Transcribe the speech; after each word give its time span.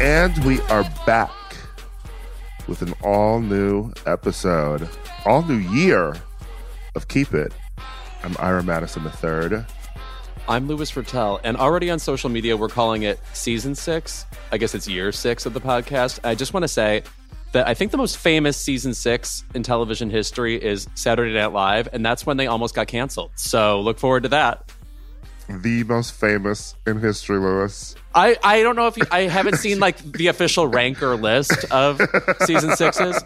And 0.00 0.38
we 0.44 0.60
are 0.62 0.88
back 1.06 1.32
with 2.68 2.82
an 2.82 2.94
all 3.02 3.40
new 3.40 3.92
episode, 4.06 4.88
all 5.26 5.42
new 5.42 5.56
year 5.56 6.14
of 6.94 7.08
Keep 7.08 7.34
It. 7.34 7.52
I'm 8.22 8.36
Ira 8.38 8.62
Madison 8.62 9.02
III. 9.04 9.64
I'm 10.48 10.68
Louis 10.68 10.88
Virtel, 10.92 11.40
and 11.42 11.56
already 11.56 11.90
on 11.90 11.98
social 11.98 12.30
media, 12.30 12.56
we're 12.56 12.68
calling 12.68 13.02
it 13.02 13.18
season 13.32 13.74
six. 13.74 14.24
I 14.52 14.58
guess 14.58 14.72
it's 14.72 14.86
year 14.86 15.10
six 15.10 15.46
of 15.46 15.52
the 15.52 15.60
podcast. 15.60 16.20
I 16.22 16.36
just 16.36 16.54
want 16.54 16.62
to 16.62 16.68
say 16.68 17.02
that 17.50 17.66
I 17.66 17.74
think 17.74 17.90
the 17.90 17.98
most 17.98 18.18
famous 18.18 18.56
season 18.56 18.94
six 18.94 19.42
in 19.54 19.64
television 19.64 20.10
history 20.10 20.62
is 20.62 20.88
Saturday 20.94 21.34
Night 21.34 21.52
Live, 21.52 21.88
and 21.92 22.06
that's 22.06 22.24
when 22.24 22.36
they 22.36 22.46
almost 22.46 22.72
got 22.72 22.86
canceled. 22.86 23.32
So 23.34 23.80
look 23.80 23.98
forward 23.98 24.22
to 24.22 24.28
that. 24.28 24.70
The 25.48 25.82
most 25.84 26.12
famous 26.12 26.74
in 26.86 27.00
history, 27.00 27.38
Louis. 27.38 27.94
I, 28.14 28.36
I 28.42 28.62
don't 28.62 28.76
know 28.76 28.86
if 28.86 28.96
you, 28.98 29.04
I 29.10 29.22
haven't 29.22 29.56
seen 29.56 29.80
like 29.80 29.98
the 29.98 30.26
official 30.26 30.66
ranker 30.66 31.16
list 31.16 31.64
of 31.70 32.00
season 32.44 32.76
sixes. 32.76 33.22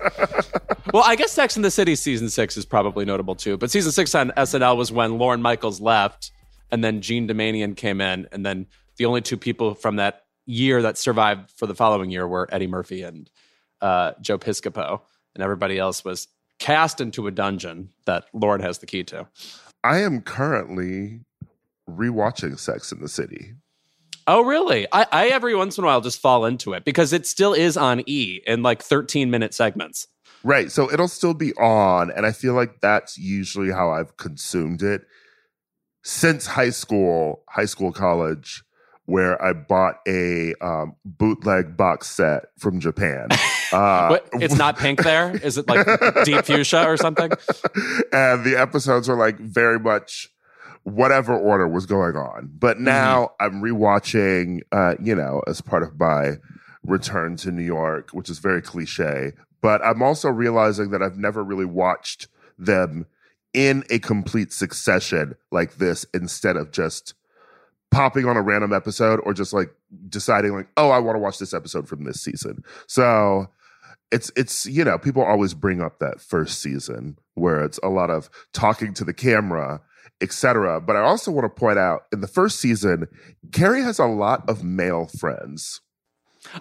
Well, 0.93 1.03
I 1.05 1.17
guess 1.17 1.33
Sex 1.33 1.57
in 1.57 1.63
the 1.63 1.71
City 1.71 1.97
season 1.97 2.29
six 2.29 2.57
is 2.57 2.65
probably 2.65 3.05
notable 3.05 3.35
too. 3.35 3.57
But 3.57 3.71
season 3.71 3.91
six 3.93 4.15
on 4.15 4.31
SNL 4.37 4.77
was 4.77 4.93
when 4.93 5.19
Lorne 5.19 5.43
Michaels 5.43 5.81
left, 5.81 6.31
and 6.71 6.85
then 6.85 7.01
Gene 7.01 7.27
Doumanian 7.27 7.77
came 7.77 8.01
in, 8.01 8.29
and 8.31 8.47
then 8.47 8.67
the 8.99 9.07
only 9.07 9.21
two 9.21 9.37
people 9.37 9.75
from 9.75 9.97
that 9.97 10.25
year 10.47 10.83
that 10.83 10.99
survived 10.99 11.51
for 11.57 11.67
the 11.67 11.75
following 11.75 12.11
year 12.11 12.27
were 12.27 12.49
Eddie 12.53 12.67
Murphy 12.67 13.03
and 13.03 13.31
uh, 13.81 14.13
Joe 14.21 14.39
Piscopo, 14.39 15.01
and 15.35 15.43
everybody 15.43 15.79
else 15.79 16.05
was 16.05 16.29
cast 16.59 17.01
into 17.01 17.27
a 17.27 17.31
dungeon 17.31 17.91
that 18.05 18.27
Lorne 18.33 18.61
has 18.61 18.79
the 18.79 18.87
key 18.87 19.03
to. 19.05 19.27
I 19.83 19.99
am 19.99 20.21
currently 20.21 21.21
rewatching 21.97 22.59
Sex 22.59 22.93
in 22.93 23.01
the 23.01 23.09
City. 23.09 23.55
Oh, 24.27 24.43
really? 24.43 24.87
I, 24.93 25.07
I 25.11 25.27
every 25.29 25.55
once 25.55 25.79
in 25.79 25.85
a 25.85 25.87
while 25.87 26.01
just 26.01 26.21
fall 26.21 26.45
into 26.45 26.73
it 26.75 26.85
because 26.85 27.13
it 27.13 27.27
still 27.27 27.53
is 27.53 27.77
on 27.77 28.03
E 28.07 28.41
in 28.47 28.63
like 28.63 28.83
13 28.83 29.31
minute 29.31 29.53
segments. 29.53 30.07
Right. 30.45 30.71
So 30.71 30.93
it'll 30.93 31.09
still 31.09 31.35
be 31.35 31.53
on. 31.55 32.11
And 32.11 32.27
I 32.27 32.33
feel 32.33 32.55
like 32.55 32.81
that's 32.81 33.19
usually 33.19 33.71
how 33.71 33.91
I've 33.91 34.17
consumed 34.17 34.83
it 34.83 35.03
since 36.03 36.47
high 36.47 36.71
school, 36.71 37.45
high 37.49 37.65
school, 37.65 37.93
college, 37.93 38.65
where 39.07 39.43
I 39.43 39.53
bought 39.53 39.97
a 40.07 40.55
um, 40.61 40.97
bootleg 41.05 41.77
box 41.77 42.11
set 42.11 42.45
from 42.59 42.81
Japan. 42.81 43.29
Uh, 43.73 44.07
but 44.11 44.29
it's 44.35 44.55
not 44.55 44.77
pink 44.77 45.03
there? 45.03 45.35
Is 45.35 45.57
it 45.57 45.67
like 45.67 45.87
deep 46.27 46.45
fuchsia 46.45 46.85
or 46.85 46.99
something? 46.99 47.31
And 48.13 48.45
the 48.45 48.55
episodes 48.59 49.09
are 49.09 49.17
like 49.17 49.39
very 49.39 49.81
much 49.81 50.29
whatever 50.85 51.37
order 51.37 51.69
was 51.69 51.87
going 51.87 52.17
on. 52.17 52.51
But 52.53 52.77
mm-hmm. 52.77 52.85
now 52.85 53.33
mm-hmm. 53.41 53.45
I'm 53.57 53.63
rewatching, 53.63 54.61
uh, 54.73 54.97
you 55.03 55.15
know, 55.15 55.43
as 55.47 55.61
part 55.61 55.83
of 55.83 55.99
my 55.99 56.37
return 56.85 57.37
to 57.37 57.53
New 57.53 57.63
York, 57.63 58.11
which 58.11 58.29
is 58.29 58.39
very 58.39 58.63
cliche. 58.63 59.33
But 59.61 59.85
I'm 59.85 60.03
also 60.03 60.29
realizing 60.29 60.91
that 60.91 61.03
I've 61.03 61.19
never 61.19 61.45
really 61.45 61.65
watched 61.65 62.27
them 62.59 63.07
in 63.55 63.85
a 63.91 63.99
complete 63.99 64.53
succession 64.53 65.37
like 65.51 65.77
this 65.77 66.07
instead 66.15 66.57
of 66.57 66.73
just 66.73 67.15
popping 67.91 68.25
on 68.25 68.37
a 68.37 68.43
random 68.43 68.73
episode 68.73 69.21
or 69.25 69.35
just 69.35 69.53
like 69.53 69.71
deciding 70.09 70.55
like 70.55 70.67
oh 70.79 70.89
i 70.89 70.99
want 70.99 71.15
to 71.15 71.21
watch 71.21 71.39
this 71.39 71.53
episode 71.53 71.87
from 71.87 72.05
this 72.05 72.23
season 72.23 72.65
so 72.87 73.47
it's 74.11 74.33
it's 74.35 74.65
you 74.65 74.83
know 74.83 74.97
people 74.97 75.23
always 75.23 75.53
bring 75.53 75.83
up 75.83 75.99
that 75.99 76.19
first 76.19 76.61
season 76.61 77.19
where 77.35 77.63
it's 77.63 77.79
a 77.83 77.89
lot 77.89 78.09
of 78.09 78.31
talking 78.55 78.95
to 78.95 79.05
the 79.05 79.13
camera 79.13 79.83
etc. 80.21 80.81
But 80.81 80.97
I 80.97 81.01
also 81.01 81.31
want 81.31 81.45
to 81.45 81.61
point 81.61 81.79
out 81.79 82.03
in 82.13 82.21
the 82.21 82.29
first 82.29 82.61
season, 82.61 83.09
Carrie 83.53 83.83
has 83.83 83.99
a 83.99 84.07
lot 84.07 84.49
of 84.49 84.63
male 84.65 85.07
friends. 85.07 85.81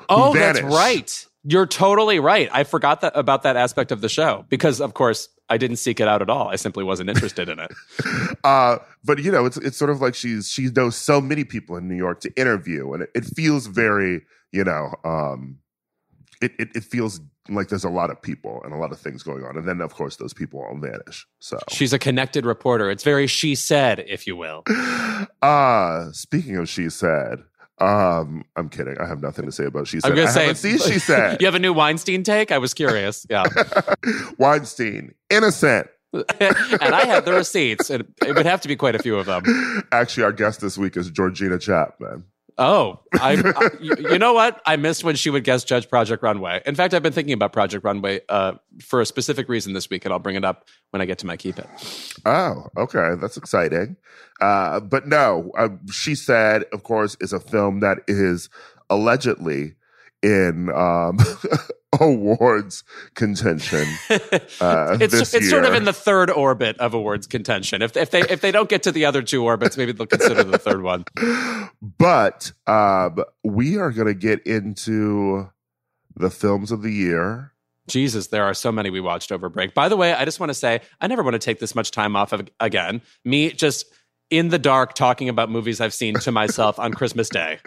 Oh, 0.09 0.33
that's 0.33 0.61
right. 0.61 1.25
You're 1.43 1.65
totally 1.65 2.19
right. 2.19 2.49
I 2.51 2.63
forgot 2.63 3.01
that 3.01 3.13
about 3.15 3.43
that 3.43 3.55
aspect 3.55 3.91
of 3.91 4.01
the 4.01 4.09
show 4.09 4.45
because, 4.49 4.79
of 4.79 4.93
course, 4.93 5.27
I 5.49 5.57
didn't 5.57 5.77
seek 5.77 5.99
it 5.99 6.07
out 6.07 6.21
at 6.21 6.29
all. 6.29 6.49
I 6.49 6.55
simply 6.55 6.83
wasn't 6.83 7.09
interested 7.09 7.49
in 7.49 7.59
it. 7.59 7.71
uh, 8.43 8.77
but 9.03 9.19
you 9.19 9.31
know, 9.31 9.45
it's 9.45 9.57
it's 9.57 9.77
sort 9.77 9.89
of 9.89 10.01
like 10.01 10.13
she's 10.13 10.49
she 10.49 10.69
knows 10.69 10.95
so 10.95 11.19
many 11.19 11.43
people 11.43 11.75
in 11.77 11.87
New 11.87 11.95
York 11.95 12.21
to 12.21 12.31
interview, 12.39 12.93
and 12.93 13.03
it, 13.03 13.09
it 13.15 13.25
feels 13.25 13.65
very 13.65 14.21
you 14.51 14.63
know, 14.63 14.93
um, 15.03 15.59
it, 16.41 16.51
it 16.59 16.69
it 16.75 16.83
feels 16.83 17.19
like 17.49 17.69
there's 17.69 17.83
a 17.83 17.89
lot 17.89 18.09
of 18.09 18.21
people 18.21 18.61
and 18.63 18.73
a 18.73 18.77
lot 18.77 18.91
of 18.91 18.99
things 18.99 19.23
going 19.23 19.43
on. 19.43 19.57
And 19.57 19.67
then 19.67 19.81
of 19.81 19.93
course 19.93 20.17
those 20.17 20.33
people 20.33 20.61
all 20.61 20.77
vanish. 20.77 21.25
So 21.39 21.59
she's 21.69 21.93
a 21.93 21.99
connected 21.99 22.45
reporter. 22.45 22.89
It's 22.89 23.03
very 23.03 23.27
she 23.27 23.55
said 23.55 24.03
if 24.07 24.27
you 24.27 24.35
will. 24.35 24.63
Uh 25.41 26.11
speaking 26.11 26.57
of 26.57 26.69
she 26.69 26.89
said 26.89 27.43
um 27.79 28.43
i'm 28.55 28.69
kidding. 28.69 28.95
I 28.99 29.07
have 29.07 29.21
nothing 29.21 29.45
to 29.45 29.51
say 29.51 29.65
about 29.65 29.87
she 29.87 29.99
said. 29.99 30.11
i'm 30.11 30.15
gonna 30.15 30.29
I 30.29 30.53
say 30.53 30.77
she 30.77 30.99
said. 30.99 31.37
You 31.41 31.47
have 31.47 31.55
a 31.55 31.59
new 31.59 31.73
weinstein 31.73 32.23
take? 32.23 32.51
I 32.51 32.59
was 32.59 32.73
curious. 32.73 33.25
Yeah. 33.29 33.45
Weinstein 34.37 35.15
innocent. 35.29 35.87
And 36.13 36.93
I 36.93 37.05
have 37.05 37.23
the 37.23 37.31
receipts, 37.31 37.89
and 37.89 38.03
it 38.27 38.35
would 38.35 38.45
have 38.45 38.59
to 38.61 38.67
be 38.67 38.75
quite 38.75 38.95
a 38.95 38.99
few 38.99 39.17
of 39.17 39.27
them. 39.27 39.43
Actually, 39.93 40.23
our 40.23 40.33
guest 40.33 40.59
this 40.59 40.77
week 40.77 40.97
is 40.97 41.09
Georgina 41.09 41.57
Chapman. 41.57 42.25
Oh, 42.61 42.99
I, 43.13 43.41
I, 43.43 43.69
you 43.81 44.19
know 44.19 44.33
what? 44.33 44.61
I 44.67 44.75
missed 44.75 45.03
when 45.03 45.15
she 45.15 45.31
would 45.31 45.43
guest 45.43 45.67
judge 45.67 45.89
Project 45.89 46.21
Runway. 46.21 46.61
In 46.63 46.75
fact, 46.75 46.93
I've 46.93 47.01
been 47.01 47.11
thinking 47.11 47.33
about 47.33 47.53
Project 47.53 47.83
Runway 47.83 48.21
uh, 48.29 48.53
for 48.79 49.01
a 49.01 49.05
specific 49.05 49.49
reason 49.49 49.73
this 49.73 49.89
week, 49.89 50.05
and 50.05 50.13
I'll 50.13 50.19
bring 50.19 50.35
it 50.35 50.45
up 50.45 50.67
when 50.91 51.01
I 51.01 51.05
get 51.05 51.17
to 51.19 51.25
my 51.25 51.37
keep 51.37 51.57
it. 51.57 51.67
Oh, 52.23 52.67
okay, 52.77 53.15
that's 53.19 53.35
exciting. 53.35 53.97
Uh, 54.41 54.79
but 54.79 55.07
no, 55.07 55.51
uh, 55.57 55.69
she 55.91 56.13
said, 56.13 56.65
of 56.71 56.83
course, 56.83 57.17
is 57.19 57.33
a 57.33 57.39
film 57.39 57.79
that 57.79 57.97
is 58.07 58.47
allegedly 58.91 59.73
in 60.21 60.69
um, 60.69 61.17
awards 61.99 62.83
contention. 63.15 63.85
Uh, 64.59 64.97
it's 65.01 65.13
it's 65.13 65.33
year. 65.33 65.49
sort 65.49 65.65
of 65.65 65.73
in 65.73 65.85
the 65.85 65.93
third 65.93 66.29
orbit 66.29 66.77
of 66.77 66.93
awards 66.93 67.25
contention. 67.25 67.81
If 67.81 67.97
if 67.97 68.11
they 68.11 68.21
if 68.21 68.41
they 68.41 68.51
don't 68.51 68.69
get 68.69 68.83
to 68.83 68.91
the 68.91 69.05
other 69.05 69.21
two 69.23 69.43
orbits, 69.43 69.75
maybe 69.75 69.91
they'll 69.91 70.05
consider 70.05 70.43
the 70.43 70.57
third 70.57 70.83
one. 70.83 71.05
But 71.81 72.51
um, 72.67 73.23
we 73.43 73.77
are 73.77 73.91
going 73.91 74.07
to 74.07 74.13
get 74.13 74.45
into 74.45 75.49
the 76.15 76.29
films 76.29 76.71
of 76.71 76.83
the 76.83 76.91
year. 76.91 77.53
Jesus, 77.87 78.27
there 78.27 78.43
are 78.43 78.53
so 78.53 78.71
many 78.71 78.91
we 78.91 79.01
watched 79.01 79.31
over 79.31 79.49
break. 79.49 79.73
By 79.73 79.89
the 79.89 79.97
way, 79.97 80.13
I 80.13 80.25
just 80.25 80.39
want 80.39 80.51
to 80.51 80.53
say 80.53 80.81
I 80.99 81.07
never 81.07 81.23
want 81.23 81.33
to 81.33 81.39
take 81.39 81.59
this 81.59 81.73
much 81.73 81.89
time 81.89 82.15
off 82.15 82.33
of 82.33 82.47
again. 82.59 83.01
Me 83.25 83.51
just 83.51 83.85
in 84.29 84.49
the 84.49 84.59
dark 84.59 84.93
talking 84.93 85.27
about 85.27 85.49
movies 85.49 85.81
I've 85.81 85.93
seen 85.93 86.15
to 86.15 86.31
myself 86.31 86.77
on 86.79 86.93
Christmas 86.93 87.29
Day. 87.29 87.59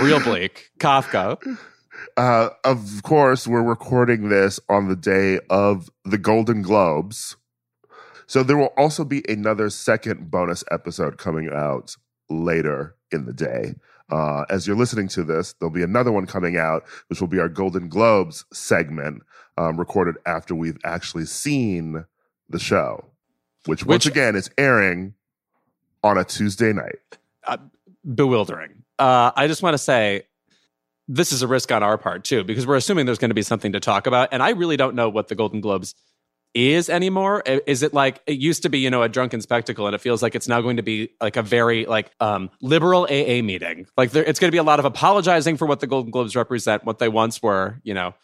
Real 0.00 0.20
bleak. 0.20 0.70
Kafka. 0.80 1.38
Uh, 2.16 2.50
of 2.64 3.02
course, 3.02 3.46
we're 3.46 3.62
recording 3.62 4.28
this 4.28 4.60
on 4.68 4.88
the 4.88 4.96
day 4.96 5.40
of 5.50 5.90
the 6.04 6.18
Golden 6.18 6.62
Globes. 6.62 7.36
So 8.26 8.42
there 8.42 8.58
will 8.58 8.74
also 8.76 9.04
be 9.04 9.22
another 9.28 9.70
second 9.70 10.30
bonus 10.30 10.62
episode 10.70 11.16
coming 11.16 11.48
out 11.52 11.96
later 12.28 12.94
in 13.10 13.24
the 13.24 13.32
day. 13.32 13.74
Uh, 14.10 14.44
as 14.50 14.66
you're 14.66 14.76
listening 14.76 15.08
to 15.08 15.24
this, 15.24 15.54
there'll 15.54 15.72
be 15.72 15.82
another 15.82 16.12
one 16.12 16.26
coming 16.26 16.56
out, 16.56 16.84
which 17.08 17.20
will 17.20 17.28
be 17.28 17.38
our 17.38 17.48
Golden 17.48 17.88
Globes 17.88 18.44
segment, 18.52 19.22
um, 19.56 19.78
recorded 19.78 20.16
after 20.26 20.54
we've 20.54 20.78
actually 20.84 21.26
seen 21.26 22.04
the 22.48 22.58
show, 22.58 23.04
which, 23.66 23.84
which 23.84 23.86
once 23.86 24.06
again 24.06 24.36
is 24.36 24.50
airing 24.56 25.14
on 26.02 26.16
a 26.16 26.24
Tuesday 26.24 26.72
night. 26.72 27.18
Uh, 27.44 27.58
bewildering. 28.14 28.82
Uh, 28.98 29.30
I 29.36 29.46
just 29.46 29.62
want 29.62 29.74
to 29.74 29.78
say 29.78 30.24
this 31.08 31.32
is 31.32 31.42
a 31.42 31.48
risk 31.48 31.72
on 31.72 31.82
our 31.82 31.98
part 31.98 32.24
too, 32.24 32.44
because 32.44 32.66
we're 32.66 32.76
assuming 32.76 33.06
there's 33.06 33.18
going 33.18 33.30
to 33.30 33.34
be 33.34 33.42
something 33.42 33.72
to 33.72 33.80
talk 33.80 34.06
about. 34.06 34.28
And 34.32 34.42
I 34.42 34.50
really 34.50 34.76
don't 34.76 34.94
know 34.94 35.08
what 35.08 35.28
the 35.28 35.34
Golden 35.34 35.60
Globes 35.60 35.94
is 36.54 36.88
anymore. 36.88 37.42
Is 37.66 37.82
it 37.82 37.92
like 37.92 38.22
it 38.26 38.38
used 38.38 38.62
to 38.62 38.68
be, 38.68 38.78
you 38.78 38.90
know, 38.90 39.02
a 39.02 39.08
drunken 39.08 39.40
spectacle, 39.40 39.86
and 39.86 39.94
it 39.94 40.00
feels 40.00 40.22
like 40.22 40.34
it's 40.34 40.48
now 40.48 40.60
going 40.60 40.76
to 40.76 40.82
be 40.82 41.10
like 41.20 41.36
a 41.36 41.42
very 41.42 41.86
like 41.86 42.12
um, 42.20 42.50
liberal 42.60 43.04
AA 43.04 43.42
meeting. 43.42 43.86
Like 43.96 44.10
there, 44.10 44.24
it's 44.24 44.38
going 44.38 44.48
to 44.48 44.52
be 44.52 44.58
a 44.58 44.62
lot 44.62 44.78
of 44.78 44.84
apologizing 44.84 45.56
for 45.56 45.66
what 45.66 45.80
the 45.80 45.86
Golden 45.86 46.10
Globes 46.10 46.36
represent, 46.36 46.84
what 46.84 46.98
they 46.98 47.08
once 47.08 47.42
were, 47.42 47.80
you 47.82 47.94
know, 47.94 48.14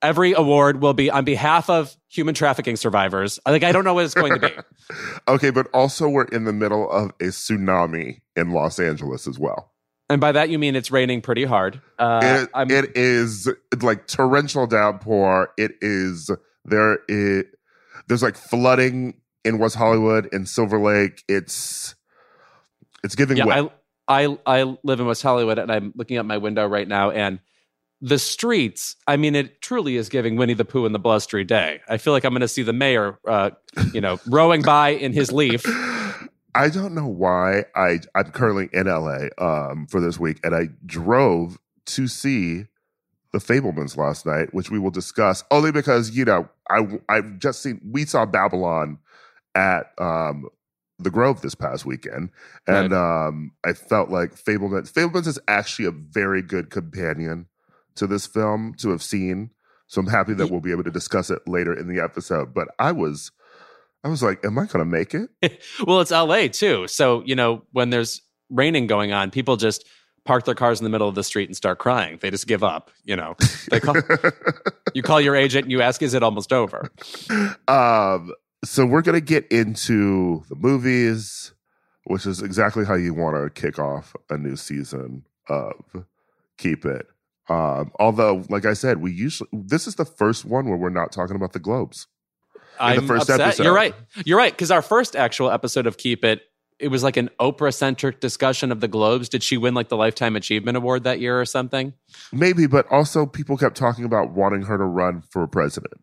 Every 0.00 0.32
award 0.32 0.80
will 0.80 0.94
be 0.94 1.10
on 1.10 1.24
behalf 1.24 1.68
of 1.68 1.96
human 2.08 2.32
trafficking 2.32 2.76
survivors. 2.76 3.40
Like 3.44 3.64
I 3.64 3.72
don't 3.72 3.82
know 3.82 3.94
what 3.94 4.04
it's 4.04 4.14
going 4.14 4.40
to 4.40 4.48
be. 4.48 4.54
okay, 5.28 5.50
but 5.50 5.66
also 5.74 6.08
we're 6.08 6.24
in 6.24 6.44
the 6.44 6.52
middle 6.52 6.88
of 6.88 7.10
a 7.20 7.24
tsunami 7.24 8.20
in 8.36 8.50
Los 8.52 8.78
Angeles 8.78 9.26
as 9.26 9.40
well. 9.40 9.72
And 10.10 10.20
by 10.20 10.32
that 10.32 10.48
you 10.48 10.58
mean 10.58 10.74
it's 10.74 10.90
raining 10.90 11.20
pretty 11.20 11.44
hard. 11.44 11.80
Uh, 11.98 12.46
it, 12.54 12.70
it 12.70 12.96
is 12.96 13.48
like 13.82 14.06
torrential 14.06 14.66
downpour. 14.66 15.52
It 15.58 15.72
is 15.80 16.30
there. 16.64 17.00
It 17.08 17.48
there's 18.08 18.22
like 18.22 18.36
flooding 18.36 19.20
in 19.44 19.58
West 19.58 19.76
Hollywood 19.76 20.28
in 20.32 20.46
Silver 20.46 20.80
Lake. 20.80 21.24
It's 21.28 21.94
it's 23.04 23.14
giving 23.14 23.36
yeah, 23.36 23.44
wet. 23.44 23.72
I, 24.08 24.24
I 24.24 24.38
I 24.46 24.76
live 24.82 25.00
in 25.00 25.06
West 25.06 25.22
Hollywood 25.22 25.58
and 25.58 25.70
I'm 25.70 25.92
looking 25.94 26.16
out 26.16 26.24
my 26.24 26.38
window 26.38 26.66
right 26.66 26.88
now 26.88 27.10
and 27.10 27.40
the 28.00 28.18
streets, 28.18 28.96
I 29.06 29.16
mean, 29.16 29.34
it 29.34 29.60
truly 29.60 29.96
is 29.96 30.08
giving 30.08 30.36
Winnie 30.36 30.54
the 30.54 30.64
Pooh 30.64 30.86
and 30.86 30.94
the 30.94 31.00
Blustery 31.00 31.44
Day. 31.44 31.80
I 31.88 31.96
feel 31.98 32.12
like 32.12 32.24
I'm 32.24 32.32
going 32.32 32.42
to 32.42 32.48
see 32.48 32.62
the 32.62 32.72
mayor, 32.72 33.18
uh, 33.26 33.50
you 33.92 34.00
know, 34.00 34.20
rowing 34.26 34.62
by 34.62 34.90
in 34.90 35.12
his 35.12 35.32
leaf. 35.32 35.64
I 36.58 36.70
don't 36.70 36.92
know 36.92 37.06
why 37.06 37.66
I 37.76 38.00
I'm 38.16 38.32
currently 38.32 38.68
in 38.72 38.88
LA 38.88 39.28
um, 39.38 39.86
for 39.86 40.00
this 40.00 40.18
week, 40.18 40.40
and 40.42 40.56
I 40.56 40.70
drove 40.84 41.56
to 41.86 42.08
see 42.08 42.64
the 43.32 43.38
Fabelmans 43.38 43.96
last 43.96 44.26
night, 44.26 44.52
which 44.52 44.68
we 44.68 44.80
will 44.80 44.90
discuss 44.90 45.44
only 45.52 45.70
because 45.70 46.10
you 46.10 46.24
know 46.24 46.48
I 46.68 46.98
I've 47.08 47.38
just 47.38 47.62
seen 47.62 47.80
we 47.88 48.04
saw 48.04 48.26
Babylon 48.26 48.98
at 49.54 49.92
um, 49.98 50.48
the 50.98 51.12
Grove 51.12 51.42
this 51.42 51.54
past 51.54 51.86
weekend, 51.86 52.30
and 52.66 52.90
right. 52.90 53.28
um, 53.28 53.52
I 53.64 53.72
felt 53.72 54.10
like 54.10 54.34
Fabelmans 54.34 54.92
Fabelmans 54.92 55.28
is 55.28 55.38
actually 55.46 55.84
a 55.84 55.92
very 55.92 56.42
good 56.42 56.70
companion 56.70 57.46
to 57.94 58.08
this 58.08 58.26
film 58.26 58.74
to 58.78 58.90
have 58.90 59.02
seen. 59.04 59.52
So 59.86 60.00
I'm 60.00 60.08
happy 60.08 60.34
that 60.34 60.50
we'll 60.50 60.60
be 60.60 60.72
able 60.72 60.84
to 60.84 60.90
discuss 60.90 61.30
it 61.30 61.46
later 61.46 61.72
in 61.72 61.86
the 61.86 62.02
episode. 62.02 62.52
But 62.52 62.66
I 62.80 62.90
was 62.90 63.30
I 64.04 64.08
was 64.08 64.22
like, 64.22 64.44
am 64.44 64.58
I 64.58 64.66
going 64.66 64.78
to 64.78 64.84
make 64.84 65.14
it? 65.14 65.30
well, 65.86 66.00
it's 66.00 66.10
LA 66.10 66.48
too. 66.48 66.86
So, 66.88 67.22
you 67.24 67.34
know, 67.34 67.64
when 67.72 67.90
there's 67.90 68.22
raining 68.50 68.86
going 68.86 69.12
on, 69.12 69.30
people 69.30 69.56
just 69.56 69.86
park 70.24 70.44
their 70.44 70.54
cars 70.54 70.80
in 70.80 70.84
the 70.84 70.90
middle 70.90 71.08
of 71.08 71.14
the 71.14 71.24
street 71.24 71.48
and 71.48 71.56
start 71.56 71.78
crying. 71.78 72.18
They 72.20 72.30
just 72.30 72.46
give 72.46 72.62
up, 72.62 72.90
you 73.04 73.16
know. 73.16 73.34
They 73.70 73.80
call, 73.80 73.96
you 74.94 75.02
call 75.02 75.20
your 75.20 75.34
agent 75.34 75.64
and 75.64 75.72
you 75.72 75.82
ask, 75.82 76.02
is 76.02 76.14
it 76.14 76.22
almost 76.22 76.52
over? 76.52 76.90
Um, 77.66 78.32
so 78.64 78.84
we're 78.84 79.02
going 79.02 79.14
to 79.14 79.24
get 79.24 79.50
into 79.50 80.44
the 80.48 80.56
movies, 80.56 81.52
which 82.04 82.26
is 82.26 82.42
exactly 82.42 82.84
how 82.84 82.94
you 82.94 83.14
want 83.14 83.36
to 83.36 83.60
kick 83.60 83.78
off 83.78 84.14
a 84.30 84.36
new 84.36 84.56
season 84.56 85.24
of 85.48 85.74
Keep 86.58 86.84
It. 86.84 87.06
Um, 87.48 87.92
although, 87.98 88.44
like 88.50 88.66
I 88.66 88.74
said, 88.74 89.00
we 89.00 89.12
usually 89.12 89.48
this 89.52 89.86
is 89.86 89.94
the 89.94 90.04
first 90.04 90.44
one 90.44 90.68
where 90.68 90.76
we're 90.76 90.90
not 90.90 91.12
talking 91.12 91.36
about 91.36 91.54
the 91.54 91.58
Globes. 91.58 92.06
I'm 92.80 93.00
the 93.00 93.06
first 93.06 93.22
upset. 93.30 93.40
episode. 93.40 93.64
You're 93.64 93.74
right. 93.74 93.94
You're 94.24 94.38
right. 94.38 94.52
Because 94.52 94.70
our 94.70 94.82
first 94.82 95.16
actual 95.16 95.50
episode 95.50 95.86
of 95.86 95.96
Keep 95.96 96.24
It, 96.24 96.42
it 96.78 96.88
was 96.88 97.02
like 97.02 97.16
an 97.16 97.28
Oprah 97.40 97.74
centric 97.74 98.20
discussion 98.20 98.70
of 98.70 98.80
the 98.80 98.88
Globes. 98.88 99.28
Did 99.28 99.42
she 99.42 99.56
win 99.56 99.74
like 99.74 99.88
the 99.88 99.96
Lifetime 99.96 100.36
Achievement 100.36 100.76
Award 100.76 101.04
that 101.04 101.20
year 101.20 101.40
or 101.40 101.44
something? 101.44 101.92
Maybe, 102.32 102.66
but 102.66 102.86
also 102.90 103.26
people 103.26 103.56
kept 103.56 103.76
talking 103.76 104.04
about 104.04 104.30
wanting 104.30 104.62
her 104.62 104.78
to 104.78 104.84
run 104.84 105.22
for 105.22 105.46
president. 105.46 105.94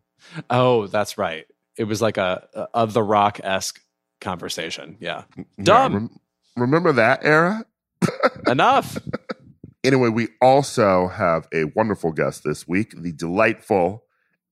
Oh, 0.50 0.86
that's 0.86 1.16
right. 1.16 1.46
It 1.78 1.84
was 1.84 2.02
like 2.02 2.16
a, 2.18 2.46
a 2.54 2.68
of 2.74 2.92
the 2.92 3.02
Rock 3.02 3.40
esque 3.42 3.80
conversation. 4.20 4.96
Yeah, 5.00 5.24
mm, 5.36 5.44
dumb. 5.62 5.92
Yeah, 5.92 5.98
rem- 5.98 6.20
remember 6.56 6.92
that 6.92 7.24
era? 7.24 7.64
Enough. 8.46 8.98
Anyway, 9.84 10.08
we 10.08 10.28
also 10.40 11.08
have 11.08 11.46
a 11.54 11.64
wonderful 11.76 12.12
guest 12.12 12.42
this 12.44 12.66
week. 12.66 12.92
The 12.96 13.12
delightful 13.12 14.04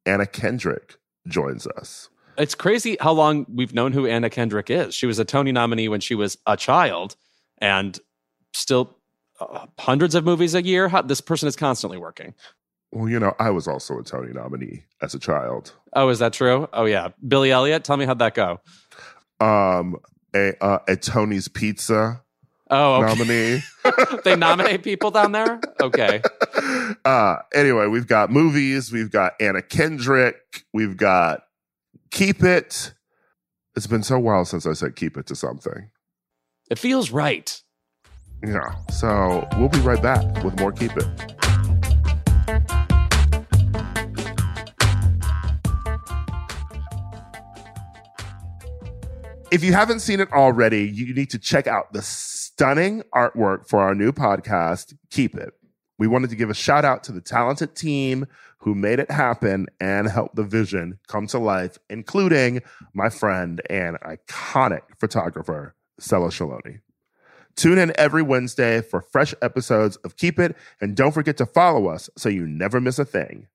Anna 0.06 0.26
Kendrick 0.26 0.96
joins 1.26 1.66
us. 1.66 2.08
It's 2.36 2.54
crazy 2.54 2.96
how 3.00 3.12
long 3.12 3.46
we've 3.52 3.74
known 3.74 3.92
who 3.92 4.06
Anna 4.06 4.30
Kendrick 4.30 4.70
is. 4.70 4.94
She 4.94 5.06
was 5.06 5.18
a 5.18 5.24
Tony 5.24 5.52
nominee 5.52 5.88
when 5.88 6.00
she 6.00 6.14
was 6.14 6.38
a 6.46 6.56
child 6.56 7.16
and 7.58 7.98
still 8.52 8.96
uh, 9.40 9.66
hundreds 9.78 10.14
of 10.14 10.24
movies 10.24 10.54
a 10.54 10.62
year. 10.62 10.88
How, 10.88 11.02
this 11.02 11.20
person 11.20 11.48
is 11.48 11.56
constantly 11.56 11.98
working. 11.98 12.34
Well, 12.92 13.08
you 13.08 13.18
know, 13.18 13.34
I 13.38 13.50
was 13.50 13.66
also 13.66 13.98
a 13.98 14.04
Tony 14.04 14.32
nominee 14.32 14.84
as 15.02 15.14
a 15.14 15.18
child. 15.18 15.72
Oh, 15.94 16.08
is 16.08 16.20
that 16.20 16.32
true? 16.32 16.68
Oh, 16.72 16.84
yeah. 16.84 17.08
Billy 17.26 17.50
Elliot, 17.50 17.84
tell 17.84 17.96
me 17.96 18.04
how'd 18.04 18.20
that 18.20 18.34
go? 18.34 18.60
Um, 19.40 19.96
a, 20.34 20.52
uh, 20.64 20.78
a 20.86 20.96
Tony's 20.96 21.48
Pizza 21.48 22.20
Oh, 22.70 23.02
okay. 23.02 23.14
nominee. 23.14 23.62
they 24.24 24.36
nominate 24.36 24.82
people 24.82 25.10
down 25.10 25.32
there? 25.32 25.60
Okay. 25.80 26.22
Uh, 27.04 27.36
anyway, 27.52 27.86
we've 27.86 28.06
got 28.06 28.30
movies. 28.30 28.90
We've 28.92 29.10
got 29.10 29.34
Anna 29.40 29.60
Kendrick. 29.60 30.64
We've 30.72 30.96
got 30.96 31.43
Keep 32.14 32.44
It. 32.44 32.94
It's 33.74 33.88
been 33.88 34.04
so 34.04 34.20
while 34.20 34.44
since 34.44 34.66
I 34.66 34.74
said 34.74 34.94
keep 34.94 35.16
it 35.16 35.26
to 35.26 35.34
something. 35.34 35.90
It 36.70 36.78
feels 36.78 37.10
right. 37.10 37.60
Yeah. 38.40 38.76
So 38.90 39.48
we'll 39.58 39.68
be 39.68 39.80
right 39.80 40.00
back 40.00 40.44
with 40.44 40.56
more 40.60 40.70
Keep 40.70 40.92
It. 40.96 41.06
If 49.50 49.64
you 49.64 49.72
haven't 49.72 49.98
seen 49.98 50.20
it 50.20 50.32
already, 50.32 50.88
you 50.88 51.12
need 51.14 51.30
to 51.30 51.38
check 51.40 51.66
out 51.66 51.92
the 51.92 52.02
stunning 52.02 53.02
artwork 53.12 53.68
for 53.68 53.80
our 53.80 53.96
new 53.96 54.12
podcast, 54.12 54.94
Keep 55.10 55.34
It. 55.34 55.52
We 55.98 56.06
wanted 56.06 56.30
to 56.30 56.36
give 56.36 56.50
a 56.50 56.54
shout 56.54 56.84
out 56.84 57.04
to 57.04 57.12
the 57.12 57.20
talented 57.20 57.76
team 57.76 58.26
who 58.58 58.74
made 58.74 58.98
it 58.98 59.10
happen 59.10 59.66
and 59.80 60.08
helped 60.08 60.36
the 60.36 60.42
vision 60.42 60.98
come 61.06 61.26
to 61.28 61.38
life, 61.38 61.78
including 61.88 62.62
my 62.92 63.10
friend 63.10 63.60
and 63.70 63.98
iconic 64.00 64.82
photographer, 64.98 65.74
Stella 65.98 66.28
Shaloni. 66.28 66.80
Tune 67.56 67.78
in 67.78 67.92
every 67.96 68.22
Wednesday 68.22 68.80
for 68.80 69.00
fresh 69.00 69.34
episodes 69.40 69.96
of 69.98 70.16
Keep 70.16 70.40
It, 70.40 70.56
and 70.80 70.96
don't 70.96 71.12
forget 71.12 71.36
to 71.36 71.46
follow 71.46 71.86
us 71.86 72.10
so 72.16 72.28
you 72.28 72.46
never 72.46 72.80
miss 72.80 72.98
a 72.98 73.04
thing. 73.04 73.46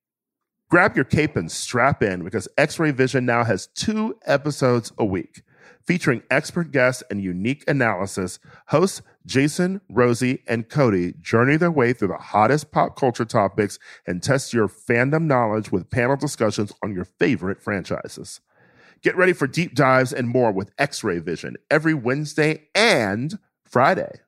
Grab 0.70 0.96
your 0.96 1.06
cape 1.06 1.36
and 1.36 1.52
strap 1.52 2.02
in 2.02 2.24
because 2.24 2.48
X 2.58 2.80
Ray 2.80 2.92
Vision 2.92 3.26
now 3.26 3.44
has 3.44 3.68
two 3.68 4.18
episodes 4.26 4.94
a 4.98 5.04
week 5.04 5.42
featuring 5.90 6.22
expert 6.30 6.72
guests 6.72 7.02
and 7.10 7.20
unique 7.20 7.64
analysis, 7.68 8.38
hosts 8.68 9.02
Jason, 9.26 9.82
Rosie, 9.90 10.44
and 10.46 10.70
Cody 10.70 11.16
journey 11.20 11.58
their 11.58 11.72
way 11.72 11.94
through 11.94 12.10
the 12.10 12.18
hottest 12.18 12.72
pop 12.72 12.96
culture 12.96 13.26
topics 13.26 13.80
and 14.06 14.22
test 14.22 14.54
your 14.54 14.68
fandom 14.68 15.24
knowledge 15.24 15.72
with 15.72 15.90
panel 15.90 16.16
discussions 16.16 16.72
on 16.84 16.94
your 16.94 17.06
favorite 17.06 17.60
franchises. 17.60 18.40
Get 19.02 19.18
ready 19.18 19.34
for 19.34 19.48
deep 19.48 19.74
dives 19.74 20.14
and 20.14 20.28
more 20.30 20.52
with 20.52 20.70
X 20.78 21.04
Ray 21.04 21.18
Vision 21.18 21.56
every 21.72 21.96
Wednesday 21.96 22.68
and 22.76 23.40
Friday. 23.66 24.20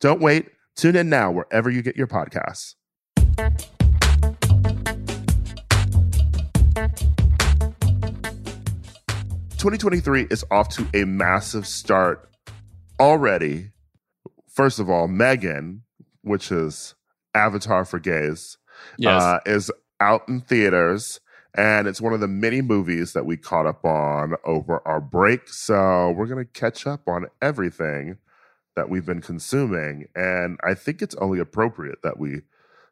Don't 0.00 0.20
wait. 0.20 0.50
Tune 0.74 0.96
in 0.96 1.08
now 1.08 1.30
wherever 1.30 1.70
you 1.70 1.80
get 1.80 1.96
your 1.96 2.08
podcasts. 2.08 2.74
2023 9.66 10.28
is 10.30 10.44
off 10.52 10.68
to 10.68 10.86
a 10.94 11.04
massive 11.04 11.66
start 11.66 12.30
already. 13.00 13.72
First 14.48 14.78
of 14.78 14.88
all, 14.88 15.08
Megan, 15.08 15.82
which 16.22 16.52
is 16.52 16.94
Avatar 17.34 17.84
for 17.84 17.98
gays, 17.98 18.58
yes. 18.96 19.20
uh, 19.20 19.40
is 19.44 19.72
out 19.98 20.22
in 20.28 20.40
theaters. 20.40 21.18
And 21.52 21.88
it's 21.88 22.00
one 22.00 22.12
of 22.12 22.20
the 22.20 22.28
many 22.28 22.62
movies 22.62 23.12
that 23.14 23.26
we 23.26 23.36
caught 23.36 23.66
up 23.66 23.84
on 23.84 24.36
over 24.44 24.86
our 24.86 25.00
break. 25.00 25.48
So 25.48 26.12
we're 26.12 26.26
going 26.26 26.46
to 26.46 26.52
catch 26.52 26.86
up 26.86 27.08
on 27.08 27.26
everything 27.42 28.18
that 28.76 28.88
we've 28.88 29.04
been 29.04 29.20
consuming. 29.20 30.06
And 30.14 30.60
I 30.62 30.74
think 30.74 31.02
it's 31.02 31.16
only 31.16 31.40
appropriate 31.40 32.02
that 32.04 32.20
we 32.20 32.42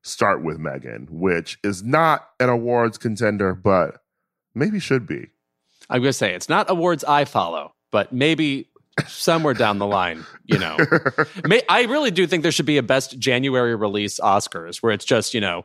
start 0.03 0.43
with 0.43 0.59
Megan, 0.59 1.07
which 1.09 1.57
is 1.63 1.85
not 1.85 2.31
an 2.41 2.49
awards 2.49 2.99
contender, 2.99 3.55
but 3.55 4.03
maybe 4.57 4.81
should 4.81 5.07
be. 5.07 5.29
I'm 5.91 6.01
going 6.01 6.09
to 6.09 6.13
say 6.13 6.35
it's 6.35 6.49
not 6.49 6.71
awards 6.71 7.05
I 7.05 7.25
follow, 7.25 7.75
but 7.93 8.13
maybe 8.13 8.69
somewhere 9.07 9.55
down 9.55 9.79
the 9.79 9.87
line, 9.87 10.25
you 10.45 10.59
know. 10.59 10.77
May, 11.45 11.63
I 11.69 11.83
really 11.85 12.11
do 12.11 12.27
think 12.27 12.43
there 12.43 12.53
should 12.53 12.67
be 12.67 12.79
a 12.79 12.83
best 12.83 13.19
January 13.19 13.75
release 13.75 14.21
Oscars 14.21 14.83
where 14.83 14.93
it's 14.93 15.05
just, 15.05 15.35
you 15.35 15.41
know, 15.41 15.65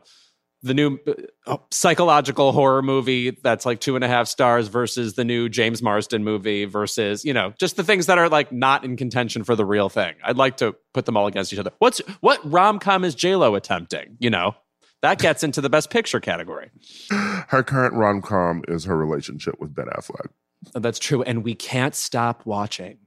the 0.62 0.74
new 0.74 0.98
uh, 1.46 1.56
psychological 1.70 2.52
horror 2.52 2.82
movie 2.82 3.30
that's 3.42 3.64
like 3.64 3.80
two 3.80 3.94
and 3.94 4.04
a 4.04 4.08
half 4.08 4.28
stars 4.28 4.68
versus 4.68 5.14
the 5.14 5.24
new 5.24 5.48
James 5.48 5.82
Marsden 5.82 6.22
movie 6.22 6.66
versus, 6.66 7.24
you 7.24 7.32
know, 7.32 7.54
just 7.58 7.76
the 7.76 7.84
things 7.84 8.06
that 8.06 8.18
are 8.18 8.28
like 8.28 8.52
not 8.52 8.84
in 8.84 8.96
contention 8.96 9.42
for 9.42 9.56
the 9.56 9.64
real 9.64 9.88
thing. 9.88 10.14
I'd 10.22 10.36
like 10.36 10.58
to 10.58 10.76
put 10.92 11.06
them 11.06 11.16
all 11.16 11.26
against 11.26 11.52
each 11.52 11.58
other. 11.58 11.72
What's 11.78 12.00
what 12.20 12.40
rom 12.44 12.78
com 12.78 13.04
is 13.04 13.16
JLo 13.16 13.56
attempting? 13.56 14.16
You 14.18 14.30
know, 14.30 14.54
that 15.02 15.18
gets 15.18 15.42
into 15.42 15.60
the 15.60 15.70
best 15.70 15.90
picture 15.90 16.20
category. 16.20 16.70
Her 17.10 17.62
current 17.62 17.94
rom 17.94 18.22
com 18.22 18.62
is 18.68 18.84
her 18.84 18.96
relationship 18.96 19.56
with 19.58 19.74
Ben 19.74 19.86
Affleck. 19.86 20.28
That's 20.74 20.98
true. 20.98 21.22
And 21.22 21.42
we 21.42 21.54
can't 21.54 21.94
stop 21.94 22.44
watching. 22.44 22.98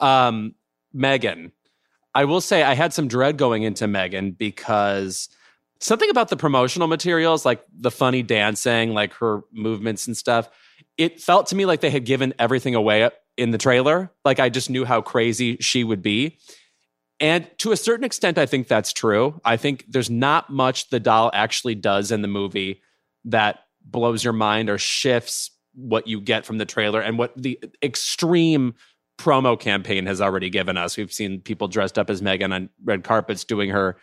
Um, 0.00 0.54
Megan, 0.92 1.52
I 2.14 2.24
will 2.24 2.40
say 2.40 2.62
I 2.62 2.74
had 2.74 2.94
some 2.94 3.08
dread 3.08 3.36
going 3.36 3.62
into 3.62 3.86
Megan 3.86 4.30
because 4.30 5.28
something 5.80 6.08
about 6.08 6.28
the 6.28 6.36
promotional 6.36 6.88
materials, 6.88 7.44
like 7.44 7.62
the 7.78 7.90
funny 7.90 8.22
dancing, 8.22 8.94
like 8.94 9.12
her 9.14 9.42
movements 9.52 10.06
and 10.06 10.16
stuff. 10.16 10.48
It 10.96 11.20
felt 11.20 11.48
to 11.48 11.56
me 11.56 11.66
like 11.66 11.82
they 11.82 11.90
had 11.90 12.06
given 12.06 12.32
everything 12.38 12.74
away 12.74 13.10
in 13.36 13.50
the 13.50 13.58
trailer. 13.58 14.10
Like 14.24 14.40
I 14.40 14.48
just 14.48 14.70
knew 14.70 14.86
how 14.86 15.02
crazy 15.02 15.58
she 15.60 15.84
would 15.84 16.00
be. 16.00 16.38
And 17.18 17.48
to 17.58 17.72
a 17.72 17.76
certain 17.76 18.04
extent, 18.04 18.36
I 18.36 18.46
think 18.46 18.68
that's 18.68 18.92
true. 18.92 19.40
I 19.44 19.56
think 19.56 19.84
there's 19.88 20.10
not 20.10 20.50
much 20.50 20.90
the 20.90 21.00
doll 21.00 21.30
actually 21.32 21.74
does 21.74 22.12
in 22.12 22.22
the 22.22 22.28
movie 22.28 22.82
that 23.24 23.60
blows 23.82 24.22
your 24.22 24.32
mind 24.32 24.68
or 24.68 24.78
shifts 24.78 25.50
what 25.74 26.06
you 26.06 26.20
get 26.20 26.44
from 26.44 26.58
the 26.58 26.64
trailer 26.64 27.00
and 27.00 27.18
what 27.18 27.32
the 27.36 27.58
extreme 27.82 28.74
promo 29.18 29.58
campaign 29.58 30.06
has 30.06 30.20
already 30.20 30.50
given 30.50 30.76
us. 30.76 30.96
We've 30.96 31.12
seen 31.12 31.40
people 31.40 31.68
dressed 31.68 31.98
up 31.98 32.10
as 32.10 32.20
Megan 32.20 32.52
on 32.52 32.68
red 32.84 33.04
carpets 33.04 33.44
doing 33.44 33.70
her, 33.70 33.96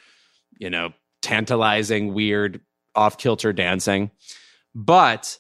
you 0.58 0.70
know, 0.70 0.94
tantalizing, 1.22 2.14
weird, 2.14 2.62
off 2.96 3.18
kilter 3.18 3.54
dancing. 3.54 4.12
But 4.74 5.38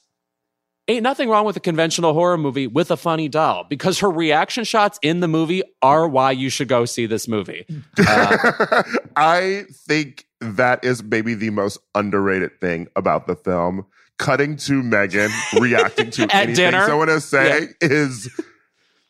ain't 0.87 1.03
nothing 1.03 1.29
wrong 1.29 1.45
with 1.45 1.55
a 1.55 1.59
conventional 1.59 2.13
horror 2.13 2.37
movie 2.37 2.67
with 2.67 2.91
a 2.91 2.97
funny 2.97 3.29
doll 3.29 3.65
because 3.69 3.99
her 3.99 4.09
reaction 4.09 4.63
shots 4.63 4.99
in 5.01 5.19
the 5.19 5.27
movie 5.27 5.63
are 5.81 6.07
why 6.07 6.31
you 6.31 6.49
should 6.49 6.67
go 6.67 6.85
see 6.85 7.05
this 7.05 7.27
movie. 7.27 7.65
Uh, 8.05 8.83
I 9.15 9.65
think 9.71 10.25
that 10.41 10.83
is 10.83 11.03
maybe 11.03 11.35
the 11.35 11.51
most 11.51 11.79
underrated 11.95 12.59
thing 12.59 12.87
about 12.95 13.27
the 13.27 13.35
film. 13.35 13.85
Cutting 14.17 14.57
to 14.57 14.83
Megan 14.83 15.31
reacting 15.59 16.11
to 16.11 16.23
At 16.23 16.33
anything 16.33 16.55
dinner? 16.55 16.85
someone 16.85 17.09
is 17.09 17.23
saying 17.25 17.73
is 17.81 18.29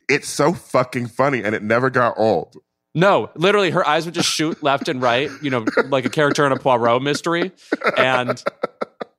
it's 0.10 0.30
so 0.30 0.54
fucking 0.54 1.08
funny 1.08 1.44
and 1.44 1.56
it 1.56 1.64
never 1.64 1.90
got 1.90 2.18
old. 2.18 2.58
No, 2.96 3.32
literally, 3.36 3.72
her 3.72 3.88
eyes 3.88 4.06
would 4.06 4.14
just 4.14 4.30
shoot 4.30 4.62
left 4.62 4.88
and 4.88 5.02
right, 5.02 5.30
you 5.42 5.50
know, 5.50 5.66
like 5.86 6.06
a 6.06 6.10
character 6.10 6.46
in 6.46 6.52
a 6.52 6.58
Poirot 6.58 7.02
mystery. 7.02 7.52
And 7.98 8.42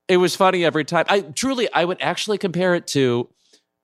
it 0.09 0.17
was 0.19 0.37
funny 0.37 0.65
every 0.65 0.85
time. 0.85 1.05
I 1.09 1.21
truly, 1.21 1.69
I 1.73 1.85
would 1.85 2.01
actually 2.01 2.39
compare 2.39 2.75
it 2.75 2.87
to 2.89 3.29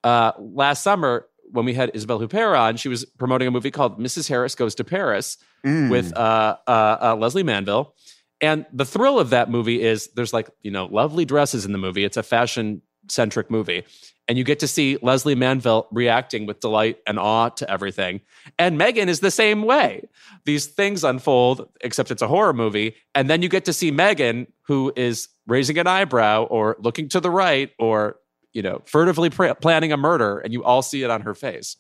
uh, 0.05 0.33
last 0.39 0.83
summer 0.83 1.27
when 1.53 1.65
we 1.65 1.75
had 1.75 1.91
Isabelle 1.95 2.21
Huppert 2.21 2.59
on. 2.59 2.77
She 2.77 2.89
was 2.89 3.05
promoting 3.05 3.49
a 3.49 3.51
movie 3.51 3.71
called 3.71 3.99
Mrs. 3.99 4.29
Harris 4.29 4.55
Goes 4.55 4.75
to 4.77 4.85
Paris 4.85 5.37
Mm. 5.63 5.91
with 5.91 6.17
uh, 6.17 6.57
uh, 6.67 6.71
uh, 7.03 7.17
Lesley 7.19 7.43
Manville. 7.43 7.95
And 8.41 8.65
the 8.73 8.87
thrill 8.87 9.19
of 9.21 9.29
that 9.29 9.51
movie 9.51 9.83
is 9.83 10.09
there's 10.15 10.33
like, 10.33 10.49
you 10.63 10.71
know, 10.71 10.87
lovely 10.87 11.27
dresses 11.27 11.67
in 11.67 11.73
the 11.73 11.79
movie. 11.79 12.03
It's 12.03 12.17
a 12.17 12.23
fashion 12.23 12.81
centric 13.11 13.51
movie. 13.51 13.85
And 14.29 14.39
you 14.39 14.45
get 14.45 14.61
to 14.61 14.69
see 14.69 14.97
Lesley 15.03 15.35
Manville 15.35 15.89
reacting 15.91 16.47
with 16.47 16.61
delight 16.61 16.99
and 17.05 17.19
awe 17.19 17.49
to 17.49 17.69
everything. 17.69 18.21
And 18.59 18.79
Megan 18.79 19.09
is 19.09 19.21
the 19.21 19.31
same 19.31 19.63
way. 19.63 20.09
These 20.45 20.67
things 20.67 21.03
unfold, 21.03 21.69
except 21.81 22.13
it's 22.13 22.23
a 22.23 22.29
horror 22.29 22.53
movie. 22.53 22.95
And 23.15 23.29
then 23.29 23.43
you 23.43 23.49
get 23.49 23.65
to 23.65 23.73
see 23.73 23.91
Megan, 23.91 24.47
who 24.63 24.93
is 24.95 25.29
raising 25.49 25.79
an 25.79 25.89
eyebrow 25.89 26.45
or 26.45 26.77
looking 26.79 27.09
to 27.09 27.19
the 27.19 27.31
right 27.31 27.73
or, 27.79 28.19
you 28.53 28.63
know, 28.63 28.83
furtively 28.85 29.31
pr- 29.31 29.55
planning 29.55 29.91
a 29.91 29.97
murder. 29.97 30.39
And 30.39 30.53
you 30.53 30.63
all 30.63 30.83
see 30.83 31.03
it 31.03 31.11
on 31.11 31.23
her 31.23 31.35
face. 31.35 31.77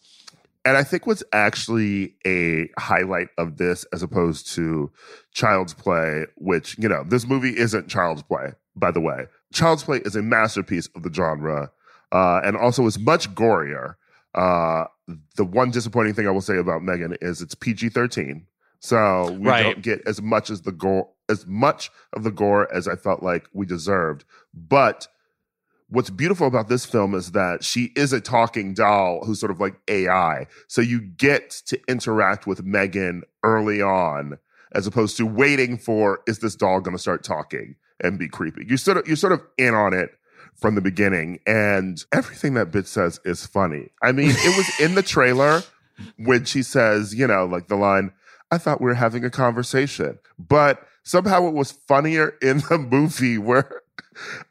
And 0.65 0.77
I 0.77 0.83
think 0.83 1.07
what's 1.07 1.23
actually 1.33 2.17
a 2.27 2.69
highlight 2.79 3.29
of 3.39 3.57
this, 3.57 3.87
as 3.93 4.03
opposed 4.03 4.53
to 4.55 4.91
Child's 5.33 5.73
Play, 5.73 6.27
which, 6.37 6.77
you 6.79 6.89
know, 6.89 7.05
this 7.07 7.27
movie 7.27 7.57
isn't 7.57 7.89
Child's 7.89 8.23
Play, 8.23 8.53
by 8.81 8.91
the 8.91 9.01
way. 9.01 9.27
Child's 9.53 9.85
Play 9.85 9.99
is 9.99 10.17
a 10.17 10.23
masterpiece 10.23 10.89
of 10.97 11.03
the 11.03 11.13
genre 11.13 11.71
uh, 12.13 12.41
and 12.45 12.57
also 12.57 12.87
is 12.87 12.99
much 12.99 13.33
gorier. 13.35 13.95
Uh, 14.35 14.85
the 15.37 15.45
one 15.45 15.71
disappointing 15.71 16.15
thing 16.15 16.27
I 16.27 16.31
will 16.31 16.41
say 16.41 16.57
about 16.57 16.83
Megan 16.83 17.17
is 17.21 17.41
it's 17.43 17.55
PG 17.55 17.91
13. 17.91 18.47
So 18.81 19.33
we 19.33 19.49
Right. 19.49 19.63
don't 19.63 19.83
get 19.83 20.01
as 20.07 20.23
much 20.23 20.51
as 20.51 20.63
the 20.63 20.73
gore, 20.73 21.09
as 21.29 21.47
much 21.47 21.91
of 22.15 22.23
the 22.25 22.31
gore 22.31 22.73
as 22.73 22.89
I 22.89 22.97
felt 22.97 23.23
like 23.23 23.47
we 23.53 23.67
deserved. 23.67 24.25
But 24.55 25.07
what's 25.89 26.11
beautiful 26.11 26.47
about 26.47 26.69
this 26.69 26.87
film 26.87 27.15
is 27.15 27.33
that 27.33 27.65
she 27.65 27.93
is 27.97 28.13
a 28.13 28.21
talking 28.21 28.73
doll 28.73 29.25
who's 29.25 29.41
sort 29.41 29.51
of 29.53 29.61
like 29.61 29.75
AI. 29.89 30.47
So 30.69 30.81
you 30.81 31.01
get 31.01 31.51
to 31.67 31.79
interact 31.89 32.47
with 32.47 32.63
Megan 32.65 33.25
early 33.43 33.83
on, 33.83 34.39
as 34.73 34.87
opposed 34.87 35.17
to 35.19 35.27
waiting 35.27 35.77
for 35.77 36.21
is 36.29 36.39
this 36.39 36.55
doll 36.55 36.81
going 36.81 36.97
to 36.97 37.03
start 37.03 37.25
talking 37.25 37.75
and 38.03 38.19
be 38.19 38.29
creepy. 38.29 38.65
You 38.69 38.77
sort 38.77 38.97
of 38.99 39.07
you're 39.07 39.17
sort 39.17 39.33
of 39.33 39.43
in 39.59 39.75
on 39.75 39.93
it 39.95 40.11
from 40.57 40.75
the 40.75 40.81
beginning, 40.81 41.41
and 41.47 42.05
everything 42.13 42.55
that 42.55 42.71
bitch 42.71 42.87
says 42.87 43.21
is 43.25 43.47
funny. 43.47 43.91
I 44.03 44.13
mean, 44.13 44.31
it 44.31 44.57
was 44.57 44.81
in 44.81 44.95
the 44.95 45.03
trailer 45.03 45.63
when 46.19 46.45
she 46.45 46.63
says, 46.63 47.15
you 47.15 47.27
know, 47.27 47.45
like 47.47 47.69
the 47.69 47.77
line, 47.77 48.13
"I 48.51 48.59
thought 48.59 48.81
we 48.81 48.87
were 48.87 48.95
having 48.95 49.25
a 49.25 49.31
conversation," 49.31 50.19
but 50.39 50.87
somehow 51.03 51.47
it 51.47 51.55
was 51.55 51.73
funnier 51.73 52.35
in 52.43 52.59
the 52.69 52.79
movie 52.79 53.39
where 53.39 53.83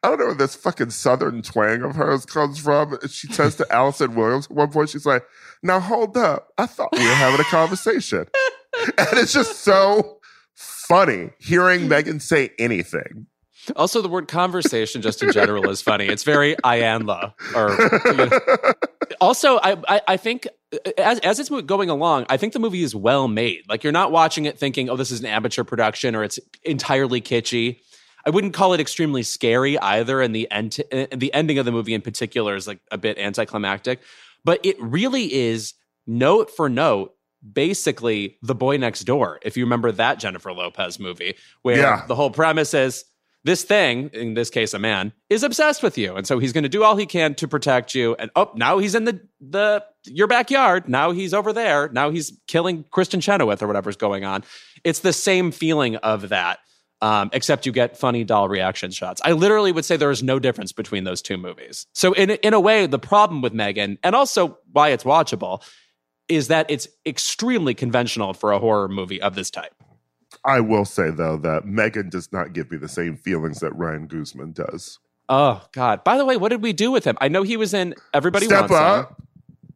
I 0.03 0.09
don't 0.09 0.19
know 0.19 0.25
where 0.27 0.35
this 0.35 0.55
fucking 0.55 0.91
southern 0.91 1.41
twang 1.41 1.81
of 1.81 1.95
hers 1.95 2.25
comes 2.25 2.59
from. 2.59 2.97
She 3.09 3.31
says 3.31 3.55
to 3.55 3.71
Allison 3.71 4.15
Williams 4.15 4.45
at 4.45 4.51
one 4.51 4.71
point, 4.71 4.89
she's 4.89 5.05
like, 5.05 5.23
Now 5.61 5.79
hold 5.79 6.17
up. 6.17 6.49
I 6.57 6.65
thought 6.65 6.89
we 6.91 7.05
were 7.05 7.13
having 7.13 7.39
a 7.39 7.49
conversation. 7.49 8.25
and 8.97 9.07
it's 9.13 9.33
just 9.33 9.59
so 9.59 10.19
funny 10.55 11.31
hearing 11.39 11.87
Megan 11.87 12.19
say 12.19 12.51
anything. 12.57 13.27
Also, 13.75 14.01
the 14.01 14.07
word 14.09 14.27
conversation, 14.27 15.01
just 15.01 15.21
in 15.21 15.31
general, 15.31 15.69
is 15.69 15.81
funny. 15.81 16.05
It's 16.07 16.23
very 16.23 16.55
Iyanla. 16.63 17.33
Or 17.55 17.71
you 18.05 18.13
know. 18.17 18.73
also, 19.21 19.57
I, 19.57 19.77
I 19.87 20.01
I 20.09 20.17
think 20.17 20.47
as 20.97 21.19
as 21.19 21.39
it's 21.39 21.49
going 21.49 21.89
along, 21.89 22.25
I 22.29 22.37
think 22.37 22.53
the 22.53 22.59
movie 22.59 22.83
is 22.83 22.95
well 22.95 23.27
made. 23.27 23.63
Like 23.69 23.83
you're 23.83 23.93
not 23.93 24.11
watching 24.11 24.45
it 24.45 24.57
thinking, 24.57 24.89
"Oh, 24.89 24.95
this 24.95 25.11
is 25.11 25.19
an 25.19 25.25
amateur 25.25 25.63
production," 25.63 26.15
or 26.15 26.23
it's 26.23 26.39
entirely 26.63 27.21
kitschy. 27.21 27.79
I 28.25 28.31
wouldn't 28.31 28.53
call 28.53 28.73
it 28.73 28.79
extremely 28.79 29.23
scary 29.23 29.77
either, 29.79 30.21
and 30.21 30.33
the 30.35 30.49
end 30.51 30.79
the 31.15 31.33
ending 31.33 31.57
of 31.57 31.65
the 31.65 31.71
movie 31.71 31.93
in 31.93 32.01
particular 32.01 32.55
is 32.55 32.67
like 32.67 32.79
a 32.91 32.97
bit 32.97 33.17
anticlimactic. 33.17 33.99
But 34.45 34.65
it 34.65 34.77
really 34.81 35.33
is 35.33 35.73
note 36.07 36.49
for 36.49 36.69
note 36.69 37.13
basically 37.53 38.37
the 38.41 38.55
boy 38.55 38.75
next 38.75 39.01
door 39.05 39.39
if 39.43 39.55
you 39.55 39.63
remember 39.63 39.93
that 39.93 40.19
jennifer 40.19 40.51
lopez 40.51 40.99
movie 40.99 41.35
where 41.61 41.77
Yeah. 41.77 42.03
the 42.05 42.13
whole 42.15 42.31
premise 42.31 42.73
is 42.73 43.05
this 43.43 43.63
thing 43.63 44.09
in 44.13 44.33
this 44.33 44.49
case 44.49 44.73
a 44.73 44.79
man 44.79 45.13
is 45.29 45.43
obsessed 45.43 45.81
with 45.81 45.97
you 45.97 46.15
and 46.15 46.27
so 46.27 46.39
he's 46.39 46.53
going 46.53 46.63
to 46.63 46.69
do 46.69 46.83
all 46.83 46.95
he 46.95 47.05
can 47.05 47.33
to 47.35 47.47
protect 47.47 47.95
you 47.95 48.15
and 48.19 48.29
oh 48.35 48.51
now 48.55 48.77
he's 48.77 48.95
in 48.95 49.05
the 49.05 49.19
the 49.39 49.83
your 50.05 50.27
backyard 50.27 50.89
now 50.89 51.11
he's 51.11 51.33
over 51.33 51.53
there 51.53 51.89
now 51.89 52.09
he's 52.09 52.37
killing 52.47 52.83
kristin 52.85 53.21
chenoweth 53.21 53.61
or 53.61 53.67
whatever's 53.67 53.95
going 53.95 54.25
on 54.25 54.43
it's 54.83 54.99
the 54.99 55.13
same 55.13 55.51
feeling 55.51 55.95
of 55.97 56.29
that 56.29 56.59
um, 57.01 57.29
except 57.33 57.65
you 57.65 57.71
get 57.71 57.97
funny 57.97 58.23
doll 58.23 58.49
reaction 58.49 58.91
shots. 58.91 59.21
I 59.23 59.31
literally 59.31 59.71
would 59.71 59.85
say 59.85 59.95
there 59.95 60.11
is 60.11 60.23
no 60.23 60.39
difference 60.39 60.71
between 60.71 61.05
those 61.05 61.21
two 61.21 61.37
movies. 61.37 61.87
So 61.93 62.13
in 62.13 62.31
in 62.31 62.53
a 62.53 62.59
way, 62.59 62.87
the 62.87 62.99
problem 62.99 63.41
with 63.41 63.53
Megan, 63.53 63.97
and 64.03 64.15
also 64.15 64.57
why 64.71 64.89
it's 64.89 65.03
watchable, 65.03 65.63
is 66.27 66.49
that 66.49 66.65
it's 66.69 66.87
extremely 67.05 67.73
conventional 67.73 68.33
for 68.33 68.51
a 68.51 68.59
horror 68.59 68.89
movie 68.89 69.21
of 69.21 69.35
this 69.35 69.49
type. 69.49 69.73
I 70.45 70.59
will 70.61 70.85
say, 70.85 71.11
though, 71.11 71.37
that 71.37 71.65
Megan 71.65 72.09
does 72.09 72.31
not 72.31 72.53
give 72.53 72.71
me 72.71 72.77
the 72.77 72.87
same 72.87 73.17
feelings 73.17 73.59
that 73.59 73.75
Ryan 73.75 74.07
Guzman 74.07 74.53
does. 74.53 74.99
Oh 75.27 75.63
God! 75.73 76.03
By 76.03 76.17
the 76.17 76.25
way, 76.25 76.37
what 76.37 76.49
did 76.49 76.63
we 76.63 76.73
do 76.73 76.89
with 76.89 77.05
him? 77.05 77.17
I 77.21 77.27
know 77.27 77.43
he 77.43 77.55
was 77.55 77.73
in 77.73 77.93
Everybody 78.13 78.47
Step 78.47 78.69
Wants 78.69 78.73
up. 78.73 79.21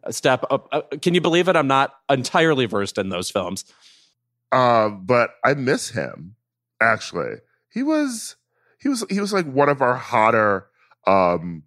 A 0.03 0.11
Step 0.11 0.43
up. 0.49 0.67
Uh, 0.71 0.81
can 1.01 1.13
you 1.13 1.21
believe 1.21 1.47
it? 1.47 1.55
I'm 1.55 1.67
not 1.67 1.93
entirely 2.09 2.65
versed 2.65 2.97
in 2.97 3.09
those 3.09 3.29
films. 3.29 3.65
Uh, 4.51 4.89
but 4.89 5.31
I 5.45 5.53
miss 5.53 5.89
him. 5.91 6.35
Actually, 6.81 7.35
he 7.71 7.83
was 7.83 8.35
he 8.79 8.89
was 8.89 9.05
he 9.09 9.19
was 9.19 9.31
like 9.31 9.45
one 9.45 9.69
of 9.69 9.81
our 9.81 9.95
hotter, 9.95 10.67
um, 11.05 11.63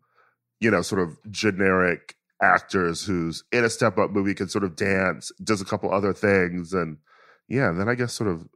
you 0.60 0.70
know, 0.70 0.82
sort 0.82 1.00
of 1.00 1.16
generic 1.30 2.16
actors 2.42 3.04
who's 3.04 3.44
in 3.52 3.64
a 3.64 3.70
step 3.70 3.98
up 3.98 4.10
movie 4.10 4.34
can 4.34 4.48
sort 4.48 4.64
of 4.64 4.76
dance, 4.76 5.32
does 5.42 5.60
a 5.60 5.64
couple 5.64 5.92
other 5.92 6.12
things, 6.12 6.72
and 6.72 6.98
yeah, 7.48 7.70
and 7.70 7.80
then 7.80 7.88
I 7.88 7.94
guess 7.94 8.12
sort 8.12 8.30
of 8.30 8.48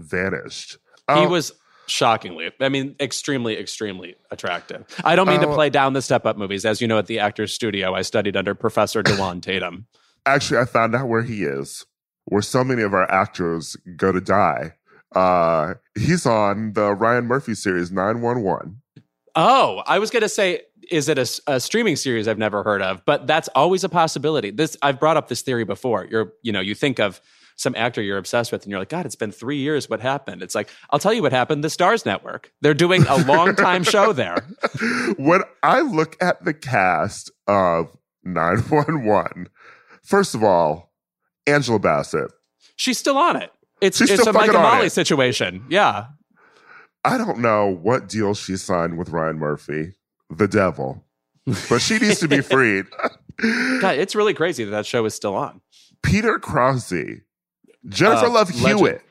vanished. 0.00 0.72
He 1.08 1.14
Oh, 1.14 1.28
was 1.28 1.52
shockingly, 1.86 2.50
I 2.60 2.68
mean, 2.68 2.94
extremely, 3.00 3.58
extremely 3.58 4.16
attractive. 4.30 4.84
I 5.04 5.16
don't 5.16 5.26
mean 5.28 5.40
to 5.40 5.48
Oh. 5.48 5.54
play 5.54 5.70
down 5.70 5.94
the 5.94 6.02
step 6.02 6.26
up 6.26 6.36
movies. 6.36 6.64
As 6.66 6.80
you 6.80 6.86
know, 6.88 6.98
at 6.98 7.06
the 7.06 7.18
Actors 7.18 7.52
Studio, 7.54 7.94
I 7.94 8.02
studied 8.02 8.36
under 8.36 8.54
Professor 8.54 9.02
Dewan 9.02 9.40
Tatum. 9.42 9.86
actually 10.26 10.58
I 10.58 10.64
found 10.66 10.94
out 10.94 11.08
where 11.08 11.22
he 11.22 11.44
is, 11.44 11.86
where 12.26 12.42
so 12.42 12.62
many 12.62 12.82
of 12.82 12.92
our 12.92 13.10
actors 13.10 13.76
go 13.96 14.12
to 14.12 14.20
die. 14.20 14.74
Uh, 15.14 15.74
he's 15.98 16.26
on 16.26 16.74
the 16.74 16.92
Ryan 16.94 17.24
Murphy 17.24 17.54
series 17.54 17.90
Nine 17.90 18.20
One 18.20 18.42
One. 18.42 18.82
Oh, 19.34 19.82
I 19.86 19.98
was 19.98 20.10
going 20.10 20.22
to 20.22 20.28
say, 20.28 20.62
is 20.90 21.08
it 21.08 21.18
a 21.46 21.60
streaming 21.60 21.96
series 21.96 22.28
I've 22.28 22.38
never 22.38 22.62
heard 22.62 22.82
of? 22.82 23.02
But 23.06 23.26
that's 23.26 23.48
always 23.54 23.84
a 23.84 23.88
possibility. 23.88 24.50
This 24.50 24.76
I've 24.82 24.98
brought 25.00 25.16
up 25.16 25.28
this 25.28 25.40
theory 25.42 25.64
before. 25.64 26.06
You're, 26.10 26.32
you 26.42 26.52
know, 26.52 26.60
you 26.60 26.74
think 26.74 26.98
of 26.98 27.20
some 27.58 27.74
actor 27.76 28.00
you're 28.00 28.18
obsessed 28.18 28.52
with, 28.52 28.62
and 28.62 28.70
you're 28.70 28.78
like, 28.78 28.88
God, 28.88 29.04
it's 29.04 29.16
been 29.16 29.32
three 29.32 29.58
years. 29.58 29.90
What 29.90 30.00
happened? 30.00 30.42
It's 30.42 30.54
like, 30.54 30.70
I'll 30.90 31.00
tell 31.00 31.12
you 31.12 31.22
what 31.22 31.32
happened. 31.32 31.62
The 31.64 31.70
Stars 31.70 32.06
Network. 32.06 32.52
They're 32.60 32.72
doing 32.72 33.04
a 33.08 33.16
long 33.24 33.56
time 33.56 33.82
show 33.82 34.12
there. 34.12 34.46
when 35.18 35.42
I 35.62 35.80
look 35.80 36.16
at 36.22 36.44
the 36.44 36.54
cast 36.54 37.32
of 37.48 37.94
911, 38.22 39.48
first 40.02 40.36
of 40.36 40.44
all, 40.44 40.92
Angela 41.48 41.80
Bassett. 41.80 42.30
She's 42.76 42.96
still 42.98 43.18
on 43.18 43.34
it. 43.36 43.50
It's 43.80 43.98
She's 43.98 44.10
it's 44.10 44.26
a 44.26 44.32
Mike 44.32 44.50
and 44.50 44.58
Molly 44.58 44.86
it. 44.86 44.90
situation. 44.90 45.64
Yeah. 45.68 46.06
I 47.04 47.18
don't 47.18 47.38
know 47.40 47.66
what 47.66 48.08
deal 48.08 48.34
she 48.34 48.56
signed 48.56 48.98
with 48.98 49.08
Ryan 49.10 49.38
Murphy, 49.38 49.94
the 50.30 50.46
devil, 50.46 51.04
but 51.68 51.80
she 51.80 51.98
needs 51.98 52.20
to 52.20 52.28
be 52.28 52.40
freed. 52.42 52.86
God, 53.40 53.96
it's 53.96 54.14
really 54.14 54.34
crazy 54.34 54.64
that 54.64 54.70
that 54.70 54.86
show 54.86 55.04
is 55.04 55.14
still 55.14 55.34
on. 55.34 55.60
Peter 56.02 56.38
Krause, 56.38 57.22
Jennifer 57.88 58.26
Uh, 58.26 58.30
Love 58.30 58.54
legend. 58.62 58.78
Hewitt. 58.78 59.02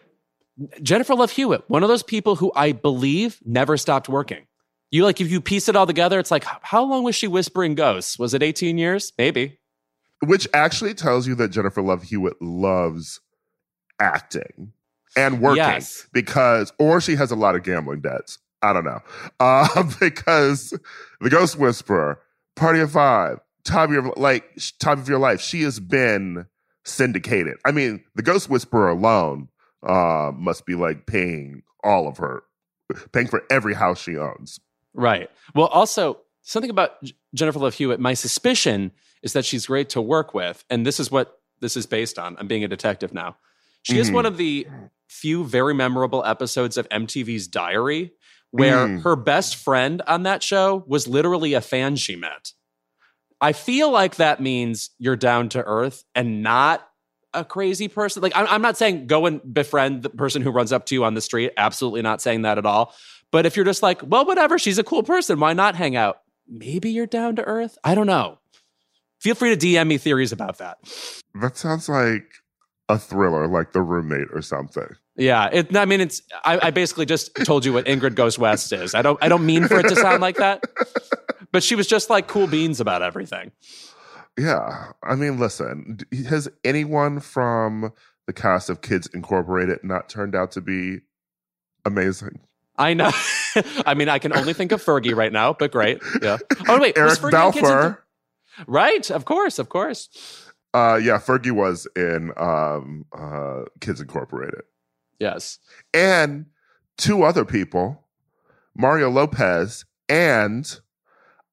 Jennifer 0.82 1.14
Love 1.16 1.32
Hewitt, 1.32 1.64
one 1.68 1.84
of 1.84 1.90
those 1.90 2.02
people 2.04 2.36
who 2.36 2.52
I 2.56 2.72
believe 2.72 3.40
never 3.46 3.78
stopped 3.78 4.10
working. 4.10 4.46
You 4.90 5.04
like 5.04 5.20
if 5.22 5.30
you 5.30 5.40
piece 5.42 5.68
it 5.70 5.76
all 5.76 5.86
together, 5.86 6.18
it's 6.20 6.32
like 6.32 6.44
how 6.62 6.84
long 6.84 7.04
was 7.04 7.16
she 7.16 7.28
whispering 7.28 7.76
ghosts? 7.76 8.18
Was 8.18 8.34
it 8.34 8.42
18 8.42 8.78
years? 8.78 9.14
Maybe. 9.18 9.60
which 10.26 10.48
actually 10.54 10.96
tells 10.96 11.28
you 11.28 11.36
that 11.36 11.50
Jennifer 11.50 11.82
Love 11.82 12.02
Hewitt 12.04 12.42
loves 12.42 13.20
acting 14.00 14.74
and 15.16 15.42
working 15.42 15.58
Yes. 15.58 16.08
because, 16.14 16.72
or 16.80 17.00
she 17.02 17.16
has 17.16 17.30
a 17.32 17.36
lot 17.36 17.56
of 17.56 17.64
gambling 17.64 18.02
debts. 18.02 18.40
I 18.62 18.74
don't 18.74 18.84
know. 18.86 19.00
Uh, 19.40 19.84
because 20.00 20.74
The 21.22 21.30
Ghost 21.30 21.58
Whisperer, 21.60 22.20
Party 22.56 22.80
of 22.80 22.92
Five, 22.92 23.40
Time 23.64 23.90
of 23.90 24.06
Your, 24.06 24.14
like, 24.18 24.58
Time 24.80 25.00
of 25.00 25.08
Your 25.08 25.20
Life, 25.20 25.40
she 25.42 25.62
has 25.64 25.80
been 25.80 26.48
syndicated. 26.88 27.56
I 27.66 27.72
mean, 27.72 28.04
The 28.16 28.24
Ghost 28.24 28.50
Whisperer 28.50 28.90
alone 28.90 29.50
uh, 29.84 30.32
must 30.36 30.66
be 30.66 30.76
like 30.76 31.06
paying 31.06 31.64
all 31.84 32.08
of 32.08 32.18
her, 32.18 32.44
paying 33.12 33.28
for 33.28 33.44
every 33.50 33.74
house 33.74 34.02
she 34.02 34.18
owns. 34.18 34.60
Right. 34.94 35.30
Well, 35.54 35.68
also 35.68 36.22
something 36.42 36.72
about 36.72 36.92
Jennifer 37.36 37.60
Love 37.60 37.74
Hewitt. 37.76 38.00
My 38.00 38.14
suspicion 38.14 38.92
is 39.22 39.34
that 39.34 39.46
she's 39.46 39.68
great 39.68 39.90
to 39.90 40.02
work 40.02 40.34
with, 40.34 40.64
and 40.70 40.86
this 40.86 41.00
is 41.00 41.12
what 41.12 41.40
this 41.60 41.76
is 41.76 41.86
based 41.86 42.18
on. 42.20 42.36
I'm 42.40 42.48
being 42.48 42.64
a 42.64 42.68
detective 42.68 43.14
now. 43.14 43.38
She 43.84 44.00
is 44.00 44.10
Mhm. 44.10 44.14
one 44.14 44.26
of 44.26 44.38
the 44.38 44.68
few 45.08 45.44
very 45.44 45.74
memorable 45.74 46.24
episodes 46.26 46.78
of 46.78 46.88
MTV's 46.92 47.48
Diary, 47.48 48.12
where 48.52 48.88
Mm. 48.88 49.02
her 49.04 49.16
best 49.16 49.56
friend 49.56 50.02
on 50.08 50.24
that 50.24 50.44
show 50.44 50.84
was 50.88 51.08
literally 51.08 51.54
a 51.54 51.62
fan 51.62 51.96
she 51.96 52.16
met. 52.16 52.54
I 53.40 53.54
feel 53.54 53.92
like 53.92 54.16
that 54.16 54.42
means 54.42 54.90
you're 54.98 55.16
down 55.16 55.50
to 55.50 55.64
earth 55.64 56.04
and 56.16 56.42
not 56.42 56.88
a 57.34 57.46
crazy 57.46 57.88
person. 57.88 58.22
Like, 58.22 58.36
I'm, 58.36 58.48
I'm 58.48 58.62
not 58.62 58.78
saying 58.78 59.08
go 59.08 59.26
and 59.26 59.42
befriend 59.54 60.02
the 60.04 60.10
person 60.10 60.42
who 60.42 60.52
runs 60.52 60.74
up 60.74 60.86
to 60.88 60.96
you 60.96 61.04
on 61.04 61.14
the 61.14 61.22
street. 61.22 61.52
Absolutely 61.58 62.02
not 62.02 62.22
saying 62.22 62.44
that 62.44 62.58
at 62.58 62.66
all. 62.66 62.96
But 63.32 63.46
if 63.46 63.56
you're 63.56 63.66
just 63.66 63.84
like, 63.84 64.02
well, 64.04 64.26
whatever, 64.26 64.58
she's 64.58 64.80
a 64.80 64.84
cool 64.84 65.04
person, 65.04 65.40
why 65.40 65.54
not 65.54 65.76
hang 65.76 65.96
out? 65.96 66.22
Maybe 66.48 66.90
you're 66.90 67.06
down 67.06 67.36
to 67.36 67.44
earth. 67.44 67.78
I 67.84 67.94
don't 67.94 68.08
know. 68.08 68.40
Feel 69.20 69.36
free 69.36 69.56
to 69.56 69.58
DM 69.58 69.88
me 69.88 69.98
theories 69.98 70.32
about 70.32 70.60
that. 70.60 70.78
That 71.42 71.58
sounds 71.58 71.90
like 71.90 72.24
a 72.88 72.98
thriller, 72.98 73.48
like 73.48 73.74
The 73.74 73.82
Roommate 73.82 74.30
or 74.34 74.42
something. 74.42 74.88
Yeah, 75.18 75.50
it, 75.52 75.76
I 75.76 75.86
mean, 75.86 76.00
it's. 76.00 76.22
I, 76.46 76.68
I 76.68 76.72
basically 76.72 77.08
just 77.08 77.36
told 77.44 77.66
you 77.66 77.74
what 77.74 77.86
Ingrid 77.86 78.14
Goes 78.14 78.38
West 78.38 78.72
is. 78.72 78.94
I 78.94 79.02
don't. 79.02 79.18
I 79.22 79.28
don't 79.28 79.46
mean 79.46 79.68
for 79.68 79.80
it 79.80 79.90
to 79.90 79.96
sound 79.96 80.22
like 80.22 80.38
that, 80.38 80.64
but 81.52 81.64
she 81.64 81.76
was 81.76 81.88
just 81.88 82.10
like 82.10 82.28
cool 82.28 82.48
beans 82.48 82.80
about 82.80 83.02
everything. 83.02 83.52
Yeah. 84.38 84.92
I 85.04 85.16
mean, 85.16 85.40
listen, 85.40 86.00
has 86.30 86.48
anyone 86.64 87.20
from 87.20 87.92
the 88.28 88.34
cast 88.34 88.70
of 88.70 88.82
Kids 88.82 89.08
Incorporated 89.14 89.80
not 89.84 90.10
turned 90.10 90.36
out 90.36 90.52
to 90.52 90.62
be 90.62 91.00
amazing? 91.86 92.40
I 92.78 92.94
know. 92.94 93.12
I 93.86 93.96
mean, 93.96 94.10
I 94.10 94.20
can 94.20 94.36
only 94.38 94.54
think 94.54 94.72
of 94.72 94.84
Fergie 94.84 95.16
right 95.16 95.32
now, 95.34 95.54
but 95.54 95.72
great. 95.72 96.00
Yeah. 96.22 96.38
Oh 96.68 96.80
wait, 96.80 96.96
was 96.98 97.24
Eric 97.24 97.54
Kids 97.54 97.70
in- 97.70 97.98
Right. 98.68 99.10
Of 99.12 99.26
course. 99.26 99.58
Of 99.60 99.70
course. 99.70 100.10
Uh, 100.74 101.00
yeah, 101.02 101.18
Fergie 101.18 101.52
was 101.52 101.88
in 101.96 102.32
um, 102.38 103.06
uh, 103.18 103.64
Kids 103.80 104.02
Incorporated. 104.02 104.62
Yes. 105.20 105.58
And 105.94 106.48
two 106.98 107.24
other 107.24 107.46
people, 107.46 108.04
Mario 108.76 109.10
Lopez 109.10 109.86
and 110.10 110.80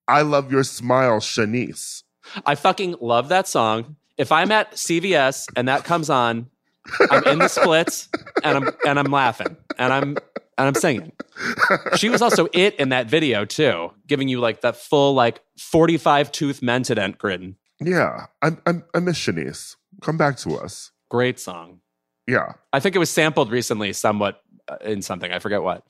I 0.08 0.22
Love 0.22 0.52
Your 0.52 0.64
Smile, 0.64 1.20
Shanice. 1.20 2.02
I 2.44 2.54
fucking 2.54 2.96
love 3.00 3.28
that 3.28 3.48
song. 3.48 3.96
If 4.16 4.32
I'm 4.32 4.52
at 4.52 4.72
CVS 4.72 5.46
and 5.56 5.68
that 5.68 5.84
comes 5.84 6.10
on, 6.10 6.46
I'm 7.10 7.24
in 7.24 7.38
the 7.38 7.48
splits 7.48 8.08
and 8.42 8.56
I'm 8.58 8.70
and 8.86 8.98
I'm 8.98 9.10
laughing 9.10 9.56
and 9.78 9.92
I'm 9.92 10.16
and 10.58 10.68
I'm 10.68 10.74
singing. 10.74 11.12
She 11.96 12.08
was 12.08 12.22
also 12.22 12.46
it 12.52 12.74
in 12.76 12.90
that 12.90 13.06
video 13.06 13.44
too, 13.44 13.92
giving 14.06 14.28
you 14.28 14.40
like 14.40 14.60
that 14.60 14.76
full 14.76 15.14
like 15.14 15.40
45 15.58 16.30
tooth 16.30 16.60
Mentadent 16.60 17.18
grin. 17.18 17.56
Yeah, 17.80 18.26
I'm, 18.42 18.60
I'm 18.66 18.84
I 18.94 19.00
miss 19.00 19.18
Shanice. 19.18 19.76
Come 20.02 20.16
back 20.16 20.36
to 20.38 20.56
us. 20.56 20.92
Great 21.08 21.40
song. 21.40 21.80
Yeah. 22.26 22.54
I 22.72 22.80
think 22.80 22.94
it 22.94 22.98
was 22.98 23.10
sampled 23.10 23.50
recently 23.50 23.92
somewhat 23.92 24.42
uh, 24.68 24.76
in 24.82 25.02
something. 25.02 25.32
I 25.32 25.38
forget 25.38 25.62
what. 25.62 25.84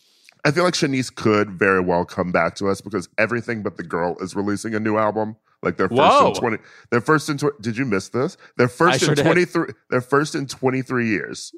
I 0.44 0.50
feel 0.50 0.64
like 0.64 0.74
Shanice 0.74 1.14
could 1.14 1.50
very 1.50 1.80
well 1.80 2.04
come 2.04 2.30
back 2.30 2.54
to 2.56 2.68
us 2.68 2.80
because 2.80 3.08
everything 3.18 3.62
but 3.62 3.76
the 3.76 3.82
girl 3.82 4.16
is 4.20 4.36
releasing 4.36 4.74
a 4.74 4.80
new 4.80 4.98
album. 4.98 5.36
Like 5.62 5.78
their 5.78 5.88
first 5.88 5.98
Whoa. 6.00 6.28
in 6.28 6.34
twenty, 6.34 6.56
their 6.90 7.00
first 7.00 7.28
in 7.30 7.38
tw- 7.38 7.58
did 7.62 7.78
you 7.78 7.86
miss 7.86 8.10
this? 8.10 8.36
Their 8.58 8.68
first 8.68 9.00
sure 9.00 9.10
in 9.10 9.14
did. 9.14 9.24
twenty 9.24 9.44
three, 9.46 9.72
their 9.88 10.02
first 10.02 10.34
in 10.34 10.46
twenty 10.46 10.82
three 10.82 11.08
years. 11.08 11.52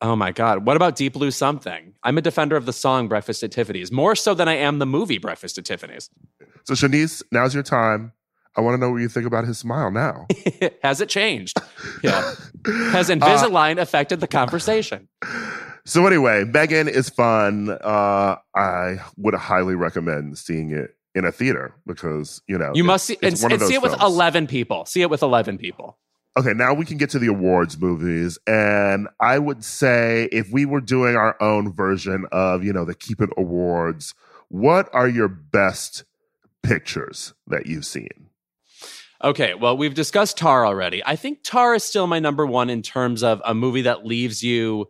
Oh 0.00 0.16
my 0.16 0.32
God. 0.32 0.64
What 0.66 0.76
about 0.76 0.96
Deep 0.96 1.12
Blue 1.14 1.30
Something? 1.30 1.94
I'm 2.02 2.16
a 2.16 2.22
defender 2.22 2.56
of 2.56 2.64
the 2.66 2.72
song 2.72 3.08
Breakfast 3.08 3.42
at 3.42 3.50
Tiffany's, 3.52 3.92
more 3.92 4.14
so 4.16 4.32
than 4.34 4.48
I 4.48 4.54
am 4.54 4.78
the 4.78 4.86
movie 4.86 5.18
Breakfast 5.18 5.58
at 5.58 5.64
Tiffany's. 5.66 6.08
So 6.64 6.72
Shanice, 6.74 7.22
now's 7.32 7.52
your 7.52 7.62
time. 7.62 8.12
I 8.56 8.62
want 8.62 8.74
to 8.74 8.78
know 8.78 8.90
what 8.92 8.98
you 9.02 9.08
think 9.08 9.26
about 9.26 9.44
his 9.44 9.58
smile 9.58 9.90
now. 9.90 10.26
Has 10.82 11.02
it 11.02 11.10
changed? 11.10 11.58
Yeah. 12.02 12.32
Has 12.92 13.10
Uh, 13.10 13.14
Invisalign 13.16 13.78
affected 13.78 14.20
the 14.20 14.26
conversation? 14.28 15.08
so 15.86 16.06
anyway, 16.06 16.44
Megan 16.44 16.88
is 16.88 17.08
fun. 17.08 17.70
Uh, 17.70 18.36
I 18.54 18.96
would 19.16 19.34
highly 19.34 19.74
recommend 19.74 20.36
seeing 20.36 20.70
it 20.72 20.94
in 21.14 21.24
a 21.24 21.32
theater 21.32 21.74
because 21.86 22.42
you 22.46 22.58
know 22.58 22.72
You 22.74 22.84
it- 22.84 22.86
must 22.86 23.06
see, 23.06 23.16
and, 23.22 23.32
it's 23.32 23.42
one 23.42 23.52
of 23.52 23.60
and 23.62 23.68
see 23.68 23.74
it 23.74 23.80
with 23.82 23.92
films. 23.92 24.04
11 24.04 24.46
people. 24.46 24.84
See 24.84 25.00
it 25.00 25.08
with 25.08 25.22
11 25.22 25.56
people. 25.58 25.96
okay, 26.38 26.52
now 26.52 26.74
we 26.74 26.84
can 26.84 26.98
get 26.98 27.08
to 27.10 27.18
the 27.18 27.28
awards 27.28 27.78
movies. 27.80 28.38
And 28.46 29.08
I 29.20 29.38
would 29.38 29.64
say 29.64 30.28
if 30.30 30.50
we 30.52 30.66
were 30.66 30.82
doing 30.82 31.16
our 31.16 31.34
own 31.42 31.72
version 31.72 32.26
of, 32.30 32.62
you 32.62 32.74
know, 32.74 32.84
the 32.84 32.94
Keep 32.94 33.22
It 33.22 33.30
Awards, 33.38 34.14
what 34.48 34.90
are 34.92 35.08
your 35.08 35.28
best 35.28 36.04
pictures 36.62 37.32
that 37.46 37.66
you've 37.66 37.86
seen? 37.86 38.28
Okay, 39.24 39.54
well, 39.54 39.76
we've 39.78 39.94
discussed 39.94 40.36
Tar 40.36 40.66
already. 40.66 41.02
I 41.06 41.16
think 41.16 41.42
Tar 41.42 41.74
is 41.74 41.84
still 41.84 42.06
my 42.06 42.18
number 42.18 42.44
one 42.44 42.68
in 42.68 42.82
terms 42.82 43.22
of 43.22 43.40
a 43.46 43.54
movie 43.54 43.82
that 43.82 44.04
leaves 44.04 44.42
you 44.42 44.88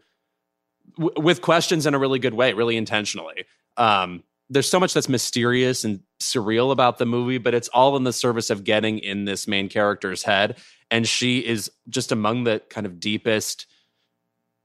w- 0.97 1.21
with 1.21 1.43
questions 1.43 1.87
in 1.87 1.95
a 1.95 1.99
really 1.99 2.19
good 2.19 2.35
way, 2.35 2.53
really 2.53 2.77
intentionally. 2.77 3.45
Um, 3.77 4.23
there's 4.49 4.69
so 4.69 4.79
much 4.79 4.95
that's 4.95 5.09
mysterious 5.09 5.85
and 5.85 6.01
surreal 6.21 6.71
about 6.71 6.99
the 6.99 7.07
movie, 7.07 7.39
but 7.39 7.55
it's 7.55 7.69
all 7.69 7.97
in 7.97 8.05
the 8.05 8.13
service 8.13 8.51
of 8.51 8.65
getting 8.65 8.99
in 8.99 9.25
this 9.25 9.49
main 9.49 9.69
character's 9.69 10.23
head. 10.23 10.59
And 10.91 11.07
she 11.07 11.41
is 11.41 11.71
just 11.89 12.13
among 12.13 12.45
the 12.45 12.63
kind 12.71 12.87
of 12.87 13.01
deepest 13.01 13.67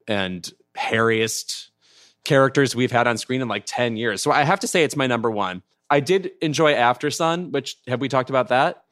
and 0.08 0.52
hairiest 0.78 1.70
characters 2.24 2.76
we've 2.76 2.92
had 2.92 3.08
on 3.08 3.18
screen 3.18 3.42
in 3.42 3.48
like 3.48 3.64
10 3.66 3.98
years. 3.98 4.22
So 4.22 4.32
I 4.32 4.44
have 4.44 4.60
to 4.60 4.68
say 4.68 4.84
it's 4.84 4.96
my 4.96 5.08
number 5.08 5.32
one. 5.32 5.64
I 5.90 6.00
did 6.00 6.32
enjoy 6.42 6.74
Aftersun, 6.74 7.52
which 7.52 7.76
have 7.88 8.00
we 8.00 8.08
talked 8.08 8.30
about 8.30 8.50
that? 8.50 8.84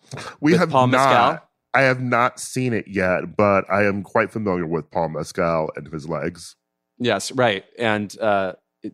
We 0.42 0.54
have 0.54 0.70
Paul 0.72 0.88
not. 0.88 1.10
Mescal? 1.10 1.50
I 1.74 1.82
have 1.82 2.02
not 2.02 2.40
seen 2.40 2.74
it 2.74 2.88
yet, 2.88 3.38
but 3.38 3.72
I 3.72 3.84
am 3.86 4.02
quite 4.02 4.32
familiar 4.32 4.66
with 4.66 4.90
Paul 4.90 5.10
Mescal 5.10 5.72
and 5.76 5.88
his 5.94 6.10
legs. 6.10 6.56
Yes, 7.00 7.32
right. 7.32 7.64
And 7.78 8.18
uh, 8.20 8.54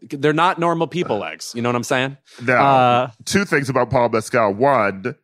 they're 0.09 0.33
not 0.33 0.59
normal 0.59 0.87
people 0.87 1.17
legs. 1.17 1.53
You 1.55 1.61
know 1.61 1.69
what 1.69 1.75
I'm 1.75 1.83
saying? 1.83 2.17
Now, 2.43 2.65
Uh, 2.65 3.09
two 3.25 3.45
things 3.45 3.69
about 3.69 3.89
Paul 3.89 4.09
Mescal. 4.09 4.53
One, 4.53 5.15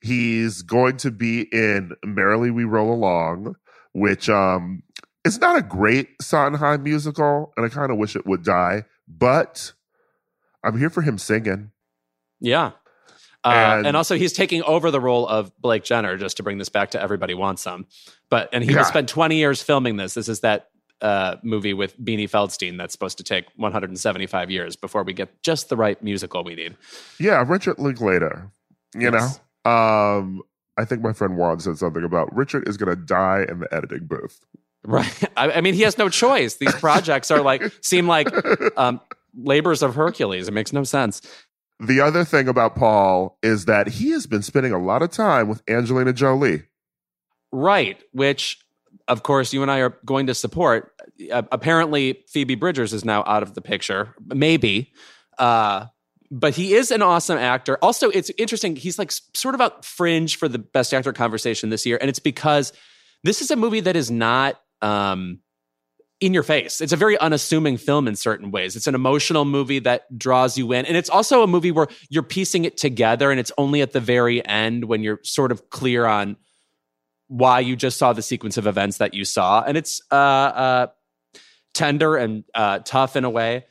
he's 0.00 0.62
going 0.62 0.96
to 0.98 1.10
be 1.10 1.42
in 1.52 1.92
Merrily 2.04 2.50
We 2.50 2.64
Roll 2.64 2.92
Along, 2.92 3.56
which 3.92 4.28
um 4.28 4.82
is 5.24 5.40
not 5.40 5.56
a 5.56 5.62
great 5.62 6.08
Sondheim 6.20 6.82
musical, 6.82 7.52
and 7.56 7.64
I 7.64 7.70
kind 7.70 7.90
of 7.90 7.96
wish 7.96 8.14
it 8.14 8.26
would 8.26 8.42
die, 8.44 8.84
but 9.08 9.72
I'm 10.62 10.78
here 10.78 10.90
for 10.90 11.00
him 11.02 11.16
singing. 11.18 11.70
yeah. 12.40 12.72
Uh, 13.46 13.48
And- 13.76 13.86
and, 13.88 13.96
also, 13.96 14.16
he's 14.16 14.32
taking 14.32 14.62
over 14.62 14.90
the 14.90 15.00
role 15.00 15.28
of 15.28 15.52
Blake 15.60 15.84
Jenner, 15.84 16.16
just 16.16 16.38
to 16.38 16.42
bring 16.42 16.56
this 16.56 16.70
back 16.70 16.92
to 16.92 17.00
Everybody 17.02 17.34
Wants 17.34 17.60
Some. 17.60 17.86
But 18.30 18.48
and 18.54 18.64
he 18.64 18.70
Yeah. 18.70 18.78
will 18.78 18.84
spend 18.84 19.06
20 19.08 19.36
years 19.36 19.62
filming 19.62 19.96
this. 19.98 20.14
This 20.14 20.28
is 20.30 20.40
that 20.40 20.68
uh, 21.04 21.36
movie 21.42 21.74
with 21.74 21.96
Beanie 22.00 22.28
Feldstein 22.28 22.78
that's 22.78 22.92
supposed 22.92 23.18
to 23.18 23.24
take 23.24 23.44
175 23.56 24.50
years 24.50 24.74
before 24.74 25.02
we 25.04 25.12
get 25.12 25.42
just 25.42 25.68
the 25.68 25.76
right 25.76 26.02
musical 26.02 26.42
we 26.42 26.54
need. 26.54 26.76
Yeah, 27.20 27.44
Richard 27.46 27.78
Linklater. 27.78 28.50
You 28.94 29.10
Yes. 29.12 29.38
know, 29.64 29.70
um, 29.70 30.42
I 30.76 30.84
think 30.84 31.02
my 31.02 31.12
friend 31.12 31.36
Juan 31.36 31.60
said 31.60 31.78
something 31.78 32.02
about 32.04 32.34
Richard 32.34 32.66
is 32.68 32.76
going 32.76 32.88
to 32.96 32.96
die 33.00 33.44
in 33.48 33.60
the 33.60 33.72
editing 33.72 34.06
booth. 34.06 34.40
Right. 34.86 35.22
I, 35.36 35.52
I 35.52 35.60
mean, 35.60 35.74
he 35.74 35.82
has 35.82 35.98
no 35.98 36.08
choice. 36.08 36.56
These 36.56 36.74
projects 36.74 37.30
are 37.30 37.42
like 37.42 37.62
seem 37.82 38.08
like 38.08 38.28
um, 38.78 39.00
labors 39.36 39.82
of 39.82 39.94
Hercules. 39.94 40.48
It 40.48 40.52
makes 40.54 40.72
no 40.72 40.84
sense. 40.84 41.20
The 41.80 42.00
other 42.00 42.24
thing 42.24 42.48
about 42.48 42.76
Paul 42.76 43.36
is 43.42 43.66
that 43.66 43.88
he 43.88 44.10
has 44.12 44.26
been 44.26 44.42
spending 44.42 44.72
a 44.72 44.78
lot 44.78 45.02
of 45.02 45.10
time 45.10 45.48
with 45.48 45.62
Angelina 45.68 46.12
Jolie. 46.12 46.62
Right, 47.52 47.98
which 48.12 48.58
of 49.08 49.22
course 49.22 49.52
you 49.52 49.60
and 49.62 49.70
I 49.70 49.80
are 49.80 49.98
going 50.04 50.26
to 50.28 50.34
support. 50.34 50.92
Uh, 51.32 51.42
apparently 51.52 52.24
Phoebe 52.28 52.54
Bridgers 52.54 52.92
is 52.92 53.04
now 53.04 53.22
out 53.26 53.42
of 53.42 53.54
the 53.54 53.60
picture. 53.60 54.14
Maybe. 54.26 54.92
Uh, 55.38 55.86
but 56.30 56.54
he 56.54 56.74
is 56.74 56.90
an 56.90 57.02
awesome 57.02 57.38
actor. 57.38 57.78
Also, 57.80 58.10
it's 58.10 58.30
interesting. 58.38 58.76
He's 58.76 58.98
like 58.98 59.12
sort 59.34 59.54
of 59.54 59.60
out 59.60 59.84
fringe 59.84 60.36
for 60.36 60.48
the 60.48 60.58
best 60.58 60.92
actor 60.92 61.12
conversation 61.12 61.70
this 61.70 61.86
year. 61.86 61.98
And 62.00 62.08
it's 62.08 62.18
because 62.18 62.72
this 63.22 63.40
is 63.40 63.50
a 63.50 63.56
movie 63.56 63.80
that 63.80 63.94
is 63.94 64.10
not 64.10 64.60
um, 64.82 65.40
in 66.20 66.34
your 66.34 66.42
face. 66.42 66.80
It's 66.80 66.92
a 66.92 66.96
very 66.96 67.18
unassuming 67.18 67.76
film 67.76 68.08
in 68.08 68.16
certain 68.16 68.50
ways. 68.50 68.74
It's 68.74 68.86
an 68.86 68.94
emotional 68.94 69.44
movie 69.44 69.78
that 69.80 70.18
draws 70.18 70.58
you 70.58 70.72
in. 70.72 70.86
And 70.86 70.96
it's 70.96 71.10
also 71.10 71.42
a 71.42 71.46
movie 71.46 71.70
where 71.70 71.88
you're 72.08 72.22
piecing 72.22 72.64
it 72.64 72.76
together. 72.76 73.30
And 73.30 73.38
it's 73.38 73.52
only 73.58 73.82
at 73.82 73.92
the 73.92 74.00
very 74.00 74.44
end 74.44 74.86
when 74.86 75.02
you're 75.02 75.20
sort 75.22 75.52
of 75.52 75.70
clear 75.70 76.06
on 76.06 76.36
why 77.28 77.60
you 77.60 77.76
just 77.76 77.98
saw 77.98 78.12
the 78.12 78.22
sequence 78.22 78.56
of 78.56 78.66
events 78.66 78.98
that 78.98 79.14
you 79.14 79.24
saw. 79.24 79.62
And 79.62 79.76
it's 79.76 80.00
uh, 80.10 80.14
uh, 80.14 80.86
tender 81.74 82.16
and 82.16 82.44
uh, 82.54 82.78
tough 82.80 83.16
in 83.16 83.24
a 83.24 83.30
way. 83.30 83.66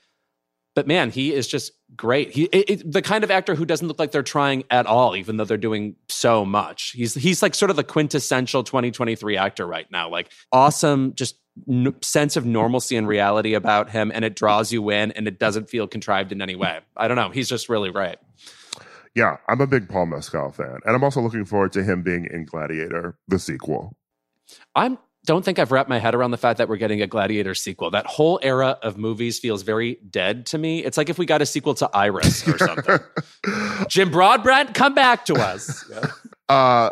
But 0.75 0.87
man, 0.87 1.11
he 1.11 1.33
is 1.33 1.47
just 1.47 1.71
great. 1.95 2.31
He 2.31 2.45
it, 2.45 2.69
it, 2.69 2.91
the 2.91 3.01
kind 3.01 3.23
of 3.23 3.29
actor 3.29 3.53
who 3.55 3.65
doesn't 3.65 3.87
look 3.87 3.99
like 3.99 4.11
they're 4.11 4.23
trying 4.23 4.63
at 4.71 4.85
all, 4.85 5.15
even 5.15 5.37
though 5.37 5.45
they're 5.45 5.57
doing 5.57 5.95
so 6.09 6.45
much. 6.45 6.93
He's 6.95 7.13
he's 7.13 7.41
like 7.41 7.53
sort 7.53 7.69
of 7.69 7.75
the 7.75 7.83
quintessential 7.83 8.63
2023 8.63 9.37
actor 9.37 9.67
right 9.67 9.89
now. 9.91 10.09
Like 10.09 10.31
awesome, 10.51 11.13
just 11.13 11.35
n- 11.69 11.95
sense 12.01 12.35
of 12.35 12.45
normalcy 12.45 12.95
and 12.95 13.07
reality 13.07 13.53
about 13.53 13.91
him, 13.91 14.11
and 14.13 14.25
it 14.25 14.35
draws 14.35 14.71
you 14.71 14.89
in, 14.89 15.11
and 15.11 15.27
it 15.27 15.37
doesn't 15.37 15.69
feel 15.69 15.87
contrived 15.87 16.31
in 16.31 16.41
any 16.41 16.55
way. 16.55 16.79
I 16.97 17.07
don't 17.07 17.17
know. 17.17 17.29
He's 17.29 17.49
just 17.49 17.69
really 17.69 17.91
right. 17.91 18.17
Yeah, 19.15 19.37
I'm 19.47 19.61
a 19.61 19.67
big 19.67 19.89
Paul 19.89 20.07
Mescal 20.07 20.51
fan, 20.51 20.79
and 20.85 20.95
I'm 20.95 21.03
also 21.03 21.21
looking 21.21 21.45
forward 21.45 21.71
to 21.73 21.83
him 21.83 22.01
being 22.01 22.27
in 22.31 22.45
Gladiator, 22.45 23.15
the 23.27 23.37
sequel. 23.37 23.95
I'm 24.75 24.97
don't 25.25 25.45
think 25.45 25.57
I've 25.59 25.71
wrapped 25.71 25.89
my 25.89 25.99
head 25.99 26.15
around 26.15 26.31
the 26.31 26.37
fact 26.37 26.57
that 26.57 26.67
we're 26.67 26.77
getting 26.77 27.01
a 27.01 27.07
Gladiator 27.07 27.55
sequel. 27.55 27.91
That 27.91 28.05
whole 28.05 28.39
era 28.41 28.77
of 28.81 28.97
movies 28.97 29.39
feels 29.39 29.61
very 29.63 29.97
dead 30.09 30.45
to 30.47 30.57
me. 30.57 30.83
It's 30.83 30.97
like 30.97 31.09
if 31.09 31.17
we 31.17 31.25
got 31.25 31.41
a 31.41 31.45
sequel 31.45 31.73
to 31.75 31.89
Iris 31.93 32.47
or 32.47 32.57
something. 32.57 32.99
Jim 33.87 34.11
Broadbent, 34.11 34.73
come 34.73 34.93
back 34.93 35.25
to 35.25 35.35
us. 35.35 35.89
Yeah. 35.93 36.07
Uh, 36.49 36.91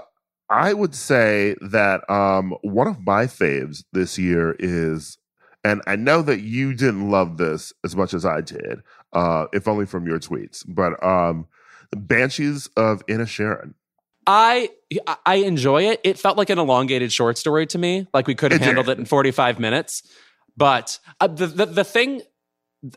I 0.50 0.74
would 0.74 0.94
say 0.94 1.56
that 1.62 2.08
um, 2.10 2.54
one 2.62 2.88
of 2.88 3.00
my 3.00 3.26
faves 3.26 3.84
this 3.94 4.18
year 4.18 4.56
is, 4.60 5.18
and 5.64 5.82
I 5.88 5.96
know 5.96 6.22
that 6.22 6.42
you 6.42 6.74
didn't 6.74 7.10
love 7.10 7.38
this 7.38 7.74
as 7.84 7.96
much 7.96 8.14
as 8.14 8.26
I 8.26 8.42
did, 8.42 8.82
uh, 9.14 9.46
if 9.54 9.68
only 9.68 9.86
from 9.86 10.06
your 10.06 10.20
tweets, 10.20 10.64
but 10.68 11.02
um, 11.04 11.48
Banshees 11.96 12.70
of 12.76 13.06
Inisherin. 13.08 13.74
I 14.28 14.70
I 15.26 15.36
enjoy 15.36 15.84
it. 15.84 16.02
It 16.04 16.20
felt 16.20 16.38
like 16.38 16.50
an 16.50 16.60
elongated 16.60 17.12
short 17.12 17.38
story 17.38 17.66
to 17.68 17.78
me. 17.78 18.08
Like 18.14 18.28
we 18.28 18.36
could 18.36 18.52
have 18.52 18.62
handled 18.62 18.90
it 18.90 18.98
in 18.98 19.06
45 19.06 19.60
minutes. 19.60 20.04
But 20.56 21.00
uh, 21.20 21.28
the, 21.28 21.48
the 21.48 21.66
the 21.66 21.84
thing 21.84 22.22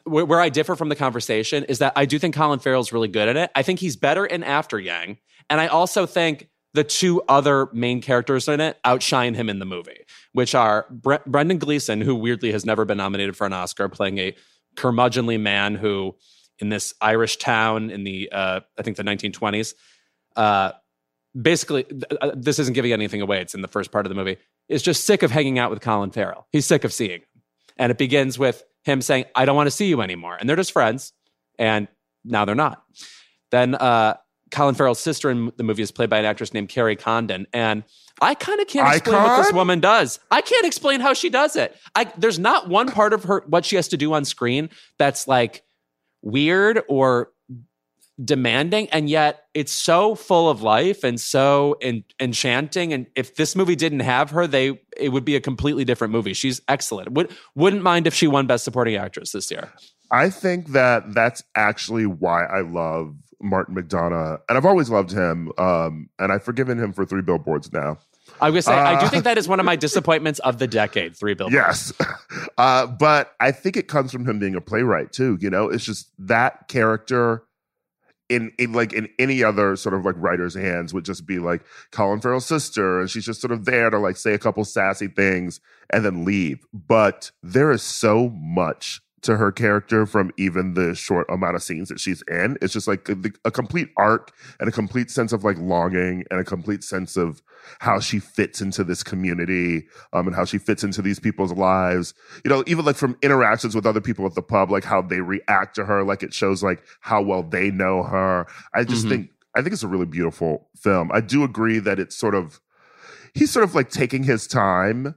where, 0.04 0.24
where 0.24 0.40
I 0.40 0.48
differ 0.48 0.76
from 0.76 0.88
the 0.88 0.96
conversation 0.96 1.64
is 1.64 1.78
that 1.78 1.92
I 1.96 2.04
do 2.04 2.18
think 2.18 2.34
Colin 2.34 2.58
Farrell's 2.58 2.92
really 2.92 3.08
good 3.08 3.28
at 3.28 3.36
it. 3.36 3.50
I 3.54 3.62
think 3.62 3.80
he's 3.80 3.96
better 3.96 4.26
in 4.26 4.42
After 4.42 4.78
Yang, 4.78 5.18
and 5.48 5.60
I 5.60 5.68
also 5.68 6.06
think 6.06 6.48
the 6.74 6.84
two 6.84 7.22
other 7.28 7.68
main 7.72 8.02
characters 8.02 8.48
in 8.48 8.60
it 8.60 8.78
outshine 8.84 9.34
him 9.34 9.48
in 9.48 9.60
the 9.60 9.64
movie, 9.64 10.04
which 10.32 10.54
are 10.54 10.86
Bre- 10.90 11.14
Brendan 11.24 11.58
Gleeson, 11.58 12.00
who 12.00 12.16
weirdly 12.16 12.50
has 12.50 12.66
never 12.66 12.84
been 12.84 12.98
nominated 12.98 13.36
for 13.36 13.46
an 13.46 13.52
Oscar, 13.52 13.88
playing 13.88 14.18
a 14.18 14.34
curmudgeonly 14.76 15.40
man 15.40 15.76
who, 15.76 16.16
in 16.58 16.70
this 16.70 16.92
Irish 17.00 17.36
town 17.36 17.90
in 17.90 18.02
the 18.02 18.28
uh, 18.32 18.60
I 18.76 18.82
think 18.82 18.96
the 18.96 19.04
1920s, 19.04 19.74
uh, 20.36 20.72
basically 21.40 21.86
uh, 22.20 22.32
this 22.34 22.58
isn't 22.58 22.74
giving 22.74 22.92
anything 22.92 23.20
away. 23.20 23.40
It's 23.40 23.54
in 23.54 23.62
the 23.62 23.68
first 23.68 23.90
part 23.90 24.06
of 24.06 24.10
the 24.10 24.14
movie. 24.14 24.36
Is 24.68 24.82
just 24.82 25.04
sick 25.04 25.22
of 25.22 25.30
hanging 25.30 25.58
out 25.58 25.70
with 25.70 25.80
Colin 25.80 26.10
Farrell. 26.10 26.46
He's 26.50 26.66
sick 26.66 26.84
of 26.84 26.92
seeing 26.92 27.20
him, 27.20 27.42
and 27.76 27.90
it 27.90 27.98
begins 27.98 28.38
with 28.38 28.64
him 28.84 29.02
saying, 29.02 29.26
"I 29.34 29.44
don't 29.44 29.56
want 29.56 29.66
to 29.66 29.70
see 29.70 29.86
you 29.86 30.00
anymore," 30.00 30.36
and 30.38 30.48
they're 30.48 30.56
just 30.56 30.72
friends, 30.72 31.12
and 31.58 31.88
now 32.24 32.44
they're 32.44 32.54
not. 32.54 32.82
Then 33.50 33.74
uh, 33.74 34.16
Colin 34.50 34.74
Farrell's 34.74 35.00
sister 35.00 35.30
in 35.30 35.52
the 35.56 35.64
movie 35.64 35.82
is 35.82 35.90
played 35.90 36.08
by 36.08 36.18
an 36.18 36.24
actress 36.24 36.54
named 36.54 36.70
Kerry 36.70 36.96
Condon, 36.96 37.46
and 37.52 37.84
I 38.20 38.34
kind 38.34 38.60
of 38.60 38.68
can't 38.68 38.94
explain 38.94 39.16
Icon? 39.16 39.28
what 39.28 39.42
this 39.42 39.52
woman 39.52 39.80
does. 39.80 40.20
I 40.30 40.40
can't 40.40 40.64
explain 40.64 41.00
how 41.00 41.14
she 41.14 41.28
does 41.28 41.56
it. 41.56 41.76
I, 41.94 42.04
there's 42.16 42.38
not 42.38 42.68
one 42.68 42.90
part 42.90 43.12
of 43.12 43.24
her 43.24 43.44
what 43.46 43.64
she 43.64 43.76
has 43.76 43.88
to 43.88 43.96
do 43.96 44.14
on 44.14 44.24
screen 44.24 44.70
that's 44.98 45.26
like 45.26 45.64
weird 46.22 46.82
or 46.88 47.32
demanding, 48.22 48.88
and 48.90 49.08
yet 49.08 49.46
it's 49.54 49.72
so 49.72 50.14
full 50.14 50.48
of 50.48 50.62
life 50.62 51.04
and 51.04 51.20
so 51.20 51.76
en- 51.80 52.04
enchanting. 52.20 52.92
And 52.92 53.06
if 53.16 53.36
this 53.36 53.56
movie 53.56 53.76
didn't 53.76 54.00
have 54.00 54.30
her, 54.30 54.46
they 54.46 54.80
it 54.96 55.10
would 55.10 55.24
be 55.24 55.36
a 55.36 55.40
completely 55.40 55.84
different 55.84 56.12
movie. 56.12 56.32
She's 56.32 56.60
excellent. 56.68 57.12
Would 57.12 57.34
wouldn't 57.54 57.82
mind 57.82 58.06
if 58.06 58.14
she 58.14 58.26
won 58.26 58.46
Best 58.46 58.64
Supporting 58.64 58.96
Actress 58.96 59.32
this 59.32 59.50
year. 59.50 59.72
I 60.10 60.30
think 60.30 60.68
that 60.68 61.14
that's 61.14 61.42
actually 61.54 62.06
why 62.06 62.44
I 62.44 62.60
love 62.60 63.16
Martin 63.40 63.74
McDonagh 63.74 64.40
and 64.48 64.58
I've 64.58 64.64
always 64.64 64.90
loved 64.90 65.12
him. 65.12 65.52
Um, 65.58 66.08
and 66.18 66.32
I've 66.32 66.44
forgiven 66.44 66.78
him 66.78 66.92
for 66.92 67.04
three 67.04 67.22
billboards 67.22 67.72
now. 67.72 67.98
I 68.40 68.50
was 68.50 68.64
say 68.64 68.72
uh, 68.72 68.96
I 68.96 69.00
do 69.00 69.08
think 69.08 69.24
that 69.24 69.38
is 69.38 69.46
one 69.46 69.60
of 69.60 69.66
my 69.66 69.76
disappointments 69.86 70.38
of 70.40 70.58
the 70.58 70.66
decade. 70.66 71.16
Three 71.16 71.34
billboards. 71.34 71.54
Yes, 71.54 71.92
uh, 72.58 72.86
but 72.86 73.34
I 73.38 73.52
think 73.52 73.76
it 73.76 73.86
comes 73.86 74.12
from 74.12 74.28
him 74.28 74.38
being 74.38 74.54
a 74.54 74.60
playwright 74.60 75.12
too. 75.12 75.38
You 75.40 75.50
know, 75.50 75.68
it's 75.68 75.84
just 75.84 76.10
that 76.18 76.68
character 76.68 77.44
in, 78.34 78.52
in 78.58 78.72
like 78.72 78.92
in 78.92 79.08
any 79.18 79.44
other 79.44 79.76
sort 79.76 79.94
of 79.94 80.04
like 80.04 80.16
writer's 80.18 80.54
hands 80.54 80.92
would 80.92 81.04
just 81.04 81.26
be 81.26 81.38
like 81.38 81.64
Colin 81.92 82.20
Farrell's 82.20 82.46
sister, 82.46 83.00
and 83.00 83.08
she's 83.08 83.24
just 83.24 83.40
sort 83.40 83.52
of 83.52 83.64
there 83.64 83.90
to 83.90 83.98
like 83.98 84.16
say 84.16 84.34
a 84.34 84.38
couple 84.38 84.64
sassy 84.64 85.06
things 85.06 85.60
and 85.90 86.04
then 86.04 86.24
leave. 86.24 86.66
But 86.72 87.30
there 87.42 87.70
is 87.70 87.82
so 87.82 88.30
much 88.30 89.00
to 89.24 89.38
her 89.38 89.50
character 89.50 90.04
from 90.04 90.30
even 90.36 90.74
the 90.74 90.94
short 90.94 91.26
amount 91.30 91.56
of 91.56 91.62
scenes 91.62 91.88
that 91.88 91.98
she's 91.98 92.22
in. 92.28 92.58
It's 92.60 92.74
just 92.74 92.86
like 92.86 93.08
a, 93.08 93.16
a, 93.46 93.50
complete 93.50 93.88
arc 93.96 94.32
and 94.60 94.68
a 94.68 94.72
complete 94.72 95.10
sense 95.10 95.32
of 95.32 95.44
like 95.44 95.56
longing 95.58 96.24
and 96.30 96.38
a 96.38 96.44
complete 96.44 96.84
sense 96.84 97.16
of 97.16 97.42
how 97.78 98.00
she 98.00 98.18
fits 98.18 98.60
into 98.60 98.84
this 98.84 99.02
community 99.02 99.86
um, 100.12 100.26
and 100.26 100.36
how 100.36 100.44
she 100.44 100.58
fits 100.58 100.84
into 100.84 101.00
these 101.00 101.18
people's 101.18 101.52
lives. 101.52 102.12
You 102.44 102.50
know, 102.50 102.62
even 102.66 102.84
like 102.84 102.96
from 102.96 103.16
interactions 103.22 103.74
with 103.74 103.86
other 103.86 104.02
people 104.02 104.26
at 104.26 104.34
the 104.34 104.42
pub, 104.42 104.70
like 104.70 104.84
how 104.84 105.00
they 105.00 105.20
react 105.20 105.74
to 105.76 105.86
her, 105.86 106.04
like 106.04 106.22
it 106.22 106.34
shows 106.34 106.62
like 106.62 106.84
how 107.00 107.22
well 107.22 107.42
they 107.42 107.70
know 107.70 108.02
her. 108.02 108.46
I 108.74 108.84
just 108.84 109.06
mm-hmm. 109.06 109.10
think 109.10 109.30
I 109.56 109.62
think 109.62 109.72
it's 109.72 109.82
a 109.82 109.88
really 109.88 110.06
beautiful 110.06 110.68
film. 110.76 111.10
I 111.12 111.20
do 111.20 111.44
agree 111.44 111.78
that 111.78 111.98
it's 111.98 112.14
sort 112.14 112.34
of 112.34 112.60
he's 113.32 113.50
sort 113.50 113.64
of 113.64 113.74
like 113.74 113.88
taking 113.88 114.24
his 114.24 114.46
time 114.46 115.14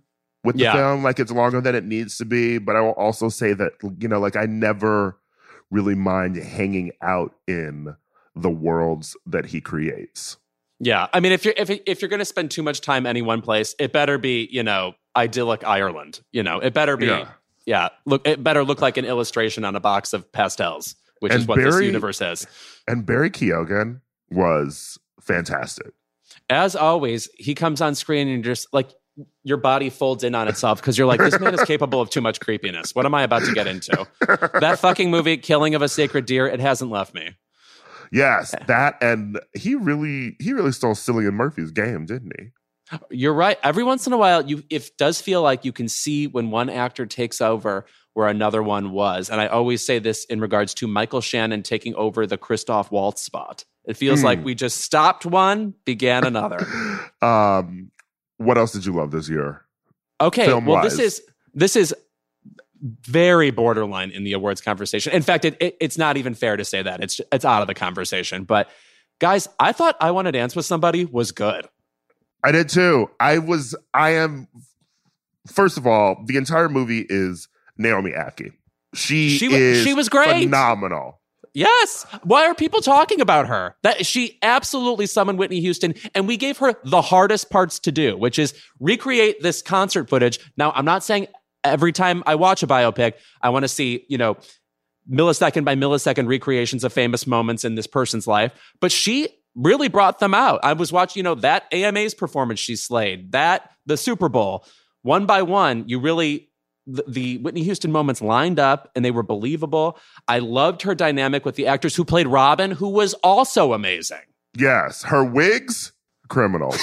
with 0.47 0.57
the 0.57 0.71
film. 0.71 1.03
Like 1.03 1.19
it's 1.19 1.31
longer 1.31 1.61
than 1.61 1.75
it 1.75 1.83
needs 1.83 2.17
to 2.17 2.25
be. 2.25 2.57
But 2.57 2.75
I 2.75 2.81
will 2.81 2.91
also 2.91 3.29
say 3.29 3.53
that, 3.53 3.73
you 3.99 4.07
know, 4.07 4.19
like 4.19 4.35
I 4.35 4.45
never 4.45 5.17
really 5.69 5.95
mind 5.95 6.37
hanging 6.37 6.91
out 7.01 7.35
in 7.47 7.95
the 8.35 8.49
worlds 8.49 9.15
that 9.25 9.47
he 9.47 9.61
creates. 9.61 10.37
Yeah, 10.79 11.07
I 11.11 11.19
mean, 11.19 11.31
if 11.31 11.43
you're 11.43 11.55
if 11.57 11.69
if 11.85 12.01
you're 12.01 12.09
going 12.09 12.19
to 12.19 12.25
spend 12.25 12.51
too 12.51 12.63
much 12.63 12.81
time 12.81 13.05
any 13.05 13.21
one 13.21 13.41
place, 13.41 13.75
it 13.79 13.91
better 13.91 14.17
be 14.17 14.47
you 14.51 14.63
know 14.63 14.93
idyllic 15.15 15.63
Ireland. 15.63 16.21
You 16.31 16.43
know, 16.43 16.59
it 16.59 16.73
better 16.73 16.95
be 16.95 17.07
yeah. 17.07 17.29
yeah 17.65 17.89
look, 18.05 18.27
it 18.27 18.43
better 18.43 18.63
look 18.63 18.79
like 18.79 18.97
an 18.97 19.05
illustration 19.05 19.65
on 19.65 19.75
a 19.75 19.79
box 19.79 20.13
of 20.13 20.31
pastels, 20.31 20.95
which 21.19 21.33
and 21.33 21.41
is 21.41 21.47
what 21.47 21.55
Barry, 21.55 21.71
this 21.71 21.81
universe 21.81 22.21
is. 22.21 22.45
And 22.87 23.05
Barry 23.05 23.31
Keoghan 23.31 24.01
was 24.29 24.99
fantastic. 25.19 25.93
As 26.49 26.75
always, 26.75 27.27
he 27.35 27.55
comes 27.55 27.81
on 27.81 27.95
screen 27.95 28.27
and 28.27 28.43
just 28.43 28.67
like 28.71 28.91
your 29.43 29.57
body 29.57 29.89
folds 29.89 30.23
in 30.23 30.35
on 30.35 30.47
itself 30.47 30.81
because 30.81 30.97
you're 30.97 31.07
like, 31.07 31.19
this 31.19 31.39
man 31.39 31.53
is 31.53 31.63
capable 31.65 32.01
of 32.01 32.09
too 32.09 32.21
much 32.21 32.39
creepiness. 32.39 32.93
What 32.93 33.05
am 33.05 33.15
I 33.15 33.23
about 33.23 33.43
to 33.43 33.53
get 33.53 33.67
into? 33.67 34.07
that 34.59 34.77
fucking 34.79 35.09
movie, 35.09 35.37
Killing 35.37 35.75
of 35.75 35.81
a 35.81 35.89
Sacred 35.89 36.25
Deer, 36.25 36.47
it 36.47 36.59
hasn't 36.59 36.91
left 36.91 37.13
me. 37.13 37.31
Yes, 38.11 38.55
that 38.67 38.97
and 39.01 39.39
he 39.53 39.75
really 39.75 40.37
he 40.39 40.53
really 40.53 40.71
stole 40.71 40.93
Cillian 40.93 41.33
Murphy's 41.33 41.71
game, 41.71 42.05
didn't 42.05 42.31
he? 42.39 42.51
You're 43.11 43.33
right. 43.33 43.57
Every 43.63 43.83
once 43.83 44.07
in 44.07 44.13
a 44.13 44.17
while, 44.17 44.45
you 44.45 44.63
it 44.69 44.91
does 44.97 45.19
feel 45.19 45.41
like 45.41 45.65
you 45.65 45.73
can 45.73 45.89
see 45.89 46.27
when 46.27 46.51
one 46.51 46.69
actor 46.69 47.05
takes 47.05 47.41
over 47.41 47.85
where 48.13 48.27
another 48.27 48.63
one 48.63 48.91
was. 48.91 49.29
And 49.29 49.39
I 49.41 49.47
always 49.47 49.85
say 49.85 49.99
this 49.99 50.25
in 50.25 50.39
regards 50.39 50.73
to 50.75 50.87
Michael 50.87 51.21
Shannon 51.21 51.63
taking 51.63 51.93
over 51.95 52.25
the 52.25 52.37
Christoph 52.37 52.91
Waltz 52.91 53.21
spot. 53.21 53.63
It 53.85 53.95
feels 53.95 54.21
mm. 54.21 54.23
like 54.23 54.43
we 54.43 54.55
just 54.55 54.79
stopped 54.81 55.25
one, 55.25 55.75
began 55.85 56.25
another. 56.25 56.65
um, 57.21 57.91
what 58.37 58.57
else 58.57 58.71
did 58.71 58.85
you 58.85 58.93
love 58.93 59.11
this 59.11 59.29
year? 59.29 59.65
Okay, 60.19 60.45
Film-wise? 60.45 60.73
well, 60.73 60.83
this 60.83 60.99
is 60.99 61.21
this 61.53 61.75
is 61.75 61.93
very 62.81 63.51
borderline 63.51 64.11
in 64.11 64.23
the 64.23 64.33
awards 64.33 64.61
conversation. 64.61 65.13
In 65.13 65.21
fact, 65.21 65.45
it, 65.45 65.57
it, 65.59 65.77
it's 65.79 65.97
not 65.97 66.17
even 66.17 66.33
fair 66.33 66.57
to 66.57 66.65
say 66.65 66.81
that 66.81 67.03
it's 67.03 67.19
it's 67.31 67.45
out 67.45 67.61
of 67.61 67.67
the 67.67 67.73
conversation. 67.73 68.43
But 68.43 68.69
guys, 69.19 69.47
I 69.59 69.71
thought 69.71 69.95
I 69.99 70.11
Want 70.11 70.27
to 70.27 70.31
Dance 70.31 70.55
with 70.55 70.65
Somebody 70.65 71.05
was 71.05 71.31
good. 71.31 71.67
I 72.43 72.51
did 72.51 72.69
too. 72.69 73.09
I 73.19 73.39
was. 73.39 73.75
I 73.93 74.11
am. 74.11 74.47
First 75.47 75.77
of 75.77 75.87
all, 75.87 76.23
the 76.25 76.37
entire 76.37 76.69
movie 76.69 77.05
is 77.09 77.47
Naomi 77.77 78.11
Ackie. 78.11 78.53
She, 78.93 79.37
she 79.37 79.53
is 79.53 79.83
she 79.83 79.93
was 79.93 80.09
great, 80.09 80.43
phenomenal. 80.43 81.19
Yes. 81.53 82.05
Why 82.23 82.45
are 82.45 82.55
people 82.55 82.81
talking 82.81 83.21
about 83.21 83.47
her? 83.47 83.75
That 83.83 84.05
she 84.05 84.37
absolutely 84.41 85.05
summoned 85.05 85.39
Whitney 85.39 85.59
Houston 85.61 85.95
and 86.13 86.27
we 86.27 86.37
gave 86.37 86.57
her 86.57 86.75
the 86.83 87.01
hardest 87.01 87.49
parts 87.49 87.79
to 87.79 87.91
do, 87.91 88.17
which 88.17 88.39
is 88.39 88.53
recreate 88.79 89.41
this 89.41 89.61
concert 89.61 90.09
footage. 90.09 90.39
Now, 90.57 90.71
I'm 90.71 90.85
not 90.85 91.03
saying 91.03 91.27
every 91.63 91.91
time 91.91 92.23
I 92.25 92.35
watch 92.35 92.63
a 92.63 92.67
biopic, 92.67 93.13
I 93.41 93.49
want 93.49 93.63
to 93.63 93.69
see, 93.69 94.05
you 94.07 94.17
know, 94.17 94.37
millisecond 95.09 95.63
by 95.65 95.75
millisecond 95.75 96.27
recreations 96.27 96.83
of 96.83 96.93
famous 96.93 97.25
moments 97.25 97.63
in 97.63 97.75
this 97.75 97.87
person's 97.87 98.27
life. 98.27 98.53
But 98.79 98.91
she 98.91 99.29
really 99.55 99.87
brought 99.87 100.19
them 100.19 100.33
out. 100.33 100.59
I 100.63 100.73
was 100.73 100.91
watching, 100.91 101.19
you 101.19 101.23
know, 101.23 101.35
that 101.35 101.71
AMA's 101.73 102.13
performance 102.13 102.59
she 102.59 102.75
slayed, 102.75 103.31
that 103.31 103.71
the 103.85 103.97
Super 103.97 104.29
Bowl, 104.29 104.65
one 105.01 105.25
by 105.25 105.41
one, 105.41 105.85
you 105.87 105.99
really 105.99 106.46
the, 106.87 107.03
the, 107.07 107.37
Whitney 107.39 107.63
Houston 107.63 107.91
moments 107.91 108.21
lined 108.21 108.59
up 108.59 108.89
and 108.95 109.03
they 109.03 109.11
were 109.11 109.23
believable. 109.23 109.99
I 110.27 110.39
loved 110.39 110.81
her 110.83 110.95
dynamic 110.95 111.45
with 111.45 111.55
the 111.55 111.67
actress 111.67 111.95
who 111.95 112.05
played 112.05 112.27
Robin, 112.27 112.71
who 112.71 112.87
was 112.87 113.13
also 113.15 113.73
amazing. 113.73 114.21
Yes, 114.57 115.03
her 115.03 115.23
wigs, 115.23 115.91
criminal. 116.29 116.73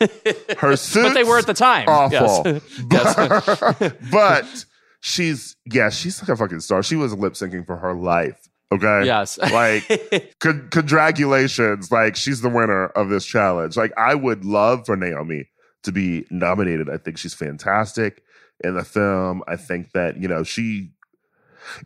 her 0.58 0.76
suits, 0.76 1.08
but 1.08 1.14
they 1.14 1.24
were 1.24 1.38
at 1.38 1.46
the 1.46 1.54
time. 1.54 1.88
awful. 1.88 2.42
Yes. 2.46 2.62
yes. 2.92 3.92
but 4.12 4.64
she's 5.00 5.56
yeah, 5.66 5.90
she's 5.90 6.22
like 6.22 6.28
a 6.28 6.36
fucking 6.36 6.60
star. 6.60 6.82
She 6.82 6.96
was 6.96 7.12
lip 7.12 7.34
syncing 7.34 7.66
for 7.66 7.76
her 7.76 7.94
life. 7.94 8.48
Okay. 8.70 9.06
Yes. 9.06 9.38
like, 9.38 10.36
con- 10.40 10.68
congratulations. 10.70 11.90
Like, 11.90 12.16
she's 12.16 12.42
the 12.42 12.50
winner 12.50 12.88
of 12.88 13.08
this 13.08 13.24
challenge. 13.24 13.78
Like, 13.78 13.92
I 13.96 14.14
would 14.14 14.44
love 14.44 14.84
for 14.84 14.94
Naomi 14.94 15.48
to 15.84 15.92
be 15.92 16.26
nominated. 16.30 16.90
I 16.90 16.98
think 16.98 17.16
she's 17.16 17.32
fantastic 17.32 18.22
in 18.62 18.74
the 18.74 18.84
film. 18.84 19.42
I 19.46 19.56
think 19.56 19.92
that, 19.92 20.20
you 20.20 20.28
know, 20.28 20.42
she, 20.42 20.90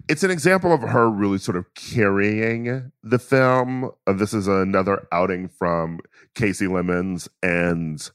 it's 0.09 0.23
an 0.23 0.31
example 0.31 0.73
of 0.73 0.83
her 0.83 1.11
really 1.11 1.39
sort 1.39 1.57
of 1.57 1.73
carrying 1.75 2.93
the 3.03 3.19
film. 3.19 3.91
Uh, 4.07 4.13
this 4.13 4.33
is 4.33 4.49
another 4.49 5.07
outing 5.13 5.49
from 5.49 6.01
Kasi 6.35 6.67
Lemmons, 6.67 7.29
And, 7.43 8.11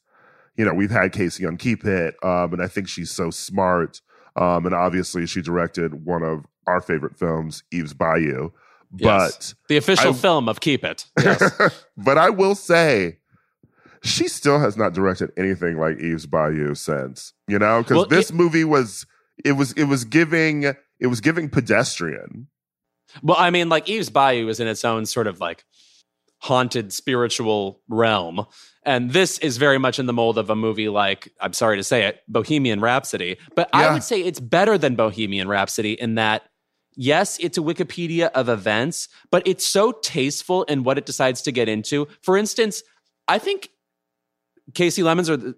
you 0.55 0.65
know, 0.65 0.73
we've 0.73 0.91
had 0.91 1.11
Kasi 1.11 1.45
on 1.45 1.57
Keep 1.57 1.85
It. 1.85 2.15
Um, 2.23 2.53
and 2.53 2.61
I 2.61 2.67
think 2.67 2.87
she's 2.87 3.11
so 3.11 3.29
smart. 3.29 4.01
Um, 4.35 4.65
and 4.65 4.75
obviously, 4.75 5.25
she 5.25 5.41
directed 5.41 6.05
one 6.05 6.23
of 6.23 6.45
our 6.67 6.81
favorite 6.81 7.17
films, 7.17 7.63
Eve's 7.71 7.93
Bayou. 7.93 8.51
But 8.91 9.03
yes. 9.03 9.55
the 9.67 9.77
official 9.77 10.11
I, 10.11 10.13
film 10.13 10.47
of 10.47 10.59
Keep 10.59 10.83
It. 10.83 11.05
Yes. 11.19 11.83
but 11.97 12.17
I 12.17 12.29
will 12.29 12.55
say, 12.55 13.17
she 14.07 14.27
still 14.27 14.59
has 14.59 14.77
not 14.77 14.93
directed 14.93 15.31
anything 15.37 15.77
like 15.79 15.99
Eve's 15.99 16.25
Bayou 16.25 16.75
since. 16.75 17.33
You 17.47 17.59
know, 17.59 17.81
because 17.81 17.97
well, 17.97 18.05
this 18.05 18.29
it, 18.29 18.35
movie 18.35 18.63
was 18.63 19.05
it 19.43 19.53
was 19.53 19.73
it 19.73 19.85
was 19.85 20.05
giving 20.05 20.63
it 20.99 21.07
was 21.07 21.21
giving 21.21 21.49
pedestrian. 21.49 22.47
Well, 23.21 23.37
I 23.37 23.49
mean, 23.49 23.69
like 23.69 23.87
Eve's 23.89 24.09
Bayou 24.09 24.47
is 24.49 24.59
in 24.59 24.67
its 24.67 24.83
own 24.83 25.05
sort 25.05 25.27
of 25.27 25.39
like 25.39 25.65
haunted 26.39 26.93
spiritual 26.93 27.81
realm. 27.89 28.45
And 28.83 29.11
this 29.11 29.37
is 29.39 29.57
very 29.57 29.77
much 29.77 29.99
in 29.99 30.05
the 30.05 30.13
mold 30.13 30.37
of 30.37 30.49
a 30.49 30.55
movie 30.55 30.89
like, 30.89 31.31
I'm 31.41 31.53
sorry 31.53 31.77
to 31.77 31.83
say 31.83 32.03
it, 32.03 32.21
Bohemian 32.27 32.79
Rhapsody. 32.79 33.37
But 33.55 33.69
yeah. 33.73 33.79
I 33.79 33.93
would 33.93 34.03
say 34.03 34.21
it's 34.21 34.39
better 34.39 34.77
than 34.77 34.95
Bohemian 34.95 35.47
Rhapsody 35.47 35.93
in 35.93 36.15
that, 36.15 36.43
yes, 36.95 37.37
it's 37.39 37.57
a 37.57 37.61
Wikipedia 37.61 38.29
of 38.31 38.49
events, 38.49 39.09
but 39.31 39.45
it's 39.47 39.65
so 39.65 39.91
tasteful 39.91 40.63
in 40.63 40.83
what 40.83 40.97
it 40.97 41.05
decides 41.05 41.41
to 41.43 41.51
get 41.51 41.67
into. 41.67 42.07
For 42.21 42.37
instance, 42.37 42.83
I 43.27 43.39
think 43.39 43.69
Kasi 44.73 45.03
Lemmons 45.03 45.29
or 45.29 45.37
the, 45.37 45.55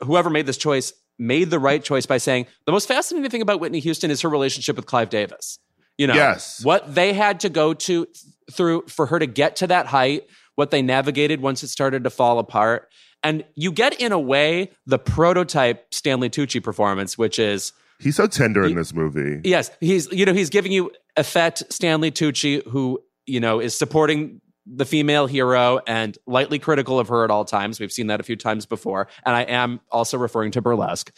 whoever 0.00 0.30
made 0.30 0.46
this 0.46 0.58
choice 0.58 0.92
made 1.18 1.50
the 1.50 1.58
right 1.58 1.82
choice 1.82 2.06
by 2.06 2.18
saying 2.18 2.46
the 2.64 2.72
most 2.72 2.86
fascinating 2.86 3.30
thing 3.30 3.42
about 3.42 3.60
Whitney 3.60 3.80
Houston 3.80 4.10
is 4.10 4.20
her 4.20 4.28
relationship 4.28 4.76
with 4.76 4.86
Clive 4.86 5.10
Davis. 5.10 5.58
You 5.96 6.06
know, 6.06 6.14
yes. 6.14 6.64
what 6.64 6.94
they 6.94 7.12
had 7.12 7.40
to 7.40 7.48
go 7.48 7.74
to 7.74 8.06
through 8.52 8.84
for 8.86 9.06
her 9.06 9.18
to 9.18 9.26
get 9.26 9.56
to 9.56 9.66
that 9.66 9.86
height, 9.86 10.28
what 10.54 10.70
they 10.70 10.80
navigated 10.80 11.40
once 11.40 11.62
it 11.64 11.68
started 11.68 12.04
to 12.04 12.10
fall 12.10 12.38
apart. 12.38 12.88
And 13.24 13.44
you 13.56 13.72
get 13.72 14.00
in 14.00 14.12
a 14.12 14.18
way 14.18 14.70
the 14.86 14.98
prototype 14.98 15.92
Stanley 15.92 16.30
Tucci 16.30 16.62
performance, 16.62 17.18
which 17.18 17.40
is 17.40 17.72
He's 17.98 18.14
so 18.14 18.28
tender 18.28 18.62
he, 18.62 18.70
in 18.70 18.76
this 18.76 18.94
movie. 18.94 19.40
Yes. 19.42 19.72
He's 19.80 20.10
you 20.12 20.24
know, 20.24 20.32
he's 20.32 20.50
giving 20.50 20.70
you 20.70 20.92
effect 21.16 21.64
Stanley 21.72 22.12
Tucci, 22.12 22.64
who, 22.68 23.00
you 23.26 23.40
know, 23.40 23.58
is 23.58 23.76
supporting 23.76 24.40
the 24.70 24.84
female 24.84 25.26
hero 25.26 25.80
and 25.86 26.18
lightly 26.26 26.58
critical 26.58 26.98
of 26.98 27.08
her 27.08 27.24
at 27.24 27.30
all 27.30 27.44
times. 27.44 27.80
We've 27.80 27.92
seen 27.92 28.08
that 28.08 28.20
a 28.20 28.22
few 28.22 28.36
times 28.36 28.66
before. 28.66 29.08
And 29.24 29.34
I 29.34 29.42
am 29.42 29.80
also 29.90 30.18
referring 30.18 30.50
to 30.52 30.60
burlesque. 30.60 31.10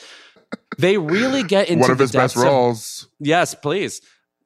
They 0.78 0.98
really 0.98 1.42
get 1.44 1.68
into 1.68 1.82
one 1.82 1.90
of 1.90 1.98
his 1.98 2.12
best 2.12 2.36
roles. 2.36 3.04
Of, 3.04 3.26
yes, 3.26 3.54
please 3.54 4.00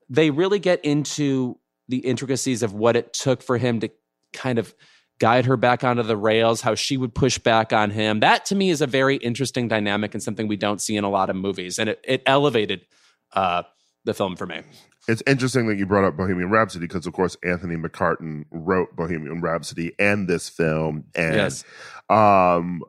they 0.08 0.30
really 0.30 0.58
get 0.58 0.84
into 0.84 1.58
the 1.88 1.98
intricacies 1.98 2.62
of 2.62 2.72
what 2.72 2.96
it 2.96 3.12
took 3.12 3.42
for 3.42 3.58
him 3.58 3.80
to 3.80 3.90
kind 4.32 4.58
of 4.58 4.74
guide 5.18 5.46
her 5.46 5.56
back 5.56 5.84
onto 5.84 6.02
the 6.02 6.16
rails, 6.16 6.60
how 6.60 6.74
she 6.74 6.96
would 6.96 7.14
push 7.14 7.38
back 7.38 7.72
on 7.72 7.90
him. 7.90 8.20
That 8.20 8.44
to 8.46 8.54
me 8.54 8.70
is 8.70 8.80
a 8.80 8.86
very 8.86 9.16
interesting 9.16 9.68
dynamic 9.68 10.14
and 10.14 10.22
something 10.22 10.48
we 10.48 10.56
don't 10.56 10.80
see 10.80 10.96
in 10.96 11.04
a 11.04 11.10
lot 11.10 11.30
of 11.30 11.36
movies. 11.36 11.78
And 11.78 11.90
it, 11.90 12.00
it 12.04 12.22
elevated 12.26 12.86
uh, 13.32 13.62
the 14.04 14.14
film 14.14 14.36
for 14.36 14.46
me. 14.46 14.62
It's 15.06 15.22
interesting 15.26 15.66
that 15.66 15.76
you 15.76 15.84
brought 15.86 16.04
up 16.04 16.16
Bohemian 16.16 16.50
Rhapsody 16.50 16.86
because, 16.86 17.06
of 17.06 17.12
course, 17.12 17.36
Anthony 17.44 17.76
McCarten 17.76 18.44
wrote 18.50 18.96
Bohemian 18.96 19.40
Rhapsody 19.40 19.92
and 19.98 20.28
this 20.28 20.48
film. 20.48 21.04
And 21.14 21.34
yes. 21.34 21.64
um, 22.08 22.82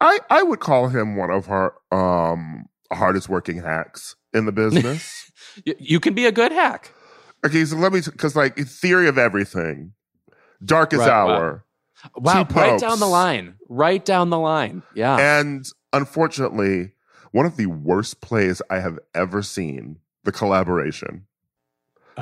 I, 0.00 0.18
I 0.30 0.42
would 0.42 0.60
call 0.60 0.88
him 0.88 1.16
one 1.16 1.30
of 1.30 1.48
our 1.48 1.74
um, 1.90 2.66
hardest 2.92 3.28
working 3.28 3.58
hacks 3.62 4.14
in 4.32 4.46
the 4.46 4.52
business. 4.52 5.30
you 5.64 5.98
can 5.98 6.14
be 6.14 6.26
a 6.26 6.32
good 6.32 6.52
hack. 6.52 6.92
Okay, 7.44 7.64
so 7.64 7.76
let 7.76 7.92
me 7.92 8.00
because 8.04 8.36
like 8.36 8.56
theory 8.58 9.08
of 9.08 9.16
everything, 9.16 9.92
darkest 10.64 11.00
right, 11.00 11.10
hour. 11.10 11.64
Wow, 12.16 12.44
wow 12.44 12.46
right 12.54 12.80
down 12.80 13.00
the 13.00 13.06
line, 13.06 13.54
right 13.68 14.04
down 14.04 14.30
the 14.30 14.38
line. 14.38 14.82
Yeah, 14.94 15.40
and 15.40 15.66
unfortunately, 15.92 16.92
one 17.32 17.46
of 17.46 17.56
the 17.56 17.66
worst 17.66 18.20
plays 18.20 18.60
I 18.70 18.80
have 18.80 18.98
ever 19.14 19.42
seen. 19.42 19.96
The 20.22 20.32
collaboration. 20.32 21.24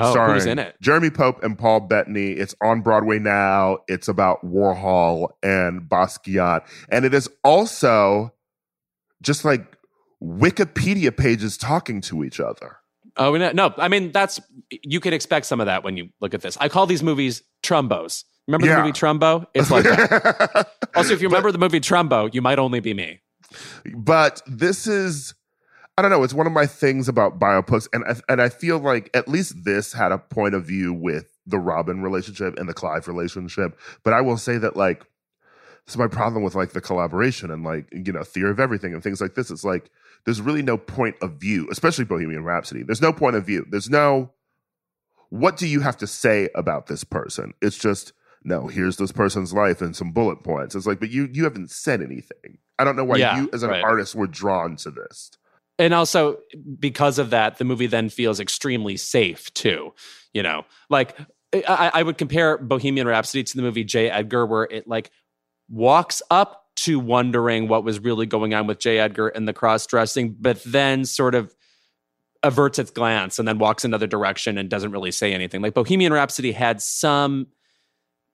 Oh, 0.00 0.10
starring 0.10 0.34
who's 0.34 0.46
in 0.46 0.58
it? 0.58 0.76
Jeremy 0.80 1.10
Pope 1.10 1.42
and 1.42 1.58
Paul 1.58 1.80
Bettany. 1.80 2.32
It's 2.32 2.54
on 2.62 2.80
Broadway 2.80 3.18
now. 3.18 3.78
It's 3.88 4.08
about 4.08 4.44
Warhol 4.44 5.30
and 5.42 5.82
Basquiat, 5.82 6.66
and 6.90 7.04
it 7.04 7.14
is 7.14 7.28
also 7.44 8.32
just 9.22 9.44
like 9.44 9.76
Wikipedia 10.22 11.16
pages 11.16 11.56
talking 11.56 12.00
to 12.02 12.24
each 12.24 12.40
other. 12.40 12.76
Oh 13.16 13.36
no, 13.36 13.50
no! 13.52 13.74
I 13.76 13.88
mean, 13.88 14.12
that's 14.12 14.40
you 14.70 15.00
could 15.00 15.12
expect 15.12 15.46
some 15.46 15.60
of 15.60 15.66
that 15.66 15.82
when 15.84 15.96
you 15.96 16.10
look 16.20 16.34
at 16.34 16.42
this. 16.42 16.56
I 16.60 16.68
call 16.68 16.86
these 16.86 17.02
movies 17.02 17.42
Trumbos. 17.62 18.24
Remember 18.48 18.66
yeah. 18.66 18.76
the 18.76 18.82
movie 18.82 18.92
Trumbo? 18.92 19.46
It's 19.52 19.70
like 19.70 19.84
that. 19.84 20.68
also, 20.96 21.12
if 21.12 21.20
you 21.20 21.28
remember 21.28 21.48
but, 21.48 21.52
the 21.52 21.58
movie 21.58 21.80
Trumbo, 21.80 22.32
you 22.32 22.40
might 22.40 22.58
only 22.58 22.80
be 22.80 22.94
me. 22.94 23.20
But 23.94 24.40
this 24.46 24.86
is, 24.86 25.34
I 25.98 26.02
don't 26.02 26.12
know. 26.12 26.22
It's 26.22 26.32
one 26.32 26.46
of 26.46 26.52
my 26.52 26.64
things 26.64 27.08
about 27.08 27.40
biopics, 27.40 27.88
and 27.92 28.04
I, 28.04 28.14
and 28.32 28.40
I 28.40 28.50
feel 28.50 28.78
like 28.78 29.10
at 29.14 29.26
least 29.26 29.64
this 29.64 29.92
had 29.92 30.12
a 30.12 30.18
point 30.18 30.54
of 30.54 30.64
view 30.64 30.92
with 30.92 31.36
the 31.44 31.58
Robin 31.58 32.02
relationship 32.02 32.56
and 32.56 32.68
the 32.68 32.72
Clive 32.72 33.08
relationship. 33.08 33.76
But 34.04 34.12
I 34.12 34.20
will 34.20 34.36
say 34.36 34.58
that 34.58 34.76
like, 34.76 35.00
this 35.86 35.94
is 35.94 35.96
my 35.96 36.06
problem 36.06 36.44
with 36.44 36.54
like 36.54 36.70
the 36.70 36.80
collaboration 36.80 37.50
and 37.50 37.64
like 37.64 37.88
you 37.90 38.12
know 38.12 38.22
theory 38.22 38.50
of 38.50 38.60
everything 38.60 38.94
and 38.94 39.02
things 39.02 39.20
like 39.20 39.34
this. 39.34 39.50
It's 39.50 39.64
like 39.64 39.90
there's 40.24 40.40
really 40.40 40.62
no 40.62 40.78
point 40.78 41.16
of 41.20 41.40
view, 41.40 41.66
especially 41.72 42.04
Bohemian 42.04 42.44
Rhapsody. 42.44 42.84
There's 42.84 43.02
no 43.02 43.12
point 43.12 43.34
of 43.34 43.44
view. 43.44 43.66
There's 43.68 43.90
no, 43.90 44.30
what 45.30 45.56
do 45.56 45.66
you 45.66 45.80
have 45.80 45.96
to 45.96 46.06
say 46.06 46.48
about 46.54 46.86
this 46.86 47.02
person? 47.02 47.54
It's 47.60 47.76
just, 47.76 48.12
no, 48.44 48.68
here's 48.68 48.98
this 48.98 49.10
person's 49.10 49.52
life 49.52 49.82
and 49.82 49.96
some 49.96 50.12
bullet 50.12 50.44
points. 50.44 50.76
It's 50.76 50.86
like, 50.86 51.00
but 51.00 51.10
you 51.10 51.28
you 51.32 51.42
haven't 51.42 51.72
said 51.72 52.02
anything. 52.02 52.58
I 52.78 52.84
don't 52.84 52.94
know 52.94 53.02
why 53.02 53.16
yeah, 53.16 53.40
you 53.40 53.50
as 53.52 53.64
an 53.64 53.70
right. 53.70 53.82
artist 53.82 54.14
were 54.14 54.28
drawn 54.28 54.76
to 54.76 54.92
this. 54.92 55.32
And 55.78 55.94
also 55.94 56.38
because 56.78 57.18
of 57.18 57.30
that, 57.30 57.58
the 57.58 57.64
movie 57.64 57.86
then 57.86 58.08
feels 58.08 58.40
extremely 58.40 58.96
safe 58.96 59.52
too. 59.54 59.94
You 60.32 60.42
know, 60.42 60.64
like 60.90 61.16
I, 61.52 61.90
I 61.94 62.02
would 62.02 62.18
compare 62.18 62.58
Bohemian 62.58 63.06
Rhapsody 63.06 63.44
to 63.44 63.56
the 63.56 63.62
movie 63.62 63.84
J. 63.84 64.10
Edgar, 64.10 64.46
where 64.46 64.64
it 64.64 64.86
like 64.88 65.10
walks 65.68 66.22
up 66.30 66.66
to 66.76 67.00
wondering 67.00 67.68
what 67.68 67.84
was 67.84 67.98
really 67.98 68.26
going 68.26 68.54
on 68.54 68.66
with 68.66 68.78
J. 68.78 68.98
Edgar 68.98 69.28
and 69.28 69.48
the 69.48 69.52
cross 69.52 69.86
dressing, 69.86 70.36
but 70.38 70.62
then 70.64 71.04
sort 71.04 71.34
of 71.34 71.54
averts 72.42 72.78
its 72.78 72.90
glance 72.90 73.38
and 73.38 73.48
then 73.48 73.58
walks 73.58 73.84
another 73.84 74.06
direction 74.06 74.58
and 74.58 74.68
doesn't 74.70 74.92
really 74.92 75.10
say 75.10 75.32
anything. 75.34 75.60
Like 75.60 75.74
Bohemian 75.74 76.12
Rhapsody 76.12 76.52
had 76.52 76.80
some 76.80 77.48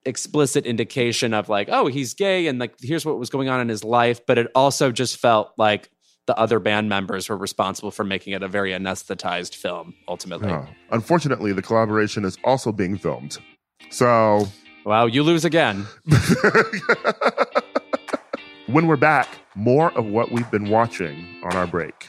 explicit 0.05 0.67
indication 0.67 1.33
of 1.33 1.49
like, 1.49 1.69
oh, 1.71 1.87
he's 1.87 2.13
gay 2.13 2.47
and 2.47 2.59
like 2.59 2.75
here's 2.81 3.07
what 3.07 3.19
was 3.19 3.31
going 3.31 3.49
on 3.49 3.61
in 3.61 3.69
his 3.69 3.83
life, 3.83 4.27
but 4.27 4.37
it 4.37 4.51
also 4.55 4.93
just 4.93 5.17
felt 5.17 5.53
like 5.57 5.91
the 6.27 6.37
other 6.39 6.59
band 6.59 6.89
members 6.89 7.29
were 7.29 7.37
responsible 7.37 7.91
for 7.91 8.05
making 8.05 8.33
it 8.33 8.43
a 8.43 8.49
very 8.49 8.73
anesthetized 8.73 9.55
film 9.55 9.95
ultimately. 10.09 10.51
Oh. 10.51 10.67
Unfortunately, 10.91 11.53
the 11.53 11.63
collaboration 11.63 12.25
is 12.25 12.39
also 12.45 12.73
being 12.73 12.97
filmed. 12.97 13.39
So, 13.91 14.49
wow, 14.85 15.07
you 15.07 15.23
lose 15.23 15.45
again. 15.45 15.87
When 18.67 18.87
we're 18.87 18.97
back, 18.97 19.29
more 19.55 19.93
of 19.93 20.07
what 20.07 20.33
we've 20.33 20.51
been 20.51 20.71
watching 20.71 21.39
on 21.43 21.55
our 21.55 21.67
break. 21.67 22.09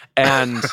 And 0.17 0.63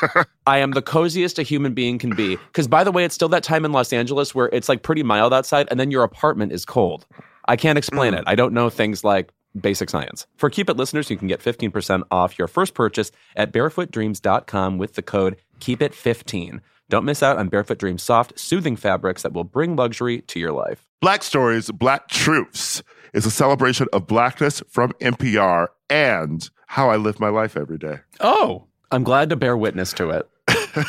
I 0.47 0.59
am 0.59 0.73
the 0.73 0.83
coziest 0.83 1.39
a 1.39 1.43
human 1.43 1.75
being 1.75 1.99
can 1.99 2.15
be. 2.15 2.37
Because, 2.37 2.67
by 2.67 2.85
the 2.85 2.93
way, 2.93 3.05
it's 3.05 3.15
still 3.15 3.29
that 3.31 3.43
time 3.43 3.65
in 3.65 3.73
Los 3.73 3.93
Angeles 3.93 4.35
where 4.35 4.49
it's 4.53 4.69
like 4.69 4.83
pretty 4.83 5.03
mild 5.03 5.33
outside 5.33 5.69
and 5.71 5.79
then 5.79 5.91
your 5.91 6.03
apartment 6.03 6.53
is 6.53 6.65
cold. 6.65 7.07
I 7.47 7.57
can't 7.57 7.79
explain 7.79 8.15
mm. 8.15 8.19
it. 8.19 8.25
I 8.27 8.35
don't 8.35 8.53
know 8.53 8.69
things 8.69 9.05
like 9.05 9.33
basic 9.59 9.91
science. 9.91 10.27
For 10.37 10.51
Keep 10.51 10.71
It 10.71 10.77
listeners, 10.77 11.11
you 11.11 11.17
can 11.17 11.29
get 11.29 11.41
15% 11.41 12.03
off 12.11 12.39
your 12.39 12.49
first 12.49 12.75
purchase 12.75 13.11
at 13.37 13.53
barefootdreams.com 13.53 14.79
with 14.79 14.95
the 14.95 15.03
code 15.03 15.37
Keep 15.61 15.83
It 15.83 15.95
15. 15.95 16.61
Don't 16.91 17.05
miss 17.05 17.23
out 17.23 17.37
on 17.37 17.49
Barefoot 17.49 17.79
Dreams 17.79 18.03
soft, 18.03 18.39
soothing 18.39 18.75
fabrics 18.75 19.23
that 19.23 19.35
will 19.35 19.45
bring 19.45 19.77
luxury 19.77 20.23
to 20.23 20.41
your 20.41 20.53
life. 20.53 20.87
Black 21.01 21.23
Stories, 21.23 21.71
Black 21.71 22.09
Truths 22.09 22.83
is 23.13 23.27
a 23.27 23.31
celebration 23.31 23.87
of 23.93 24.07
blackness 24.07 24.63
from 24.69 24.93
NPR 25.01 25.69
and 25.91 26.49
how 26.67 26.91
I 26.91 26.97
live 26.97 27.21
my 27.21 27.29
life 27.29 27.57
every 27.57 27.79
day. 27.79 28.01
Oh, 28.21 28.67
I'm 28.91 29.05
glad 29.05 29.31
to 29.31 29.37
bear 29.37 29.57
witness 29.57 29.93
to 29.95 30.11
it. 30.11 30.29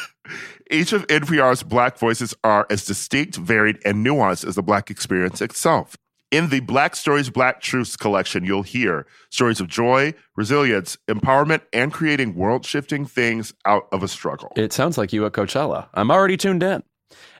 Each 0.71 0.93
of 0.93 1.05
NPR's 1.07 1.63
Black 1.63 1.97
voices 1.97 2.33
are 2.43 2.65
as 2.69 2.85
distinct, 2.85 3.35
varied, 3.35 3.79
and 3.83 4.05
nuanced 4.05 4.47
as 4.47 4.55
the 4.55 4.63
Black 4.63 4.89
experience 4.89 5.41
itself. 5.41 5.97
In 6.31 6.49
the 6.49 6.59
Black 6.59 6.95
Stories, 6.95 7.31
Black 7.31 7.59
Truths 7.59 7.97
collection, 7.97 8.45
you'll 8.45 8.61
hear 8.61 9.07
stories 9.31 9.59
of 9.59 9.67
joy, 9.67 10.13
resilience, 10.35 10.95
empowerment, 11.07 11.61
and 11.73 11.91
creating 11.91 12.35
world 12.35 12.65
shifting 12.65 13.07
things 13.07 13.51
out 13.65 13.87
of 13.91 14.03
a 14.03 14.07
struggle. 14.07 14.53
It 14.55 14.71
sounds 14.71 14.95
like 14.95 15.11
you 15.11 15.25
at 15.25 15.31
Coachella. 15.31 15.87
I'm 15.95 16.11
already 16.11 16.37
tuned 16.37 16.61
in. 16.61 16.83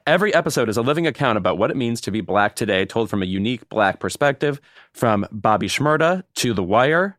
Every 0.08 0.34
episode 0.34 0.70
is 0.70 0.78
a 0.78 0.82
living 0.82 1.06
account 1.06 1.38
about 1.38 1.60
what 1.60 1.70
it 1.70 1.78
means 1.78 2.02
to 2.02 2.10
be 2.10 2.22
black 2.22 2.56
today, 2.56 2.84
told 2.84 3.12
from 3.12 3.22
a 3.22 3.28
unique 3.28 3.70
black 3.70 4.00
perspective. 4.00 4.60
From 4.92 5.28
Bobby 5.32 5.68
Shmurda 5.68 6.24
to 6.38 6.56
The 6.56 6.64
Wire, 6.64 7.19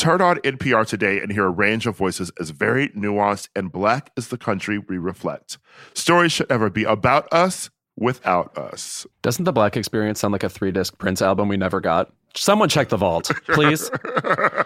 Turn 0.00 0.22
on 0.22 0.36
NPR 0.36 0.86
today 0.86 1.20
and 1.20 1.30
hear 1.30 1.44
a 1.44 1.50
range 1.50 1.86
of 1.86 1.94
voices 1.94 2.32
as 2.40 2.48
varied, 2.48 2.94
nuanced, 2.94 3.50
and 3.54 3.70
Black 3.70 4.10
as 4.16 4.28
the 4.28 4.38
country 4.38 4.78
we 4.78 4.96
reflect. 4.96 5.58
Stories 5.92 6.32
should 6.32 6.48
never 6.48 6.70
be 6.70 6.84
about 6.84 7.30
us 7.30 7.68
without 7.98 8.56
us. 8.56 9.06
Doesn't 9.20 9.44
the 9.44 9.52
black 9.52 9.76
experience 9.76 10.18
sound 10.18 10.32
like 10.32 10.42
a 10.42 10.48
three 10.48 10.72
disc 10.72 10.96
Prince 10.96 11.20
album 11.20 11.48
we 11.48 11.58
never 11.58 11.82
got? 11.82 12.10
Someone 12.34 12.70
check 12.70 12.88
the 12.88 12.96
vault, 12.96 13.30
please. 13.48 13.90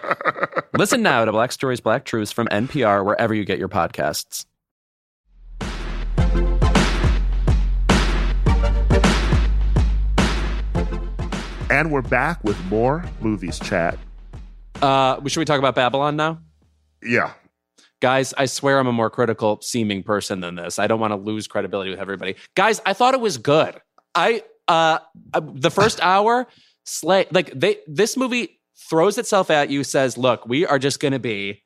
Listen 0.77 1.01
now 1.01 1.25
to 1.25 1.33
Black 1.33 1.51
Stories, 1.51 1.81
Black 1.81 2.05
Truths 2.05 2.31
from 2.31 2.47
NPR 2.47 3.03
wherever 3.03 3.33
you 3.33 3.43
get 3.43 3.59
your 3.59 3.67
podcasts. 3.67 4.45
And 11.69 11.91
we're 11.91 12.03
back 12.03 12.41
with 12.45 12.57
more 12.67 13.03
movies 13.19 13.59
chat. 13.59 13.99
Uh, 14.81 15.19
should 15.27 15.39
we 15.39 15.45
talk 15.45 15.59
about 15.59 15.75
Babylon 15.75 16.15
now? 16.15 16.39
Yeah. 17.03 17.33
Guys, 18.01 18.33
I 18.37 18.45
swear 18.45 18.79
I'm 18.79 18.87
a 18.87 18.93
more 18.93 19.09
critical 19.09 19.59
seeming 19.61 20.03
person 20.03 20.41
than 20.41 20.55
this. 20.55 20.79
I 20.79 20.87
don't 20.87 20.99
want 20.99 21.11
to 21.11 21.17
lose 21.17 21.47
credibility 21.47 21.89
with 21.89 21.99
everybody. 21.99 22.35
Guys, 22.55 22.81
I 22.85 22.93
thought 22.93 23.13
it 23.13 23.21
was 23.21 23.37
good. 23.37 23.79
I 24.13 24.43
uh 24.67 24.99
the 25.33 25.71
first 25.71 25.99
hour 26.03 26.47
slay 26.83 27.25
like 27.31 27.51
they 27.51 27.77
this 27.87 28.17
movie 28.17 28.59
throws 28.89 29.17
itself 29.17 29.49
at 29.49 29.69
you 29.69 29.83
says, 29.83 30.17
"Look, 30.17 30.45
we 30.45 30.65
are 30.65 30.77
just 30.77 30.99
going 30.99 31.13
to 31.13 31.19
be 31.19 31.63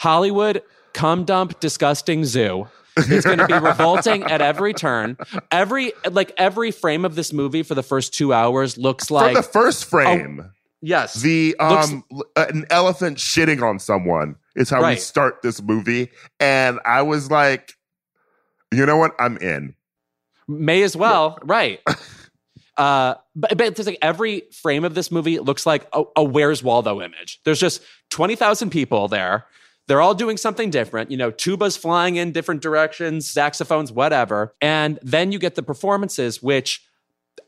Hollywood 0.00 0.62
cum 0.92 1.24
dump 1.24 1.60
disgusting 1.60 2.24
zoo." 2.24 2.68
It's 2.96 3.26
going 3.26 3.38
to 3.38 3.46
be 3.46 3.54
revolting 3.54 4.22
at 4.24 4.40
every 4.40 4.72
turn. 4.72 5.16
Every 5.50 5.92
like 6.10 6.32
every 6.36 6.70
frame 6.70 7.04
of 7.04 7.14
this 7.16 7.32
movie 7.32 7.62
for 7.64 7.74
the 7.74 7.82
first 7.82 8.14
2 8.14 8.32
hours 8.32 8.78
looks 8.78 9.10
like 9.10 9.34
From 9.34 9.42
the 9.42 9.48
first 9.48 9.84
frame, 9.86 10.52
yes. 10.84 11.14
the 11.14 11.56
um 11.58 12.04
l- 12.12 12.24
an 12.36 12.66
elephant 12.70 13.18
shitting 13.18 13.62
on 13.62 13.78
someone 13.78 14.36
is 14.54 14.70
how 14.70 14.86
we 14.86 14.96
start 14.96 15.42
this 15.42 15.60
movie. 15.62 16.10
And 16.38 16.78
I 16.84 17.02
was 17.02 17.30
like, 17.30 17.72
you 18.72 18.86
know 18.86 18.96
what? 18.96 19.14
I'm 19.18 19.36
in. 19.38 19.74
May 20.46 20.82
as 20.82 20.96
well, 20.96 21.38
right? 21.44 21.80
Uh, 22.76 23.14
but, 23.34 23.56
but 23.56 23.66
it's 23.66 23.86
like 23.86 23.98
every 24.02 24.42
frame 24.52 24.84
of 24.84 24.94
this 24.94 25.10
movie 25.10 25.38
looks 25.38 25.64
like 25.64 25.86
a, 25.92 26.04
a 26.16 26.24
Where's 26.24 26.62
Waldo 26.62 27.00
image. 27.00 27.40
There's 27.44 27.60
just 27.60 27.82
twenty 28.10 28.36
thousand 28.36 28.70
people 28.70 29.08
there. 29.08 29.46
They're 29.86 30.00
all 30.00 30.14
doing 30.14 30.36
something 30.36 30.70
different. 30.70 31.10
You 31.10 31.16
know, 31.16 31.30
tubas 31.30 31.78
flying 31.78 32.16
in 32.16 32.32
different 32.32 32.62
directions, 32.62 33.30
saxophones, 33.30 33.92
whatever. 33.92 34.54
And 34.60 34.98
then 35.02 35.30
you 35.30 35.38
get 35.38 35.56
the 35.56 35.62
performances, 35.62 36.42
which 36.42 36.82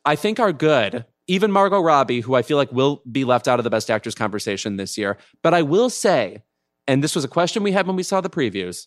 I 0.04 0.16
think 0.16 0.38
are 0.38 0.52
good. 0.52 1.06
Even 1.28 1.50
Margot 1.50 1.80
Robbie, 1.80 2.20
who 2.20 2.34
I 2.34 2.42
feel 2.42 2.56
like 2.56 2.70
will 2.72 3.02
be 3.10 3.24
left 3.24 3.48
out 3.48 3.58
of 3.58 3.64
the 3.64 3.70
Best 3.70 3.90
Actress 3.90 4.14
conversation 4.14 4.76
this 4.76 4.96
year. 4.96 5.16
But 5.42 5.54
I 5.54 5.62
will 5.62 5.90
say, 5.90 6.42
and 6.86 7.02
this 7.02 7.14
was 7.14 7.24
a 7.24 7.28
question 7.28 7.62
we 7.62 7.72
had 7.72 7.86
when 7.86 7.96
we 7.96 8.02
saw 8.02 8.20
the 8.20 8.30
previews. 8.30 8.86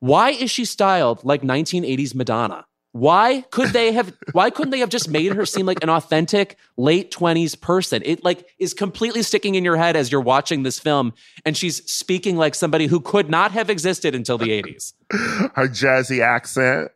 Why 0.00 0.30
is 0.30 0.50
she 0.50 0.64
styled 0.64 1.24
like 1.24 1.42
1980s 1.42 2.14
Madonna? 2.14 2.66
Why 2.92 3.42
could 3.50 3.68
they 3.68 3.92
have 3.92 4.12
why 4.32 4.50
couldn't 4.50 4.70
they 4.70 4.80
have 4.80 4.88
just 4.88 5.08
made 5.08 5.32
her 5.34 5.46
seem 5.46 5.64
like 5.66 5.82
an 5.82 5.90
authentic 5.90 6.56
late 6.76 7.12
20s 7.12 7.60
person? 7.60 8.02
It 8.04 8.24
like 8.24 8.48
is 8.58 8.74
completely 8.74 9.22
sticking 9.22 9.54
in 9.54 9.64
your 9.64 9.76
head 9.76 9.94
as 9.94 10.10
you're 10.10 10.20
watching 10.20 10.64
this 10.64 10.78
film 10.78 11.12
and 11.44 11.56
she's 11.56 11.88
speaking 11.90 12.36
like 12.36 12.54
somebody 12.54 12.86
who 12.86 13.00
could 13.00 13.30
not 13.30 13.52
have 13.52 13.70
existed 13.70 14.14
until 14.14 14.38
the 14.38 14.48
80s. 14.48 14.94
Her 15.54 15.68
jazzy 15.68 16.20
accent. 16.20 16.90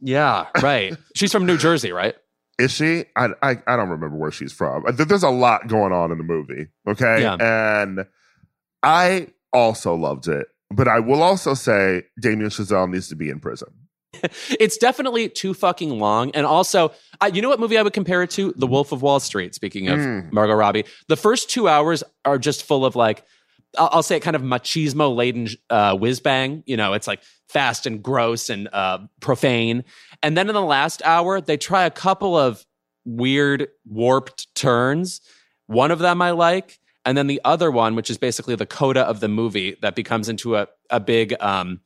Yeah, 0.00 0.46
right. 0.62 0.96
She's 1.14 1.32
from 1.32 1.46
New 1.46 1.56
Jersey, 1.56 1.92
right? 1.92 2.16
Is 2.58 2.72
she? 2.72 3.04
I, 3.16 3.28
I 3.42 3.50
I 3.66 3.76
don't 3.76 3.88
remember 3.88 4.16
where 4.16 4.30
she's 4.32 4.52
from. 4.52 4.84
There's 4.92 5.22
a 5.22 5.30
lot 5.30 5.68
going 5.68 5.92
on 5.92 6.10
in 6.10 6.18
the 6.18 6.24
movie. 6.24 6.66
Okay, 6.88 7.22
Yeah. 7.22 7.36
and 7.40 8.04
I 8.82 9.28
also 9.52 9.94
loved 9.94 10.28
it, 10.28 10.46
but 10.70 10.88
I 10.88 11.00
will 11.00 11.22
also 11.22 11.54
say 11.54 12.02
Damien 12.20 12.50
Chazelle 12.50 12.90
needs 12.90 13.08
to 13.08 13.16
be 13.16 13.30
in 13.30 13.40
prison. 13.40 13.68
It's 14.58 14.76
definitely 14.78 15.28
too 15.28 15.54
fucking 15.54 15.90
long. 16.00 16.30
And 16.32 16.44
also, 16.46 16.92
I, 17.20 17.28
you 17.28 17.42
know 17.42 17.48
what 17.50 17.60
movie 17.60 17.78
I 17.78 17.82
would 17.82 17.92
compare 17.92 18.22
it 18.22 18.30
to? 18.30 18.52
The 18.56 18.66
Wolf 18.66 18.90
of 18.90 19.02
Wall 19.02 19.20
Street, 19.20 19.54
speaking 19.54 19.88
of 19.88 19.98
Mm. 20.00 20.32
Margot 20.32 20.54
Robbie. 20.54 20.84
The 21.08 21.16
first 21.16 21.50
two 21.50 21.68
hours 21.68 22.02
are 22.24 22.38
just 22.38 22.64
full 22.64 22.84
of 22.84 22.96
like, 22.96 23.22
I'll, 23.76 24.02
say 24.02 24.16
it 24.16 24.20
kind 24.20 24.36
of 24.36 24.42
machismo 24.42 25.14
laden 25.14 25.48
uh, 25.68 25.96
whiz 25.96 26.20
bang. 26.20 26.62
You 26.66 26.76
know, 26.76 26.94
it's 26.94 27.06
like 27.06 27.22
fast 27.48 27.86
and 27.86 28.02
gross 28.02 28.48
and 28.48 28.68
uh, 28.72 28.98
profane. 29.20 29.84
And 30.22 30.36
then 30.36 30.48
in 30.48 30.54
the 30.54 30.62
last 30.62 31.02
hour, 31.04 31.40
they 31.40 31.56
try 31.56 31.84
a 31.84 31.90
couple 31.90 32.36
of 32.36 32.64
weird, 33.04 33.68
warped 33.84 34.54
turns. 34.54 35.20
One 35.66 35.90
of 35.90 35.98
them 35.98 36.22
I 36.22 36.30
like. 36.30 36.78
And 37.04 37.16
then 37.16 37.26
the 37.26 37.40
other 37.44 37.70
one, 37.70 37.94
which 37.94 38.10
is 38.10 38.18
basically 38.18 38.54
the 38.54 38.66
coda 38.66 39.00
of 39.00 39.20
the 39.20 39.28
movie 39.28 39.76
that 39.82 39.94
becomes 39.94 40.28
into 40.28 40.56
a, 40.56 40.68
a 40.90 41.00
big 41.00 41.34
um, 41.40 41.80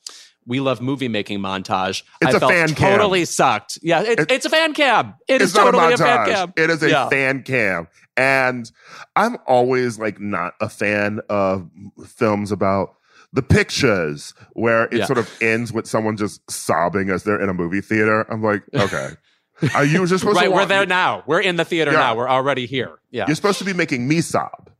we 0.47 0.61
love 0.61 0.80
movie 0.80 1.09
making 1.09 1.38
montage. 1.40 2.03
It's 2.20 2.34
I 2.34 2.36
a 2.36 2.40
felt 2.40 2.53
fan 2.53 2.68
cam. 2.74 2.99
totally 2.99 3.24
sucked. 3.24 3.78
Yeah, 3.82 4.03
it, 4.03 4.20
It- 4.20 4.30
it's 4.30 4.47
a 4.47 4.51
fan 4.51 4.74
cam. 4.74 5.14
It 5.28 5.36
it's 5.43 5.45
is 5.45 5.53
totally 5.53 5.84
a 5.93 5.95
a, 5.95 5.99
fan 5.99 6.26
cam. 6.26 6.53
It 6.57 6.70
is 6.70 6.82
a 6.82 6.90
Yeah. 6.90 7.09
fan 7.09 7.43
cam. 7.43 7.88
And 8.16 8.70
I'm 9.16 9.36
always 9.47 9.99
like 9.99 10.20
not 10.20 10.55
a 10.61 10.68
fan 10.68 11.20
of 11.28 11.70
films 12.07 12.53
about 12.53 12.95
the 13.32 13.43
pictures 13.43 14.34
where 14.53 14.84
it 14.84 14.93
Yeah. 14.95 15.05
sort 15.07 15.18
of 15.18 15.30
ends 15.40 15.72
with 15.72 15.86
someone 15.86 16.16
just 16.18 16.49
sobbing 16.51 17.09
as 17.09 17.22
they're 17.24 17.40
in 17.40 17.49
a 17.49 17.55
movie 17.55 17.80
theater. 17.80 18.26
I'm 18.30 18.43
like, 18.43 18.62
okay. 18.74 19.11
Are 19.74 19.84
you 19.84 20.05
just 20.07 20.20
supposed 20.20 20.36
Right, 20.36 20.45
to 20.45 20.51
Right, 20.51 20.57
we're 20.57 20.66
there 20.66 20.86
now. 20.86 21.22
We're 21.26 21.40
in 21.40 21.57
the 21.57 21.64
theater 21.64 21.93
Yeah. 21.93 21.99
now. 21.99 22.16
We're 22.16 22.28
already 22.28 22.66
here. 22.66 22.99
Yeah, 23.11 23.26
You're 23.28 23.36
supposed 23.36 23.59
to 23.61 23.64
be 23.64 23.72
making 23.72 24.07
me 24.09 24.20
sob. 24.20 24.70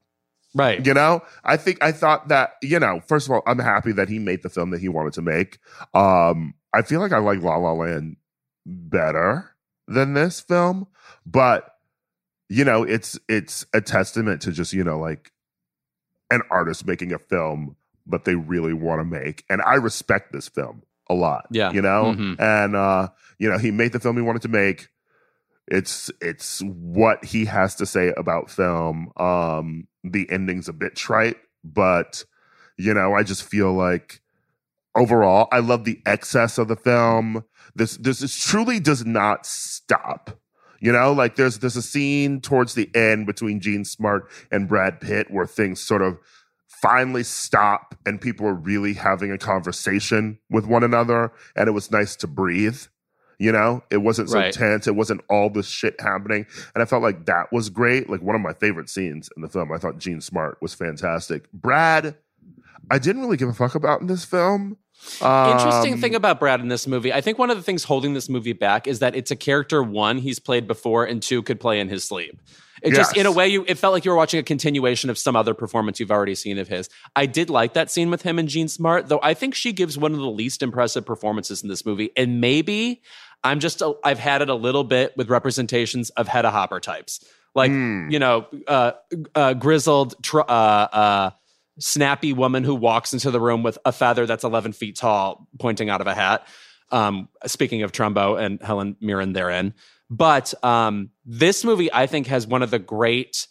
Right. 0.55 0.85
You 0.85 0.95
know, 0.95 1.23
I 1.45 1.57
think 1.57 1.83
I 1.83 1.93
thought 1.93 2.29
that, 2.29 2.55
you 2.63 2.79
know, 2.79 3.01
first 3.07 3.27
of 3.27 3.33
all, 3.33 3.43
I'm 3.47 3.59
happy 3.59 3.93
that 3.93 4.09
he 4.09 4.19
made 4.19 4.43
the 4.43 4.49
film 4.49 4.71
that 4.71 4.81
he 4.81 4.89
wanted 4.89 5.13
to 5.15 5.23
make. 5.23 5.59
Um, 5.95 6.55
I 6.75 6.83
feel 6.83 7.01
like 7.01 7.13
I 7.13 7.19
like 7.19 7.43
La 7.43 7.57
La 7.57 7.73
Land 7.73 8.17
better 8.67 9.55
than 9.89 10.15
this 10.15 10.41
film, 10.41 10.87
but 11.27 11.69
you 12.49 12.65
know, 12.65 12.83
it's 12.83 13.19
it's 13.29 13.65
a 13.73 13.81
testament 13.81 14.43
to 14.43 14.53
just, 14.53 14.73
you 14.73 14.85
know, 14.85 14.99
like 14.99 15.33
an 16.31 16.43
artist 16.51 16.87
making 16.87 17.13
a 17.13 17.19
film 17.19 17.77
that 18.07 18.25
they 18.25 18.35
really 18.35 18.73
want 18.73 19.01
to 19.01 19.05
make. 19.05 19.45
And 19.49 19.63
I 19.63 19.75
respect 19.75 20.33
this 20.33 20.49
film 20.49 20.83
a 21.09 21.15
lot. 21.15 21.47
Yeah. 21.51 21.73
You 21.73 21.83
know? 21.83 22.15
Mhm. 22.17 22.41
And 22.41 22.77
uh, 22.77 23.09
you 23.39 23.51
know, 23.51 23.59
he 23.59 23.71
made 23.71 23.93
the 23.93 24.01
film 24.01 24.17
he 24.17 24.23
wanted 24.23 24.43
to 24.43 24.49
make. 24.49 24.89
It's 25.73 26.11
it's 26.21 26.61
what 26.61 27.25
he 27.25 27.47
has 27.47 27.75
to 27.77 27.87
say 27.87 28.13
about 28.19 28.51
film. 28.51 29.11
Um, 29.17 29.89
the 30.05 30.31
ending's 30.31 30.69
a 30.69 30.73
bit 30.75 30.95
trite, 30.95 31.39
but 31.65 32.27
you 32.77 32.93
know, 32.93 33.15
I 33.15 33.23
just 33.23 33.43
feel 33.43 33.73
like 33.73 34.21
overall, 34.95 35.49
I 35.51 35.61
love 35.61 35.85
the 35.85 35.99
excess 36.05 36.59
of 36.59 36.69
the 36.69 36.77
film. 36.77 37.45
This 37.75 37.97
this 37.97 38.21
is 38.21 38.37
truly 38.37 38.81
does 38.81 39.07
not 39.07 39.47
stop. 39.47 40.39
You 40.79 40.93
know, 40.93 41.11
like 41.11 41.37
there's 41.37 41.61
there's 41.61 41.77
a 41.77 41.83
scene 41.83 42.43
towards 42.43 42.75
the 42.75 42.91
end 42.95 43.25
between 43.25 43.59
Jean 43.59 43.87
Smart 43.87 44.29
and 44.51 44.69
Brad 44.69 45.01
Pitt 45.01 45.31
where 45.31 45.47
things 45.47 45.81
sort 45.81 46.03
of 46.03 46.19
finally 46.83 47.23
stop 47.23 47.95
and 48.05 48.21
people 48.21 48.47
are 48.47 48.53
really 48.53 48.93
having 48.93 49.33
a 49.33 49.39
conversation 49.39 50.39
with 50.51 50.67
one 50.67 50.85
another 50.85 51.33
and 51.57 51.67
it 51.67 51.73
was 51.73 51.91
nice 51.91 52.15
to 52.17 52.27
breathe. 52.27 52.83
You 53.43 53.51
know, 53.51 53.83
it 53.91 53.97
wasn't 53.97 54.31
so 54.31 54.39
Right. 54.39 54.55
tense. 54.55 54.87
It 54.87 54.95
wasn't 54.95 55.23
all 55.29 55.51
this 55.51 55.67
shit 55.67 56.01
happening. 56.01 56.47
And 56.75 56.83
I 56.83 56.87
felt 56.87 57.03
like 57.03 57.27
that 57.27 57.47
was 57.51 57.71
great. 57.71 58.09
Like 58.09 58.23
one 58.23 58.37
of 58.37 58.41
my 58.41 58.53
favorite 58.53 58.89
scenes 58.89 59.29
in 59.37 59.43
the 59.43 59.49
film. 59.49 59.73
I 59.73 59.79
thought 59.79 59.99
Jean 59.99 60.21
Smart 60.21 60.59
was 60.63 60.75
fantastic. 60.75 61.51
Brad, 61.53 62.15
I 62.89 62.99
didn't 62.99 63.23
really 63.23 63.37
give 63.37 63.49
a 63.49 63.53
fuck 63.53 63.75
about 63.75 64.01
in 64.01 64.07
this 64.07 64.25
film. 64.25 64.77
Interesting 65.21 65.95
Um, 65.95 66.01
thing 66.01 66.15
about 66.15 66.39
Brad 66.39 66.61
in 66.61 66.69
this 66.69 66.87
movie, 66.87 67.13
I 67.13 67.21
think 67.21 67.37
one 67.37 67.51
of 67.51 67.57
the 67.57 67.65
things 67.65 67.83
holding 67.83 68.15
this 68.15 68.29
movie 68.29 68.53
back 68.53 68.87
is 68.87 69.01
that 69.01 69.17
it's 69.17 69.33
a 69.33 69.37
character 69.37 69.83
one 69.83 70.19
he's 70.19 70.39
played 70.39 70.69
before 70.69 71.05
and 71.05 71.21
two 71.21 71.43
could 71.43 71.59
play 71.59 71.81
in 71.81 71.89
his 71.89 72.05
sleep. 72.05 72.41
It 72.83 72.95
just 72.95 73.17
in 73.17 73.27
a 73.27 73.31
way 73.33 73.47
you 73.47 73.65
it 73.69 73.79
felt 73.79 73.93
like 73.93 74.05
you 74.05 74.11
were 74.11 74.17
watching 74.17 74.41
a 74.41 74.43
continuation 74.43 75.09
of 75.09 75.17
some 75.17 75.37
other 75.37 75.55
performance 75.55 76.01
you've 76.01 76.11
already 76.11 76.35
seen 76.35 76.59
of 76.59 76.67
his. 76.67 76.89
I 77.15 77.27
did 77.27 77.49
like 77.49 77.75
that 77.75 77.93
scene 77.93 78.11
with 78.11 78.23
him 78.23 78.41
and 78.41 78.49
Jean 78.49 78.67
Smart, 78.67 79.09
though 79.09 79.21
I 79.23 79.35
think 79.35 79.55
she 79.55 79.73
gives 79.73 79.97
one 79.97 80.13
of 80.13 80.19
the 80.19 80.27
least 80.31 80.65
impressive 80.65 81.07
performances 81.07 81.63
in 81.63 81.69
this 81.69 81.87
movie. 81.87 82.11
And 82.17 82.41
maybe 82.41 83.03
I'm 83.45 83.61
just 83.61 83.83
a, 83.83 83.95
I've 84.05 84.19
had 84.19 84.43
it 84.43 84.49
a 84.49 84.55
little 84.55 84.85
bit 84.85 85.17
with 85.17 85.29
representations 85.31 86.11
of 86.11 86.29
Hedda 86.29 86.51
Hopper 86.51 86.81
types. 86.81 87.25
Like, 87.55 87.71
Hmm. 87.71 88.09
you 88.11 88.19
know, 88.19 88.47
uh, 88.67 88.93
uh, 89.35 89.55
grizzled 89.55 90.15
tr- 90.23 90.41
uh, 90.41 90.43
uh, 90.43 91.31
snappy 91.79 92.33
woman 92.33 92.65
who 92.65 92.75
walks 92.75 93.13
into 93.13 93.31
the 93.31 93.41
room 93.41 93.63
with 93.63 93.79
a 93.85 93.93
feather 93.93 94.27
that's 94.27 94.45
11 94.45 94.73
feet 94.73 94.97
tall 94.97 95.49
pointing 95.59 95.91
out 95.91 96.01
of 96.01 96.07
a 96.07 96.15
hat. 96.15 96.47
Um, 96.91 97.29
speaking 97.47 97.83
of 97.83 97.93
Trumbo 97.93 98.39
and 98.41 98.61
Helen 98.63 98.97
Mirren 99.01 99.33
therein. 99.33 99.73
But 100.11 100.53
um, 100.63 101.11
this 101.25 101.65
movie, 101.65 101.91
I 101.93 102.07
think, 102.07 102.27
has 102.27 102.47
one 102.47 102.63
of 102.63 102.71
the 102.71 102.79
great 102.79 103.47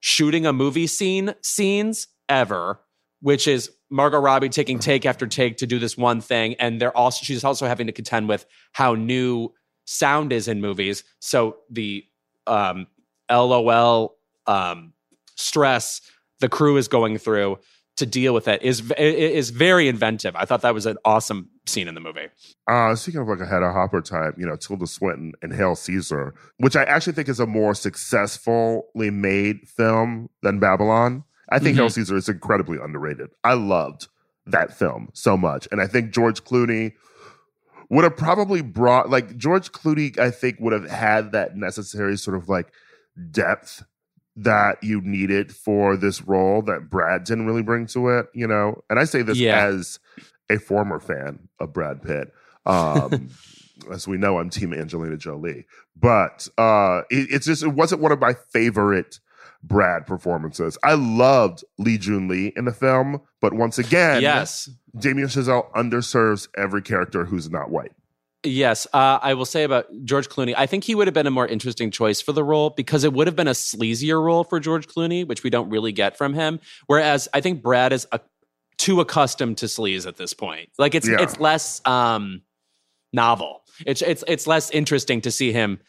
shooting 0.00 0.46
a 0.46 0.52
movie 0.52 0.86
scene 0.86 1.34
scenes 1.42 2.08
ever, 2.28 2.80
which 3.20 3.46
is 3.46 3.70
Margot 3.90 4.18
Robbie 4.18 4.48
taking 4.48 4.78
take 4.78 5.06
after 5.06 5.26
take 5.26 5.58
to 5.58 5.66
do 5.66 5.78
this 5.78 5.96
one 5.96 6.20
thing. 6.20 6.54
And 6.54 6.80
they're 6.80 6.96
also 6.96 7.24
she's 7.24 7.44
also 7.44 7.66
having 7.66 7.86
to 7.86 7.92
contend 7.92 8.28
with 8.28 8.46
how 8.72 8.94
new 8.94 9.52
sound 9.84 10.32
is 10.32 10.48
in 10.48 10.60
movies. 10.60 11.04
So 11.20 11.58
the 11.70 12.04
um, 12.46 12.86
LOL 13.30 14.16
um, 14.46 14.92
stress 15.36 16.00
the 16.40 16.48
crew 16.48 16.76
is 16.76 16.88
going 16.88 17.18
through 17.18 17.58
to 17.96 18.04
deal 18.04 18.34
with 18.34 18.46
it 18.46 18.62
is 18.62 18.90
is 18.92 19.50
very 19.50 19.88
inventive. 19.88 20.36
I 20.36 20.44
thought 20.44 20.60
that 20.62 20.74
was 20.74 20.84
an 20.86 20.98
awesome 21.04 21.48
scene 21.66 21.88
in 21.88 21.94
the 21.94 22.00
movie. 22.00 22.28
Uh, 22.68 22.94
speaking 22.94 23.20
of 23.20 23.28
like 23.28 23.40
a 23.40 23.46
Hedda 23.46 23.72
Hopper 23.72 24.02
type, 24.02 24.34
you 24.36 24.46
know, 24.46 24.56
Tilda 24.56 24.86
Swinton 24.86 25.32
and 25.40 25.52
Hail 25.52 25.74
Caesar, 25.74 26.34
which 26.58 26.76
I 26.76 26.84
actually 26.84 27.14
think 27.14 27.28
is 27.28 27.40
a 27.40 27.46
more 27.46 27.74
successfully 27.74 29.10
made 29.10 29.66
film 29.66 30.28
than 30.42 30.58
Babylon. 30.60 31.24
I 31.50 31.58
think 31.58 31.74
Mhm. 31.76 31.80
Hail 31.80 31.90
Caesar 31.90 32.16
is 32.16 32.28
incredibly 32.28 32.78
underrated. 32.78 33.30
I 33.44 33.54
loved 33.54 34.08
that 34.46 34.76
film 34.76 35.08
so 35.12 35.36
much. 35.36 35.68
And 35.70 35.80
I 35.80 35.86
think 35.86 36.12
George 36.12 36.44
Clooney 36.44 36.92
would 37.90 38.04
have 38.04 38.16
probably 38.16 38.62
brought, 38.62 39.10
like, 39.10 39.36
George 39.36 39.70
Clooney, 39.72 40.18
I 40.18 40.30
think, 40.30 40.58
would 40.60 40.72
have 40.72 40.88
had 40.90 41.32
that 41.32 41.56
necessary 41.56 42.16
sort 42.16 42.36
of 42.36 42.48
like 42.48 42.68
depth 43.30 43.84
that 44.36 44.82
you 44.82 45.00
needed 45.00 45.54
for 45.54 45.96
this 45.96 46.20
role 46.22 46.62
that 46.62 46.90
Brad 46.90 47.24
didn't 47.24 47.46
really 47.46 47.62
bring 47.62 47.86
to 47.86 48.08
it, 48.10 48.26
you 48.34 48.46
know? 48.46 48.82
And 48.90 48.98
I 48.98 49.04
say 49.04 49.22
this 49.22 49.38
Yeah. 49.38 49.64
as 49.66 49.98
a 50.50 50.58
former 50.58 50.98
fan 51.00 51.48
of 51.58 51.72
Brad 51.72 52.02
Pitt. 52.02 52.32
Um, 52.66 53.28
as 53.90 54.06
we 54.08 54.16
know, 54.18 54.38
I'm 54.38 54.50
Team 54.50 54.74
Angelina 54.74 55.16
Jolie, 55.16 55.64
but 55.96 56.48
uh, 56.58 57.02
it, 57.10 57.28
it's 57.30 57.46
just 57.46 57.62
it 57.62 57.68
wasn't 57.68 58.00
one 58.02 58.12
of 58.12 58.20
my 58.20 58.34
favorite 58.52 59.20
Brad 59.62 60.06
performances. 60.06 60.78
I 60.84 60.94
loved 60.94 61.64
Li 61.78 61.98
Jun 61.98 62.28
Li 62.28 62.52
in 62.56 62.64
the 62.64 62.72
film, 62.72 63.20
but 63.40 63.52
once 63.52 63.78
again, 63.78 64.22
yes. 64.22 64.68
Damien 64.98 65.28
Chazelle 65.28 65.70
underserves 65.72 66.48
every 66.56 66.82
character 66.82 67.24
who's 67.24 67.50
not 67.50 67.70
white. 67.70 67.92
Yes, 68.44 68.86
uh, 68.92 69.18
I 69.20 69.34
will 69.34 69.44
say 69.44 69.64
about 69.64 69.86
George 70.04 70.28
Clooney. 70.28 70.54
I 70.56 70.66
think 70.66 70.84
he 70.84 70.94
would 70.94 71.08
have 71.08 71.14
been 71.14 71.26
a 71.26 71.32
more 71.32 71.46
interesting 71.46 71.90
choice 71.90 72.20
for 72.20 72.32
the 72.32 72.44
role 72.44 72.70
because 72.70 73.02
it 73.02 73.12
would 73.12 73.26
have 73.26 73.34
been 73.34 73.48
a 73.48 73.52
sleazier 73.52 74.22
role 74.22 74.44
for 74.44 74.60
George 74.60 74.86
Clooney, 74.86 75.26
which 75.26 75.42
we 75.42 75.50
don't 75.50 75.68
really 75.68 75.90
get 75.90 76.16
from 76.16 76.32
him. 76.32 76.60
Whereas 76.86 77.28
I 77.34 77.40
think 77.40 77.62
Brad 77.62 77.92
is 77.92 78.06
a, 78.12 78.20
too 78.78 79.00
accustomed 79.00 79.58
to 79.58 79.66
sleaze 79.66 80.06
at 80.06 80.16
this 80.16 80.32
point. 80.32 80.68
Like 80.78 80.94
it's 80.94 81.08
Yeah. 81.08 81.16
it's 81.20 81.40
less 81.40 81.80
um, 81.86 82.42
novel. 83.12 83.62
It's 83.84 84.00
it's 84.02 84.22
it's 84.28 84.46
less 84.46 84.70
interesting 84.70 85.22
to 85.22 85.30
see 85.30 85.50
him 85.52 85.80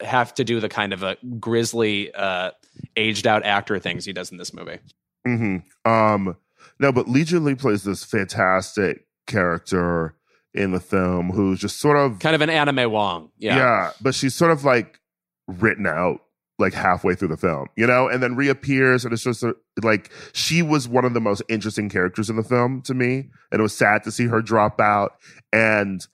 have 0.00 0.34
to 0.34 0.44
do 0.44 0.60
the 0.60 0.68
kind 0.68 0.92
of 0.92 1.02
a 1.02 1.16
grisly, 1.38 2.12
uh, 2.14 2.50
aged 2.96 3.26
out 3.26 3.44
actor 3.44 3.78
things 3.78 4.04
he 4.04 4.12
does 4.12 4.30
in 4.32 4.36
this 4.38 4.52
movie. 4.52 4.78
hmm 5.24 5.58
Um, 5.84 6.36
no, 6.80 6.92
but 6.92 7.08
Li 7.08 7.24
Jun 7.24 7.44
Li 7.44 7.54
plays 7.54 7.84
this 7.84 8.04
fantastic 8.04 9.06
character 9.26 10.16
in 10.52 10.72
the 10.72 10.80
film 10.80 11.30
who's 11.30 11.60
just 11.60 11.78
sort 11.80 11.96
of 11.96 12.18
Kind 12.20 12.34
of 12.34 12.40
an 12.40 12.50
Anna 12.50 12.72
May 12.72 12.86
Wong. 12.86 13.30
Yeah. 13.38 13.56
Yeah. 13.56 13.90
but 14.00 14.14
she's 14.14 14.34
sort 14.34 14.50
of 14.50 14.64
like 14.64 15.00
written 15.46 15.86
out 15.86 16.20
like 16.58 16.72
halfway 16.72 17.14
through 17.16 17.28
the 17.28 17.36
film, 17.36 17.66
you 17.76 17.84
know, 17.86 18.08
and 18.08 18.22
then 18.22 18.36
reappears, 18.36 19.04
and 19.04 19.12
it's 19.12 19.24
just 19.24 19.42
a, 19.42 19.54
like 19.82 20.10
she 20.32 20.62
was 20.62 20.86
one 20.86 21.04
of 21.04 21.12
the 21.12 21.20
most 21.20 21.42
interesting 21.48 21.88
characters 21.88 22.30
in 22.30 22.36
the 22.36 22.44
film 22.44 22.80
to 22.82 22.94
me, 22.94 23.28
and 23.50 23.58
it 23.58 23.62
was 23.62 23.76
sad 23.76 24.04
to 24.04 24.12
see 24.12 24.26
her 24.26 24.40
drop 24.40 24.80
out. 24.80 25.14
And 25.52 26.06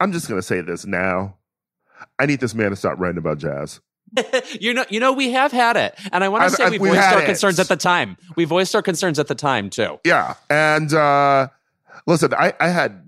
I'm 0.00 0.10
just 0.12 0.28
gonna 0.28 0.40
say 0.42 0.62
this 0.62 0.86
now: 0.86 1.36
I 2.18 2.26
need 2.26 2.40
this 2.40 2.54
man 2.54 2.70
to 2.70 2.76
stop 2.76 2.98
writing 2.98 3.18
about 3.18 3.38
jazz. 3.38 3.80
you 4.60 4.74
know, 4.74 4.84
you 4.90 5.00
know, 5.00 5.12
we 5.12 5.30
have 5.32 5.52
had 5.52 5.76
it, 5.76 5.94
and 6.12 6.22
I 6.22 6.28
want 6.28 6.44
to 6.44 6.50
say 6.50 6.64
I've- 6.64 6.78
we 6.78 6.88
voiced 6.90 7.12
our 7.12 7.22
it. 7.22 7.26
concerns 7.26 7.58
at 7.58 7.68
the 7.68 7.76
time. 7.76 8.16
We 8.36 8.44
voiced 8.44 8.74
our 8.74 8.82
concerns 8.82 9.18
at 9.18 9.28
the 9.28 9.34
time 9.34 9.70
too. 9.70 9.98
Yeah, 10.04 10.34
and 10.50 10.92
uh 10.92 11.48
listen, 12.06 12.34
I 12.34 12.52
I 12.60 12.68
had 12.68 13.02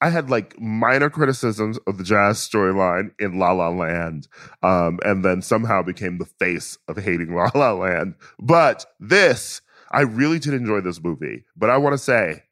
I 0.00 0.08
had 0.10 0.30
like 0.30 0.58
minor 0.58 1.10
criticisms 1.10 1.78
of 1.86 1.98
the 1.98 2.04
jazz 2.04 2.38
storyline 2.38 3.10
in 3.18 3.38
La 3.38 3.52
La 3.52 3.68
Land, 3.68 4.28
um, 4.62 4.98
and 5.04 5.24
then 5.24 5.42
somehow 5.42 5.82
became 5.82 6.18
the 6.18 6.24
face 6.26 6.78
of 6.88 6.96
hating 6.96 7.34
La 7.34 7.50
La 7.54 7.72
Land. 7.72 8.14
But 8.38 8.86
this, 9.00 9.60
I 9.90 10.02
really 10.02 10.38
did 10.38 10.54
enjoy 10.54 10.80
this 10.80 11.02
movie. 11.02 11.44
But 11.56 11.70
I 11.70 11.76
want 11.78 11.94
to 11.94 11.98
say, 11.98 12.44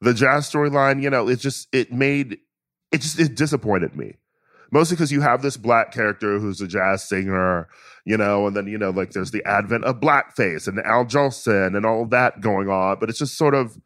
the 0.00 0.14
jazz 0.14 0.50
storyline, 0.50 1.02
you 1.02 1.10
know, 1.10 1.28
it 1.28 1.40
just 1.40 1.68
it 1.72 1.92
made 1.92 2.38
it 2.90 3.00
just 3.00 3.18
it 3.18 3.34
disappointed 3.34 3.96
me. 3.96 4.16
Mostly 4.72 4.96
because 4.96 5.12
you 5.12 5.20
have 5.20 5.42
this 5.42 5.58
black 5.58 5.92
character 5.92 6.38
who's 6.38 6.62
a 6.62 6.66
jazz 6.66 7.06
singer, 7.06 7.68
you 8.06 8.16
know, 8.16 8.46
and 8.46 8.56
then 8.56 8.66
you 8.66 8.78
know, 8.78 8.88
like 8.88 9.10
there's 9.10 9.30
the 9.30 9.44
advent 9.44 9.84
of 9.84 10.00
blackface 10.00 10.66
and 10.66 10.80
Al 10.80 11.04
Jolson 11.04 11.76
and 11.76 11.84
all 11.84 12.06
that 12.06 12.40
going 12.40 12.70
on. 12.70 12.98
But 12.98 13.10
it's 13.10 13.18
just 13.18 13.36
sort 13.36 13.54
of 13.54 13.78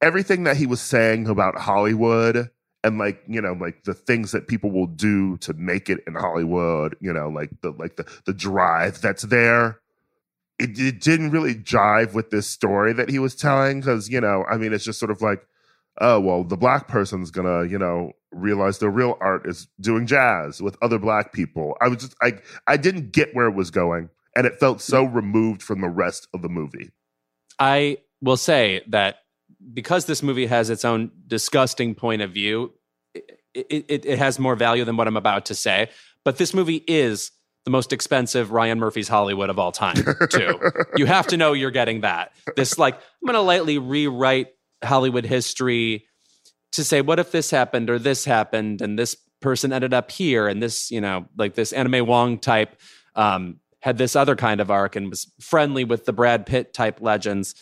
everything 0.00 0.44
that 0.44 0.56
he 0.56 0.66
was 0.66 0.80
saying 0.80 1.28
about 1.28 1.58
Hollywood 1.58 2.50
and 2.82 2.98
like 2.98 3.22
you 3.28 3.40
know 3.40 3.52
like 3.52 3.84
the 3.84 3.94
things 3.94 4.32
that 4.32 4.48
people 4.48 4.70
will 4.70 4.86
do 4.86 5.36
to 5.38 5.52
make 5.52 5.90
it 5.90 6.00
in 6.06 6.14
Hollywood, 6.14 6.96
you 7.00 7.12
know, 7.12 7.28
like 7.28 7.50
the 7.60 7.72
like 7.72 7.96
the 7.96 8.10
the 8.24 8.32
drive 8.32 9.00
that's 9.02 9.24
there. 9.24 9.78
It, 10.58 10.78
it 10.78 11.00
didn't 11.00 11.30
really 11.32 11.54
jive 11.54 12.14
with 12.14 12.30
this 12.30 12.46
story 12.46 12.92
that 12.94 13.10
he 13.10 13.18
was 13.18 13.34
telling 13.34 13.80
because 13.80 14.08
you 14.08 14.22
know 14.22 14.44
I 14.50 14.56
mean 14.56 14.72
it's 14.72 14.84
just 14.84 14.98
sort 14.98 15.10
of 15.10 15.20
like 15.20 15.46
oh 16.00 16.18
well 16.18 16.44
the 16.44 16.56
black 16.56 16.88
person's 16.88 17.30
gonna 17.30 17.66
you 17.66 17.78
know 17.78 18.12
realize 18.32 18.78
the 18.78 18.90
real 18.90 19.16
art 19.20 19.46
is 19.46 19.68
doing 19.80 20.06
jazz 20.06 20.60
with 20.60 20.76
other 20.82 20.98
black 20.98 21.32
people. 21.32 21.76
I 21.80 21.88
was 21.88 21.98
just 21.98 22.14
I 22.22 22.38
I 22.66 22.76
didn't 22.76 23.12
get 23.12 23.34
where 23.34 23.46
it 23.46 23.54
was 23.54 23.70
going 23.70 24.10
and 24.34 24.46
it 24.46 24.58
felt 24.58 24.80
so 24.80 25.04
removed 25.04 25.62
from 25.62 25.80
the 25.80 25.88
rest 25.88 26.28
of 26.34 26.42
the 26.42 26.48
movie. 26.48 26.90
I 27.58 27.98
will 28.20 28.36
say 28.36 28.82
that 28.88 29.16
because 29.72 30.06
this 30.06 30.22
movie 30.22 30.46
has 30.46 30.70
its 30.70 30.84
own 30.84 31.10
disgusting 31.26 31.94
point 31.94 32.22
of 32.22 32.32
view, 32.32 32.72
it, 33.14 33.84
it, 33.88 34.06
it, 34.06 34.18
has 34.18 34.38
more 34.38 34.56
value 34.56 34.84
than 34.84 34.96
what 34.96 35.06
I'm 35.06 35.16
about 35.16 35.46
to 35.46 35.54
say. 35.54 35.90
But 36.24 36.38
this 36.38 36.54
movie 36.54 36.82
is 36.88 37.30
the 37.64 37.70
most 37.70 37.92
expensive 37.92 38.50
Ryan 38.50 38.78
Murphy's 38.78 39.08
Hollywood 39.08 39.50
of 39.50 39.58
all 39.58 39.72
time, 39.72 40.02
too. 40.30 40.58
you 40.96 41.06
have 41.06 41.26
to 41.28 41.36
know 41.36 41.52
you're 41.52 41.70
getting 41.70 42.00
that. 42.00 42.32
This, 42.56 42.78
like, 42.78 42.94
I'm 42.94 43.26
going 43.26 43.34
to 43.34 43.42
lightly 43.42 43.78
rewrite 43.78 44.48
Hollywood 44.82 45.26
history 45.26 46.06
to 46.72 46.84
say, 46.84 47.00
what 47.00 47.18
if 47.18 47.30
this 47.30 47.50
happened 47.50 47.90
or 47.90 47.98
this 47.98 48.24
happened 48.24 48.82
and 48.82 48.98
this 48.98 49.16
person 49.40 49.72
ended 49.72 49.92
up 49.92 50.10
here 50.10 50.48
and 50.48 50.62
this, 50.62 50.90
you 50.90 51.00
know, 51.00 51.26
like 51.36 51.54
this 51.54 51.72
Anna 51.72 51.88
May 51.88 52.00
Wong 52.00 52.38
type 52.38 52.80
um, 53.14 53.60
had 53.80 53.98
this 53.98 54.16
other 54.16 54.36
kind 54.36 54.60
of 54.60 54.70
arc 54.70 54.96
and 54.96 55.10
was 55.10 55.30
friendly 55.40 55.84
with 55.84 56.04
the 56.04 56.12
Brad 56.12 56.46
Pitt 56.46 56.72
type 56.72 57.00
legends. 57.00 57.54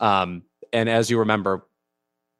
Um, 0.00 0.42
and 0.72 0.88
as 0.88 1.10
you 1.10 1.18
remember, 1.18 1.66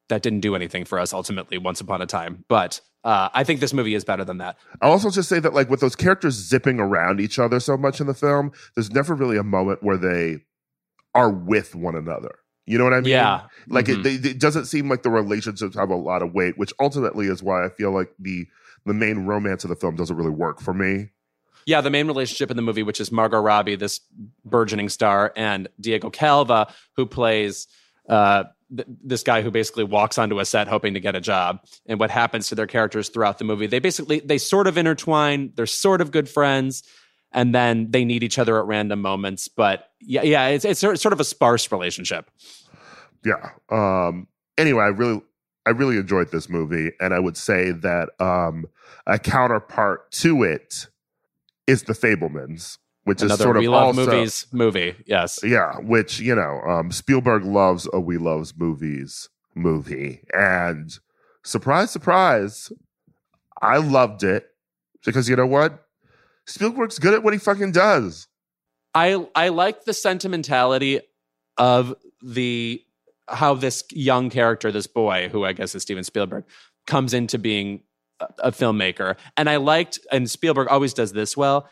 that 0.08 0.22
didn't 0.22 0.40
do 0.40 0.54
anything 0.54 0.84
for 0.84 0.98
us 0.98 1.12
ultimately 1.12 1.56
once 1.56 1.80
upon 1.80 2.02
a 2.02 2.06
time. 2.06 2.44
But 2.48 2.80
uh, 3.04 3.30
I 3.32 3.44
think 3.44 3.60
this 3.60 3.72
movie 3.72 3.94
is 3.94 4.04
better 4.04 4.24
than 4.24 4.38
that. 4.38 4.58
I'll 4.82 4.90
also 4.90 5.08
just 5.10 5.28
say 5.28 5.38
that, 5.40 5.54
like, 5.54 5.70
with 5.70 5.80
those 5.80 5.96
characters 5.96 6.34
zipping 6.34 6.80
around 6.80 7.20
each 7.20 7.38
other 7.38 7.60
so 7.60 7.76
much 7.76 8.00
in 8.00 8.06
the 8.06 8.14
film, 8.14 8.52
there's 8.74 8.90
never 8.90 9.14
really 9.14 9.38
a 9.38 9.44
moment 9.44 9.82
where 9.82 9.96
they 9.96 10.44
are 11.14 11.30
with 11.30 11.74
one 11.74 11.94
another. 11.94 12.40
You 12.66 12.78
know 12.78 12.84
what 12.84 12.92
I 12.92 13.00
mean? 13.00 13.10
Yeah. 13.10 13.42
Like, 13.68 13.86
mm-hmm. 13.86 14.06
it, 14.06 14.24
it 14.24 14.40
doesn't 14.40 14.66
seem 14.66 14.88
like 14.88 15.02
the 15.02 15.10
relationships 15.10 15.74
have 15.74 15.90
a 15.90 15.96
lot 15.96 16.22
of 16.22 16.32
weight, 16.34 16.56
which 16.56 16.72
ultimately 16.78 17.26
is 17.26 17.42
why 17.42 17.64
I 17.64 17.68
feel 17.68 17.92
like 17.92 18.12
the 18.18 18.46
the 18.86 18.94
main 18.94 19.26
romance 19.26 19.62
of 19.64 19.70
the 19.70 19.76
film 19.76 19.94
doesn't 19.96 20.16
really 20.16 20.30
work 20.30 20.60
for 20.60 20.72
me. 20.72 21.10
Yeah, 21.66 21.82
the 21.82 21.90
main 21.90 22.06
relationship 22.06 22.50
in 22.50 22.56
the 22.56 22.62
movie, 22.62 22.82
which 22.82 23.00
is 23.00 23.12
Margot 23.12 23.40
Robbie, 23.40 23.76
this 23.76 24.00
burgeoning 24.44 24.88
star, 24.88 25.32
and 25.36 25.68
Diego 25.78 26.08
Calva, 26.08 26.72
who 26.96 27.04
plays 27.04 27.66
uh, 28.08 28.44
th- 28.74 28.88
this 29.04 29.22
guy 29.22 29.42
who 29.42 29.50
basically 29.50 29.84
walks 29.84 30.18
onto 30.18 30.40
a 30.40 30.44
set 30.44 30.68
hoping 30.68 30.94
to 30.94 31.00
get 31.00 31.14
a 31.14 31.20
job 31.20 31.60
and 31.86 31.98
what 31.98 32.10
happens 32.10 32.48
to 32.48 32.54
their 32.54 32.66
characters 32.66 33.08
throughout 33.08 33.38
the 33.38 33.44
movie 33.44 33.66
they 33.66 33.78
basically 33.78 34.20
they 34.20 34.38
sort 34.38 34.66
of 34.66 34.76
intertwine 34.76 35.52
they're 35.54 35.66
sort 35.66 36.00
of 36.00 36.10
good 36.10 36.28
friends 36.28 36.82
and 37.32 37.54
then 37.54 37.90
they 37.90 38.04
need 38.04 38.22
each 38.22 38.38
other 38.38 38.58
at 38.58 38.66
random 38.66 39.00
moments 39.00 39.48
but 39.48 39.90
yeah 40.00 40.22
yeah 40.22 40.48
it's, 40.48 40.64
it's 40.64 40.80
sort 40.80 41.12
of 41.12 41.20
a 41.20 41.24
sparse 41.24 41.70
relationship 41.70 42.30
yeah 43.24 43.50
um 43.70 44.26
anyway 44.58 44.84
i 44.84 44.88
really 44.88 45.20
i 45.66 45.70
really 45.70 45.96
enjoyed 45.96 46.30
this 46.30 46.48
movie 46.48 46.90
and 47.00 47.14
i 47.14 47.18
would 47.18 47.36
say 47.36 47.70
that 47.70 48.08
um 48.20 48.66
a 49.06 49.18
counterpart 49.18 50.10
to 50.10 50.42
it 50.42 50.86
is 51.66 51.84
the 51.84 51.92
Fabelmans 51.92 52.78
which 53.04 53.22
Another 53.22 53.34
is 53.34 53.40
sort 53.40 53.58
we 53.58 53.66
of 53.66 53.72
love 53.72 53.98
also, 53.98 54.06
movies 54.06 54.46
movie. 54.52 54.94
Yes. 55.06 55.40
Yeah, 55.42 55.78
which 55.78 56.20
you 56.20 56.34
know, 56.34 56.60
um, 56.60 56.92
Spielberg 56.92 57.44
loves 57.44 57.88
a 57.92 58.00
We 58.00 58.18
Loves 58.18 58.56
Movies 58.56 59.28
movie, 59.54 60.20
and 60.32 60.96
surprise, 61.42 61.90
surprise, 61.90 62.70
I 63.60 63.78
loved 63.78 64.22
it 64.22 64.46
because 65.04 65.28
you 65.28 65.36
know 65.36 65.46
what, 65.46 65.86
Spielberg's 66.50 66.98
good 66.98 67.14
at 67.14 67.22
what 67.22 67.32
he 67.32 67.38
fucking 67.38 67.72
does. 67.72 68.28
I 68.94 69.26
I 69.34 69.48
like 69.48 69.84
the 69.84 69.94
sentimentality 69.94 71.00
of 71.56 71.94
the 72.22 72.82
how 73.28 73.54
this 73.54 73.84
young 73.92 74.30
character, 74.30 74.72
this 74.72 74.86
boy, 74.86 75.28
who 75.30 75.44
I 75.44 75.52
guess 75.52 75.74
is 75.74 75.82
Steven 75.82 76.04
Spielberg, 76.04 76.44
comes 76.86 77.14
into 77.14 77.38
being 77.38 77.82
a, 78.40 78.50
filmmaker, 78.50 79.16
and 79.36 79.48
I 79.48 79.56
liked, 79.56 79.98
and 80.10 80.28
Spielberg 80.28 80.68
always 80.68 80.92
does 80.92 81.12
this 81.12 81.36
well 81.36 81.68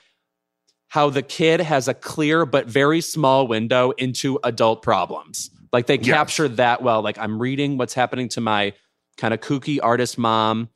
how 0.89 1.11
the 1.11 1.23
kid 1.23 1.61
has 1.61 1.87
a 1.87 1.95
clear 1.95 2.47
but 2.47 2.67
very 2.67 3.01
small 3.01 3.47
window 3.47 3.93
into 3.93 4.39
adult 4.43 4.83
problems. 4.83 5.51
Like 5.73 5.87
they 5.87 5.99
yes. 5.99 6.07
captured 6.07 6.57
that 6.57 6.83
well. 6.83 7.03
Like 7.03 7.19
I'm 7.19 7.39
reading 7.39 7.77
what's 7.77 7.95
happening 7.95 8.29
to 8.31 8.41
my 8.41 8.73
kind 9.19 9.35
of 9.35 9.41
kooky 9.41 9.79
artist 9.83 10.17
mom 10.17 10.71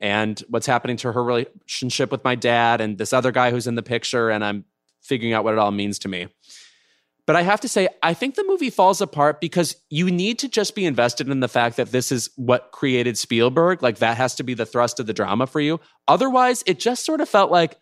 and 0.00 0.38
what's 0.48 0.66
happening 0.66 0.96
to 0.98 1.12
her 1.12 1.22
relationship 1.22 2.10
with 2.10 2.22
my 2.24 2.34
dad 2.34 2.80
and 2.80 2.98
this 2.98 3.12
other 3.12 3.32
guy 3.32 3.50
who's 3.50 3.66
in 3.66 3.74
the 3.74 3.82
picture 3.82 4.30
and 4.30 4.44
I'm 4.44 4.64
figuring 5.02 5.32
out 5.32 5.44
what 5.44 5.54
it 5.54 5.58
all 5.58 5.70
means 5.70 5.98
to 6.00 6.08
me. 6.08 6.28
But 7.26 7.34
I 7.34 7.42
have 7.42 7.60
to 7.62 7.68
say, 7.68 7.88
I 8.02 8.14
think 8.14 8.36
the 8.36 8.44
movie 8.44 8.70
falls 8.70 9.00
apart 9.00 9.40
because 9.40 9.76
you 9.90 10.10
need 10.10 10.38
to 10.40 10.48
just 10.48 10.76
be 10.76 10.84
invested 10.84 11.28
in 11.28 11.40
the 11.40 11.48
fact 11.48 11.76
that 11.76 11.90
this 11.90 12.12
is 12.12 12.30
what 12.36 12.70
created 12.70 13.18
Spielberg. 13.18 13.82
Like 13.82 13.98
that 13.98 14.16
has 14.16 14.36
to 14.36 14.44
be 14.44 14.54
the 14.54 14.66
thrust 14.66 15.00
of 15.00 15.06
the 15.06 15.12
drama 15.12 15.48
for 15.48 15.60
you. 15.60 15.80
Otherwise, 16.06 16.62
it 16.66 16.78
just 16.78 17.04
sort 17.04 17.20
of 17.20 17.28
felt 17.28 17.50
like 17.50 17.76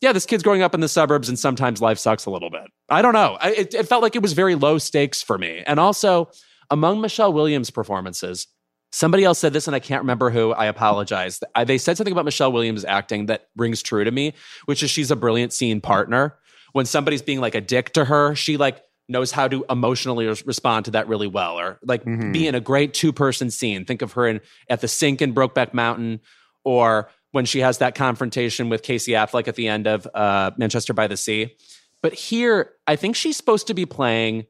yeah, 0.00 0.12
this 0.12 0.26
kid's 0.26 0.44
growing 0.44 0.62
up 0.62 0.74
in 0.74 0.80
the 0.80 0.88
suburbs 0.88 1.28
and 1.28 1.38
sometimes 1.38 1.82
life 1.82 1.98
sucks 1.98 2.26
a 2.26 2.30
little 2.30 2.50
bit. 2.50 2.62
I 2.88 3.02
don't 3.02 3.14
know. 3.14 3.36
I, 3.40 3.50
it, 3.50 3.74
it 3.74 3.88
felt 3.88 4.02
like 4.02 4.14
it 4.14 4.22
was 4.22 4.32
very 4.32 4.54
low 4.54 4.78
stakes 4.78 5.22
for 5.22 5.36
me. 5.36 5.62
And 5.66 5.80
also, 5.80 6.30
among 6.70 7.00
Michelle 7.00 7.32
Williams' 7.32 7.70
performances, 7.70 8.46
somebody 8.92 9.24
else 9.24 9.38
said 9.38 9.52
this 9.52 9.66
and 9.66 9.76
I 9.76 9.80
can't 9.80 10.02
remember 10.02 10.30
who. 10.30 10.52
I 10.52 10.66
apologize. 10.66 11.40
I, 11.54 11.64
they 11.64 11.78
said 11.78 11.96
something 11.96 12.12
about 12.12 12.24
Michelle 12.24 12.52
Williams' 12.52 12.84
acting 12.84 13.26
that 13.26 13.48
rings 13.56 13.82
true 13.82 14.04
to 14.04 14.10
me, 14.10 14.34
which 14.64 14.82
is 14.82 14.90
she's 14.90 15.10
a 15.10 15.16
brilliant 15.16 15.52
scene 15.52 15.80
partner. 15.80 16.36
When 16.72 16.86
somebody's 16.86 17.22
being 17.22 17.40
like 17.40 17.54
a 17.54 17.60
dick 17.60 17.92
to 17.94 18.04
her, 18.04 18.34
she 18.34 18.56
like 18.56 18.82
knows 19.08 19.32
how 19.32 19.48
to 19.48 19.64
emotionally 19.70 20.26
respond 20.26 20.84
to 20.84 20.90
that 20.92 21.08
really 21.08 21.26
well 21.26 21.58
or 21.58 21.78
like 21.82 22.04
mm-hmm. 22.04 22.32
be 22.32 22.46
in 22.46 22.54
a 22.54 22.60
great 22.60 22.92
two 22.92 23.12
person 23.12 23.50
scene. 23.50 23.84
Think 23.84 24.02
of 24.02 24.12
her 24.12 24.26
in 24.26 24.40
at 24.68 24.80
the 24.80 24.88
sink 24.88 25.22
in 25.22 25.34
Brokeback 25.34 25.72
Mountain 25.72 26.20
or 26.64 27.10
when 27.32 27.44
she 27.44 27.60
has 27.60 27.78
that 27.78 27.94
confrontation 27.94 28.68
with 28.68 28.82
Casey 28.82 29.12
Affleck 29.12 29.48
at 29.48 29.54
the 29.54 29.68
end 29.68 29.86
of 29.86 30.06
uh, 30.14 30.50
Manchester 30.56 30.92
by 30.92 31.06
the 31.06 31.16
Sea. 31.16 31.54
But 32.02 32.14
here, 32.14 32.72
I 32.86 32.96
think 32.96 33.16
she's 33.16 33.36
supposed 33.36 33.66
to 33.66 33.74
be 33.74 33.86
playing 33.86 34.46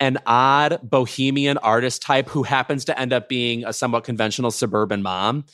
an 0.00 0.18
odd 0.26 0.80
bohemian 0.82 1.58
artist 1.58 2.02
type 2.02 2.28
who 2.28 2.42
happens 2.42 2.84
to 2.86 2.98
end 2.98 3.12
up 3.12 3.28
being 3.28 3.64
a 3.64 3.72
somewhat 3.72 4.04
conventional 4.04 4.50
suburban 4.50 5.02
mom. 5.02 5.44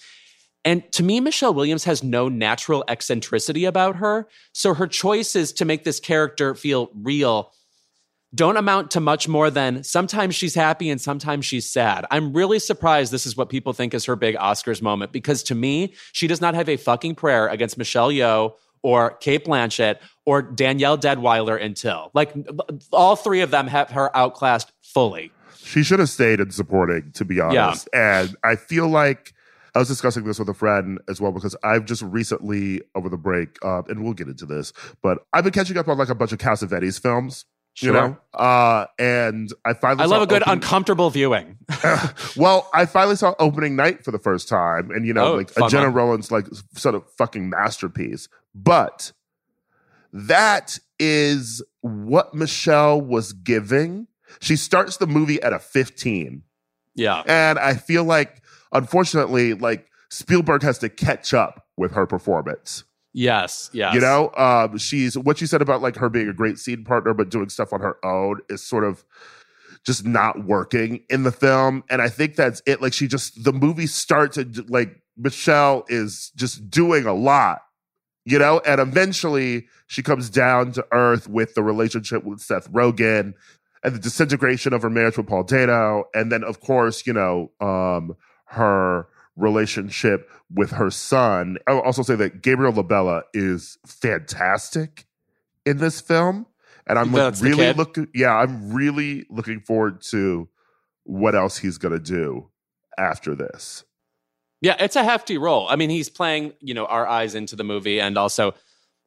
And 0.64 0.90
to 0.92 1.02
me, 1.02 1.20
Michelle 1.20 1.54
Williams 1.54 1.84
has 1.84 2.02
no 2.02 2.28
natural 2.28 2.84
eccentricity 2.88 3.64
about 3.64 3.96
her. 3.96 4.28
So 4.52 4.74
her 4.74 4.86
choices 4.86 5.52
to 5.54 5.64
make 5.64 5.84
this 5.84 6.00
character 6.00 6.54
feel 6.54 6.90
real 6.94 7.52
don't 8.34 8.56
amount 8.56 8.92
to 8.92 9.00
much 9.00 9.26
more 9.26 9.50
than 9.50 9.82
sometimes 9.82 10.36
she's 10.36 10.54
happy 10.54 10.88
and 10.88 11.00
sometimes 11.00 11.44
she's 11.44 11.68
sad. 11.68 12.06
I'm 12.10 12.32
really 12.32 12.60
surprised 12.60 13.12
this 13.12 13.26
is 13.26 13.36
what 13.36 13.48
people 13.48 13.72
think 13.72 13.92
is 13.92 14.04
her 14.04 14.14
big 14.14 14.36
Oscars 14.36 14.80
moment 14.80 15.10
because 15.10 15.42
to 15.44 15.54
me, 15.54 15.94
she 16.12 16.28
does 16.28 16.40
not 16.40 16.54
have 16.54 16.68
a 16.68 16.76
fucking 16.76 17.16
prayer 17.16 17.48
against 17.48 17.76
Michelle 17.76 18.10
Yeoh 18.10 18.52
or 18.82 19.10
Cate 19.16 19.44
Blanchett 19.44 19.98
or 20.30 20.42
Danielle 20.42 20.96
Deadwyler 20.96 21.60
until 21.60 22.12
like 22.14 22.32
all 22.92 23.16
three 23.16 23.40
of 23.40 23.50
them 23.50 23.66
have 23.66 23.90
her 23.90 24.16
outclassed 24.16 24.70
fully. 24.80 25.32
She 25.56 25.82
should 25.82 25.98
have 25.98 26.08
stayed 26.08 26.38
in 26.38 26.52
supporting, 26.52 27.10
to 27.14 27.24
be 27.24 27.40
honest. 27.40 27.88
Yeah. 27.92 28.20
And 28.20 28.36
I 28.44 28.54
feel 28.54 28.86
like 28.86 29.34
I 29.74 29.80
was 29.80 29.88
discussing 29.88 30.22
this 30.22 30.38
with 30.38 30.48
a 30.48 30.54
friend 30.54 31.00
as 31.08 31.20
well 31.20 31.32
because 31.32 31.56
I've 31.64 31.84
just 31.84 32.02
recently 32.02 32.80
over 32.94 33.08
the 33.08 33.16
break, 33.16 33.58
uh, 33.64 33.82
and 33.88 34.04
we'll 34.04 34.12
get 34.12 34.28
into 34.28 34.46
this, 34.46 34.72
but 35.02 35.18
I've 35.32 35.42
been 35.42 35.52
catching 35.52 35.76
up 35.76 35.88
on 35.88 35.98
like 35.98 36.10
a 36.10 36.14
bunch 36.14 36.30
of 36.30 36.38
Cassavetes 36.38 37.02
films. 37.02 37.44
Sure. 37.74 37.88
You 37.88 38.00
know, 38.00 38.16
uh, 38.34 38.86
and 38.98 39.52
I 39.64 39.74
finally 39.74 40.04
I 40.04 40.06
love 40.06 40.22
a 40.22 40.26
good 40.26 40.42
opening- 40.42 40.58
uncomfortable 40.58 41.10
viewing. 41.10 41.56
well, 42.36 42.68
I 42.72 42.86
finally 42.86 43.16
saw 43.16 43.34
opening 43.40 43.74
night 43.74 44.04
for 44.04 44.12
the 44.12 44.18
first 44.18 44.48
time, 44.48 44.92
and 44.92 45.04
you 45.04 45.12
know, 45.12 45.32
oh, 45.32 45.36
like 45.36 45.50
a 45.56 45.68
Gena 45.68 45.88
Rowlands 45.88 46.30
like 46.30 46.46
sort 46.74 46.94
of 46.94 47.04
fucking 47.16 47.48
masterpiece. 47.48 48.28
But 48.54 49.12
that 50.12 50.78
is 50.98 51.62
what 51.80 52.34
Michelle 52.34 53.00
was 53.00 53.32
giving. 53.32 54.06
She 54.40 54.56
starts 54.56 54.98
the 54.98 55.06
movie 55.06 55.42
at 55.42 55.52
a 55.52 55.58
15. 55.58 56.42
Yeah. 56.94 57.22
And 57.26 57.58
I 57.58 57.74
feel 57.74 58.04
like 58.04 58.42
unfortunately, 58.72 59.54
like 59.54 59.86
Spielberg 60.10 60.62
has 60.62 60.78
to 60.78 60.88
catch 60.88 61.34
up 61.34 61.66
with 61.76 61.92
her 61.92 62.06
performance. 62.06 62.84
Yes, 63.12 63.70
yes. 63.72 63.94
You 63.94 64.00
know, 64.00 64.30
um, 64.36 64.78
she's 64.78 65.18
what 65.18 65.40
you 65.40 65.46
said 65.46 65.62
about 65.62 65.82
like 65.82 65.96
her 65.96 66.08
being 66.08 66.28
a 66.28 66.32
great 66.32 66.58
scene 66.58 66.84
partner, 66.84 67.12
but 67.12 67.28
doing 67.28 67.48
stuff 67.48 67.72
on 67.72 67.80
her 67.80 67.96
own 68.04 68.40
is 68.48 68.62
sort 68.62 68.84
of 68.84 69.04
just 69.84 70.04
not 70.04 70.44
working 70.44 71.02
in 71.08 71.24
the 71.24 71.32
film. 71.32 71.82
And 71.90 72.00
I 72.00 72.08
think 72.08 72.36
that's 72.36 72.62
it. 72.66 72.80
Like 72.80 72.92
she 72.92 73.08
just 73.08 73.42
the 73.42 73.52
movie 73.52 73.88
starts 73.88 74.36
and 74.36 74.68
like 74.70 75.02
Michelle 75.16 75.84
is 75.88 76.30
just 76.36 76.70
doing 76.70 77.06
a 77.06 77.12
lot, 77.12 77.62
you 78.24 78.38
know, 78.38 78.60
and 78.66 78.80
eventually 78.80 79.66
she 79.86 80.02
comes 80.02 80.30
down 80.30 80.72
to 80.72 80.86
earth 80.92 81.28
with 81.28 81.54
the 81.54 81.62
relationship 81.62 82.24
with 82.24 82.40
Seth 82.40 82.70
Rogen 82.72 83.34
and 83.82 83.94
the 83.94 83.98
disintegration 83.98 84.72
of 84.72 84.82
her 84.82 84.90
marriage 84.90 85.16
with 85.16 85.26
Paul 85.26 85.44
Dano, 85.44 86.04
and 86.14 86.30
then 86.30 86.44
of 86.44 86.60
course, 86.60 87.06
you 87.06 87.12
know, 87.12 87.50
um, 87.60 88.16
her 88.44 89.08
relationship 89.36 90.30
with 90.52 90.70
her 90.72 90.90
son. 90.90 91.56
I 91.66 91.72
will 91.72 91.82
also 91.82 92.02
say 92.02 92.14
that 92.16 92.42
Gabriel 92.42 92.72
LaBelle 92.72 93.22
is 93.32 93.78
fantastic 93.86 95.06
in 95.64 95.78
this 95.78 96.00
film. 96.00 96.46
And 96.86 96.98
I'm 96.98 97.12
like, 97.12 97.40
really 97.40 97.72
looking 97.72 98.08
yeah, 98.14 98.34
I'm 98.34 98.72
really 98.72 99.24
looking 99.30 99.60
forward 99.60 100.00
to 100.10 100.48
what 101.04 101.34
else 101.34 101.58
he's 101.58 101.78
gonna 101.78 102.00
do 102.00 102.50
after 102.98 103.34
this. 103.34 103.84
Yeah, 104.60 104.76
it's 104.78 104.96
a 104.96 105.04
hefty 105.04 105.38
role. 105.38 105.66
I 105.68 105.76
mean, 105.76 105.90
he's 105.90 106.10
playing, 106.10 106.52
you 106.60 106.74
know, 106.74 106.86
our 106.86 107.06
eyes 107.06 107.34
into 107.34 107.56
the 107.56 107.64
movie 107.64 108.00
and 108.00 108.18
also 108.18 108.54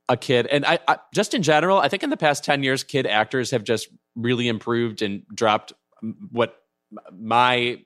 a 0.09 0.17
kid. 0.17 0.47
And 0.47 0.65
I, 0.65 0.79
I 0.87 0.97
just 1.13 1.33
in 1.33 1.43
general, 1.43 1.77
I 1.77 1.87
think 1.89 2.03
in 2.03 2.09
the 2.09 2.17
past 2.17 2.43
10 2.43 2.63
years, 2.63 2.83
kid 2.83 3.05
actors 3.05 3.51
have 3.51 3.63
just 3.63 3.87
really 4.15 4.47
improved 4.47 5.01
and 5.01 5.23
dropped 5.33 5.73
what 6.31 6.57
my 7.11 7.79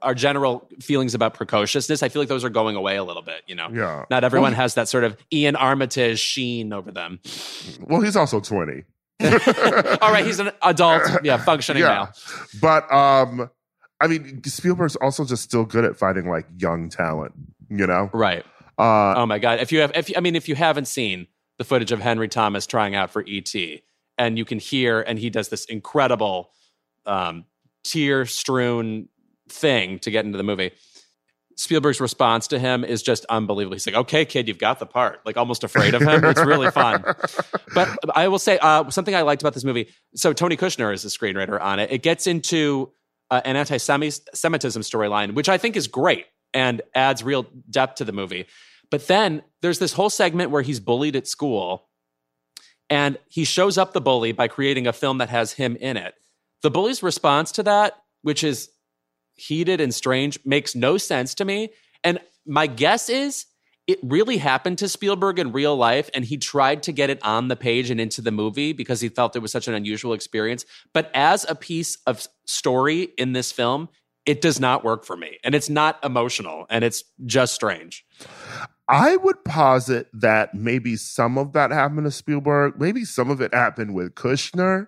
our 0.00 0.14
general 0.14 0.68
feelings 0.80 1.14
about 1.14 1.34
precociousness. 1.34 2.02
I 2.02 2.08
feel 2.08 2.22
like 2.22 2.28
those 2.28 2.44
are 2.44 2.50
going 2.50 2.76
away 2.76 2.96
a 2.96 3.04
little 3.04 3.22
bit, 3.22 3.42
you 3.46 3.54
know. 3.54 3.68
Yeah. 3.72 4.04
Not 4.10 4.24
everyone 4.24 4.52
Well, 4.52 4.60
has 4.60 4.74
that 4.74 4.88
sort 4.88 5.04
of 5.04 5.16
Iain 5.32 5.54
Armitage 5.54 6.18
sheen 6.18 6.72
over 6.72 6.90
them. 6.90 7.20
Well, 7.80 8.00
he's 8.00 8.16
also 8.16 8.40
20. 8.40 8.84
All 9.22 10.12
right, 10.12 10.24
he's 10.24 10.40
an 10.40 10.50
adult, 10.62 11.02
yeah, 11.22 11.36
functioning 11.36 11.82
yeah. 11.82 11.88
now. 11.88 12.12
But 12.60 12.92
um, 12.92 13.50
I 14.02 14.08
mean, 14.08 14.42
Spielberg's 14.44 14.96
also 14.96 15.24
just 15.24 15.44
still 15.44 15.64
good 15.64 15.84
at 15.84 15.96
finding 15.96 16.28
like 16.28 16.46
young 16.58 16.88
talent, 16.88 17.32
you 17.70 17.86
know? 17.86 18.10
Right. 18.12 18.44
Uh, 18.76 19.14
Oh 19.16 19.26
my 19.26 19.38
god! 19.38 19.60
If 19.60 19.70
you 19.70 19.80
have, 19.80 19.92
if 19.94 20.10
I 20.16 20.20
mean, 20.20 20.34
if 20.34 20.48
you 20.48 20.54
haven't 20.56 20.86
seen 20.88 21.28
the 21.58 21.64
footage 21.64 21.92
of 21.92 22.00
Henry 22.00 22.28
Thomas 22.28 22.66
trying 22.66 22.94
out 22.94 23.10
for 23.10 23.24
ET, 23.28 23.54
and 24.18 24.36
you 24.36 24.44
can 24.44 24.58
hear, 24.58 25.00
and 25.00 25.18
he 25.18 25.30
does 25.30 25.48
this 25.50 25.66
incredible 25.66 26.50
um, 27.06 27.44
tear-strewn 27.84 29.08
thing 29.48 29.98
to 30.00 30.10
get 30.10 30.24
into 30.24 30.38
the 30.38 30.42
movie. 30.44 30.72
Spielberg's 31.56 32.00
response 32.00 32.48
to 32.48 32.58
him 32.58 32.82
is 32.82 33.02
just 33.02 33.26
unbelievable. 33.26 33.74
He's 33.74 33.86
like, 33.86 33.94
"Okay, 33.94 34.24
kid, 34.24 34.48
you've 34.48 34.58
got 34.58 34.78
the 34.78 34.86
part." 34.86 35.20
Like 35.26 35.36
almost 35.36 35.62
afraid 35.62 35.94
of 35.94 36.02
him. 36.02 36.24
It's 36.24 36.44
really 36.44 36.70
fun. 36.70 37.04
But 37.74 37.88
I 38.14 38.28
will 38.28 38.38
say 38.38 38.58
uh, 38.58 38.90
something 38.90 39.14
I 39.14 39.22
liked 39.22 39.40
about 39.40 39.54
this 39.54 39.64
movie. 39.64 39.88
So 40.14 40.34
Tony 40.34 40.58
Kushner 40.58 40.92
is 40.92 41.02
the 41.02 41.08
screenwriter 41.08 41.58
on 41.58 41.78
it. 41.78 41.90
It 41.90 42.02
gets 42.02 42.26
into 42.26 42.92
uh, 43.32 43.40
an 43.46 43.56
anti-Semitism 43.56 44.82
storyline, 44.82 45.32
which 45.32 45.48
I 45.48 45.56
think 45.56 45.74
is 45.74 45.88
great 45.88 46.26
and 46.52 46.82
adds 46.94 47.24
real 47.24 47.46
depth 47.70 47.94
to 47.96 48.04
the 48.04 48.12
movie. 48.12 48.44
But 48.90 49.06
then 49.06 49.42
there's 49.62 49.78
this 49.78 49.94
whole 49.94 50.10
segment 50.10 50.50
where 50.50 50.60
he's 50.60 50.80
bullied 50.80 51.16
at 51.16 51.26
school, 51.26 51.88
and 52.90 53.16
he 53.28 53.44
shows 53.44 53.78
up 53.78 53.94
the 53.94 54.02
bully 54.02 54.32
by 54.32 54.48
creating 54.48 54.86
a 54.86 54.92
film 54.92 55.16
that 55.16 55.30
has 55.30 55.52
him 55.52 55.76
in 55.76 55.96
it. 55.96 56.14
The 56.60 56.70
bully's 56.70 57.02
response 57.02 57.52
to 57.52 57.62
that, 57.62 57.94
which 58.20 58.44
is 58.44 58.68
heated 59.34 59.80
and 59.80 59.94
strange, 59.94 60.38
makes 60.44 60.74
no 60.74 60.98
sense 60.98 61.34
to 61.36 61.46
me. 61.46 61.70
And 62.04 62.20
my 62.46 62.66
guess 62.66 63.08
is 63.08 63.46
it 63.86 63.98
really 64.02 64.36
happened 64.36 64.78
to 64.78 64.88
Spielberg 64.88 65.38
in 65.38 65.52
real 65.52 65.76
life, 65.76 66.08
and 66.14 66.24
he 66.24 66.36
tried 66.36 66.82
to 66.84 66.92
get 66.92 67.10
it 67.10 67.22
on 67.22 67.48
the 67.48 67.56
page 67.56 67.90
and 67.90 68.00
into 68.00 68.22
the 68.22 68.30
movie 68.30 68.72
because 68.72 69.00
he 69.00 69.08
felt 69.08 69.34
it 69.34 69.40
was 69.40 69.52
such 69.52 69.66
an 69.68 69.74
unusual 69.74 70.12
experience. 70.12 70.64
But 70.92 71.10
as 71.14 71.44
a 71.48 71.54
piece 71.54 71.98
of 72.06 72.26
story 72.46 73.10
in 73.18 73.32
this 73.32 73.50
film, 73.50 73.88
it 74.24 74.40
does 74.40 74.60
not 74.60 74.84
work 74.84 75.04
for 75.04 75.16
me. 75.16 75.38
And 75.42 75.54
it's 75.54 75.68
not 75.68 75.98
emotional, 76.04 76.66
and 76.70 76.84
it's 76.84 77.02
just 77.26 77.54
strange. 77.54 78.04
I 78.88 79.16
would 79.16 79.44
posit 79.44 80.08
that 80.12 80.54
maybe 80.54 80.96
some 80.96 81.36
of 81.38 81.52
that 81.54 81.72
happened 81.72 82.04
to 82.04 82.10
Spielberg. 82.12 82.74
Maybe 82.78 83.04
some 83.04 83.30
of 83.30 83.40
it 83.40 83.52
happened 83.54 83.94
with 83.94 84.14
Kushner, 84.14 84.86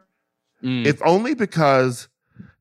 Mm. 0.63 0.87
if 0.87 1.03
only 1.05 1.35
because 1.35 2.09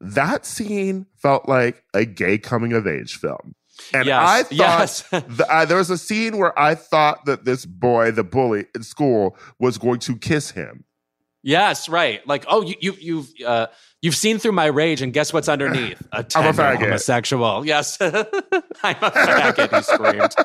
that 0.02 0.46
scene 0.46 1.06
felt 1.16 1.48
like 1.48 1.84
a 1.94 2.06
gay 2.06 2.38
coming 2.38 2.74
of 2.74 2.86
age 2.86 3.16
film. 3.18 3.56
And 3.94 4.06
Yes, 4.06 4.30
I 4.30 4.44
thought 4.44 4.52
yes. 4.56 5.02
the, 5.12 5.66
there 5.68 5.78
was 5.78 5.90
a 5.90 5.98
scene 5.98 6.38
where 6.38 6.58
I 6.60 6.76
thought 6.76 7.26
that 7.26 7.46
this 7.46 7.66
boy, 7.66 8.12
the 8.12 8.24
bully 8.24 8.66
in 8.76 8.84
school, 8.84 9.36
was 9.60 9.78
going 9.78 10.00
to 10.00 10.16
kiss 10.18 10.52
him. 10.52 10.84
Yes, 11.46 11.90
right. 11.90 12.26
Like, 12.26 12.46
oh, 12.48 12.62
you, 12.62 12.76
you 12.80 12.94
you've 13.02 13.30
uh, 13.46 13.68
you've 14.02 14.16
seen 14.16 14.40
through 14.40 14.54
my 14.54 14.68
rage, 14.68 15.02
and 15.02 15.12
guess 15.12 15.34
what's 15.34 15.50
underneath? 15.50 16.02
A 16.14 16.18
I'm 16.18 16.22
a 16.22 16.24
tender 16.24 16.54
faggot. 16.54 16.80
homosexual. 16.80 17.66
Yes, 17.66 17.98
I'm 18.02 18.16
a 18.16 19.12
faggot. 19.12 19.76
He 19.76 19.84
screamed. 19.84 20.36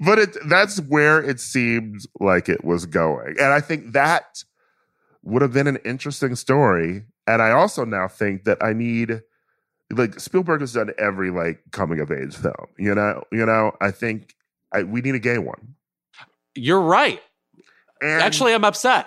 but 0.00 0.18
it 0.18 0.36
that's 0.48 0.80
where 0.82 1.22
it 1.22 1.40
seemed 1.40 2.02
like 2.20 2.48
it 2.48 2.62
was 2.64 2.86
going 2.86 3.34
and 3.40 3.52
i 3.52 3.60
think 3.60 3.92
that 3.92 4.44
would 5.22 5.42
have 5.42 5.52
been 5.52 5.66
an 5.66 5.78
interesting 5.84 6.36
story 6.36 7.04
and 7.26 7.42
i 7.42 7.50
also 7.50 7.84
now 7.84 8.06
think 8.06 8.44
that 8.44 8.62
i 8.62 8.72
need 8.72 9.20
like 9.92 10.18
spielberg 10.20 10.60
has 10.60 10.72
done 10.74 10.90
every 10.98 11.30
like 11.30 11.60
coming 11.72 12.00
of 12.00 12.10
age 12.12 12.36
film 12.36 12.66
you 12.78 12.94
know 12.94 13.22
you 13.32 13.44
know 13.46 13.72
i 13.80 13.90
think 13.90 14.34
I, 14.72 14.82
we 14.82 15.00
need 15.00 15.14
a 15.14 15.18
gay 15.18 15.38
one 15.38 15.74
You're 16.54 16.80
right. 16.80 17.22
and 18.02 18.20
Actually, 18.22 18.52
I'm 18.54 18.64
upset. 18.64 19.06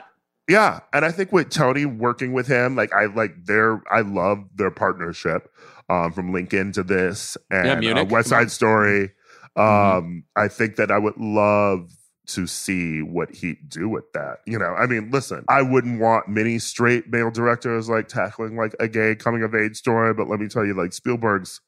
yeah 0.50 0.80
and 0.92 1.06
i 1.06 1.12
think 1.12 1.32
with 1.32 1.50
tony 1.52 1.86
working 1.86 2.34
with 2.34 2.48
him 2.48 2.76
like 2.76 2.92
i 2.94 3.06
like 3.06 3.46
their 3.46 3.82
i 3.92 4.02
love 4.02 4.40
their 4.56 4.72
partnership 4.72 5.52
um 5.90 6.12
from 6.14 6.34
lincoln 6.34 6.72
to 6.74 6.84
this 6.84 7.38
and 7.52 7.84
Yeah, 7.84 7.92
uh, 8.00 8.06
west 8.06 8.30
side 8.30 8.50
story 8.52 9.12
um 9.56 9.64
Mhm. 9.66 10.24
i 10.36 10.48
think 10.48 10.78
that 10.78 10.90
i 10.92 10.98
would 10.98 11.18
love 11.18 11.92
to 12.34 12.48
see 12.48 13.02
what 13.02 13.30
he'd 13.36 13.70
do 13.70 13.88
with 13.90 14.12
that 14.14 14.38
you 14.46 14.58
know 14.58 14.74
i 14.76 14.86
mean 14.86 15.10
listen 15.12 15.44
i 15.50 15.62
wouldn't 15.62 16.00
want 16.00 16.28
many 16.28 16.58
straight 16.60 17.08
male 17.10 17.32
directors 17.32 17.90
like 17.90 18.08
tackling 18.08 18.56
like 18.56 18.76
a 18.80 18.88
gay 18.88 19.16
coming 19.16 19.44
of 19.44 19.54
age 19.56 19.76
story 19.76 20.14
but 20.14 20.28
let 20.28 20.40
me 20.40 20.48
tell 20.48 20.66
you 20.66 20.74
like 20.74 20.94
spielberg's 20.94 21.62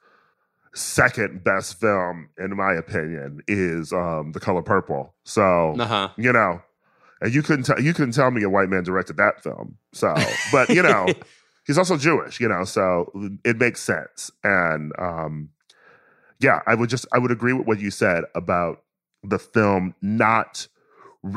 second 0.75 1.43
best 1.43 1.79
film 1.79 2.29
in 2.39 2.55
my 2.55 2.73
opinion 2.73 3.41
is 3.47 3.93
um 3.93 4.31
the 4.31 4.39
color 4.39 4.63
purple 4.63 5.13
so 5.23 5.75
Uh 5.79 5.85
huh. 5.85 6.09
you 6.17 6.33
know, 6.33 6.61
and 7.21 7.33
you 7.33 7.41
couldn't 7.43 7.63
tell 7.63 7.79
you 7.79 7.93
couldn't 7.93 8.13
tell 8.13 8.31
me 8.31 8.43
a 8.43 8.49
white 8.49 8.69
man 8.69 8.83
directed 8.83 9.17
that 9.17 9.41
film. 9.41 9.77
So, 9.93 10.13
but 10.51 10.69
you 10.69 10.81
know, 10.83 11.07
he's 11.67 11.77
also 11.77 11.95
Jewish, 11.95 12.39
you 12.41 12.49
know, 12.49 12.65
so 12.65 13.11
it 13.45 13.57
makes 13.57 13.81
sense. 13.81 14.29
And 14.43 14.91
um, 14.99 15.49
yeah, 16.39 16.59
I 16.67 16.75
would 16.75 16.89
just 16.89 17.05
I 17.13 17.19
would 17.19 17.31
agree 17.31 17.53
with 17.53 17.65
what 17.67 17.79
you 17.79 17.91
said 17.91 18.25
about 18.35 18.82
the 19.23 19.39
film 19.39 19.95
not 20.01 20.67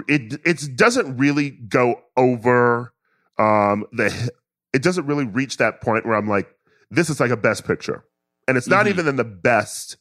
it 0.09 0.41
it 0.45 0.77
doesn't 0.77 1.17
really 1.17 1.51
go 1.51 2.01
over 2.17 2.93
um 3.39 3.85
the 3.93 4.31
it 4.73 4.83
doesn't 4.83 5.07
really 5.07 5.25
reach 5.25 5.57
that 5.59 5.81
point 5.81 6.05
where 6.07 6.17
I'm 6.17 6.29
like 6.29 6.49
this 6.91 7.11
is 7.11 7.19
like 7.21 7.31
a 7.31 7.37
best 7.37 7.67
picture. 7.67 8.05
And 8.49 8.57
it's 8.57 8.69
not 8.69 8.87
Mhm. 8.87 8.91
even 8.91 9.09
in 9.09 9.17
the 9.17 9.25
best 9.25 9.97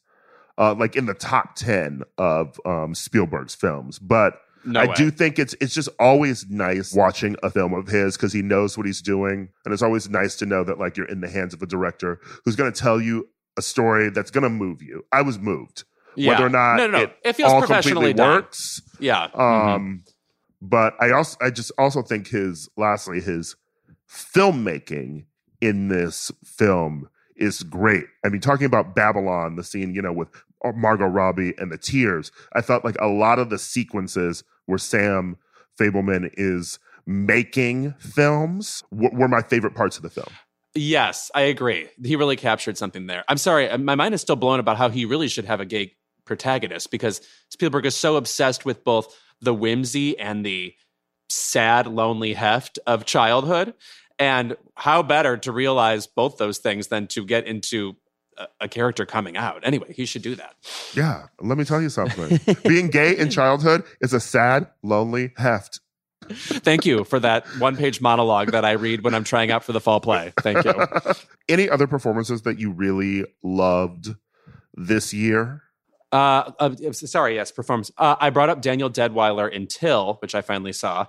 uh 0.58 0.74
like 0.74 0.96
in 0.96 1.06
the 1.06 1.14
top 1.14 1.56
10 1.56 2.02
of 2.18 2.60
um 2.66 2.96
Spielberg's 2.96 3.56
films, 3.56 4.00
but 4.00 4.40
No 4.64 4.82
I 4.82 4.86
way. 4.88 4.94
do 4.96 5.12
think 5.12 5.38
it's 5.38 5.56
it's 5.62 5.74
just 5.74 5.90
always 6.00 6.50
nice 6.50 6.94
watching 6.94 7.36
a 7.44 7.50
film 7.52 7.74
of 7.74 7.88
his 7.88 8.18
because 8.18 8.34
he 8.34 8.42
knows 8.42 8.78
what 8.78 8.86
he's 8.88 9.02
doing, 9.02 9.50
and 9.64 9.74
it's 9.74 9.84
always 9.84 10.10
nice 10.10 10.36
to 10.38 10.46
know 10.46 10.64
that 10.64 10.80
like 10.80 10.98
you're 10.98 11.08
in 11.08 11.22
the 11.22 11.30
hands 11.30 11.54
of 11.54 11.62
a 11.62 11.68
director 11.68 12.20
who's 12.44 12.56
going 12.56 12.72
to 12.72 12.80
tell 12.80 13.00
you 13.00 13.28
a 13.58 13.62
story 13.62 14.10
that's 14.10 14.32
going 14.32 14.44
to 14.44 14.50
move 14.50 14.82
you. 14.82 15.06
I 15.12 15.22
was 15.22 15.38
moved, 15.40 15.84
Yeah. 16.16 16.32
whether 16.32 16.46
or 16.46 16.50
not 16.50 16.76
no, 16.78 16.88
no, 16.88 16.98
no. 16.98 17.04
it, 17.04 17.18
It, 17.24 17.36
feels 17.36 17.52
all 17.52 17.60
professionally 17.60 18.14
completely 18.14 18.14
done. 18.14 18.36
works. 18.44 18.82
Yeah. 19.00 19.28
Um, 19.34 20.04
but 20.62 20.94
I 21.00 21.12
also 21.12 21.38
I 21.42 21.50
just 21.50 21.72
also 21.78 22.02
think 22.02 22.28
his 22.28 22.70
lastly 22.78 23.22
his 23.22 23.56
filmmaking 24.10 25.26
in 25.62 25.88
this 25.88 26.32
film 26.44 27.10
is 27.36 27.64
great. 27.64 28.06
I 28.26 28.30
mean, 28.30 28.42
talking 28.42 28.66
about 28.66 28.96
Babylon, 28.96 29.56
the 29.56 29.64
scene 29.64 29.94
you 29.94 30.02
know 30.02 30.14
with 30.14 30.30
Margot 30.76 31.06
Robbie 31.06 31.54
and 31.58 31.72
the 31.72 31.78
tears, 31.78 32.32
I 32.54 32.62
felt 32.62 32.84
like 32.86 32.96
a 33.00 33.08
lot 33.08 33.40
of 33.40 33.50
the 33.50 33.58
sequences 33.60 34.44
where 34.66 34.78
Sam 34.78 35.38
Fabelman 35.80 36.30
is 36.36 36.80
making 37.06 37.94
films 38.00 38.84
w- 38.92 39.12
were 39.14 39.28
my 39.28 39.42
favorite 39.42 39.76
parts 39.76 39.98
of 39.98 40.04
the 40.04 40.10
film. 40.10 40.28
Yes, 40.74 41.30
I 41.36 41.42
agree. 41.42 41.88
He 42.04 42.16
really 42.16 42.36
captured 42.36 42.78
something 42.78 43.06
there. 43.06 43.24
I'm 43.30 43.38
sorry, 43.38 43.70
uh, 43.70 43.78
my 43.78 43.96
mind 43.96 44.14
is 44.14 44.22
still 44.22 44.36
blown 44.36 44.60
about 44.60 44.78
how 44.78 44.90
he 44.90 45.06
really 45.06 45.28
should 45.28 45.46
have 45.46 45.60
a 45.62 45.66
gay 45.66 45.94
protagonist 46.26 46.92
because 46.92 47.22
Spielberg 47.50 47.86
is 47.86 47.96
so 47.96 48.16
obsessed 48.16 48.66
with 48.66 48.84
both 48.84 49.16
the 49.42 49.54
whimsy 49.54 50.18
and 50.18 50.46
the 50.46 50.74
sad, 51.30 51.88
lonely 51.88 52.34
heft 52.34 52.80
of 52.86 53.06
childhood. 53.06 53.74
And 54.18 54.56
how 54.76 55.04
better 55.04 55.36
to 55.38 55.52
realize 55.52 56.08
both 56.08 56.38
those 56.38 56.60
things 56.60 56.88
than 56.88 57.08
to 57.08 57.26
get 57.26 57.46
into 57.46 57.98
a, 58.38 58.48
a 58.62 58.68
character 58.68 59.06
coming 59.06 59.36
out. 59.36 59.60
Anyway, 59.64 59.94
he 59.94 60.06
should 60.06 60.22
do 60.22 60.36
that. 60.36 60.56
Yeah, 60.94 61.28
let 61.42 61.58
me 61.58 61.66
tell 61.66 61.82
you 61.82 61.90
something. 61.90 62.40
Being 62.64 62.90
gay 62.90 63.18
in 63.18 63.30
childhood 63.30 63.84
is 64.02 64.14
a 64.14 64.20
sad, 64.20 64.68
lonely 64.84 65.34
heft. 65.38 65.82
Thank 66.30 66.86
you 66.86 67.04
for 67.04 67.20
that 67.20 67.46
one 67.60 67.76
page 67.78 68.02
monologue 68.02 68.52
that 68.52 68.66
I 68.66 68.72
read 68.72 69.04
when 69.04 69.14
I'm 69.14 69.24
trying 69.24 69.52
out 69.52 69.64
for 69.64 69.74
the 69.74 69.82
fall 69.82 70.00
play. 70.00 70.34
Thank 70.42 70.66
you. 70.66 70.74
Any 71.50 71.70
other 71.70 71.88
performances 71.88 72.44
that 72.44 72.60
you 72.60 72.72
really 72.72 73.26
loved 73.44 74.16
this 74.74 75.14
year? 75.14 75.62
Uh, 76.16 76.52
uh, 76.60 76.94
sorry, 76.94 77.36
yes, 77.36 77.52
performance. 77.52 77.92
Uh, 77.98 78.16
I 78.18 78.30
brought 78.30 78.48
up 78.48 78.62
Danielle 78.62 78.90
Deadwyler 78.90 79.52
in 79.52 79.68
Till, 79.68 80.14
which 80.22 80.34
I 80.34 80.42
finally 80.42 80.72
saw. 80.72 81.08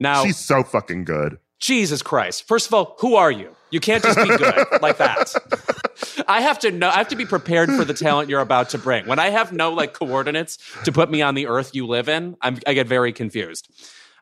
Now 0.00 0.24
she's 0.24 0.38
so 0.38 0.62
fucking 0.62 1.04
good. 1.04 1.38
Jesus 1.58 2.00
Christ! 2.00 2.48
First 2.48 2.66
of 2.66 2.72
all, 2.72 2.96
who 3.00 3.16
are 3.16 3.30
you? 3.30 3.54
You 3.70 3.80
can't 3.80 4.02
just 4.02 4.16
be 4.16 4.28
good 4.28 4.66
like 4.80 4.96
that. 4.96 5.34
I 6.26 6.40
have 6.40 6.58
to 6.60 6.70
know. 6.70 6.88
I 6.88 6.94
have 6.94 7.08
to 7.08 7.16
be 7.16 7.26
prepared 7.26 7.70
for 7.70 7.84
the 7.84 7.92
talent 7.92 8.30
you're 8.30 8.40
about 8.40 8.70
to 8.70 8.78
bring. 8.78 9.06
When 9.06 9.18
I 9.18 9.28
have 9.28 9.52
no 9.52 9.72
like 9.72 9.92
coordinates 9.92 10.56
to 10.84 10.92
put 10.92 11.10
me 11.10 11.20
on 11.20 11.34
the 11.34 11.48
earth 11.48 11.74
you 11.74 11.86
live 11.86 12.08
in, 12.08 12.36
I'm, 12.40 12.58
I 12.66 12.72
get 12.72 12.86
very 12.86 13.12
confused. 13.12 13.68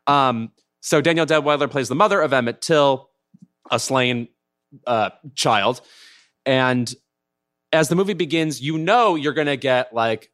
Um, 0.09 0.51
so 0.81 1.01
Danielle 1.01 1.27
Deadwyler 1.27 1.71
plays 1.71 1.89
the 1.89 1.95
mother 1.95 2.21
of 2.21 2.33
Emmett 2.33 2.61
Till, 2.61 3.09
a 3.71 3.79
slain 3.79 4.27
uh, 4.85 5.11
child, 5.37 5.81
and 6.45 6.93
as 7.75 7.89
the 7.89 7.97
movie 7.97 8.15
begins, 8.15 8.63
you 8.63 8.79
know 8.79 9.17
you're 9.17 9.33
going 9.33 9.49
to 9.49 9.57
get 9.57 9.93
like 9.93 10.31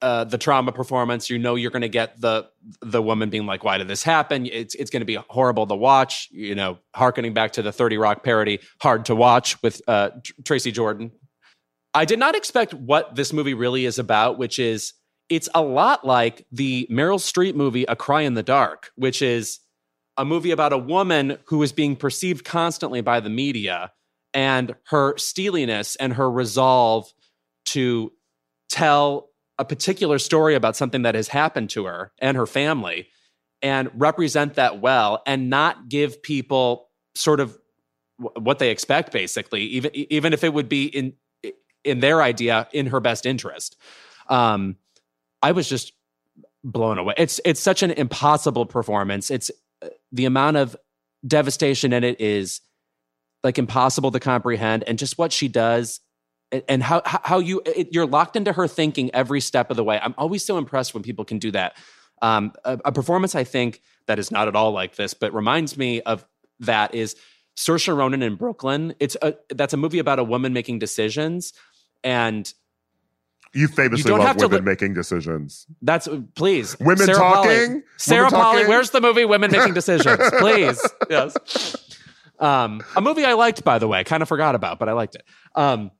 uh, 0.00 0.24
the 0.24 0.38
trauma 0.38 0.70
performance. 0.70 1.30
You 1.30 1.38
know 1.38 1.54
you're 1.54 1.70
going 1.70 1.82
to 1.82 1.88
get 1.88 2.20
the 2.20 2.48
the 2.80 3.02
woman 3.02 3.30
being 3.30 3.46
like, 3.46 3.64
"Why 3.64 3.78
did 3.78 3.88
this 3.88 4.02
happen?" 4.02 4.46
It's 4.46 4.74
it's 4.74 4.90
going 4.90 5.00
to 5.00 5.06
be 5.06 5.18
horrible 5.28 5.66
to 5.66 5.74
watch. 5.74 6.28
You 6.30 6.54
know, 6.54 6.78
harkening 6.94 7.34
back 7.34 7.52
to 7.52 7.62
the 7.62 7.72
Thirty 7.72 7.96
Rock 7.96 8.22
parody, 8.22 8.60
"Hard 8.80 9.06
to 9.06 9.14
Watch" 9.14 9.60
with 9.62 9.82
uh, 9.88 10.10
Tracy 10.44 10.70
Jordan. 10.70 11.10
I 11.94 12.04
did 12.04 12.18
not 12.18 12.34
expect 12.34 12.74
what 12.74 13.14
this 13.14 13.32
movie 13.32 13.54
really 13.54 13.86
is 13.86 13.98
about, 13.98 14.38
which 14.38 14.58
is 14.58 14.92
it's 15.28 15.48
a 15.54 15.62
lot 15.62 16.04
like 16.04 16.46
the 16.52 16.86
Meryl 16.90 17.18
Streep 17.18 17.54
movie 17.54 17.84
A 17.84 17.96
Cry 17.96 18.22
in 18.22 18.34
the 18.34 18.42
Dark, 18.42 18.90
which 18.96 19.22
is 19.22 19.60
a 20.16 20.24
movie 20.24 20.50
about 20.50 20.72
a 20.72 20.78
woman 20.78 21.38
who 21.46 21.62
is 21.62 21.72
being 21.72 21.96
perceived 21.96 22.44
constantly 22.44 23.00
by 23.00 23.20
the 23.20 23.30
media 23.30 23.90
and 24.34 24.74
her 24.88 25.16
steeliness 25.16 25.96
and 25.96 26.12
her 26.12 26.30
resolve 26.30 27.10
to 27.66 28.12
tell 28.68 29.30
a 29.58 29.64
particular 29.64 30.18
story 30.18 30.56
about 30.56 30.76
something 30.76 31.02
that 31.02 31.14
has 31.14 31.28
happened 31.28 31.70
to 31.70 31.84
her 31.84 32.12
and 32.18 32.36
her 32.36 32.46
family 32.46 33.08
and 33.62 33.88
represent 33.94 34.54
that 34.54 34.80
well 34.80 35.22
and 35.26 35.48
not 35.48 35.88
give 35.88 36.22
people 36.22 36.88
sort 37.14 37.38
of 37.40 37.56
what 38.18 38.58
they 38.58 38.70
expect 38.70 39.12
basically 39.12 39.62
even 39.62 39.90
even 39.94 40.32
if 40.32 40.44
it 40.44 40.52
would 40.52 40.68
be 40.68 40.86
in 40.86 41.12
in 41.84 42.00
their 42.00 42.20
idea 42.22 42.68
in 42.72 42.86
her 42.86 43.00
best 43.00 43.26
interest. 43.26 43.76
Um 44.28 44.76
i 45.42 45.52
was 45.52 45.68
just 45.68 45.92
blown 46.64 46.98
away. 46.98 47.14
It's 47.16 47.40
it's 47.44 47.60
such 47.60 47.82
an 47.82 47.92
impossible 47.92 48.66
performance. 48.66 49.30
It's 49.30 49.50
uh, 49.82 49.88
the 50.10 50.24
amount 50.24 50.56
of 50.56 50.76
devastation 51.26 51.92
in 51.92 52.02
it 52.04 52.20
is 52.20 52.60
like 53.44 53.58
impossible 53.58 54.10
to 54.10 54.18
comprehend 54.18 54.82
and 54.84 54.98
just 54.98 55.18
what 55.18 55.32
she 55.32 55.46
does 55.48 56.00
and 56.68 56.82
how 56.82 57.02
how 57.04 57.38
you 57.38 57.62
it, 57.66 57.88
you're 57.92 58.06
locked 58.06 58.36
into 58.36 58.52
her 58.52 58.66
thinking 58.66 59.14
every 59.14 59.40
step 59.40 59.70
of 59.70 59.76
the 59.76 59.84
way. 59.84 59.98
I'm 60.02 60.14
always 60.18 60.44
so 60.44 60.58
impressed 60.58 60.94
when 60.94 61.02
people 61.02 61.24
can 61.24 61.38
do 61.38 61.50
that. 61.52 61.76
Um, 62.22 62.52
a, 62.64 62.78
a, 62.86 62.92
performance 62.92 63.34
I 63.34 63.44
think 63.44 63.82
that 64.06 64.18
is 64.18 64.30
not 64.30 64.48
at 64.48 64.56
all 64.56 64.72
like 64.72 64.94
this, 64.96 65.14
but 65.14 65.34
reminds 65.34 65.76
me 65.76 66.00
of 66.02 66.24
that 66.60 66.94
is 66.94 67.16
Saoirse 67.56 67.94
Ronan 67.94 68.22
in 68.22 68.36
Brooklyn. 68.36 68.94
It's 69.00 69.16
a 69.20 69.34
that's 69.50 69.74
a 69.74 69.76
movie 69.76 69.98
about 69.98 70.18
a 70.18 70.24
woman 70.24 70.52
making 70.52 70.78
decisions, 70.78 71.52
and 72.02 72.52
you 73.54 73.68
famously 73.68 74.10
you 74.10 74.18
love 74.18 74.36
women 74.36 74.58
li- 74.58 74.60
making 74.64 74.94
decisions. 74.94 75.66
That's 75.82 76.08
please 76.34 76.78
women 76.80 77.06
Sarah 77.06 77.18
talking. 77.18 77.68
Polley. 77.68 77.82
Sarah 77.96 78.30
Polley, 78.30 78.66
where's 78.66 78.90
the 78.90 79.00
movie 79.00 79.24
Women 79.24 79.50
Making 79.52 79.74
Decisions? 79.74 80.18
please, 80.38 80.80
yes. 81.10 81.36
Um, 82.44 82.82
a 82.94 83.00
movie 83.00 83.24
I 83.24 83.32
liked, 83.32 83.64
by 83.64 83.78
the 83.78 83.88
way, 83.88 84.04
kind 84.04 84.22
of 84.22 84.28
forgot 84.28 84.54
about, 84.54 84.78
but 84.78 84.88
I 84.88 84.92
liked 84.92 85.14
it. 85.14 85.24
Um, 85.54 85.90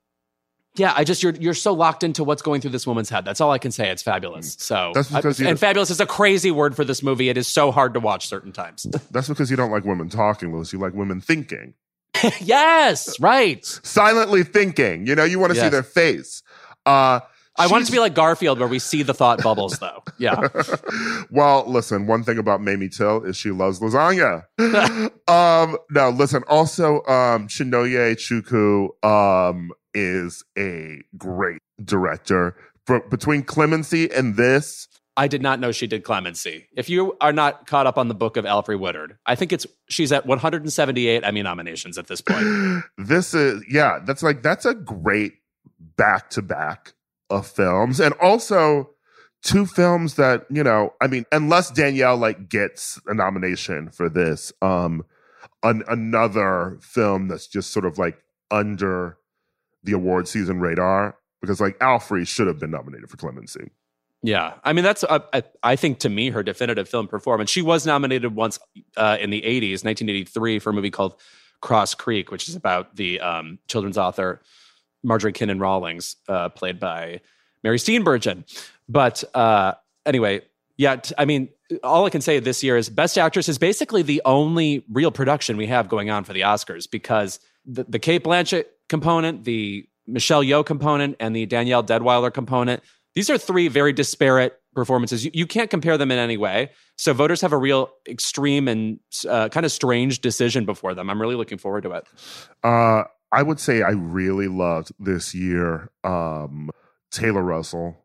yeah, 0.76 0.92
I 0.94 1.04
just 1.04 1.22
you're 1.22 1.34
you're 1.34 1.54
so 1.54 1.72
locked 1.72 2.02
into 2.02 2.24
what's 2.24 2.42
going 2.42 2.60
through 2.60 2.72
this 2.72 2.86
woman's 2.86 3.08
head. 3.08 3.24
That's 3.24 3.40
all 3.40 3.52
I 3.52 3.58
can 3.58 3.70
say. 3.70 3.90
It's 3.90 4.02
fabulous. 4.02 4.56
So 4.58 4.90
that's 4.92 5.08
because 5.08 5.40
I, 5.40 5.48
and 5.48 5.58
fabulous 5.58 5.90
is 5.90 6.00
a 6.00 6.06
crazy 6.06 6.50
word 6.50 6.74
for 6.74 6.84
this 6.84 7.02
movie. 7.02 7.28
It 7.28 7.38
is 7.38 7.46
so 7.46 7.70
hard 7.70 7.94
to 7.94 8.00
watch 8.00 8.26
certain 8.26 8.52
times. 8.52 8.84
That's 9.12 9.28
because 9.28 9.50
you 9.50 9.56
don't 9.56 9.70
like 9.70 9.84
women 9.84 10.08
talking, 10.08 10.52
Louis. 10.52 10.72
You 10.72 10.80
like 10.80 10.92
women 10.92 11.20
thinking. 11.20 11.74
yes, 12.40 13.18
right. 13.20 13.64
Silently 13.64 14.42
thinking. 14.42 15.06
You 15.06 15.14
know, 15.14 15.24
you 15.24 15.38
want 15.38 15.52
to 15.52 15.56
yes. 15.56 15.66
see 15.66 15.70
their 15.70 15.82
face. 15.84 16.42
Uh, 16.84 17.20
I 17.56 17.68
want 17.68 17.82
it 17.82 17.86
to 17.86 17.92
be 17.92 18.00
like 18.00 18.14
Garfield, 18.14 18.58
where 18.58 18.68
we 18.68 18.80
see 18.80 19.02
the 19.02 19.14
thought 19.14 19.42
bubbles, 19.42 19.78
though. 19.78 20.02
Yeah. 20.18 20.48
well, 21.30 21.64
listen. 21.66 22.06
One 22.06 22.24
thing 22.24 22.38
about 22.38 22.60
Mamie 22.60 22.88
Till 22.88 23.22
is 23.22 23.36
she 23.36 23.50
loves 23.52 23.80
lasagna. 23.80 24.44
um, 25.28 25.78
now, 25.90 26.10
listen. 26.10 26.42
Also, 26.48 26.96
um, 27.04 27.46
Chinonye 27.46 28.16
Chukwu 28.16 29.04
um, 29.04 29.70
is 29.94 30.44
a 30.58 31.02
great 31.16 31.60
director. 31.84 32.56
For, 32.86 33.00
between 33.08 33.44
Clemency 33.44 34.10
and 34.10 34.36
this, 34.36 34.88
I 35.16 35.28
did 35.28 35.40
not 35.40 35.60
know 35.60 35.70
she 35.70 35.86
did 35.86 36.02
Clemency. 36.02 36.66
If 36.76 36.90
you 36.90 37.16
are 37.20 37.32
not 37.32 37.68
caught 37.68 37.86
up 37.86 37.98
on 37.98 38.08
the 38.08 38.14
book 38.14 38.36
of 38.36 38.44
Alfre 38.44 38.78
Woodard, 38.78 39.16
I 39.26 39.36
think 39.36 39.52
it's 39.52 39.64
she's 39.88 40.10
at 40.10 40.26
178 40.26 41.22
Emmy 41.22 41.42
nominations 41.42 41.98
at 41.98 42.08
this 42.08 42.20
point. 42.20 42.82
this 42.98 43.32
is 43.32 43.64
yeah, 43.70 44.00
that's 44.04 44.24
like 44.24 44.42
that's 44.42 44.66
a 44.66 44.74
great 44.74 45.34
back 45.96 46.30
to 46.30 46.42
back 46.42 46.93
of 47.30 47.46
films, 47.46 48.00
and 48.00 48.14
also 48.20 48.90
two 49.42 49.66
films 49.66 50.14
that 50.14 50.46
you 50.50 50.62
know. 50.62 50.94
I 51.00 51.06
mean, 51.06 51.26
unless 51.32 51.70
Danielle 51.70 52.16
like 52.16 52.48
gets 52.48 53.00
a 53.06 53.14
nomination 53.14 53.90
for 53.90 54.08
this, 54.08 54.52
um, 54.62 55.04
an, 55.62 55.82
another 55.88 56.78
film 56.80 57.28
that's 57.28 57.46
just 57.46 57.70
sort 57.70 57.84
of 57.84 57.98
like 57.98 58.18
under 58.50 59.18
the 59.82 59.92
award 59.92 60.28
season 60.28 60.60
radar 60.60 61.16
because 61.40 61.60
like 61.60 61.78
Alfre 61.78 62.26
should 62.26 62.46
have 62.46 62.58
been 62.58 62.70
nominated 62.70 63.10
for 63.10 63.16
Clemency. 63.16 63.70
Yeah, 64.22 64.54
I 64.64 64.72
mean 64.72 64.84
that's 64.84 65.04
uh, 65.04 65.20
I 65.62 65.76
think 65.76 65.98
to 66.00 66.08
me 66.08 66.30
her 66.30 66.42
definitive 66.42 66.88
film 66.88 67.08
performance. 67.08 67.50
She 67.50 67.60
was 67.60 67.84
nominated 67.84 68.34
once 68.34 68.58
uh, 68.96 69.18
in 69.20 69.28
the 69.28 69.42
'80s, 69.42 69.84
1983, 69.84 70.58
for 70.60 70.70
a 70.70 70.72
movie 70.72 70.90
called 70.90 71.20
Cross 71.60 71.96
Creek, 71.96 72.30
which 72.30 72.48
is 72.48 72.56
about 72.56 72.96
the 72.96 73.20
um, 73.20 73.58
children's 73.68 73.98
author 73.98 74.40
Marjorie 75.04 75.32
Kinnan 75.32 75.60
Rawlings, 75.60 76.16
uh, 76.28 76.48
played 76.48 76.80
by 76.80 77.20
Mary 77.62 77.78
Steenburgen. 77.78 78.44
But 78.88 79.22
uh, 79.34 79.74
anyway, 80.04 80.42
yeah, 80.76 80.96
t- 80.96 81.14
I 81.16 81.24
mean, 81.24 81.48
all 81.82 82.04
I 82.04 82.10
can 82.10 82.20
say 82.20 82.38
this 82.40 82.62
year 82.62 82.76
is 82.76 82.88
Best 82.88 83.16
Actress 83.16 83.48
is 83.48 83.58
basically 83.58 84.02
the 84.02 84.22
only 84.24 84.84
real 84.90 85.10
production 85.10 85.56
we 85.56 85.66
have 85.68 85.88
going 85.88 86.10
on 86.10 86.24
for 86.24 86.32
the 86.32 86.40
Oscars 86.40 86.90
because 86.90 87.40
the, 87.64 87.84
the 87.84 87.98
Cate 87.98 88.24
Blanchett 88.24 88.64
component, 88.88 89.44
the 89.44 89.88
Michelle 90.06 90.42
Yeoh 90.42 90.66
component, 90.66 91.16
and 91.20 91.34
the 91.34 91.46
Danielle 91.46 91.82
Deadwyler 91.84 92.32
component. 92.32 92.82
These 93.14 93.30
are 93.30 93.38
three 93.38 93.68
very 93.68 93.92
disparate 93.92 94.60
performances. 94.74 95.24
You, 95.24 95.30
you 95.32 95.46
can't 95.46 95.70
compare 95.70 95.96
them 95.96 96.10
in 96.10 96.18
any 96.18 96.36
way. 96.36 96.70
So 96.96 97.12
voters 97.12 97.40
have 97.40 97.52
a 97.52 97.56
real 97.56 97.90
extreme 98.08 98.68
and 98.68 98.98
uh, 99.28 99.48
kind 99.48 99.64
of 99.64 99.72
strange 99.72 100.20
decision 100.20 100.64
before 100.66 100.94
them. 100.94 101.08
I'm 101.08 101.20
really 101.20 101.36
looking 101.36 101.58
forward 101.58 101.84
to 101.84 101.92
it. 101.92 102.06
Uh, 102.62 103.04
I 103.34 103.42
would 103.42 103.60
say 103.60 103.82
I 103.82 103.90
really 103.90 104.48
loved 104.48 104.92
this 104.98 105.34
year 105.34 105.90
um, 106.02 106.70
Taylor 107.10 107.42
Russell 107.42 107.96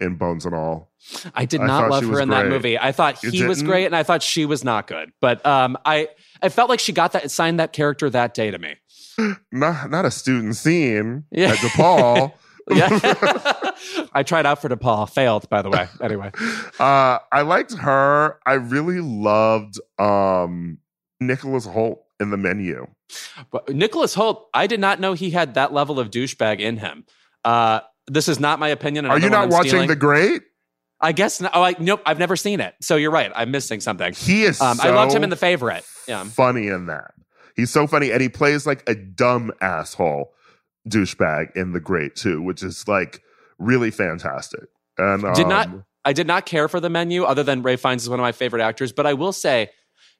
in 0.00 0.16
Bones 0.16 0.46
and 0.46 0.54
All. 0.54 0.90
I 1.34 1.44
did 1.44 1.60
not 1.60 1.84
I 1.84 1.88
love 1.88 2.04
her 2.04 2.20
in 2.20 2.28
great. 2.28 2.42
that 2.42 2.48
movie. 2.48 2.78
I 2.78 2.92
thought 2.92 3.18
he 3.18 3.44
was 3.44 3.62
great, 3.62 3.86
and 3.86 3.96
I 3.96 4.02
thought 4.02 4.22
she 4.22 4.44
was 4.44 4.62
not 4.62 4.86
good. 4.86 5.12
But 5.20 5.44
um, 5.44 5.76
I 5.84 6.08
I 6.40 6.48
felt 6.48 6.68
like 6.70 6.80
she 6.80 6.92
got 6.92 7.12
that 7.12 7.30
signed 7.30 7.58
that 7.60 7.72
character 7.72 8.08
that 8.10 8.34
day 8.34 8.50
to 8.50 8.58
me 8.58 8.76
not 9.52 9.90
not 9.90 10.04
a 10.04 10.10
student 10.10 10.56
scene 10.56 11.24
yeah. 11.30 11.50
at 11.50 11.56
DePaul. 11.58 12.32
yeah. 12.70 13.70
I 14.12 14.22
tried 14.22 14.46
out 14.46 14.60
for 14.60 14.68
DePaul, 14.68 15.10
failed, 15.10 15.48
by 15.48 15.62
the 15.62 15.70
way. 15.70 15.88
Anyway. 16.00 16.30
Uh, 16.78 17.18
I 17.30 17.42
liked 17.42 17.74
her. 17.74 18.38
I 18.46 18.54
really 18.54 19.00
loved 19.00 19.80
um, 19.98 20.78
Nicholas 21.20 21.66
Hoult 21.66 21.98
in 22.20 22.30
the 22.30 22.36
menu. 22.36 22.86
But 23.50 23.68
Nicholas 23.68 24.14
Hoult, 24.14 24.46
I 24.54 24.66
did 24.66 24.80
not 24.80 25.00
know 25.00 25.12
he 25.12 25.30
had 25.30 25.54
that 25.54 25.72
level 25.72 25.98
of 25.98 26.10
douchebag 26.10 26.60
in 26.60 26.76
him. 26.76 27.04
Uh, 27.44 27.80
this 28.06 28.28
is 28.28 28.40
not 28.40 28.58
my 28.58 28.68
opinion. 28.68 29.06
Are 29.06 29.18
you 29.18 29.30
not 29.30 29.48
watching 29.48 29.70
stealing. 29.70 29.88
The 29.88 29.96
Great? 29.96 30.42
I 31.00 31.12
guess 31.12 31.40
not. 31.40 31.52
Oh, 31.54 31.62
I, 31.62 31.74
nope. 31.78 32.00
I've 32.06 32.18
never 32.18 32.36
seen 32.36 32.60
it. 32.60 32.74
So 32.80 32.96
you're 32.96 33.10
right. 33.10 33.32
I'm 33.34 33.50
missing 33.50 33.80
something. 33.80 34.14
He 34.14 34.44
is. 34.44 34.60
Um, 34.60 34.76
so 34.76 34.88
I 34.88 34.94
loved 34.94 35.12
him 35.12 35.24
in 35.24 35.30
The 35.30 35.36
Favorite. 35.36 35.84
Yeah. 36.06 36.24
Funny 36.24 36.68
in 36.68 36.86
that. 36.86 37.12
He's 37.56 37.70
so 37.70 37.86
funny, 37.86 38.10
and 38.10 38.22
he 38.22 38.28
plays 38.28 38.66
like 38.66 38.88
a 38.88 38.94
dumb 38.94 39.52
asshole 39.60 40.32
douchebag 40.88 41.56
in 41.56 41.72
The 41.72 41.80
Great 41.80 42.14
too, 42.14 42.40
which 42.40 42.62
is 42.62 42.86
like 42.86 43.20
really 43.58 43.90
fantastic. 43.90 44.64
And 44.96 45.22
did 45.34 45.44
um, 45.44 45.48
not 45.48 45.68
I 46.04 46.12
did 46.12 46.26
not 46.26 46.46
care 46.46 46.68
for 46.68 46.80
the 46.80 46.90
menu, 46.90 47.24
other 47.24 47.42
than 47.42 47.62
Ralph 47.62 47.80
Fiennes 47.80 48.02
is 48.02 48.08
one 48.08 48.18
of 48.18 48.24
my 48.24 48.32
favorite 48.32 48.62
actors. 48.62 48.92
But 48.92 49.06
I 49.06 49.14
will 49.14 49.32
say, 49.32 49.70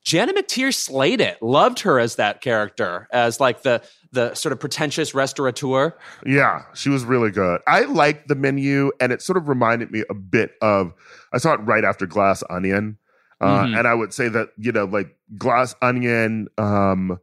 Janet 0.05 0.37
McTeer 0.37 0.75
slayed 0.75 1.21
it. 1.21 1.41
Loved 1.41 1.81
her 1.81 2.01
as 2.01 2.17
that 2.17 2.41
character, 2.41 3.09
as 3.13 3.39
like 3.41 3.63
the 3.63 3.83
the 4.11 4.35
sort 4.35 4.53
of 4.53 4.61
pretentious 4.61 5.15
restaurateur. 5.15 5.95
Yeah, 6.27 6.63
she 6.75 6.89
was 6.91 7.05
really 7.05 7.31
good. 7.31 7.61
I 7.67 7.83
liked 7.83 8.29
the 8.29 8.35
menu, 8.35 8.91
and 9.01 9.13
it 9.13 9.23
sort 9.23 9.37
of 9.37 9.49
reminded 9.49 9.91
me 9.91 10.05
a 10.11 10.15
bit 10.15 10.53
of. 10.61 10.93
I 11.33 11.39
saw 11.39 11.53
it 11.55 11.59
right 11.59 11.85
after 11.85 12.07
Glass 12.07 12.43
Onion, 12.51 12.99
uh, 13.41 13.65
Mhm. 13.65 13.79
and 13.79 13.89
I 13.89 13.95
would 13.95 14.13
say 14.13 14.29
that 14.29 14.49
you 14.59 14.73
know, 14.73 14.85
like 14.87 15.17
Glass 15.39 15.75
Onion, 15.81 16.49
um, 16.59 17.19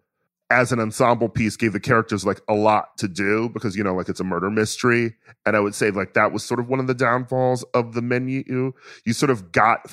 as 0.49 0.71
an 0.71 0.80
ensemble 0.80 1.30
piece, 1.30 1.57
gave 1.57 1.73
the 1.73 1.80
characters 1.80 2.25
like 2.25 2.41
a 2.47 2.53
lot 2.55 2.97
to 2.97 3.07
do 3.07 3.49
because 3.49 3.75
you 3.75 3.84
know, 3.84 3.93
like 3.93 4.09
it's 4.09 4.19
a 4.21 4.23
murder 4.23 4.49
mystery, 4.49 5.15
and 5.45 5.55
I 5.57 5.59
would 5.59 5.75
say 5.75 5.91
like 5.91 6.13
that 6.13 6.32
was 6.32 6.43
sort 6.45 6.59
of 6.61 6.69
one 6.69 6.80
of 6.80 6.88
the 6.88 6.95
downfalls 6.95 7.63
of 7.73 7.93
the 7.93 8.01
menu. 8.01 8.71
You 9.05 9.13
sort 9.13 9.30
of 9.32 9.51
got 9.51 9.86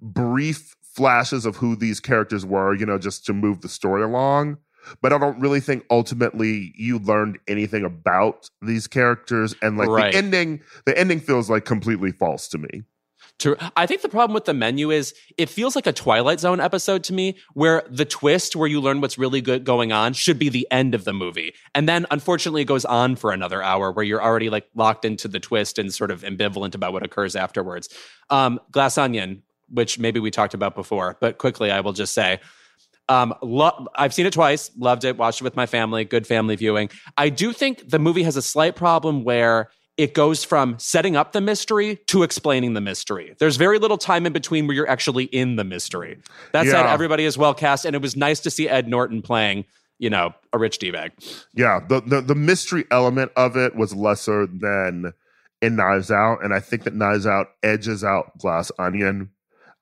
brief 0.00 0.76
flashes 0.98 1.46
of 1.46 1.56
who 1.56 1.74
these 1.76 2.00
characters 2.00 2.44
were, 2.44 2.74
you 2.74 2.84
know, 2.84 2.98
just 2.98 3.24
to 3.26 3.32
move 3.32 3.62
the 3.62 3.68
story 3.68 4.02
along 4.02 4.58
but 5.02 5.12
I 5.12 5.18
don't 5.18 5.38
really 5.38 5.60
think 5.60 5.84
ultimately 5.90 6.72
you 6.76 6.98
learned 6.98 7.38
anything 7.46 7.84
about 7.84 8.48
these 8.62 8.86
characters 8.86 9.54
and 9.60 9.76
like 9.76 9.88
Right. 9.88 10.12
the 10.12 10.18
ending 10.18 10.60
the 10.86 10.98
ending 10.98 11.20
feels 11.20 11.50
like 11.50 11.64
completely 11.64 12.12
false 12.12 12.48
to 12.48 12.58
me. 12.58 12.84
True. 13.38 13.56
I 13.76 13.86
think 13.86 14.02
the 14.02 14.08
problem 14.08 14.34
with 14.34 14.46
the 14.46 14.54
menu 14.54 14.90
is 14.90 15.14
it 15.36 15.48
feels 15.48 15.76
like 15.76 15.86
a 15.86 15.92
Twilight 15.92 16.40
Zone 16.40 16.58
episode 16.58 17.04
to 17.04 17.12
me, 17.12 17.36
where 17.54 17.84
the 17.88 18.04
twist 18.04 18.56
where 18.56 18.66
you 18.66 18.80
learn 18.80 19.00
what's 19.00 19.16
really 19.16 19.40
good 19.40 19.64
going 19.64 19.92
on 19.92 20.12
should 20.12 20.40
be 20.40 20.48
the 20.48 20.66
end 20.72 20.92
of 20.92 21.04
the 21.04 21.12
movie. 21.12 21.54
And 21.72 21.88
then 21.88 22.04
unfortunately 22.10 22.62
it 22.62 22.66
goes 22.66 22.84
on 22.84 23.14
for 23.14 23.30
another 23.32 23.62
hour 23.62 23.92
where 23.92 24.04
you're 24.04 24.22
already 24.22 24.50
like 24.50 24.66
locked 24.74 25.04
into 25.04 25.28
the 25.28 25.38
twist 25.38 25.78
and 25.78 25.94
sort 25.94 26.10
of 26.10 26.22
ambivalent 26.22 26.74
about 26.74 26.92
what 26.92 27.04
occurs 27.04 27.36
afterwards. 27.36 27.88
Um, 28.28 28.58
Glass 28.72 28.98
Onion, 28.98 29.44
which 29.70 29.98
maybe 29.98 30.20
we 30.20 30.30
talked 30.30 30.54
about 30.54 30.74
before, 30.74 31.16
but 31.20 31.38
quickly 31.38 31.70
I 31.70 31.80
will 31.80 31.92
just 31.92 32.14
say 32.14 32.40
um, 33.08 33.34
lo- 33.42 33.86
I've 33.94 34.12
seen 34.12 34.26
it 34.26 34.32
twice, 34.32 34.70
loved 34.76 35.04
it, 35.04 35.16
watched 35.16 35.40
it 35.40 35.44
with 35.44 35.56
my 35.56 35.66
family, 35.66 36.04
good 36.04 36.26
family 36.26 36.56
viewing. 36.56 36.90
I 37.16 37.30
do 37.30 37.52
think 37.52 37.88
the 37.88 37.98
movie 37.98 38.22
has 38.22 38.36
a 38.36 38.42
slight 38.42 38.76
problem 38.76 39.24
where 39.24 39.70
it 39.96 40.14
goes 40.14 40.44
from 40.44 40.78
setting 40.78 41.16
up 41.16 41.32
the 41.32 41.40
mystery 41.40 41.96
to 42.06 42.22
explaining 42.22 42.74
the 42.74 42.80
mystery. 42.80 43.34
There's 43.38 43.56
very 43.56 43.78
little 43.78 43.98
time 43.98 44.26
in 44.26 44.32
between 44.32 44.66
where 44.66 44.76
you're 44.76 44.88
actually 44.88 45.24
in 45.24 45.56
the 45.56 45.64
mystery. 45.64 46.18
That 46.52 46.66
said, 46.66 46.86
everybody 46.86 47.24
is 47.24 47.36
well 47.36 47.54
cast, 47.54 47.84
and 47.84 47.96
it 47.96 48.02
was 48.02 48.14
nice 48.14 48.40
to 48.40 48.50
see 48.50 48.68
Ed 48.68 48.86
Norton 48.86 49.22
playing, 49.22 49.64
you 49.98 50.08
know, 50.08 50.34
a 50.52 50.58
rich 50.58 50.78
D 50.78 50.92
bag. 50.92 51.12
Yeah, 51.52 51.80
the, 51.88 52.00
the 52.00 52.20
the 52.20 52.36
mystery 52.36 52.84
element 52.92 53.32
of 53.36 53.56
it 53.56 53.74
was 53.74 53.92
lesser 53.92 54.46
than 54.46 55.14
in 55.60 55.74
Knives 55.74 56.12
Out, 56.12 56.44
and 56.44 56.54
I 56.54 56.60
think 56.60 56.84
that 56.84 56.94
Knives 56.94 57.26
Out 57.26 57.48
edges 57.64 58.04
out 58.04 58.38
Glass 58.38 58.70
Onion, 58.78 59.30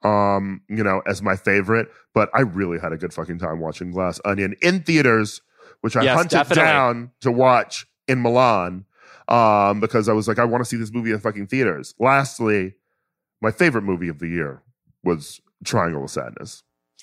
um, 0.07 0.61
you 0.69 0.85
know, 0.85 1.03
as 1.07 1.23
my 1.23 1.37
favorite. 1.37 1.89
But 2.15 2.31
I 2.35 2.41
really 2.43 2.79
had 2.79 2.93
a 2.93 2.97
good 2.97 3.13
fucking 3.13 3.39
time 3.39 3.61
watching 3.61 3.91
Glass 3.91 4.21
Onion 4.25 4.55
in 4.63 4.83
theaters, 4.83 5.41
which 5.81 5.97
I 5.97 6.03
Yes, 6.05 6.17
hunted 6.17 6.37
definitely. 6.37 6.63
down 6.65 7.11
to 7.21 7.33
watch 7.33 7.87
in 8.09 8.23
Milan, 8.23 8.85
um, 9.29 9.81
because 9.81 10.09
I 10.09 10.13
was 10.13 10.29
like, 10.29 10.39
I 10.39 10.45
want 10.45 10.63
to 10.63 10.69
see 10.69 10.77
this 10.77 10.93
movie 10.93 11.11
in 11.13 11.19
fucking 11.21 11.49
theaters. 11.49 11.95
Lastly, 11.99 12.75
my 13.43 13.51
favorite 13.51 13.83
movie 13.83 14.09
of 14.09 14.19
the 14.19 14.29
year 14.29 14.63
was 15.05 15.41
Triangle 15.65 16.05
of 16.05 16.11
Sadness. 16.11 16.63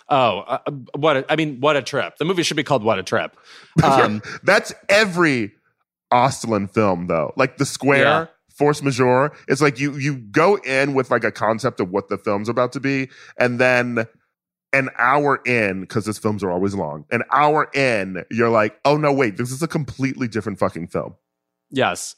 Oh, 0.10 0.40
uh, 0.40 0.60
what 0.96 1.18
a, 1.18 1.32
I 1.32 1.36
mean, 1.36 1.60
what 1.62 1.76
a 1.78 1.82
trip! 1.82 2.18
The 2.18 2.26
movie 2.26 2.44
should 2.44 2.58
be 2.58 2.64
called 2.64 2.84
"What 2.84 3.00
a 3.00 3.04
Trip." 3.04 3.36
Um, 3.84 4.22
That's 4.44 4.74
every 4.90 5.54
Östlund 6.12 6.72
film, 6.72 7.08
though. 7.08 7.34
Like 7.38 7.58
the 7.58 7.66
square, 7.66 8.00
Yeah. 8.02 8.26
Force 8.54 8.82
majeure. 8.82 9.34
It's 9.48 9.62
like 9.62 9.80
you 9.80 9.98
you 9.98 10.18
go 10.18 10.56
in 10.58 10.94
with 10.94 11.12
like 11.12 11.24
a 11.24 11.32
concept 11.32 11.80
of 11.80 11.92
what 11.92 12.10
the 12.10 12.18
film's 12.18 12.50
about 12.50 12.72
to 12.74 12.80
be, 12.80 13.10
and 13.38 13.60
then 13.60 14.08
an 14.74 14.90
hour 14.98 15.40
in, 15.46 15.82
because 15.82 16.06
these 16.06 16.18
films 16.18 16.44
are 16.44 16.52
always 16.52 16.74
long. 16.74 17.06
An 17.12 17.24
hour 17.32 17.70
in, 17.74 18.24
you're 18.32 18.50
like, 18.50 18.80
oh 18.86 18.98
no, 18.98 19.14
wait, 19.14 19.38
this 19.38 19.52
is 19.52 19.62
a 19.62 19.68
completely 19.68 20.28
different 20.28 20.58
fucking 20.58 20.88
film. 20.88 21.16
Yes. 21.70 22.16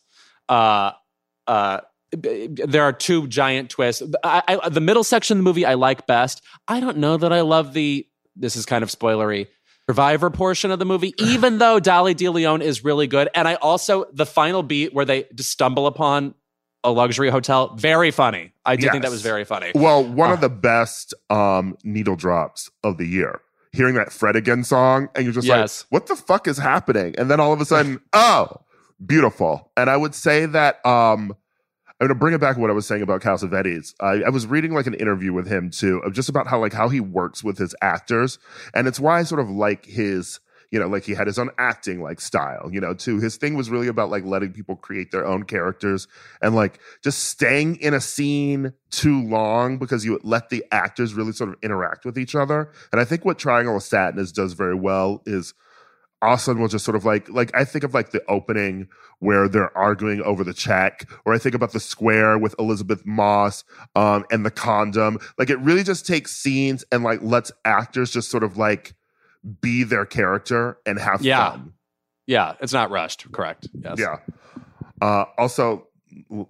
Uh, 0.48 0.92
uh, 1.48 1.82
there 2.12 2.84
are 2.84 2.94
two 2.94 3.28
giant 3.28 3.70
twists. 3.70 4.04
I, 4.24 4.60
I, 4.64 4.70
the 4.70 4.80
middle 4.80 5.04
section 5.04 5.38
of 5.38 5.40
the 5.40 5.44
movie 5.44 5.66
I 5.66 5.74
like 5.74 6.08
best. 6.08 6.42
I 6.68 6.80
don't 6.80 6.98
know 6.98 7.18
that 7.18 7.34
I 7.34 7.42
love 7.42 7.74
the. 7.74 8.08
This 8.38 8.56
is 8.56 8.66
kind 8.66 8.84
of 8.84 8.90
spoilery. 8.90 9.48
Survivor 9.90 10.32
portion 10.32 10.72
of 10.72 10.80
the 10.80 10.86
movie, 10.86 11.14
even 11.20 11.60
though 11.60 11.80
Dolly 11.80 12.16
De 12.16 12.28
Leon 12.28 12.64
is 12.64 12.84
really 12.84 13.06
good, 13.06 13.30
and 13.36 13.48
I 13.48 13.54
also 13.56 14.06
the 14.12 14.26
final 14.26 14.64
beat 14.64 14.96
where 14.96 15.06
they 15.06 15.26
just 15.36 15.52
stumble 15.52 15.86
upon 15.86 16.34
a 16.84 16.90
luxury 16.92 17.30
hotel, 17.30 17.76
very 17.76 18.10
funny. 18.10 18.52
I 18.66 18.78
did 18.78 18.90
think 18.92 19.04
that 19.04 19.12
was 19.12 19.22
very 19.22 19.44
funny. 19.46 19.72
Well, 19.76 20.04
one 20.04 20.32
Uh. 20.32 20.34
of 20.34 20.42
the 20.42 20.50
best 20.50 21.14
um, 21.30 21.78
needle 21.84 22.16
drops 22.16 22.72
of 22.84 22.98
the 22.98 23.06
year. 23.06 23.42
Hearing 23.74 23.94
that 23.94 24.12
Fred 24.12 24.36
again 24.36 24.64
song, 24.64 25.10
and 25.14 25.24
you're 25.24 25.34
just 25.34 25.46
Yes. 25.46 25.86
like, 25.92 26.02
"What 26.02 26.08
the 26.08 26.16
fuck 26.16 26.48
is 26.48 26.58
happening?" 26.58 27.14
And 27.20 27.30
then 27.30 27.40
all 27.40 27.54
of 27.54 27.62
a 27.62 27.66
sudden, 27.66 28.02
oh, 28.14 28.48
beautiful. 29.06 29.72
And 29.78 29.88
I 29.90 29.98
would 29.98 30.16
say 30.16 30.48
that 30.48 30.84
um, 30.84 31.36
I'm 32.00 32.08
going 32.08 32.16
to 32.16 32.20
bring 32.20 32.34
it 32.34 32.42
back 32.42 32.56
to 32.56 32.62
what 32.62 32.70
I 32.70 32.74
was 32.74 32.86
saying 32.86 33.04
about 33.04 33.22
Cassavetes. 33.22 33.94
I, 34.02 34.24
I 34.24 34.30
was 34.30 34.46
reading 34.46 34.74
like 34.74 34.86
an 34.86 34.96
interview 34.96 35.32
with 35.32 35.48
him 35.48 35.70
too, 35.70 36.00
of 36.00 36.14
just 36.14 36.28
about 36.28 36.46
how 36.48 36.60
like 36.60 36.74
how 36.74 36.90
he 36.90 37.00
works 37.00 37.42
with 37.42 37.58
his 37.58 37.74
actors, 37.82 38.38
and 38.74 38.86
it's 38.88 39.00
why 39.00 39.20
I 39.20 39.24
sort 39.24 39.42
of 39.42 39.50
like 39.50 39.86
his. 39.86 40.40
You 40.72 40.80
know, 40.80 40.88
like 40.88 41.04
he 41.04 41.14
had 41.14 41.28
his 41.28 41.40
own 41.40 41.52
acting 41.58 42.02
like 42.02 42.20
style, 42.20 42.70
you 42.70 42.82
know, 42.82 42.94
too. 42.94 43.20
His 43.20 43.38
thing 43.38 43.56
was 43.56 43.70
really 43.70 43.88
about 43.88 44.10
like 44.10 44.26
letting 44.26 44.52
people 44.52 44.76
create 44.76 45.12
their 45.12 45.26
own 45.26 45.44
characters 45.44 46.08
and 46.42 46.54
like 46.54 46.80
just 47.02 47.26
staying 47.26 47.78
in 47.78 47.94
a 47.94 48.02
scene 48.02 48.74
too 48.90 49.22
long 49.26 49.78
because 49.78 50.04
you 50.04 50.20
let 50.24 50.50
the 50.50 50.66
actors 50.72 51.14
really 51.14 51.32
sort 51.32 51.52
of 51.52 51.56
interact 51.62 52.04
with 52.04 52.18
each 52.18 52.36
other. 52.36 52.72
And 52.92 53.00
I 53.00 53.06
think 53.06 53.24
what 53.24 53.38
Triangle 53.38 53.78
of 53.78 53.84
Sadness 53.84 54.34
does 54.34 54.54
very 54.54 54.76
well 54.76 55.22
is 55.26 55.54
Austin 56.26 56.60
will 56.60 56.68
just 56.68 56.84
sort 56.86 56.96
of 56.96 57.06
like 57.06 57.30
like 57.30 57.52
I 57.56 57.64
think 57.64 57.84
of 57.84 57.94
like 57.94 58.12
the 58.12 58.24
opening 58.28 58.88
where 59.20 59.48
they're 59.48 59.76
arguing 59.78 60.22
over 60.22 60.44
the 60.44 60.54
check, 60.54 61.08
or 61.26 61.34
I 61.34 61.38
think 61.38 61.56
about 61.56 61.72
the 61.72 61.80
square 61.80 62.38
with 62.38 62.56
Elisabeth 62.60 63.06
Moss 63.06 63.64
um 63.96 64.26
and 64.32 64.46
the 64.46 64.52
condom. 64.52 65.20
Like 65.38 65.50
it 65.50 65.60
really 65.60 65.84
just 65.84 66.06
takes 66.06 66.36
scenes 66.36 66.84
and 66.92 67.04
like 67.04 67.22
lets 67.22 67.52
actors 67.64 68.12
just 68.12 68.30
sort 68.32 68.44
of 68.44 68.58
like 68.58 68.96
be 69.62 69.84
their 69.84 70.06
character 70.06 70.78
and 70.86 71.00
have 71.00 71.22
Yeah. 71.22 71.52
fun. 71.52 71.74
Yeah, 72.26 72.54
it's 72.60 72.74
not 72.74 72.90
rushed. 72.90 73.32
Correct. 73.32 73.68
Yes. 73.74 74.00
Yeah. 74.00 74.18
Uh, 75.00 75.26
also, 75.38 75.88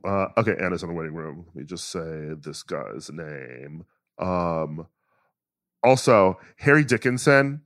uh, 0.05 0.27
okay, 0.37 0.55
Anna's 0.61 0.83
in 0.83 0.87
the 0.89 0.95
waiting 0.95 1.13
room. 1.13 1.43
Let 1.47 1.55
me 1.55 1.63
just 1.65 1.89
say 1.89 2.29
this 2.39 2.63
guy's 2.63 3.09
name. 3.11 3.83
Um, 4.17 4.87
also, 5.83 6.39
Harry 6.59 6.85
Dickinson 6.85 7.63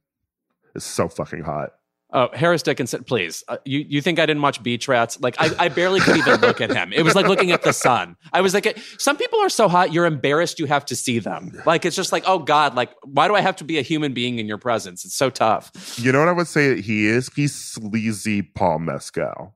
is 0.74 0.84
so 0.84 1.08
fucking 1.08 1.44
hot. 1.44 1.74
Oh, 2.12 2.30
Harris 2.34 2.64
Dickinson, 2.64 3.04
please. 3.04 3.44
Uh, 3.48 3.58
you 3.66 3.86
you 3.88 4.02
think 4.02 4.18
I 4.18 4.26
didn't 4.26 4.42
watch 4.42 4.64
Beach 4.64 4.88
Rats? 4.88 5.20
Like 5.22 5.36
I, 5.38 5.66
I 5.66 5.70
barely 5.70 6.00
could 6.00 6.18
even 6.18 6.42
look 6.42 6.60
at 6.60 6.72
him. 6.72 6.92
It 6.92 7.04
was 7.04 7.14
like 7.14 7.28
looking 7.28 7.52
at 7.52 7.62
the 7.62 7.72
sun. 7.72 8.16
I 8.34 8.42
was 8.42 8.56
like, 8.56 8.80
some 8.98 9.16
people 9.16 9.40
are 9.42 9.50
so 9.50 9.68
hot, 9.68 9.94
you're 9.94 10.08
embarrassed 10.08 10.60
you 10.60 10.66
have 10.66 10.86
to 10.86 10.96
see 10.96 11.20
them. 11.20 11.52
Like 11.68 11.86
it's 11.86 11.96
just 11.96 12.12
like, 12.12 12.24
oh 12.26 12.40
God, 12.40 12.74
like 12.74 12.90
why 13.04 13.28
do 13.28 13.36
I 13.36 13.42
have 13.42 13.56
to 13.58 13.64
be 13.64 13.78
a 13.78 13.84
human 13.84 14.14
being 14.14 14.40
in 14.40 14.48
your 14.48 14.58
presence? 14.58 15.06
It's 15.06 15.16
so 15.16 15.30
tough. 15.30 15.72
You 16.00 16.12
know 16.12 16.18
what 16.18 16.28
I 16.28 16.32
would 16.32 16.48
say 16.48 16.70
that 16.70 16.80
he 16.80 17.06
is? 17.06 17.30
He's 17.36 17.54
sleazy 17.54 18.42
Paul 18.42 18.80
Mescal. 18.80 19.54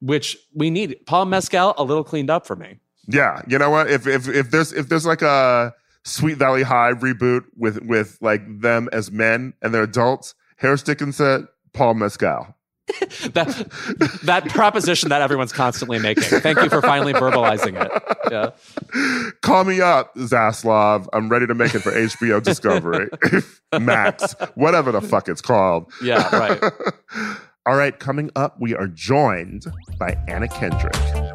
Which 0.00 0.36
we 0.54 0.70
need. 0.70 0.98
Paul 1.06 1.24
Mescal 1.24 1.74
a 1.76 1.82
little 1.82 2.04
cleaned 2.04 2.30
up 2.30 2.46
for 2.46 2.54
me. 2.54 2.78
Yeah, 3.08 3.42
you 3.48 3.58
know 3.58 3.70
what? 3.70 3.90
If 3.90 4.06
if 4.06 4.28
if 4.28 4.50
there's 4.50 4.72
if 4.72 4.88
there's 4.88 5.06
like 5.06 5.22
a 5.22 5.74
Sweet 6.04 6.36
Valley 6.36 6.62
High 6.62 6.92
reboot 6.92 7.44
with 7.56 7.82
with 7.82 8.18
like 8.20 8.42
them 8.60 8.88
as 8.92 9.10
men 9.10 9.54
and 9.60 9.74
they're 9.74 9.82
adults, 9.82 10.34
Harris 10.58 10.82
Dickinson, 10.82 11.48
Paul 11.74 11.94
Mescal. 11.94 12.54
That 13.32 14.18
that 14.24 14.48
proposition 14.50 15.08
that 15.08 15.22
everyone's 15.22 15.52
constantly 15.52 15.98
making. 15.98 16.24
Thank 16.40 16.62
you 16.62 16.68
for 16.68 16.82
finally 16.82 17.14
verbalizing 17.14 17.82
it. 17.82 17.90
Yeah. 18.30 18.50
Call 19.40 19.64
me 19.64 19.80
up, 19.80 20.14
Zaslav. 20.16 21.06
I'm 21.14 21.30
ready 21.30 21.46
to 21.46 21.54
make 21.54 21.74
it 21.74 21.80
for 21.80 21.92
HBO 21.92 22.42
Discovery, 22.42 23.08
Max, 23.80 24.34
whatever 24.54 24.92
the 24.92 25.00
fuck 25.00 25.28
it's 25.28 25.40
called. 25.40 25.90
Yeah, 26.02 26.28
right. 26.36 26.62
All 27.66 27.76
right, 27.76 27.98
coming 27.98 28.30
up, 28.36 28.60
we 28.60 28.74
are 28.74 28.86
joined 28.88 29.64
by 29.98 30.18
Anna 30.28 30.48
Kendrick. 30.48 31.33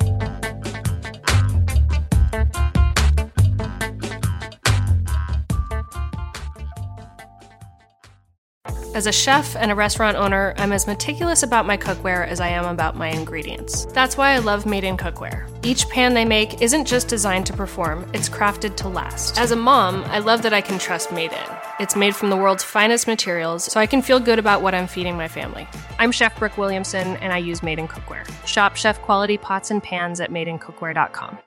As 8.96 9.06
a 9.06 9.12
chef 9.12 9.56
and 9.56 9.72
a 9.72 9.76
restaurant 9.76 10.18
owner, 10.18 10.56
I'm 10.58 10.72
as 10.72 10.88
meticulous 10.88 11.44
about 11.44 11.68
my 11.68 11.78
cookware 11.78 12.28
as 12.28 12.40
I 12.40 12.48
am 12.48 12.66
about 12.66 12.96
my 12.96 13.10
ingredients. 13.10 13.86
That's 13.94 14.18
why 14.18 14.32
I 14.32 14.40
love 14.40 14.66
Made 14.66 14.84
in 14.84 14.98
Cookware. 14.98 15.48
Each 15.64 15.88
pan 15.90 16.16
they 16.16 16.26
make 16.26 16.60
isn't 16.60 16.86
just 16.86 17.08
designed 17.08 17.46
to 17.46 17.54
perform, 17.54 18.10
it's 18.16 18.30
crafted 18.30 18.76
to 18.78 18.90
last. 18.90 19.38
As 19.38 19.52
a 19.52 19.56
mom, 19.56 20.04
I 20.06 20.20
love 20.20 20.42
that 20.42 20.54
I 20.54 20.62
can 20.62 20.80
trust 20.80 21.12
Made 21.12 21.32
in. 21.32 21.58
It's 21.80 21.96
made 21.96 22.16
from 22.16 22.32
the 22.32 22.36
world's 22.36 22.64
finest 22.64 23.06
materials, 23.06 23.64
so 23.64 23.80
I 23.80 23.86
can 23.86 24.02
feel 24.02 24.20
good 24.20 24.40
about 24.40 24.64
what 24.64 24.74
I'm 24.74 24.88
feeding 24.88 25.16
my 25.16 25.28
family. 25.28 25.68
I'm 26.00 26.12
Chef 26.12 26.38
Brooke 26.40 26.58
Williamson, 26.58 27.16
and 27.18 27.32
I 27.32 27.38
use 27.38 27.62
Made 27.62 27.78
in 27.78 27.88
Cookware. 27.88 28.28
Shop 28.48 28.76
chef 28.76 29.00
quality 29.02 29.38
pots 29.38 29.70
and 29.70 29.84
pans 29.84 30.20
at 30.20 30.32
madeincookware.com. 30.32 31.38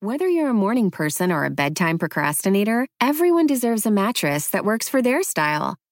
Whether 0.00 0.28
you're 0.28 0.50
a 0.50 0.54
morning 0.54 0.90
person 0.90 1.32
or 1.32 1.46
a 1.46 1.50
bedtime 1.50 1.98
procrastinator, 1.98 2.86
everyone 3.00 3.46
deserves 3.46 3.86
a 3.86 3.90
mattress 3.90 4.50
that 4.50 4.66
works 4.66 4.86
for 4.86 5.00
their 5.00 5.22
style. 5.22 5.78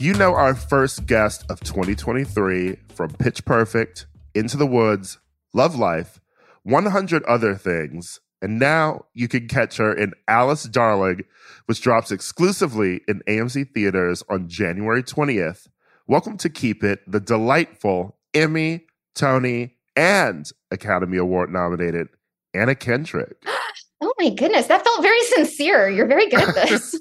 You 0.00 0.14
know 0.14 0.34
our 0.34 0.54
first 0.54 1.04
guest 1.04 1.44
of 1.50 1.60
2023 1.60 2.74
from 2.94 3.10
Pitch 3.10 3.44
Perfect, 3.44 4.06
Into 4.34 4.56
the 4.56 4.64
Woods, 4.64 5.18
Love 5.52 5.76
Life, 5.76 6.22
100 6.62 7.22
other 7.24 7.54
things. 7.54 8.18
And 8.40 8.58
now 8.58 9.04
you 9.12 9.28
can 9.28 9.46
catch 9.46 9.76
her 9.76 9.92
in 9.92 10.14
Alice 10.26 10.62
Darling, 10.62 11.24
which 11.66 11.82
drops 11.82 12.10
exclusively 12.10 13.02
in 13.08 13.20
AMC 13.28 13.74
theaters 13.74 14.22
on 14.30 14.48
January 14.48 15.02
20th. 15.02 15.68
Welcome 16.06 16.38
to 16.38 16.48
Keep 16.48 16.82
It, 16.82 17.00
the 17.06 17.20
delightful 17.20 18.16
Emmy, 18.32 18.86
Tony, 19.14 19.76
and 19.94 20.50
Academy 20.70 21.18
Award 21.18 21.52
nominated 21.52 22.08
Anna 22.54 22.74
Kendrick. 22.74 23.44
Oh 24.00 24.12
my 24.18 24.30
goodness, 24.30 24.66
that 24.66 24.82
felt 24.82 25.02
very 25.02 25.22
sincere. 25.24 25.88
You're 25.90 26.06
very 26.06 26.28
good 26.28 26.40
at 26.40 26.54
this. 26.54 26.98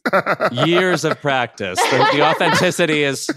Years 0.67 1.05
of 1.05 1.19
practice. 1.21 1.79
The, 1.81 2.09
the 2.11 2.21
authenticity 2.23 3.03
is 3.03 3.29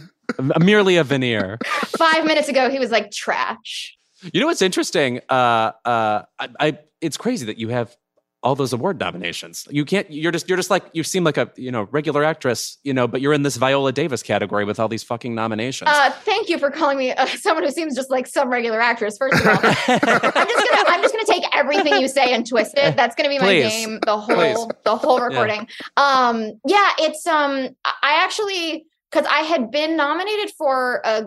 merely 0.58 0.96
a 0.96 1.04
veneer. 1.04 1.58
Five 1.96 2.24
minutes 2.24 2.48
ago, 2.48 2.70
he 2.70 2.78
was 2.78 2.90
like 2.90 3.10
trash. 3.12 3.96
You 4.32 4.40
know 4.40 4.46
what's 4.46 4.62
interesting? 4.62 5.20
Uh, 5.28 5.72
uh, 5.84 6.22
I, 6.38 6.48
I, 6.60 6.78
it's 7.00 7.16
crazy 7.16 7.46
that 7.46 7.58
you 7.58 7.68
have 7.68 7.96
all 8.42 8.56
those 8.56 8.72
award 8.72 8.98
nominations. 8.98 9.68
You 9.70 9.84
can't. 9.84 10.10
You're 10.10 10.32
just. 10.32 10.48
You're 10.48 10.56
just 10.56 10.70
like. 10.70 10.84
You 10.92 11.04
seem 11.04 11.22
like 11.24 11.36
a 11.36 11.50
you 11.56 11.70
know 11.70 11.88
regular 11.90 12.24
actress. 12.24 12.78
You 12.82 12.92
know, 12.92 13.06
but 13.06 13.20
you're 13.20 13.32
in 13.32 13.42
this 13.42 13.56
Viola 13.56 13.92
Davis 13.92 14.22
category 14.22 14.64
with 14.64 14.80
all 14.80 14.88
these 14.88 15.02
fucking 15.02 15.34
nominations. 15.34 15.88
Uh, 15.90 16.10
thank 16.10 16.48
you 16.48 16.58
for 16.58 16.70
calling 16.70 16.98
me 16.98 17.12
uh, 17.12 17.26
someone 17.40 17.64
who 17.64 17.70
seems 17.70 17.94
just 17.94 18.10
like 18.10 18.26
some 18.26 18.50
regular 18.50 18.80
actress. 18.80 19.16
First 19.16 19.40
of 19.40 19.46
all, 19.46 19.54
I'm 19.62 20.48
just 20.48 20.70
gonna. 20.70 20.88
I'm 20.88 21.02
just 21.02 21.14
gonna 21.14 21.24
take 21.26 21.44
everything 21.54 22.00
you 22.00 22.08
say 22.08 22.34
and 22.34 22.46
twist 22.46 22.74
it. 22.76 22.96
That's 22.96 23.14
gonna 23.14 23.28
be 23.28 23.38
my 23.38 23.44
Please. 23.44 23.68
game. 23.68 24.00
The 24.04 24.18
whole. 24.18 24.36
Please. 24.36 24.66
The 24.84 24.96
whole 24.96 25.20
recording. 25.20 25.68
Um. 25.96 26.60
Yeah. 26.66 26.90
It's. 26.98 27.26
Um. 27.26 27.68
I 27.84 28.22
actually 28.24 28.86
because 29.10 29.26
I 29.30 29.40
had 29.40 29.70
been 29.70 29.96
nominated 29.96 30.50
for 30.56 31.00
a 31.04 31.26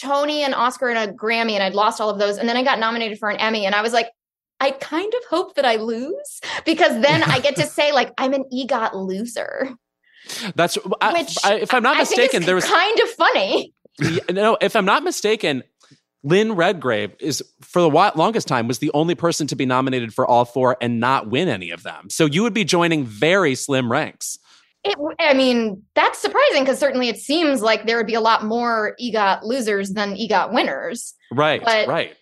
Tony, 0.00 0.42
and 0.42 0.54
Oscar, 0.54 0.88
and 0.88 1.10
a 1.10 1.12
Grammy, 1.12 1.52
and 1.52 1.62
I'd 1.62 1.74
lost 1.74 2.00
all 2.00 2.10
of 2.10 2.18
those, 2.18 2.36
and 2.38 2.48
then 2.48 2.56
I 2.56 2.62
got 2.62 2.78
nominated 2.78 3.18
for 3.18 3.28
an 3.28 3.36
Emmy, 3.36 3.66
and 3.66 3.74
I 3.74 3.82
was 3.82 3.92
like. 3.92 4.08
I 4.66 4.72
kind 4.72 5.12
of 5.14 5.24
hope 5.30 5.54
that 5.54 5.64
I 5.64 5.76
lose 5.76 6.40
because 6.64 7.00
then 7.00 7.22
I 7.22 7.38
get 7.38 7.56
to 7.56 7.66
say 7.66 7.92
like 7.92 8.12
I'm 8.18 8.32
an 8.32 8.44
EGOT 8.52 8.94
loser. 8.94 9.70
That's. 10.56 10.76
I, 11.00 11.12
Which 11.12 11.36
I, 11.44 11.54
if 11.54 11.72
I'm 11.72 11.84
not 11.84 11.96
I 11.96 12.00
mistaken, 12.00 12.42
is 12.42 12.46
there 12.46 12.56
was 12.56 12.64
kind 12.64 13.00
of 13.00 13.08
funny. 13.10 13.72
Yeah, 14.00 14.18
no, 14.30 14.58
if 14.60 14.74
I'm 14.74 14.84
not 14.84 15.04
mistaken, 15.04 15.62
Lynn 16.24 16.52
Redgrave 16.54 17.14
is 17.20 17.42
for 17.60 17.80
the 17.80 17.88
longest 17.88 18.48
time 18.48 18.66
was 18.66 18.80
the 18.80 18.90
only 18.92 19.14
person 19.14 19.46
to 19.46 19.56
be 19.56 19.64
nominated 19.64 20.12
for 20.12 20.26
all 20.26 20.44
four 20.44 20.76
and 20.80 20.98
not 20.98 21.30
win 21.30 21.48
any 21.48 21.70
of 21.70 21.84
them. 21.84 22.10
So 22.10 22.26
you 22.26 22.42
would 22.42 22.52
be 22.52 22.64
joining 22.64 23.04
very 23.04 23.54
slim 23.54 23.90
ranks. 23.90 24.36
It, 24.84 24.96
I 25.20 25.34
mean, 25.34 25.82
that's 25.94 26.18
surprising 26.18 26.62
because 26.62 26.78
certainly 26.78 27.08
it 27.08 27.18
seems 27.18 27.62
like 27.62 27.86
there 27.86 27.96
would 27.96 28.06
be 28.06 28.14
a 28.14 28.20
lot 28.20 28.44
more 28.44 28.96
EGOT 29.00 29.44
losers 29.44 29.90
than 29.90 30.14
EGOT 30.16 30.52
winners. 30.52 31.14
Right, 31.32 31.62
But- 31.64 31.88
right. 31.88 32.14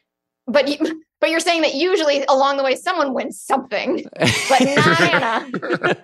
But 0.46 0.68
you, 0.68 1.02
but 1.20 1.30
you're 1.30 1.40
saying 1.40 1.62
that 1.62 1.74
usually 1.74 2.24
along 2.28 2.56
the 2.58 2.62
way 2.64 2.74
someone 2.76 3.14
wins 3.14 3.40
something, 3.40 4.04
but 4.48 4.60
not 4.60 5.00
Anna. 5.50 5.96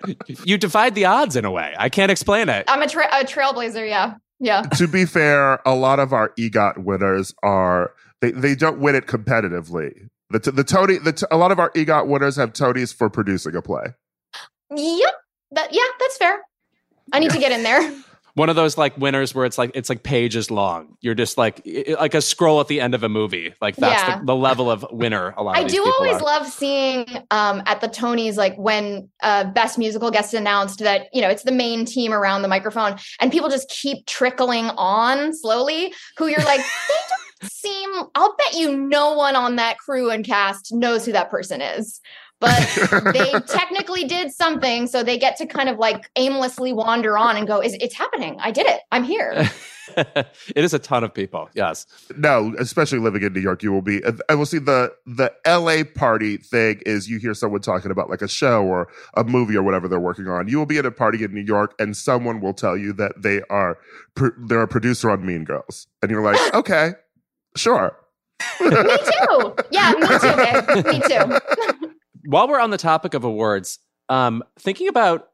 you 0.45 0.57
defied 0.57 0.95
the 0.95 1.05
odds 1.05 1.37
in 1.37 1.45
a 1.45 1.51
way. 1.51 1.75
I 1.79 1.89
can't 1.89 2.11
explain 2.11 2.49
it. 2.49 2.65
I'm 2.69 2.83
a, 2.83 2.89
tra- 2.89 3.09
a 3.13 3.25
trailblazer. 3.25 3.89
Yeah, 3.89 4.15
yeah. 4.39 4.63
to 4.63 4.89
be 4.89 5.05
fair, 5.05 5.61
a 5.67 5.75
lot 5.75 5.99
of 6.01 6.13
our 6.13 6.31
EGOT 6.39 6.79
winners 6.79 7.35
are 7.43 7.93
they, 8.21 8.31
they 8.31 8.55
don't 8.55 8.79
win 8.81 8.95
it 8.95 9.07
competitively. 9.07 10.09
The 10.31 10.41
t- 10.41 10.51
the 10.53 10.65
Tony 10.65 10.99
the 10.99 11.13
t- 11.13 11.27
a 11.31 11.37
lot 11.37 11.53
of 11.53 11.59
our 11.59 11.71
EGOT 11.73 12.07
winners 12.07 12.37
have 12.37 12.53
Tonys 12.53 12.95
for 12.95 13.11
producing 13.11 13.57
a 13.57 13.63
play. 13.63 13.85
Yep. 14.75 15.15
That 15.53 15.73
yeah, 15.73 15.83
that's 15.99 16.17
fair. 16.17 16.39
I 17.13 17.19
need 17.19 17.33
to 17.33 17.39
get 17.39 17.51
in 17.53 17.63
there. 17.65 17.93
One 18.41 18.49
of 18.49 18.57
those 18.57 18.79
like 18.79 18.97
winners 18.97 19.35
where 19.35 19.45
it's 19.45 19.59
like 19.59 19.71
it's 19.75 19.91
like 19.91 20.03
pages 20.03 20.51
long. 20.51 20.97
You're 21.03 21.15
just 21.15 21.37
like 21.37 21.61
i- 21.67 21.95
like 22.01 22.15
a 22.15 22.23
scroll 22.23 22.59
at 22.61 22.69
the 22.69 22.81
end 22.81 22.95
of 22.95 23.03
a 23.03 23.09
movie. 23.11 23.53
Like 23.61 23.77
that's 23.77 24.03
Yeah. 24.03 24.19
the, 24.21 24.25
the 24.25 24.35
level 24.35 24.71
of 24.71 24.83
winner. 24.91 25.35
A 25.37 25.43
lot. 25.43 25.59
I 25.59 25.65
do 25.65 25.85
always 25.85 26.17
are. 26.17 26.23
love 26.23 26.47
seeing 26.47 27.05
um, 27.31 27.63
at 27.67 27.83
the 27.83 27.89
Tonys, 27.89 28.37
like 28.39 28.57
when 28.57 29.11
uh, 29.23 29.45
Best 29.45 29.77
Musical 29.77 30.11
gets 30.11 30.33
announced 30.33 30.79
that, 30.79 31.09
you 31.13 31.21
know, 31.21 31.29
it's 31.29 31.43
the 31.43 31.53
main 31.53 31.85
team 31.85 32.15
around 32.15 32.41
the 32.41 32.49
microphone 32.49 32.97
and 33.21 33.31
people 33.31 33.51
just 33.51 33.69
keep 33.69 34.07
trickling 34.07 34.71
on 34.79 35.35
slowly, 35.35 35.93
who 36.17 36.27
you're 36.29 36.39
like, 36.45 36.61
they 36.89 36.95
don't 37.41 37.51
seem, 37.51 37.91
I'll 38.15 38.35
bet 38.37 38.55
you 38.55 38.75
no 38.75 39.13
one 39.13 39.37
on 39.37 39.57
that 39.57 39.77
crew 39.77 40.09
and 40.09 40.25
cast 40.25 40.73
knows 40.73 41.05
who 41.05 41.13
that 41.13 41.31
person 41.31 41.61
is. 41.61 42.01
But 42.41 43.13
they 43.15 43.33
technically 43.47 44.05
did 44.05 44.33
something, 44.33 44.87
so 44.87 45.03
they 45.03 45.19
get 45.19 45.37
to 45.37 45.47
kind 45.47 45.69
of 45.69 45.79
like 45.79 46.11
aimlessly 46.17 46.73
wander 46.73 47.19
on 47.19 47.37
and 47.37 47.47
go, 47.47 47.61
"Is 47.61 47.77
it's 47.81 47.95
happening? 47.95 48.39
I 48.41 48.51
did 48.51 48.67
it. 48.67 48.81
I'm 48.91 49.05
here." 49.05 49.49
it 49.97 50.65
is 50.65 50.73
a 50.73 50.79
ton 50.79 51.05
of 51.05 51.13
people. 51.13 51.51
Yes. 51.55 51.87
No, 52.17 52.55
especially 52.59 52.99
living 52.99 53.23
in 53.23 53.33
New 53.33 53.41
York, 53.41 53.63
you 53.63 53.73
will 53.73 53.83
be. 53.83 54.01
I 54.29 54.35
will 54.35 54.47
see 54.47 54.59
the 54.59 54.93
the 55.05 55.33
L.A. 55.45 55.85
party 55.85 56.39
thing 56.39 56.81
is 56.87 57.09
you 57.09 57.19
hear 57.19 57.35
someone 57.35 57.61
talking 57.61 57.91
about 57.91 58.09
like 58.09 58.23
a 58.23 58.29
show 58.29 58.65
or 58.65 58.89
a 59.17 59.25
movie 59.25 59.57
or 59.57 59.63
whatever 59.63 59.89
they're 59.89 60.01
working 60.01 60.29
on. 60.29 60.49
You 60.49 60.59
will 60.59 60.67
be 60.67 60.79
at 60.79 60.87
a 60.87 60.91
party 60.91 61.23
in 61.23 61.35
New 61.35 61.45
York, 61.45 61.75
and 61.79 61.97
someone 61.97 62.41
will 62.41 62.55
tell 62.55 62.77
you 62.77 62.93
that 62.95 63.21
they 63.23 63.43
are 63.51 63.79
pro- 64.15 64.31
they're 64.47 64.63
a 64.63 64.69
producer 64.69 65.11
on 65.11 65.27
Mean 65.27 65.45
Girls, 65.45 65.87
and 66.03 66.11
you're 66.11 66.23
like, 66.23 66.39
okay, 66.55 66.93
sure. 67.57 67.97
me 68.61 68.71
too. 68.71 69.55
Yeah, 69.71 69.93
me 69.99 70.07
too, 70.19 70.37
babe. 70.37 70.87
Me 70.87 71.01
too. 71.01 71.80
While 72.25 72.49
we're 72.49 72.61
on 72.61 72.71
the 72.71 72.79
topic 72.79 73.15
of 73.15 73.25
awards, 73.25 73.79
um, 74.09 74.43
thinking 74.59 74.89
about 74.89 75.29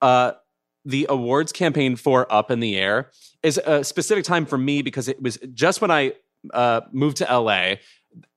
uh, 0.00 0.32
the 0.84 1.06
awards 1.08 1.52
campaign 1.52 1.96
for 1.96 2.32
Up 2.32 2.50
in 2.50 2.60
the 2.60 2.76
Air 2.76 3.10
is 3.42 3.58
a 3.64 3.84
specific 3.84 4.24
time 4.24 4.46
for 4.46 4.58
me 4.58 4.82
because 4.82 5.08
it 5.08 5.20
was 5.22 5.38
just 5.54 5.80
when 5.80 5.90
I 5.90 6.12
uh, 6.52 6.80
moved 6.92 7.18
to 7.18 7.24
LA. 7.24 7.74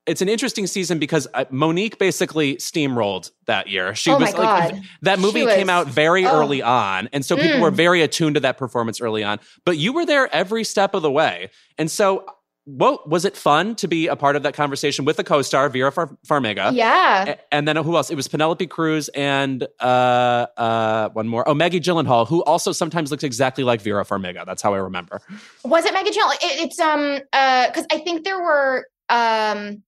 It's 0.06 0.22
an 0.22 0.30
interesting 0.30 0.68
season 0.68 1.00
because 1.00 1.28
uh, 1.34 1.46
Mo'Nique 1.50 1.98
basically 1.98 2.58
steamrolled 2.58 3.32
that 3.48 3.68
year. 3.68 3.96
She 3.96 4.12
Oh 4.12 4.20
my 4.20 4.26
was 4.26 4.34
like 4.38 4.72
God. 4.74 4.82
that 5.02 5.18
movie 5.20 5.40
She 5.42 5.48
came 5.48 5.62
was- 5.68 5.70
out 5.70 5.88
very 5.88 6.26
oh. 6.28 6.40
early 6.40 6.62
on, 6.62 7.10
and 7.12 7.26
so 7.26 7.36
people 7.36 7.58
Mm. 7.58 7.62
were 7.62 7.72
very 7.72 8.02
attuned 8.04 8.36
to 8.36 8.40
that 8.42 8.58
performance 8.60 9.02
early 9.02 9.24
on. 9.24 9.40
But 9.66 9.78
you 9.78 9.94
were 9.94 10.06
there 10.06 10.34
every 10.34 10.64
step 10.64 10.94
of 10.94 11.02
the 11.02 11.12
way, 11.12 11.50
and 11.78 11.90
so. 11.90 12.26
What 12.66 13.08
was 13.08 13.26
it 13.26 13.38
fun 13.38 13.76
to 13.76 13.88
be 13.88 14.08
a 14.08 14.16
part 14.16 14.36
of 14.36 14.42
that 14.44 14.56
conversation 14.56 15.06
with 15.06 15.18
the 15.18 15.24
co-star 15.24 15.70
Vera 15.70 15.92
Far- 15.92 16.18
Farmiga? 16.28 16.72
Yeah. 16.74 17.26
A- 17.34 17.54
and 17.54 17.68
then 17.68 17.76
who 17.76 17.96
else? 17.96 18.10
It 18.10 18.16
was 18.16 18.28
Penelope 18.28 18.66
Cruz 18.68 19.08
and 19.10 19.68
uh, 19.80 20.48
uh, 20.58 21.10
one 21.10 21.28
more. 21.28 21.48
Oh, 21.48 21.54
Maggie 21.54 21.80
Gyllenhaal, 21.80 22.28
who 22.28 22.44
also 22.44 22.72
sometimes 22.72 23.12
looks 23.12 23.24
exactly 23.24 23.64
like 23.64 23.82
Vera 23.82 24.04
Farmiga. 24.04 24.46
That's 24.46 24.64
how 24.64 24.74
I 24.74 24.78
remember. 24.78 25.22
Was 25.64 25.86
it 25.86 25.94
Maggie 25.94 26.10
Gyllenhaal? 26.10 26.34
It, 26.36 26.66
it's 26.66 26.80
um 26.80 27.20
uh 27.34 27.68
because 27.68 27.86
I 27.92 28.00
think 28.00 28.24
there 28.24 28.40
were 28.42 28.88
um 29.10 29.84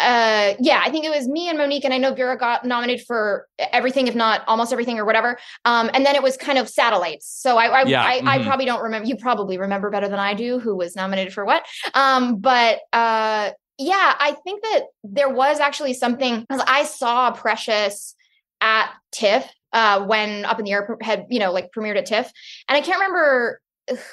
uh 0.00 0.54
yeah 0.58 0.80
I 0.84 0.90
think 0.90 1.04
it 1.04 1.10
was 1.10 1.28
me 1.28 1.48
and 1.48 1.58
Mo'Nique 1.58 1.84
and 1.84 1.94
I 1.94 1.98
know 1.98 2.14
Vera 2.14 2.36
got 2.36 2.64
nominated 2.64 3.06
for 3.06 3.46
everything 3.58 4.06
if 4.06 4.14
not 4.14 4.42
almost 4.46 4.72
everything 4.72 4.98
or 4.98 5.04
whatever. 5.04 5.38
Um 5.64 5.90
and 5.94 6.04
then 6.06 6.14
it 6.14 6.22
was 6.22 6.36
kind 6.36 6.58
of 6.58 6.68
satellites. 6.68 7.26
So 7.26 7.58
I 7.58 7.66
I, 7.66 7.82
Yeah, 7.84 8.02
I, 8.02 8.20
I 8.24 8.38
mhm. 8.38 8.44
probably 8.46 8.64
don't 8.64 8.82
remember 8.82 9.06
you 9.06 9.16
probably 9.16 9.58
remember 9.58 9.90
better 9.90 10.08
than 10.08 10.18
I 10.18 10.34
do 10.34 10.58
who 10.58 10.76
was 10.76 10.96
nominated 10.96 11.32
for 11.32 11.44
what. 11.44 11.64
Um 11.94 12.38
but 12.38 12.80
uh 12.92 13.50
yeah, 13.78 14.14
I 14.18 14.36
think 14.44 14.62
that 14.62 14.82
there 15.04 15.30
was 15.30 15.58
actually 15.58 15.94
something 15.94 16.40
because 16.40 16.62
I 16.66 16.84
saw 16.84 17.30
Precious 17.30 18.14
at 18.60 18.92
TIFF 19.10 19.48
uh, 19.72 20.04
when 20.04 20.44
Up 20.44 20.58
in 20.58 20.66
the 20.66 20.72
Air 20.72 20.98
had 21.00 21.26
you 21.30 21.38
know 21.38 21.50
like 21.50 21.70
premiered 21.74 21.96
at 21.96 22.04
TIFF, 22.04 22.30
and 22.68 22.76
I 22.76 22.82
can't 22.82 23.00
remember 23.00 23.60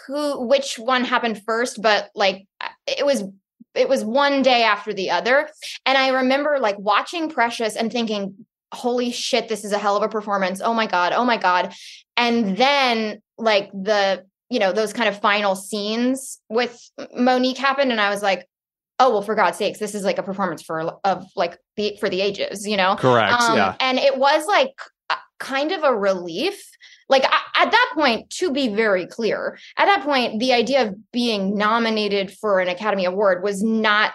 who 0.06 0.48
which 0.48 0.80
one 0.80 1.04
happened 1.04 1.42
first, 1.46 1.82
but 1.82 2.10
like 2.16 2.48
it 2.88 3.06
was 3.06 3.24
it 3.78 3.90
was 3.90 4.04
one 4.04 4.42
day 4.42 4.64
after 4.64 4.94
the 4.94 5.12
other, 5.12 5.50
and 5.86 5.98
I 5.98 6.10
remember 6.10 6.58
like 6.60 6.78
watching 6.80 7.30
Precious 7.30 7.76
and 7.76 7.92
thinking, 7.92 8.46
"Holy 8.74 9.12
shit, 9.12 9.48
this 9.50 9.64
is 9.64 9.72
a 9.72 9.78
hell 9.78 9.98
of 9.98 10.04
a 10.04 10.10
performance! 10.10 10.62
Oh 10.64 10.74
my 10.74 10.88
god, 10.88 11.14
oh 11.14 11.26
my 11.26 11.38
god!" 11.38 11.74
And 12.16 12.58
then 12.58 13.22
like 13.38 13.72
the 13.72 14.26
you 14.50 14.60
know 14.60 14.72
those 14.72 14.94
kind 14.94 15.10
of 15.10 15.20
final 15.20 15.56
scenes 15.56 16.40
with 16.50 16.80
Mo'Nique 17.16 17.58
happened, 17.58 17.92
and 17.92 18.02
I 18.02 18.10
was 18.10 18.24
like, 18.24 18.48
oh 19.00 19.12
well 19.12 19.22
for 19.22 19.36
god's 19.36 19.58
sakes 19.58 19.80
this 19.80 19.94
is 19.94 20.04
like 20.04 20.18
a 20.18 20.24
performance 20.24 20.64
for 20.64 21.00
of 21.04 21.24
like 21.36 21.58
the 21.76 21.96
for 22.00 22.10
the 22.10 22.20
ages 22.20 22.68
you 22.68 22.76
know 22.76 22.96
correct 22.96 23.42
um, 23.42 23.56
yeah 23.56 23.76
and 23.80 24.00
it 24.00 24.18
was 24.18 24.48
like 24.48 24.74
kind 25.40 25.72
of 25.72 25.84
a 25.84 25.96
relief 25.96 26.72
like 27.10 27.24
at 27.24 27.72
that 27.72 27.92
point 27.94 28.30
to 28.30 28.52
be 28.52 28.68
very 28.70 29.06
clear 29.06 29.58
at 29.78 29.86
that 29.86 30.04
point 30.04 30.40
the 30.40 30.54
idea 30.54 30.88
of 30.88 31.12
being 31.12 31.58
nominated 31.58 32.32
for 32.32 32.60
an 32.60 32.68
academy 32.68 33.06
award 33.06 33.44
was 33.44 33.64
not 33.64 34.14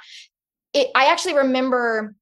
it, 0.73 0.89
i 0.95 1.07
actually 1.07 1.35
remember 1.35 2.15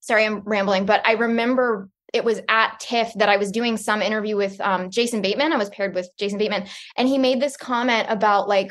sorry 0.00 0.24
i'm 0.24 0.40
rambling 0.40 0.86
but 0.86 1.00
i 1.06 1.12
remember 1.12 1.88
it 2.14 2.24
was 2.24 2.40
at 2.48 2.78
TIFF 2.78 3.12
that 3.14 3.28
I 3.28 3.36
was 3.36 3.50
doing 3.50 3.76
some 3.76 4.00
interview 4.00 4.36
with 4.36 4.58
um, 4.60 4.88
Jason 4.88 5.20
Bateman. 5.20 5.52
I 5.52 5.56
was 5.56 5.68
paired 5.70 5.96
with 5.96 6.08
Jason 6.16 6.38
Bateman, 6.38 6.68
and 6.96 7.08
he 7.08 7.18
made 7.18 7.40
this 7.40 7.56
comment 7.56 8.06
about 8.08 8.48
like, 8.48 8.70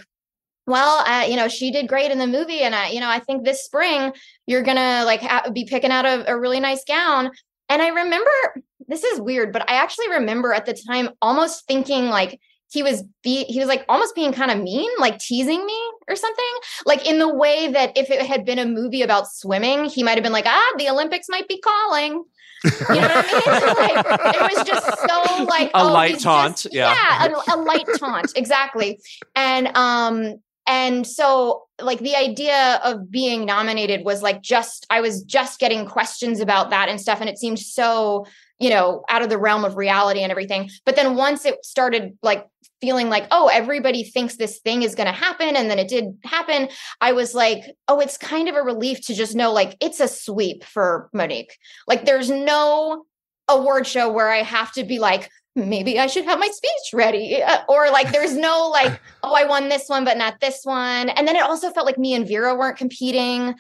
well, 0.66 1.00
uh, 1.06 1.26
you 1.26 1.36
know, 1.36 1.50
she 1.50 1.70
did 1.70 1.90
great 1.90 2.10
in 2.10 2.20
the 2.20 2.26
movie, 2.26 2.62
and 2.62 2.74
I, 2.74 2.88
you 2.92 3.02
know, 3.02 3.10
I 3.10 3.20
think 3.20 3.44
this 3.44 3.66
spring 3.66 4.14
you're 4.48 4.64
gonna 4.64 5.04
like 5.06 5.20
ha- 5.20 5.50
be 5.54 5.66
picking 5.66 5.92
out 5.92 6.06
a, 6.06 6.32
a 6.32 6.40
really 6.40 6.62
nice 6.62 6.86
gown. 6.86 7.32
And 7.68 7.82
I 7.82 7.90
remember 7.90 8.32
this 8.88 9.04
is 9.04 9.20
weird, 9.20 9.54
but 9.54 9.70
I 9.70 9.76
actually 9.76 10.10
remember 10.10 10.54
at 10.54 10.66
the 10.66 10.74
time 10.74 11.10
almost 11.22 11.66
thinking 11.68 12.08
like 12.08 12.40
he 12.74 12.82
was 12.82 13.04
be 13.24 13.44
he 13.44 13.60
was 13.60 13.68
like 13.68 13.86
almost 13.88 14.16
being 14.16 14.34
kind 14.34 14.50
of 14.50 14.60
mean, 14.60 14.90
like 14.98 15.20
teasing 15.20 15.64
me 15.66 15.80
or 16.08 16.16
something. 16.16 16.54
Like 16.86 17.08
in 17.08 17.20
the 17.20 17.32
way 17.34 17.72
that 17.72 17.96
if 17.96 18.10
it 18.10 18.26
had 18.26 18.46
been 18.46 18.60
a 18.60 18.66
movie 18.66 19.04
about 19.04 19.28
swimming, 19.28 19.86
he 19.86 20.04
might 20.04 20.16
have 20.16 20.24
been 20.24 20.34
like, 20.34 20.48
ah, 20.48 20.74
the 20.78 20.90
Olympics 20.90 21.28
might 21.30 21.48
be 21.48 21.60
calling. 21.60 22.24
You 22.64 22.72
know 22.96 23.02
what 23.02 23.26
I 23.28 23.86
mean? 23.86 23.96
like, 24.06 24.36
it 24.36 24.56
was 24.56 24.68
just 24.68 25.00
so 25.00 25.44
like 25.44 25.70
a 25.70 25.82
oh, 25.82 25.94
light 25.94 26.20
taunt. 26.20 26.58
Just, 26.58 26.74
yeah, 26.74 26.94
yeah, 26.94 27.36
a, 27.48 27.56
a 27.56 27.58
light 27.58 27.88
taunt, 28.00 28.32
exactly. 28.36 29.00
And 29.36 29.68
um, 29.78 30.42
and 30.66 31.06
so 31.06 31.64
like 31.82 32.00
the 32.00 32.16
idea 32.16 32.80
of 32.84 33.12
being 33.12 33.46
nominated 33.46 34.06
was 34.06 34.22
like 34.22 34.42
just 34.42 34.88
I 34.90 35.02
was 35.02 35.24
just 35.24 35.60
getting 35.60 35.86
questions 35.86 36.40
about 36.40 36.70
that 36.72 36.90
and 36.90 37.00
stuff, 37.00 37.20
and 37.22 37.30
it 37.30 37.38
seemed 37.38 37.60
so 37.60 38.26
you 38.64 38.70
know 38.70 39.04
out 39.10 39.22
of 39.22 39.30
the 39.30 39.38
realm 39.38 39.66
of 39.66 39.76
reality 39.76 40.22
and 40.22 40.32
everything. 40.32 40.70
But 40.86 40.96
then 40.96 41.16
once 41.16 41.46
it 41.46 41.64
started 41.66 42.18
like 42.24 42.48
feeling 42.80 43.10
like 43.10 43.28
oh 43.32 43.50
everybody 43.52 44.04
thinks 44.04 44.38
this 44.38 44.60
thing 44.60 44.84
is 44.84 44.96
going 44.96 45.08
to 45.08 45.14
happen 45.14 45.56
and 45.56 45.70
then 45.70 45.80
it 45.80 45.88
did 45.88 46.18
happen 46.26 46.68
i 47.00 47.14
was 47.14 47.34
like 47.34 47.64
oh 47.88 48.02
it's 48.02 48.18
kind 48.18 48.50
of 48.50 48.56
a 48.56 48.62
relief 48.62 49.00
to 49.00 49.14
just 49.14 49.36
know 49.36 49.54
like 49.54 49.78
it's 49.80 50.02
a 50.02 50.08
sweep 50.08 50.66
for 50.66 51.10
Mo'Nique. 51.14 51.54
Like 51.88 52.06
there's 52.06 52.30
no 52.30 53.06
award 53.48 53.88
show 53.88 54.12
where 54.12 54.30
i 54.30 54.44
have 54.44 54.74
to 54.74 54.84
be 54.84 55.00
like 55.00 55.30
maybe 55.56 55.98
i 55.98 56.08
should 56.08 56.26
have 56.26 56.40
my 56.40 56.48
speech 56.48 56.94
ready 56.94 57.42
uh, 57.42 57.62
or 57.70 57.90
like 57.90 58.12
there's 58.12 58.36
no 58.36 58.70
like 58.70 59.00
oh 59.24 59.34
i 59.34 59.46
won 59.46 59.70
this 59.70 59.88
one 59.88 60.04
but 60.04 60.18
not 60.18 60.42
this 60.42 60.62
one. 60.64 61.08
And 61.08 61.26
then 61.26 61.38
it 61.38 61.44
also 61.44 61.72
felt 61.72 61.86
like 61.86 61.98
me 61.98 62.14
and 62.14 62.28
vera 62.28 62.54
weren't 62.54 62.78
competing 62.78 63.56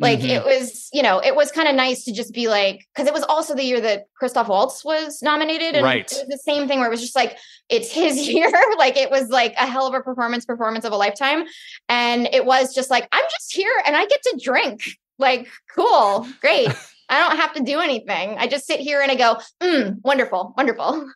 like 0.00 0.20
mm-hmm. 0.20 0.30
it 0.30 0.44
was, 0.44 0.88
you 0.92 1.02
know, 1.02 1.18
it 1.18 1.34
was 1.34 1.50
kind 1.50 1.68
of 1.68 1.74
nice 1.74 2.04
to 2.04 2.12
just 2.12 2.32
be 2.32 2.48
like, 2.48 2.86
because 2.94 3.08
it 3.08 3.14
was 3.14 3.24
also 3.24 3.54
the 3.54 3.64
year 3.64 3.80
that 3.80 4.04
Christoph 4.16 4.48
Waltz 4.48 4.84
was 4.84 5.20
nominated. 5.22 5.74
And 5.74 5.84
right. 5.84 6.10
it 6.10 6.18
was 6.18 6.26
the 6.28 6.38
same 6.38 6.68
thing 6.68 6.78
where 6.78 6.86
it 6.86 6.90
was 6.90 7.00
just 7.00 7.16
like, 7.16 7.36
it's 7.68 7.90
his 7.90 8.28
year. 8.28 8.50
like 8.78 8.96
it 8.96 9.10
was 9.10 9.28
like 9.28 9.54
a 9.58 9.66
hell 9.66 9.86
of 9.86 9.94
a 9.94 10.00
performance, 10.00 10.44
performance 10.44 10.84
of 10.84 10.92
a 10.92 10.96
lifetime. 10.96 11.44
And 11.88 12.28
it 12.32 12.44
was 12.44 12.74
just 12.74 12.90
like, 12.90 13.08
I'm 13.10 13.24
just 13.24 13.54
here 13.54 13.72
and 13.86 13.96
I 13.96 14.06
get 14.06 14.22
to 14.22 14.40
drink. 14.42 14.82
Like, 15.18 15.48
cool, 15.74 16.28
great. 16.40 16.68
I 17.08 17.18
don't 17.18 17.38
have 17.38 17.54
to 17.54 17.62
do 17.62 17.80
anything. 17.80 18.36
I 18.38 18.46
just 18.46 18.66
sit 18.66 18.78
here 18.78 19.00
and 19.00 19.10
I 19.10 19.16
go, 19.16 19.38
mm, 19.60 19.96
wonderful, 20.04 20.54
wonderful. 20.56 21.10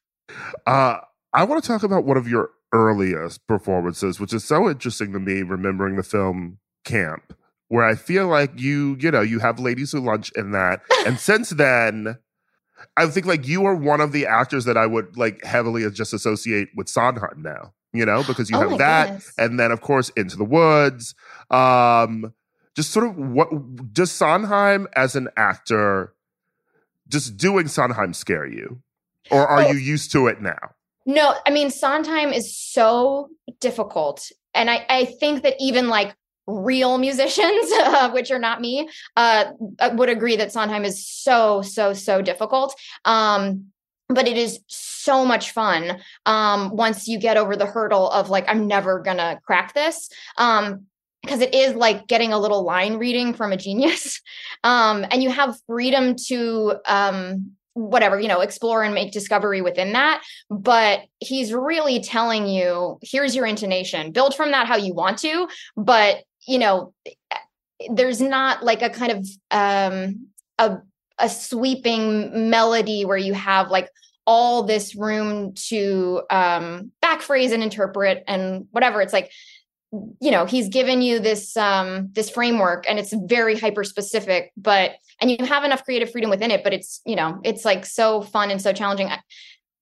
Uh, 0.66 0.96
I 1.32 1.44
want 1.44 1.62
to 1.62 1.68
talk 1.68 1.82
about 1.82 2.04
one 2.04 2.16
of 2.16 2.26
your 2.26 2.50
earliest 2.72 3.46
performances, 3.46 4.18
which 4.18 4.32
is 4.32 4.42
so 4.42 4.68
interesting 4.68 5.12
to 5.12 5.20
me, 5.20 5.42
remembering 5.42 5.96
the 5.96 6.02
film 6.02 6.58
Camp 6.84 7.34
where 7.72 7.86
I 7.86 7.94
feel 7.94 8.26
like 8.28 8.60
you, 8.60 8.98
you 9.00 9.10
know, 9.10 9.22
you 9.22 9.38
have 9.38 9.58
ladies 9.58 9.92
who 9.92 10.00
lunch 10.00 10.30
in 10.36 10.50
that. 10.50 10.82
and 11.06 11.18
since 11.30 11.48
then, 11.48 12.18
I 12.98 13.06
think 13.06 13.24
like 13.24 13.48
you 13.48 13.64
are 13.64 13.74
one 13.74 14.02
of 14.02 14.12
the 14.12 14.26
actors 14.26 14.66
that 14.66 14.76
I 14.76 14.84
would 14.84 15.16
like 15.16 15.42
heavily 15.42 15.90
just 15.90 16.12
associate 16.12 16.68
with 16.76 16.90
Sondheim 16.90 17.40
now, 17.40 17.72
you 17.94 18.04
know, 18.04 18.24
because 18.24 18.50
you 18.50 18.58
oh 18.58 18.68
have 18.68 18.78
that. 18.78 19.04
Goodness. 19.06 19.32
And 19.38 19.58
then, 19.58 19.72
of 19.72 19.80
course, 19.80 20.10
Into 20.10 20.36
the 20.36 20.44
Woods. 20.44 21.14
Um, 21.50 22.34
just 22.76 22.90
sort 22.90 23.06
of 23.06 23.16
what 23.16 23.48
does 23.94 24.12
Sondheim 24.12 24.86
as 24.94 25.16
an 25.16 25.28
actor, 25.38 26.12
just 27.08 27.38
doing 27.38 27.68
Sondheim 27.68 28.12
scare 28.12 28.46
you? 28.46 28.82
Or 29.30 29.48
are 29.48 29.62
oh. 29.62 29.70
you 29.70 29.78
used 29.78 30.12
to 30.12 30.26
it 30.26 30.42
now? 30.42 30.74
No, 31.06 31.36
I 31.46 31.50
mean, 31.50 31.70
Sondheim 31.70 32.34
is 32.34 32.54
so 32.54 33.30
difficult. 33.60 34.30
And 34.52 34.68
I, 34.68 34.84
I 34.90 35.04
think 35.06 35.42
that 35.44 35.54
even 35.58 35.88
like 35.88 36.14
real 36.47 36.99
musicians, 36.99 37.72
uh, 37.78 38.11
which 38.11 38.30
are 38.30 38.38
not 38.38 38.61
me, 38.61 38.88
uh, 39.16 39.45
uh, 39.78 39.90
would 39.95 40.09
agree 40.09 40.36
that 40.36 40.53
Sondheim 40.53 40.84
is 40.84 41.07
so, 41.07 41.62
so, 41.62 41.93
so 41.93 42.22
difficult. 42.22 42.74
Um, 43.05 43.66
but 44.09 44.28
it 44.28 44.36
is 44.36 44.61
so 44.66 45.24
much 45.24 45.53
fun 45.53 46.01
um, 46.26 46.76
once 46.76 47.09
you 47.09 47.18
get 47.18 47.36
over 47.36 47.57
the 47.57 47.66
hurdle 47.66 48.11
of 48.11 48.28
like, 48.28 48.45
I'm 48.49 48.66
never 48.66 49.01
gonna 49.01 49.40
crack 49.45 49.74
this. 49.74 50.09
Um, 50.36 50.86
because 51.22 51.40
it 51.40 51.55
is 51.55 51.76
like 51.76 52.09
getting 52.09 52.32
a 52.32 52.38
little 52.38 52.64
line 52.64 52.97
reading 52.97 53.32
from 53.32 53.53
a 53.53 53.57
genius. 53.57 54.20
Um, 54.64 55.05
and 55.11 55.24
you 55.24 55.28
have 55.28 55.59
freedom 55.66 56.14
to 56.28 56.76
um, 56.86 57.57
whatever 57.74 58.20
you 58.20 58.28
know 58.28 58.40
explore 58.40 58.82
and 58.82 58.95
make 58.95 59.12
discovery 59.12 59.62
within 59.62 59.93
that 59.95 60.22
but 60.51 61.01
he's 61.20 61.53
really 61.53 62.01
telling 62.01 62.47
you 62.47 62.99
here's 63.03 63.34
your 63.34 63.47
intonation 63.47 64.12
build 64.12 64.34
from 64.34 64.51
that 64.51 64.66
how 64.66 64.76
you 64.76 64.95
want 64.95 65.18
to 65.18 65.49
but 65.76 66.22
you 66.47 66.59
know 66.59 66.93
there's 67.90 68.20
not 68.20 68.62
like 68.62 68.82
a 68.82 68.90
kind 68.90 69.12
of 69.12 69.28
um 69.51 70.26
a 70.59 70.78
a 71.18 71.28
sweeping 71.28 72.51
melody 72.51 73.05
where 73.05 73.16
you 73.16 73.34
have 73.34 73.70
like 73.70 73.88
all 74.26 74.62
this 74.62 74.95
room 74.95 75.53
to 75.55 76.22
um 76.30 76.90
backphrase 77.03 77.53
and 77.53 77.62
interpret 77.62 78.24
and 78.26 78.66
whatever. 78.70 79.01
It's 79.03 79.12
like 79.12 79.30
you 80.20 80.30
know 80.30 80.47
he's 80.47 80.68
given 80.68 81.03
you 81.03 81.18
this 81.18 81.57
um 81.57 82.09
this 82.12 82.30
framework 82.30 82.88
and 82.88 82.99
it's 82.99 83.12
very 83.26 83.59
hyper 83.59 83.84
specific 83.84 84.51
but 84.57 84.93
and 85.20 85.30
you 85.30 85.36
have 85.45 85.64
enough 85.64 85.84
creative 85.84 86.11
freedom 86.11 86.30
within 86.30 86.51
it 86.51 86.64
but 86.64 86.72
it's 86.72 87.03
you 87.05 87.14
know 87.14 87.38
it's 87.45 87.62
like 87.62 87.84
so 87.84 88.22
fun 88.22 88.51
and 88.51 88.62
so 88.62 88.72
challenging. 88.72 89.09
I, 89.09 89.19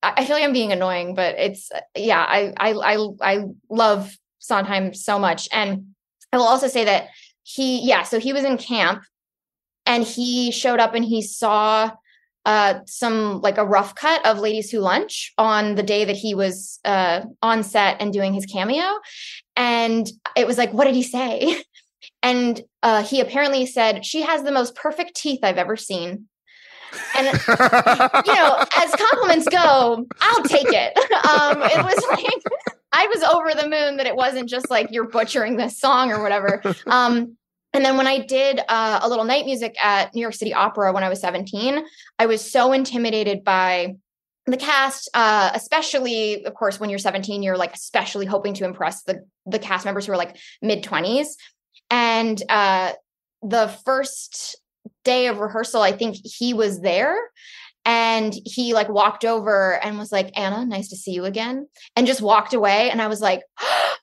I 0.02 0.24
feel 0.24 0.34
like 0.34 0.44
i'm 0.44 0.52
being 0.52 0.72
annoying 0.72 1.14
but 1.14 1.36
it's 1.38 1.70
yeah 1.94 2.24
I, 2.28 2.52
I 2.56 2.72
i 2.72 3.08
i 3.20 3.44
love 3.68 4.12
sondheim 4.40 4.92
so 4.94 5.18
much. 5.18 5.48
And 5.52 5.94
I 6.32 6.36
will 6.36 6.44
also 6.44 6.68
say 6.68 6.84
that 6.84 7.08
he, 7.42 7.80
yeah, 7.80 8.02
so 8.02 8.20
he 8.20 8.32
was 8.32 8.44
in 8.44 8.56
camp 8.56 9.02
and 9.86 10.04
he 10.04 10.50
showed 10.50 10.80
up 10.80 10.94
and 10.94 11.04
he 11.04 11.22
saw 11.22 11.90
uh 12.46 12.80
some 12.86 13.42
like 13.42 13.58
a 13.58 13.66
rough 13.66 13.94
cut 13.94 14.24
of 14.24 14.38
ladies 14.38 14.70
who 14.70 14.78
lunch 14.78 15.32
on 15.36 15.74
the 15.74 15.82
day 15.82 16.06
that 16.06 16.16
he 16.16 16.34
was 16.34 16.80
uh 16.86 17.20
on 17.42 17.62
set 17.62 18.00
and 18.00 18.14
doing 18.14 18.32
his 18.32 18.46
cameo. 18.46 18.82
And 19.56 20.10
it 20.36 20.46
was 20.46 20.56
like 20.56 20.72
what 20.72 20.84
did 20.84 20.94
he 20.94 21.02
say? 21.02 21.62
And 22.22 22.62
uh 22.82 23.02
he 23.02 23.20
apparently 23.20 23.66
said 23.66 24.06
she 24.06 24.22
has 24.22 24.42
the 24.42 24.52
most 24.52 24.74
perfect 24.74 25.14
teeth 25.16 25.40
i've 25.42 25.58
ever 25.58 25.76
seen. 25.76 26.28
And 27.14 27.26
you 27.26 28.34
know 28.34 28.64
as 28.76 28.90
compliments 29.10 29.48
go 29.48 30.06
i'll 30.22 30.42
take 30.44 30.66
it. 30.68 30.96
Um 31.30 31.62
it 31.62 31.84
was 31.84 32.02
like 32.10 32.42
I 32.92 33.06
was 33.06 33.22
over 33.22 33.54
the 33.54 33.68
moon 33.68 33.96
that 33.98 34.06
it 34.06 34.16
wasn't 34.16 34.48
just 34.48 34.70
like 34.70 34.88
you're 34.90 35.08
butchering 35.08 35.56
this 35.56 35.78
song 35.78 36.10
or 36.10 36.22
whatever. 36.22 36.62
Um, 36.86 37.36
and 37.72 37.84
then 37.84 37.96
when 37.96 38.08
I 38.08 38.18
did 38.18 38.60
uh, 38.68 39.00
a 39.02 39.08
little 39.08 39.24
night 39.24 39.44
music 39.44 39.76
at 39.82 40.12
New 40.12 40.20
York 40.20 40.34
City 40.34 40.52
Opera 40.52 40.92
when 40.92 41.04
I 41.04 41.08
was 41.08 41.20
17, 41.20 41.84
I 42.18 42.26
was 42.26 42.50
so 42.50 42.72
intimidated 42.72 43.44
by 43.44 43.94
the 44.46 44.56
cast, 44.56 45.08
uh, 45.14 45.50
especially, 45.54 46.44
of 46.44 46.54
course, 46.54 46.80
when 46.80 46.90
you're 46.90 46.98
17, 46.98 47.42
you're 47.42 47.56
like 47.56 47.74
especially 47.74 48.26
hoping 48.26 48.54
to 48.54 48.64
impress 48.64 49.04
the 49.04 49.24
the 49.46 49.58
cast 49.58 49.84
members 49.84 50.06
who 50.06 50.12
are 50.12 50.16
like 50.16 50.36
mid 50.60 50.82
20s. 50.82 51.28
And 51.90 52.42
uh, 52.48 52.92
the 53.42 53.68
first 53.84 54.56
day 55.04 55.28
of 55.28 55.38
rehearsal, 55.38 55.82
I 55.82 55.92
think 55.92 56.16
he 56.24 56.54
was 56.54 56.80
there 56.80 57.16
and 57.84 58.34
he 58.44 58.74
like 58.74 58.88
walked 58.88 59.24
over 59.24 59.82
and 59.82 59.98
was 59.98 60.12
like 60.12 60.30
anna 60.38 60.64
nice 60.64 60.88
to 60.88 60.96
see 60.96 61.12
you 61.12 61.24
again 61.24 61.66
and 61.96 62.06
just 62.06 62.20
walked 62.20 62.54
away 62.54 62.90
and 62.90 63.00
i 63.00 63.06
was 63.06 63.20
like 63.20 63.42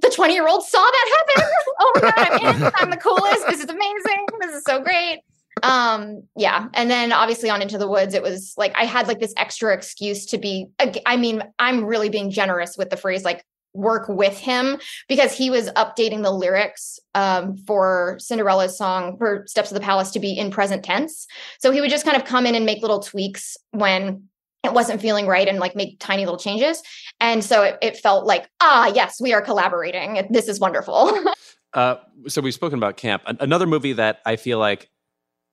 the 0.00 0.10
20 0.10 0.34
year 0.34 0.46
old 0.46 0.64
saw 0.64 0.78
that 0.78 1.24
happen. 1.36 1.50
oh 1.80 1.92
my 1.94 2.00
God, 2.00 2.14
I'm 2.16 2.56
in. 2.56 2.72
I'm 2.76 2.90
the 2.90 2.96
coolest. 2.96 3.46
This 3.48 3.60
is 3.60 3.68
amazing. 3.68 4.26
This 4.40 4.54
is 4.54 4.62
so 4.64 4.80
great. 4.80 5.20
Um, 5.62 6.22
yeah. 6.36 6.68
And 6.74 6.90
then 6.90 7.12
obviously 7.12 7.50
on 7.50 7.62
Into 7.62 7.78
the 7.78 7.88
Woods, 7.88 8.14
it 8.14 8.22
was 8.22 8.54
like 8.56 8.76
I 8.76 8.84
had 8.84 9.08
like 9.08 9.18
this 9.18 9.34
extra 9.36 9.74
excuse 9.74 10.26
to 10.26 10.38
be, 10.38 10.68
I 11.06 11.16
mean, 11.16 11.42
I'm 11.58 11.84
really 11.84 12.08
being 12.08 12.30
generous 12.30 12.76
with 12.76 12.90
the 12.90 12.96
phrase 12.96 13.24
like 13.24 13.44
work 13.74 14.08
with 14.08 14.38
him 14.38 14.78
because 15.08 15.32
he 15.32 15.50
was 15.50 15.70
updating 15.70 16.22
the 16.22 16.30
lyrics 16.30 16.98
um, 17.14 17.56
for 17.56 18.16
Cinderella's 18.18 18.76
song 18.76 19.16
for 19.18 19.44
Steps 19.46 19.70
of 19.70 19.74
the 19.74 19.80
Palace 19.80 20.10
to 20.12 20.20
be 20.20 20.32
in 20.32 20.50
present 20.50 20.84
tense. 20.84 21.26
So 21.60 21.70
he 21.70 21.80
would 21.80 21.90
just 21.90 22.04
kind 22.04 22.16
of 22.16 22.24
come 22.24 22.46
in 22.46 22.54
and 22.54 22.66
make 22.66 22.82
little 22.82 23.00
tweaks 23.00 23.56
when 23.70 24.28
it 24.64 24.72
wasn't 24.72 25.00
feeling 25.00 25.26
right 25.26 25.46
and 25.46 25.58
like 25.58 25.76
make 25.76 25.98
tiny 26.00 26.24
little 26.24 26.38
changes. 26.38 26.82
And 27.20 27.44
so 27.44 27.62
it, 27.62 27.78
it 27.80 27.96
felt 27.96 28.26
like, 28.26 28.48
ah, 28.60 28.90
yes, 28.94 29.20
we 29.20 29.32
are 29.32 29.40
collaborating. 29.40 30.26
This 30.30 30.48
is 30.48 30.58
wonderful. 30.58 31.12
uh, 31.74 31.96
so 32.26 32.40
we've 32.40 32.54
spoken 32.54 32.78
about 32.78 32.96
camp. 32.96 33.22
Another 33.26 33.66
movie 33.66 33.92
that 33.94 34.20
I 34.26 34.36
feel 34.36 34.58
like 34.58 34.90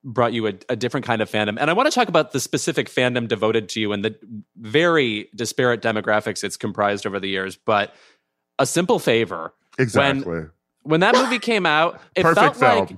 brought 0.06 0.32
you 0.34 0.48
a, 0.48 0.54
a, 0.70 0.76
different 0.76 1.06
kind 1.06 1.22
of 1.22 1.30
fandom. 1.30 1.58
And 1.60 1.70
I 1.70 1.74
want 1.74 1.88
to 1.88 1.92
talk 1.92 2.08
about 2.08 2.32
the 2.32 2.40
specific 2.40 2.90
fandom 2.90 3.28
devoted 3.28 3.68
to 3.70 3.82
you 3.82 3.92
and 3.92 4.06
the 4.06 4.16
very 4.56 5.30
disparate 5.36 5.82
demographics 5.82 6.44
it's 6.44 6.56
comprised 6.56 7.08
over 7.08 7.20
the 7.20 7.28
years. 7.28 7.58
But 7.58 7.94
a 8.60 8.68
simple 8.68 9.00
favor. 9.00 9.54
Exactly. 9.80 10.24
When, 10.24 10.52
when 10.84 11.00
that 11.00 11.16
movie 11.16 11.40
came 11.40 11.66
out, 11.66 12.00
it 12.16 12.22
Perfect 12.22 12.56
felt 12.56 12.58
film. 12.58 12.80
like 12.80 12.92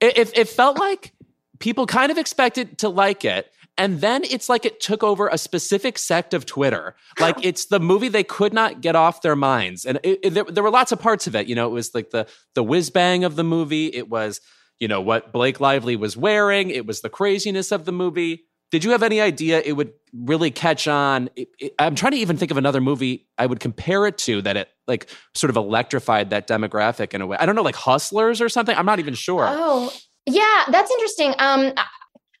it, 0.00 0.18
it, 0.18 0.38
it 0.38 0.48
felt 0.48 0.78
like 0.78 1.12
people 1.58 1.84
kind 1.84 2.12
of 2.12 2.18
expected 2.18 2.78
to 2.78 2.88
like 2.88 3.24
it. 3.24 3.50
And 3.78 4.00
then 4.00 4.22
it's 4.24 4.48
like 4.48 4.64
it 4.64 4.80
took 4.80 5.02
over 5.02 5.28
a 5.28 5.38
specific 5.38 5.98
sect 5.98 6.34
of 6.34 6.46
Twitter. 6.46 6.94
Like 7.18 7.36
it's 7.44 7.66
the 7.66 7.80
movie 7.80 8.08
they 8.08 8.24
could 8.24 8.52
not 8.52 8.80
get 8.80 8.94
off 8.94 9.22
their 9.22 9.36
minds. 9.36 9.84
And 9.84 9.98
it, 10.04 10.20
it, 10.22 10.30
there, 10.30 10.44
there, 10.44 10.62
were 10.62 10.70
lots 10.70 10.92
of 10.92 11.00
parts 11.00 11.26
of 11.26 11.34
it. 11.34 11.48
You 11.48 11.56
know, 11.56 11.66
it 11.66 11.72
was 11.72 11.94
like 11.94 12.10
the 12.10 12.28
the 12.54 12.62
whiz 12.62 12.90
bang 12.90 13.24
of 13.24 13.34
the 13.34 13.44
movie. 13.44 13.86
It 13.86 14.08
was, 14.08 14.40
you 14.82 14.88
know, 14.88 15.00
what 15.00 15.30
Blake 15.30 15.60
Lively 15.60 15.94
was 15.94 16.16
wearing. 16.16 16.68
It 16.68 16.86
was 16.86 17.02
the 17.02 17.08
craziness 17.08 17.70
of 17.70 17.84
the 17.84 17.92
movie. 17.92 18.46
Did 18.72 18.82
you 18.82 18.90
have 18.90 19.04
any 19.04 19.20
idea 19.20 19.62
it 19.64 19.74
would 19.74 19.92
really 20.12 20.50
catch 20.50 20.88
on? 20.88 21.30
I'm 21.78 21.94
trying 21.94 22.10
to 22.12 22.18
even 22.18 22.36
think 22.36 22.50
of 22.50 22.56
another 22.56 22.80
movie 22.80 23.28
I 23.38 23.46
would 23.46 23.60
compare 23.60 24.08
it 24.08 24.18
to 24.18 24.42
that 24.42 24.56
it 24.56 24.68
like 24.88 25.08
sort 25.36 25.50
of 25.50 25.56
electrified 25.56 26.30
that 26.30 26.48
demographic 26.48 27.14
in 27.14 27.20
a 27.20 27.28
way. 27.28 27.36
I 27.38 27.46
don't 27.46 27.54
know, 27.54 27.62
like 27.62 27.76
Hustlers 27.76 28.40
or 28.40 28.48
something. 28.48 28.76
I'm 28.76 28.84
not 28.84 28.98
even 28.98 29.14
sure. 29.14 29.46
Oh, 29.48 29.92
yeah, 30.26 30.64
that's 30.68 30.90
interesting. 30.90 31.34
Um, 31.38 31.74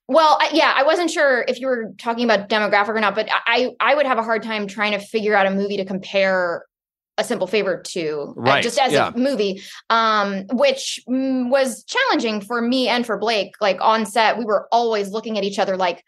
well, 0.08 0.36
yeah, 0.52 0.72
I 0.74 0.82
wasn't 0.82 1.12
sure 1.12 1.44
if 1.46 1.60
you 1.60 1.68
were 1.68 1.92
talking 2.00 2.24
about 2.24 2.48
demographic 2.48 2.88
or 2.88 3.00
not, 3.00 3.14
but 3.14 3.28
I 3.30 3.70
I 3.78 3.94
would 3.94 4.06
have 4.06 4.18
a 4.18 4.24
hard 4.24 4.42
time 4.42 4.66
trying 4.66 4.98
to 4.98 4.98
figure 4.98 5.36
out 5.36 5.46
a 5.46 5.50
movie 5.52 5.76
to 5.76 5.84
compare 5.84 6.64
a 7.18 7.24
simple 7.24 7.46
favor 7.46 7.80
to 7.80 8.32
right. 8.36 8.60
uh, 8.60 8.62
just 8.62 8.78
as 8.78 8.92
yeah. 8.92 9.12
a 9.14 9.18
movie 9.18 9.62
um 9.90 10.44
which 10.52 11.00
mm, 11.08 11.48
was 11.50 11.84
challenging 11.84 12.40
for 12.40 12.62
me 12.62 12.88
and 12.88 13.04
for 13.04 13.18
blake 13.18 13.54
like 13.60 13.78
on 13.80 14.06
set 14.06 14.38
we 14.38 14.44
were 14.44 14.66
always 14.72 15.10
looking 15.10 15.36
at 15.36 15.44
each 15.44 15.58
other 15.58 15.76
like 15.76 16.02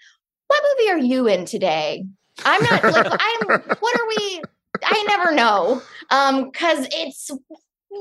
what 0.47 0.63
movie 0.79 0.91
are 0.91 0.99
you 0.99 1.27
in 1.29 1.45
today 1.45 2.05
i'm 2.45 2.63
not 2.63 2.83
like 2.85 3.07
i'm 3.11 3.61
what 3.81 4.01
are 4.01 4.09
we 4.09 4.43
i 4.83 5.05
never 5.09 5.35
know 5.35 5.83
um 6.11 6.51
because 6.51 6.87
it's 6.91 7.31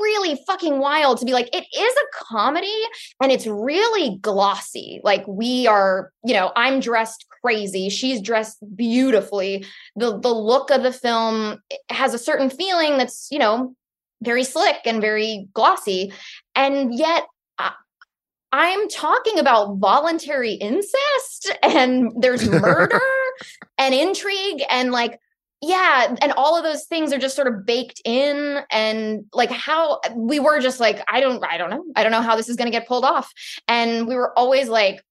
really 0.01 0.39
fucking 0.47 0.79
wild 0.79 1.19
to 1.19 1.25
be 1.25 1.33
like, 1.33 1.49
it 1.53 1.65
is 1.75 1.95
a 1.95 2.25
comedy 2.25 2.73
and 3.21 3.31
it's 3.31 3.47
really 3.47 4.17
glossy. 4.21 5.01
Like 5.03 5.25
we 5.27 5.67
are, 5.67 6.11
you 6.23 6.33
know, 6.33 6.51
I'm 6.55 6.79
dressed 6.79 7.25
crazy. 7.41 7.89
She's 7.89 8.21
dressed 8.21 8.57
beautifully. 8.75 9.65
The 9.95 10.19
the 10.19 10.33
look 10.33 10.71
of 10.71 10.83
the 10.83 10.93
film 10.93 11.59
has 11.89 12.13
a 12.13 12.19
certain 12.19 12.49
feeling 12.49 12.97
that's, 12.97 13.27
you 13.31 13.39
know, 13.39 13.75
very 14.21 14.43
slick 14.43 14.77
and 14.85 15.01
very 15.01 15.47
glossy. 15.53 16.13
And 16.55 16.93
yet 16.93 17.23
I'm 18.53 18.87
talking 18.87 19.39
about 19.39 19.77
voluntary 19.77 20.53
incest 20.53 21.51
and 21.63 22.11
there's 22.15 22.47
murder 22.61 23.01
and 23.79 23.95
intrigue 23.95 24.61
and 24.69 24.91
like 24.91 25.19
yeah 25.67 26.15
and 26.21 26.31
all 26.33 26.57
of 26.57 26.63
those 26.63 26.85
things 26.85 27.11
are 27.13 27.17
just 27.17 27.35
sort 27.35 27.47
of 27.47 27.65
baked 27.65 28.01
in 28.05 28.59
and 28.71 29.25
like 29.33 29.51
how 29.51 29.99
we 30.15 30.39
were 30.39 30.59
just 30.59 30.79
like 30.79 31.03
i 31.09 31.19
don't 31.19 31.43
i 31.45 31.57
don't 31.57 31.69
know. 31.69 31.83
I 31.95 32.03
don't 32.03 32.11
know 32.11 32.21
how 32.21 32.35
this 32.35 32.49
is 32.49 32.55
going 32.55 32.71
to 32.71 32.77
get 32.77 32.87
pulled 32.87 33.05
off. 33.05 33.31
And 33.67 34.07
we 34.07 34.15
were 34.15 34.37
always 34.37 34.69
like 34.69 35.03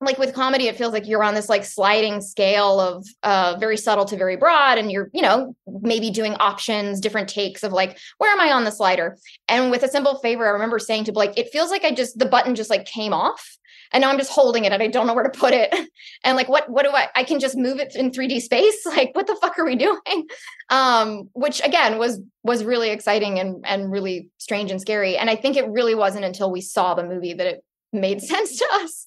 like 0.00 0.18
with 0.18 0.34
comedy 0.34 0.66
it 0.66 0.76
feels 0.76 0.92
like 0.92 1.06
you're 1.06 1.22
on 1.22 1.34
this 1.34 1.48
like 1.48 1.64
sliding 1.64 2.20
scale 2.20 2.78
of 2.78 3.06
uh 3.22 3.56
very 3.58 3.76
subtle 3.76 4.04
to 4.04 4.16
very 4.16 4.36
broad 4.36 4.76
and 4.76 4.90
you're 4.90 5.08
you 5.14 5.22
know 5.22 5.54
maybe 5.80 6.10
doing 6.10 6.34
options 6.34 7.00
different 7.00 7.28
takes 7.28 7.62
of 7.62 7.72
like 7.72 7.96
where 8.18 8.30
am 8.30 8.40
i 8.40 8.52
on 8.52 8.64
the 8.64 8.70
slider? 8.70 9.16
And 9.48 9.70
with 9.70 9.82
a 9.82 9.88
simple 9.88 10.18
favor 10.18 10.46
i 10.46 10.50
remember 10.50 10.78
saying 10.78 11.04
to 11.04 11.12
blake 11.12 11.38
it 11.38 11.50
feels 11.50 11.70
like 11.70 11.84
i 11.84 11.92
just 11.92 12.18
the 12.18 12.26
button 12.26 12.54
just 12.54 12.70
like 12.70 12.84
came 12.84 13.14
off 13.14 13.56
and 13.94 14.02
now 14.02 14.10
i'm 14.10 14.18
just 14.18 14.30
holding 14.30 14.66
it 14.66 14.72
and 14.72 14.82
i 14.82 14.86
don't 14.86 15.06
know 15.06 15.14
where 15.14 15.24
to 15.24 15.38
put 15.38 15.54
it. 15.54 15.72
And 16.24 16.36
like 16.36 16.48
what 16.48 16.68
what 16.70 16.84
do 16.84 16.90
i 16.90 17.08
i 17.14 17.24
can 17.24 17.38
just 17.40 17.56
move 17.56 17.78
it 17.78 17.94
in 17.94 18.10
3d 18.10 18.40
space? 18.40 18.84
Like 18.86 19.10
what 19.14 19.26
the 19.26 19.36
fuck 19.36 19.58
are 19.58 19.64
we 19.64 19.76
doing? 19.76 19.98
Um 20.70 21.30
which 21.34 21.62
again 21.62 21.98
was 21.98 22.20
was 22.42 22.64
really 22.64 22.90
exciting 22.90 23.38
and 23.38 23.64
and 23.66 23.90
really 23.90 24.30
strange 24.38 24.70
and 24.70 24.80
scary. 24.80 25.16
And 25.16 25.30
i 25.30 25.36
think 25.36 25.56
it 25.56 25.66
really 25.68 25.94
wasn't 25.94 26.24
until 26.24 26.50
we 26.50 26.60
saw 26.60 26.94
the 26.94 27.04
movie 27.04 27.34
that 27.34 27.46
it 27.46 27.64
made 27.94 28.20
sense 28.20 28.58
to 28.58 28.68
us. 28.72 29.06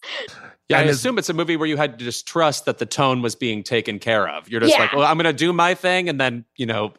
Yeah, 0.69 0.80
I 0.80 0.84
assume 0.84 1.18
it's 1.18 1.30
a 1.30 1.34
movie 1.34 1.57
where 1.57 1.68
you 1.68 1.77
had 1.77 1.99
to 1.99 2.05
just 2.05 2.27
trust 2.27 2.65
that 2.65 2.77
the 2.77 2.85
tone 2.85 3.22
was 3.22 3.35
being 3.35 3.64
taken 3.64 3.99
care 3.99 4.27
of. 4.27 4.49
You're 4.49 4.61
just 4.61 4.73
yeah. 4.73 4.81
like, 4.81 4.93
well, 4.93 5.03
I'm 5.03 5.18
going 5.18 5.26
to 5.26 5.34
do 5.34 5.53
my 5.53 5.76
thing, 5.76 6.09
and 6.09 6.19
then 6.19 6.45
you 6.55 6.65
know, 6.65 6.93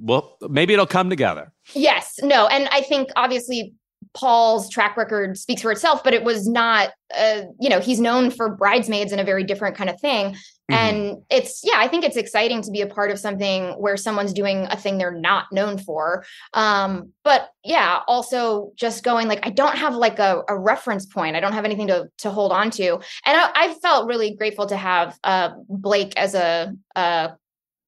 well, 0.00 0.36
maybe 0.48 0.72
it'll 0.72 0.86
come 0.86 1.10
together. 1.10 1.52
Yes, 1.74 2.18
no, 2.22 2.46
and 2.46 2.68
I 2.70 2.80
think 2.82 3.10
obviously 3.16 3.74
Paul's 4.14 4.68
track 4.70 4.96
record 4.96 5.36
speaks 5.38 5.62
for 5.62 5.72
itself, 5.72 6.02
but 6.02 6.14
it 6.14 6.24
was 6.24 6.48
not, 6.48 6.90
uh, 7.16 7.42
you 7.60 7.68
know, 7.68 7.80
he's 7.80 8.00
known 8.00 8.30
for 8.30 8.54
bridesmaids 8.54 9.12
and 9.12 9.20
a 9.20 9.24
very 9.24 9.44
different 9.44 9.76
kind 9.76 9.90
of 9.90 10.00
thing. 10.00 10.36
Mm-hmm. 10.70 10.74
And 10.74 11.22
it's, 11.30 11.62
yeah, 11.64 11.76
I 11.76 11.88
think 11.88 12.04
it's 12.04 12.16
exciting 12.16 12.62
to 12.62 12.70
be 12.70 12.82
a 12.82 12.86
part 12.86 13.10
of 13.10 13.18
something 13.18 13.70
where 13.72 13.96
someone's 13.96 14.32
doing 14.32 14.66
a 14.70 14.76
thing 14.76 14.98
they're 14.98 15.10
not 15.10 15.46
known 15.50 15.78
for. 15.78 16.24
Um, 16.52 17.12
but 17.24 17.50
yeah, 17.64 18.00
also 18.06 18.72
just 18.76 19.02
going 19.02 19.28
like, 19.28 19.46
I 19.46 19.50
don't 19.50 19.76
have 19.76 19.94
like 19.94 20.18
a, 20.18 20.42
a 20.48 20.58
reference 20.58 21.06
point. 21.06 21.36
I 21.36 21.40
don't 21.40 21.54
have 21.54 21.64
anything 21.64 21.86
to, 21.86 22.08
to 22.18 22.30
hold 22.30 22.52
on 22.52 22.70
to. 22.72 22.94
And 23.24 23.36
I, 23.40 23.50
I 23.54 23.74
felt 23.74 24.08
really 24.08 24.34
grateful 24.34 24.66
to 24.66 24.76
have 24.76 25.18
uh, 25.24 25.50
Blake 25.68 26.14
as 26.16 26.34
a, 26.34 26.74
uh, 26.94 27.28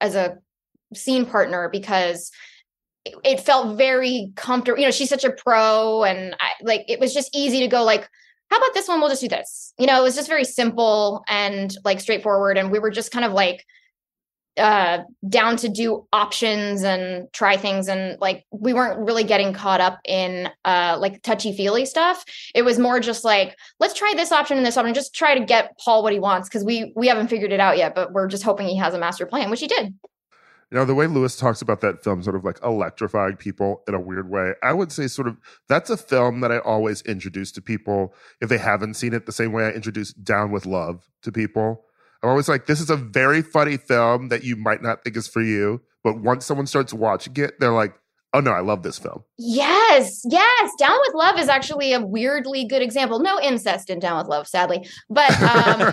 as 0.01 0.15
a 0.15 0.39
scene 0.95 1.27
partner 1.27 1.69
because 1.71 2.31
it 3.25 3.41
felt 3.41 3.77
very 3.77 4.33
comfortable. 4.37 4.79
You 4.79 4.87
know, 4.87 4.91
she's 4.91 5.09
such 5.09 5.25
a 5.25 5.33
pro, 5.33 6.05
and 6.05 6.37
I, 6.41 6.51
like 6.63 6.85
it 6.89 7.01
was 7.01 7.15
just 7.15 7.35
easy 7.35 7.61
to 7.61 7.69
go 7.69 7.83
like, 7.83 8.09
how 8.51 8.59
about 8.59 8.75
this 8.75 8.89
one? 8.89 9.01
We'll 9.01 9.09
just 9.09 9.23
do 9.23 9.29
this. 9.29 9.73
You 9.79 9.87
know, 9.87 9.99
it 10.01 10.03
was 10.03 10.17
just 10.17 10.29
very 10.29 10.45
simple 10.45 11.23
and 11.29 11.75
like 11.85 12.01
straightforward, 12.01 12.59
and 12.59 12.71
we 12.71 12.79
were 12.79 12.91
just 12.91 13.13
kind 13.13 13.25
of 13.25 13.33
like 13.33 13.65
uh 14.57 14.99
down 15.29 15.57
to 15.57 15.69
do 15.69 16.07
options 16.13 16.83
and 16.83 17.33
try 17.33 17.57
things 17.57 17.89
and 17.89 18.21
like 18.21 18.45
we 18.51 18.73
weren't 18.73 18.99
really 18.99 19.23
getting 19.23 19.53
caught 19.53 19.81
up 19.81 20.01
in 20.05 20.49
uh 20.65 20.97
like 21.01 21.23
touchy 21.23 21.57
feely 21.57 21.87
stuff 21.87 22.25
it 22.55 22.63
was 22.63 22.79
more 22.79 22.99
just 22.99 23.25
like 23.25 23.57
let's 23.79 23.95
try 23.95 24.13
this 24.17 24.33
option 24.33 24.57
and 24.57 24.67
this 24.67 24.77
option 24.77 24.93
just 24.93 25.15
try 25.15 25.39
to 25.39 25.45
get 25.45 25.79
paul 25.79 26.03
what 26.03 26.13
he 26.13 26.19
wants 26.19 26.49
because 26.49 26.65
we 26.65 26.93
we 26.97 27.07
haven't 27.07 27.29
figured 27.29 27.53
it 27.53 27.61
out 27.61 27.79
yet 27.79 27.95
but 27.95 28.13
we're 28.13 28.27
just 28.27 28.43
hoping 28.43 28.67
he 28.67 28.77
has 28.77 28.93
a 28.93 28.99
master 28.99 29.25
plan 29.25 29.51
which 29.51 29.61
he 29.61 29.69
did 29.69 29.95
you 30.71 30.79
know, 30.79 30.85
the 30.85 30.95
way 30.95 31.07
Louis 31.07 31.37
talks 31.37 31.63
about 31.63 31.81
that 31.81 32.05
film, 32.05 32.23
sort 32.23 32.37
of 32.37 32.45
like 32.45 32.59
electrifying 32.63 33.37
people 33.37 33.83
in 33.89 33.95
a 33.95 34.01
weird 34.01 34.31
way, 34.31 34.53
I 34.63 34.73
would 34.73 34.93
say, 34.93 35.09
sort 35.09 35.27
of, 35.27 35.37
that's 35.69 35.91
a 35.91 35.97
film 35.97 36.41
that 36.41 36.53
I 36.53 36.59
always 36.59 37.03
introduce 37.03 37.51
to 37.53 37.63
people 37.63 38.15
if 38.41 38.49
they 38.49 38.59
haven't 38.59 38.95
seen 38.95 39.13
it 39.13 39.27
the 39.27 39.33
same 39.33 39.53
way 39.53 39.65
I 39.65 39.71
introduce 39.71 40.13
Down 40.13 40.53
with 40.53 40.67
Love 40.67 41.09
to 41.23 41.33
people. 41.33 41.85
I'm 42.23 42.31
always 42.31 42.49
like, 42.49 42.67
this 42.67 42.81
is 42.81 42.91
a 42.91 42.97
very 42.97 43.43
funny 43.43 43.79
film 43.79 44.29
that 44.29 44.45
you 44.45 44.55
might 44.55 44.83
not 44.83 45.03
think 45.03 45.17
is 45.17 45.27
for 45.27 45.43
you. 45.43 45.81
But 46.05 46.21
once 46.21 46.47
someone 46.47 46.67
starts 46.67 46.95
watching 46.95 47.37
it, 47.37 47.59
they're 47.61 47.73
like, 47.73 47.95
Oh 48.33 48.39
no, 48.39 48.53
I 48.53 48.61
love 48.61 48.85
this 48.85 48.97
film. 48.97 49.25
Yes, 49.39 50.23
yes. 50.29 50.73
Down 50.79 50.97
with 51.01 51.15
Love 51.15 51.39
is 51.39 51.49
actually 51.49 51.93
a 51.93 52.01
weirdly 52.01 52.65
good 52.65 52.81
example. 52.81 53.19
No 53.19 53.41
incest 53.41 53.91
in 53.91 53.99
Down 53.99 54.19
with 54.19 54.29
Love, 54.29 54.47
sadly, 54.47 54.89
but 55.09 55.31
um, 55.43 55.81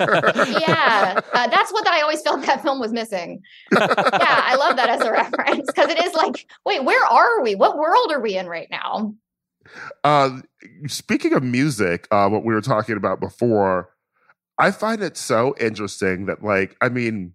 yeah, 0.60 1.20
uh, 1.34 1.48
that's 1.48 1.74
what 1.74 1.88
I 1.88 2.02
always 2.02 2.22
felt 2.22 2.46
that 2.46 2.62
film 2.62 2.80
was 2.80 2.94
missing. 2.94 3.42
yeah, 3.72 3.88
I 3.90 4.56
love 4.56 4.76
that 4.76 4.90
as 4.90 5.02
a 5.02 5.12
reference 5.12 5.66
because 5.66 5.90
it 5.90 6.04
is 6.04 6.14
like, 6.14 6.48
wait, 6.64 6.84
where 6.84 7.04
are 7.06 7.42
we? 7.42 7.56
What 7.56 7.76
world 7.76 8.12
are 8.12 8.22
we 8.22 8.38
in 8.38 8.46
right 8.46 8.68
now? 8.70 9.16
Uh, 10.04 10.42
speaking 10.86 11.34
of 11.34 11.44
music, 11.44 12.08
uh, 12.12 12.30
what 12.30 12.46
we 12.46 12.54
were 12.54 12.62
talking 12.62 12.98
about 12.98 13.20
before, 13.20 13.90
I 14.60 14.70
find 14.70 15.02
it 15.02 15.18
so 15.18 15.56
interesting 15.60 16.28
that, 16.28 16.44
like, 16.44 16.78
I 16.82 16.90
mean, 16.90 17.34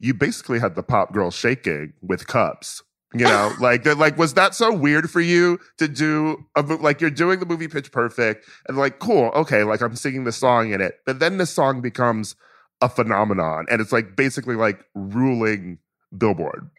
you 0.00 0.12
basically 0.12 0.58
had 0.58 0.74
the 0.74 0.82
pop 0.82 1.12
girl 1.12 1.30
shaking 1.30 1.92
with 2.02 2.26
cups 2.26 2.82
you 3.14 3.24
know, 3.24 3.52
like 3.60 3.84
that, 3.84 3.98
like 3.98 4.16
was 4.18 4.34
that 4.34 4.54
so 4.54 4.72
weird 4.72 5.10
for 5.10 5.20
you 5.20 5.58
to 5.78 5.88
do 5.88 6.44
a 6.56 6.62
like 6.62 7.00
you're 7.00 7.10
doing 7.10 7.40
the 7.40 7.46
movie 7.46 7.68
Pitch 7.68 7.90
Perfect 7.92 8.46
and 8.68 8.76
like 8.76 8.98
cool, 8.98 9.30
okay, 9.34 9.64
like 9.64 9.80
I'm 9.80 9.96
singing 9.96 10.24
the 10.24 10.32
song 10.32 10.72
in 10.72 10.80
it, 10.80 11.00
but 11.06 11.18
then 11.18 11.38
the 11.38 11.46
song 11.46 11.80
becomes 11.80 12.36
a 12.80 12.88
phenomenon 12.88 13.66
and 13.68 13.80
it's 13.80 13.92
like 13.92 14.14
basically 14.14 14.54
like 14.54 14.84
ruling 14.94 15.78
Billboard. 16.16 16.70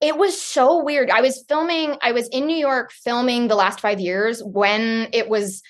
it 0.00 0.18
was 0.18 0.40
so 0.40 0.82
weird. 0.82 1.08
I 1.10 1.22
was 1.22 1.44
filming, 1.48 1.96
I 2.02 2.12
was 2.12 2.28
in 2.28 2.46
New 2.46 2.56
York 2.56 2.92
filming 2.92 3.48
the 3.48 3.54
last 3.54 3.80
five 3.80 4.00
years 4.00 4.42
when 4.42 5.08
it 5.12 5.28
was, 5.28 5.62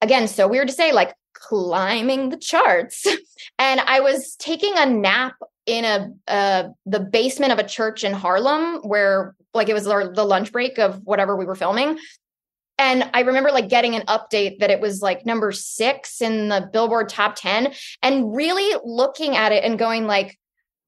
again, 0.00 0.28
so 0.28 0.48
weird 0.48 0.68
to 0.68 0.74
say, 0.74 0.92
like 0.92 1.14
climbing 1.34 2.30
the 2.30 2.38
charts. 2.38 3.06
and 3.58 3.80
I 3.80 4.00
was 4.00 4.34
taking 4.36 4.72
a 4.76 4.86
nap 4.86 5.34
in 5.66 5.84
a 5.84 6.12
uh, 6.28 6.68
the 6.86 7.00
basement 7.00 7.52
of 7.52 7.58
a 7.58 7.66
church 7.66 8.04
in 8.04 8.12
Harlem 8.12 8.80
where 8.82 9.34
like 9.54 9.68
it 9.68 9.74
was 9.74 9.86
our, 9.86 10.12
the 10.12 10.24
lunch 10.24 10.52
break 10.52 10.78
of 10.78 11.00
whatever 11.04 11.36
we 11.36 11.44
were 11.44 11.54
filming. 11.54 11.98
And 12.78 13.08
I 13.14 13.20
remember 13.20 13.50
like 13.50 13.68
getting 13.68 13.94
an 13.94 14.02
update 14.06 14.58
that 14.58 14.70
it 14.70 14.80
was 14.80 15.02
like 15.02 15.24
number 15.26 15.52
six 15.52 16.20
in 16.20 16.48
the 16.48 16.68
Billboard 16.72 17.08
top 17.08 17.36
10 17.36 17.72
and 18.02 18.34
really 18.34 18.80
looking 18.84 19.36
at 19.36 19.52
it 19.52 19.62
and 19.62 19.78
going 19.78 20.06
like, 20.06 20.38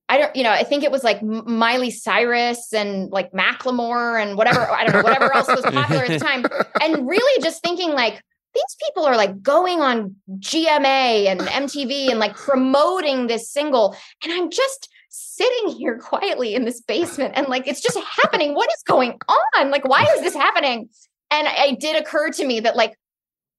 I 0.09 0.19
don't, 0.19 0.35
you 0.35 0.43
know, 0.43 0.51
I 0.51 0.65
think 0.65 0.83
it 0.83 0.91
was 0.91 1.05
like 1.05 1.23
Miley 1.23 1.91
Cyrus 1.91 2.73
and 2.73 3.11
like 3.11 3.33
Macklemore 3.33 4.21
and 4.21 4.37
whatever, 4.37 4.69
I 4.69 4.85
don't 4.85 4.95
know, 4.95 5.03
whatever 5.03 5.35
else 5.35 5.49
was 5.49 5.63
popular 5.63 6.03
at 6.03 6.09
the 6.09 6.19
time. 6.25 6.45
And 6.81 7.07
really 7.07 7.43
just 7.43 7.63
thinking 7.63 7.91
like, 7.93 8.21
these 8.55 8.77
people 8.83 9.05
are 9.05 9.17
like 9.17 9.43
going 9.43 9.81
on 9.81 10.17
GMA 10.39 11.27
and 11.27 11.41
MTV 11.41 12.11
and 12.11 12.19
like 12.19 12.37
promoting 12.37 13.27
this 13.27 13.51
single. 13.51 13.97
And 14.23 14.33
I'm 14.33 14.51
just 14.51 14.89
sitting 15.09 15.77
here 15.77 15.99
quietly 15.99 16.55
in 16.55 16.65
this 16.65 16.81
basement 16.81 17.35
and 17.37 17.49
like 17.49 17.67
it's 17.67 17.81
just 17.81 17.99
happening. 17.99 18.55
What 18.55 18.71
is 18.73 18.83
going 18.85 19.19
on? 19.29 19.71
Like, 19.71 19.87
why 19.87 20.07
is 20.17 20.23
this 20.23 20.35
happening? 20.35 20.89
And 21.31 21.49
it 21.51 21.81
did 21.81 22.01
occur 22.01 22.31
to 22.31 22.45
me 22.45 22.61
that 22.61 22.77
like 22.77 22.97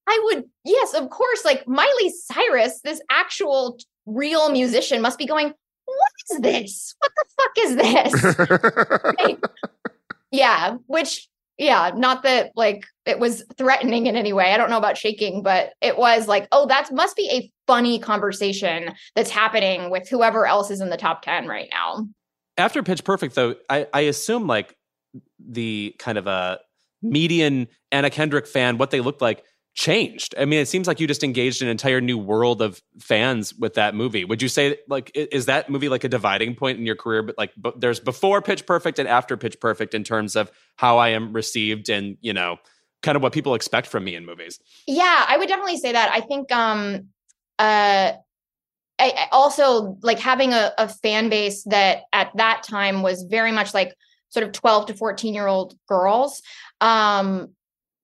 I 0.08 0.22
would, 0.26 0.46
yes, 0.64 0.94
of 0.94 1.10
course, 1.10 1.44
like 1.44 1.68
Miley 1.68 2.12
Cyrus, 2.12 2.82
this 2.82 3.02
actual 3.10 3.78
real 4.06 4.52
musician 4.52 5.02
must 5.02 5.18
be 5.18 5.26
going, 5.26 5.54
what 5.86 6.12
is 6.32 6.40
this? 6.42 6.96
What 7.00 7.12
the 7.16 7.26
fuck 7.38 7.58
is 7.60 7.76
this? 7.76 9.16
like, 9.20 9.44
yeah, 10.32 10.78
which 10.88 11.28
yeah, 11.58 11.92
not 11.96 12.24
that 12.24 12.52
like 12.56 12.86
it 13.06 13.20
was 13.20 13.44
threatening 13.58 14.08
in 14.08 14.16
any 14.16 14.34
way. 14.34 14.54
I 14.54 14.58
don't 14.58 14.70
know 14.70 14.78
about 14.78 14.98
shaking, 14.98 15.42
but 15.42 15.74
it 15.82 15.98
was 15.98 16.28
like, 16.28 16.48
oh, 16.52 16.66
that 16.68 16.92
must 16.92 17.16
be 17.16 17.30
a 17.32 17.52
funny 17.68 18.00
conversation 18.00 18.94
that's 19.16 19.30
happening 19.30 19.90
with 19.90 20.10
whoever 20.10 20.46
else 20.46 20.70
is 20.70 20.82
in 20.82 20.90
the 20.90 20.98
top 20.98 21.22
10 21.22 21.48
right 21.48 21.70
now. 21.72 22.08
After 22.58 22.84
Pitch 22.84 23.04
Perfect, 23.04 23.36
though, 23.36 23.56
I, 23.70 23.88
I 23.94 24.02
assume 24.02 24.48
like 24.48 24.76
the 25.40 25.96
kind 26.00 26.18
of 26.18 26.28
a 26.28 26.60
median 27.02 27.68
Anna 27.92 28.10
Kendrick 28.10 28.48
fan, 28.48 28.78
what 28.78 28.92
they 28.92 29.02
looked 29.02 29.22
like 29.22 29.44
changed. 29.76 30.34
I 30.40 30.46
mean, 30.46 30.60
it 30.60 30.68
seems 30.68 30.88
like 30.88 31.02
you 31.02 31.06
just 31.06 31.24
engaged 31.24 31.62
an 31.62 31.68
entire 31.68 32.00
new 32.00 32.18
world 32.18 32.62
of 32.62 32.82
fans 33.00 33.54
with 33.54 33.74
that 33.74 33.94
movie. 33.94 34.24
Would 34.24 34.42
you 34.42 34.48
say 34.48 34.78
like 34.88 35.12
is 35.14 35.46
that 35.46 35.70
movie 35.70 35.90
like 35.90 36.06
a 36.06 36.10
dividing 36.10 36.56
point 36.56 36.80
in 36.80 36.86
your 36.86 36.96
career? 36.96 37.22
But 37.22 37.38
like, 37.38 37.52
but 37.58 37.82
there's 37.82 38.00
before 38.00 38.42
Pitch 38.42 38.66
Perfect 38.66 39.00
and 39.00 39.08
after 39.08 39.36
Pitch 39.36 39.60
Perfect 39.60 39.94
in 39.94 40.04
terms 40.04 40.38
of 40.38 40.50
how 40.78 40.98
I 40.98 41.10
am 41.10 41.34
received 41.34 41.90
and 41.90 42.18
you 42.22 42.34
know, 42.34 42.58
kind 43.04 43.18
of 43.18 43.22
what 43.22 43.34
people 43.34 43.54
expect 43.54 43.88
from 43.88 44.06
me 44.06 44.16
in 44.16 44.26
movies. 44.26 44.60
Yeah, 44.88 45.26
I 45.28 45.38
would 45.38 45.50
definitely 45.50 45.78
say 45.78 45.92
that. 45.92 46.10
I 46.12 46.22
think 46.22 46.52
um 46.54 47.10
uh 47.60 48.14
I, 48.98 49.12
I 49.12 49.28
also 49.34 49.98
like 50.02 50.20
having 50.20 50.54
a, 50.54 50.72
a 50.78 50.88
fan 50.88 51.28
base 51.28 51.64
that 51.66 52.04
at 52.14 52.32
that 52.38 52.64
time 52.64 53.04
was 53.04 53.24
very 53.24 53.52
much 53.52 53.74
like 53.74 53.94
sort 54.30 54.46
of 54.46 54.54
12 54.54 54.88
to 54.88 54.94
14 54.94 55.34
year 55.34 55.48
old 55.48 55.78
girls 55.88 56.42
um 56.82 57.50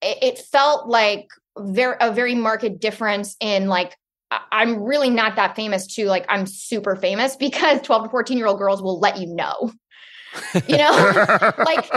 it, 0.01 0.17
it 0.21 0.39
felt 0.39 0.87
like 0.87 1.27
very 1.57 1.95
a 1.99 2.11
very 2.11 2.35
marked 2.35 2.79
difference 2.79 3.35
in 3.39 3.67
like 3.67 3.95
I'm 4.51 4.83
really 4.83 5.09
not 5.09 5.35
that 5.35 5.55
famous 5.55 5.87
too. 5.87 6.05
Like 6.05 6.25
I'm 6.29 6.45
super 6.45 6.95
famous 6.95 7.35
because 7.35 7.81
12 7.83 8.03
to 8.03 8.09
14 8.09 8.37
year 8.37 8.47
old 8.47 8.59
girls 8.59 8.81
will 8.81 8.99
let 8.99 9.17
you 9.17 9.27
know. 9.27 9.71
you 10.65 10.77
know, 10.77 10.91
like 11.57 11.89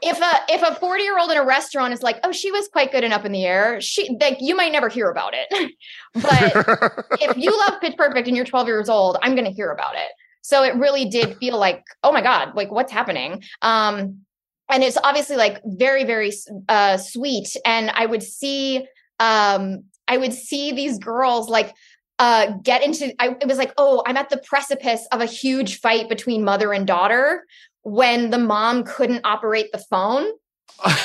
if 0.00 0.18
a 0.18 0.32
if 0.48 0.62
a 0.62 0.74
40 0.76 1.02
year 1.02 1.18
old 1.18 1.30
in 1.30 1.36
a 1.36 1.44
restaurant 1.44 1.92
is 1.92 2.02
like, 2.02 2.20
oh, 2.24 2.32
she 2.32 2.50
was 2.50 2.66
quite 2.68 2.90
good 2.90 3.04
and 3.04 3.12
up 3.12 3.26
in 3.26 3.32
the 3.32 3.44
air, 3.44 3.82
she 3.82 4.16
like 4.18 4.38
you 4.40 4.56
might 4.56 4.72
never 4.72 4.88
hear 4.88 5.10
about 5.10 5.34
it. 5.34 5.74
but 6.14 7.04
if 7.20 7.36
you 7.36 7.56
love 7.66 7.80
Pitch 7.82 7.96
Perfect 7.98 8.28
and 8.28 8.36
you're 8.36 8.46
12 8.46 8.66
years 8.66 8.88
old, 8.88 9.18
I'm 9.22 9.34
gonna 9.34 9.50
hear 9.50 9.70
about 9.70 9.94
it. 9.94 10.08
So 10.40 10.64
it 10.64 10.74
really 10.74 11.04
did 11.04 11.36
feel 11.36 11.58
like, 11.58 11.84
oh 12.02 12.12
my 12.12 12.22
God, 12.22 12.56
like 12.56 12.70
what's 12.70 12.90
happening? 12.90 13.42
Um, 13.60 14.22
and 14.70 14.82
it's 14.82 14.96
obviously 15.04 15.36
like 15.36 15.60
very, 15.64 16.04
very 16.04 16.32
uh, 16.68 16.96
sweet. 16.96 17.54
And 17.66 17.90
I 17.90 18.06
would 18.06 18.22
see 18.22 18.86
um, 19.22 19.84
I 20.08 20.16
would 20.16 20.34
see 20.34 20.72
these 20.72 20.98
girls 20.98 21.48
like 21.48 21.72
uh, 22.18 22.54
get 22.62 22.82
into. 22.82 23.14
I, 23.20 23.36
it 23.40 23.46
was 23.46 23.56
like, 23.56 23.72
oh, 23.78 24.02
I'm 24.04 24.16
at 24.16 24.30
the 24.30 24.42
precipice 24.44 25.06
of 25.12 25.20
a 25.20 25.26
huge 25.26 25.78
fight 25.78 26.08
between 26.08 26.44
mother 26.44 26.72
and 26.72 26.86
daughter 26.86 27.44
when 27.82 28.30
the 28.30 28.38
mom 28.38 28.82
couldn't 28.82 29.20
operate 29.24 29.70
the 29.72 29.78
phone. 29.78 30.26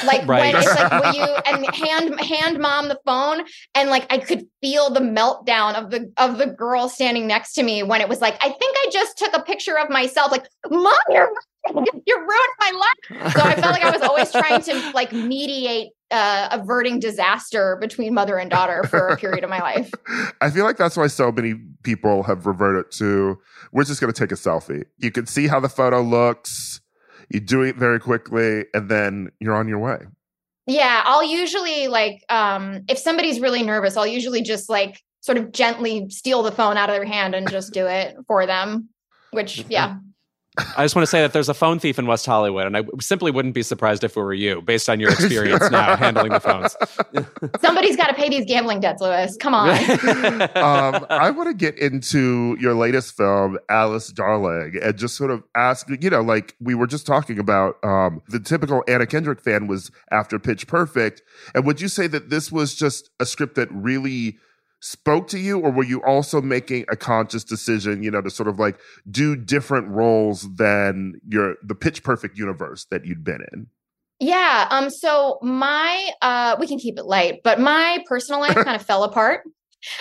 Like 0.06 0.28
right. 0.28 0.54
when 0.54 0.56
it's 0.56 0.76
like 0.76 1.04
will 1.04 1.14
you 1.14 1.24
and 1.46 1.76
hand 1.76 2.20
hand 2.20 2.60
mom 2.60 2.88
the 2.88 3.00
phone 3.06 3.46
and 3.76 3.90
like 3.90 4.06
I 4.12 4.18
could 4.18 4.46
feel 4.62 4.90
the 4.90 5.00
meltdown 5.00 5.76
of 5.76 5.92
the 5.92 6.12
of 6.18 6.38
the 6.38 6.48
girl 6.48 6.90
standing 6.90 7.28
next 7.28 7.54
to 7.54 7.64
me 7.64 7.84
when 7.84 8.02
it 8.02 8.10
was 8.10 8.22
like 8.22 8.36
I 8.36 8.50
think 8.50 8.78
I 8.78 8.90
just 8.92 9.18
took 9.18 9.36
a 9.36 9.42
picture 9.42 9.78
of 9.78 9.90
myself 9.90 10.32
like 10.32 10.48
mom 10.70 10.94
you're 11.10 11.32
you 12.06 12.18
ruined 12.18 12.56
my 12.60 12.72
life 12.72 13.34
so 13.34 13.42
I 13.42 13.56
felt 13.56 13.74
like 13.74 13.84
I 13.84 13.92
was 13.92 14.02
always 14.02 14.32
trying 14.32 14.62
to 14.62 14.92
like 14.94 15.12
mediate 15.12 15.92
uh, 16.12 16.48
averting 16.52 17.00
disaster 17.00 17.78
between 17.82 18.14
mother 18.14 18.38
and 18.38 18.50
daughter 18.50 18.84
for 18.86 19.10
a 19.10 19.18
period 19.18 19.44
of 19.44 19.50
my 19.50 19.60
life. 19.60 19.92
I 20.42 20.50
feel 20.50 20.64
like 20.64 20.78
that's 20.78 20.96
why 20.96 21.08
so 21.08 21.32
many 21.32 21.56
people 21.84 22.24
have 22.24 22.46
reverted 22.46 22.92
to 22.94 23.38
we're 23.74 23.84
just 23.84 24.00
going 24.00 24.12
to 24.12 24.18
take 24.18 24.32
a 24.32 24.36
selfie. 24.36 24.86
You 24.98 25.12
can 25.12 25.26
see 25.26 25.48
how 25.48 25.60
the 25.60 25.70
photo 25.70 26.02
looks, 26.02 26.67
you 27.30 27.40
do 27.40 27.62
it 27.62 27.76
very 27.76 28.00
quickly, 28.00 28.66
and 28.74 28.90
then 28.90 29.32
you're 29.40 29.56
on 29.56 29.68
your 29.68 29.80
way. 29.80 30.00
Yeah, 30.66 31.02
I'll 31.06 31.24
usually 31.24 31.88
like 31.88 32.24
um 32.30 32.84
if 32.88 32.98
somebody's 32.98 33.40
really 33.40 33.64
nervous, 33.64 33.98
I'll 33.98 34.08
usually 34.08 34.42
just 34.42 34.70
like 34.70 35.02
sort 35.22 35.38
of 35.38 35.52
gently 35.52 36.10
steal 36.10 36.44
the 36.44 36.52
phone 36.52 36.78
out 36.78 36.90
of 36.90 36.96
their 36.96 37.06
hand 37.06 37.36
and 37.36 37.50
just 37.50 37.74
do 37.74 37.86
it 37.88 38.16
for 38.28 38.46
them. 38.46 38.90
Which 39.32 39.66
yeah, 39.70 39.98
I 40.58 40.84
just 40.84 40.96
want 40.96 41.04
to 41.04 41.10
say 41.10 41.22
that 41.22 41.34
there's 41.34 41.50
a 41.50 41.54
phone 41.54 41.80
thief 41.80 42.00
in 42.00 42.08
West 42.08 42.26
Hollywood, 42.26 42.66
and 42.66 42.78
I 42.78 42.84
simply 43.00 43.32
wouldn't 43.32 43.54
be 43.54 43.64
surprised 43.64 44.04
if 44.04 44.18
it 44.18 44.20
were 44.20 44.34
you, 44.34 44.62
based 44.62 44.90
on 44.90 45.00
your 45.00 45.12
experience 45.14 45.70
now 45.70 45.96
handling 45.96 46.32
the 46.32 46.40
phones. 46.40 46.76
Somebody's 47.62 47.96
got 47.96 48.08
to 48.08 48.14
pay 48.14 48.30
these 48.30 48.46
gambling 48.46 48.80
debts, 48.80 49.02
Louis. 49.02 49.36
Come 49.38 49.54
on. 49.54 49.70
um, 50.56 51.06
I 51.10 51.30
want 51.32 51.50
to 51.50 51.54
get 51.54 51.78
into 51.78 52.58
your 52.60 52.74
latest 52.74 53.16
film, 53.16 53.58
Alice 53.70 54.10
Darling, 54.10 54.80
and 54.82 54.98
just 54.98 55.16
sort 55.16 55.32
of 55.32 55.44
ask, 55.56 55.88
you 56.02 56.10
know, 56.10 56.22
like 56.22 56.56
we 56.60 56.74
were 56.74 56.88
just 56.88 57.06
talking 57.06 57.40
about, 57.40 57.76
um, 57.84 58.22
the 58.28 58.40
typical 58.40 58.84
Anna 58.88 59.06
Kendrick 59.06 59.42
fan 59.42 59.68
was 59.68 59.92
after 60.12 60.40
Pitch 60.40 60.68
Perfect. 60.68 61.22
And 61.54 61.66
would 61.66 61.82
you 61.82 61.88
say 61.88 62.08
that 62.08 62.30
this 62.30 62.52
was 62.52 62.74
just 62.76 63.10
a 63.20 63.26
script 63.26 63.56
that 63.56 63.72
really 63.72 64.38
spoke 64.80 65.28
to 65.28 65.40
you 65.40 65.60
or 65.60 65.72
were 65.72 65.84
you 65.84 66.04
also 66.04 66.42
making 66.42 66.86
a 66.90 66.96
conscious 66.96 67.44
decision 67.44 68.04
you 68.04 68.12
know 68.12 68.22
to 68.22 68.30
sort 68.30 68.48
of 68.48 68.60
like 68.60 68.80
do 69.10 69.36
different 69.36 69.88
roles 69.88 70.54
than 70.56 71.20
your 71.28 71.56
the 71.64 71.76
pitch 71.76 72.04
perfect 72.04 72.38
universe 72.38 72.86
that 72.92 73.06
you'd 73.06 73.24
been 73.24 73.42
in? 73.54 73.68
Yeah 74.20 74.68
um 74.70 74.90
so 74.90 75.40
my 75.42 76.12
uh 76.22 76.56
we 76.60 76.68
can 76.68 76.78
keep 76.78 76.98
it 76.98 77.06
light 77.06 77.42
but 77.44 77.60
my 77.60 78.04
personal 78.08 78.40
life 78.40 78.56
kind 78.56 78.76
of 78.76 78.86
fell 78.86 79.04
apart. 79.04 79.42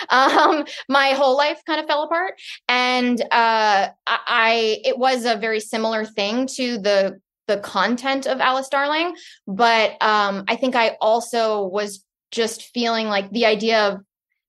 Um 0.09 0.65
my 0.89 1.09
whole 1.11 1.37
life 1.37 1.61
kind 1.67 1.79
of 1.79 1.85
fell 1.85 2.01
apart 2.01 2.33
and 2.67 3.21
uh 3.31 3.89
i 4.07 4.81
it 4.83 4.97
was 4.97 5.23
a 5.23 5.37
very 5.37 5.59
similar 5.59 6.03
thing 6.03 6.47
to 6.55 6.79
the 6.79 7.21
the 7.47 7.57
content 7.57 8.25
of 8.25 8.39
alice 8.39 8.69
darling 8.69 9.15
but 9.45 9.91
um 10.01 10.45
i 10.47 10.55
think 10.55 10.75
i 10.75 10.97
also 10.99 11.63
was 11.63 12.03
just 12.31 12.63
feeling 12.73 13.07
like 13.07 13.29
the 13.31 13.45
idea 13.45 13.87
of 13.87 14.01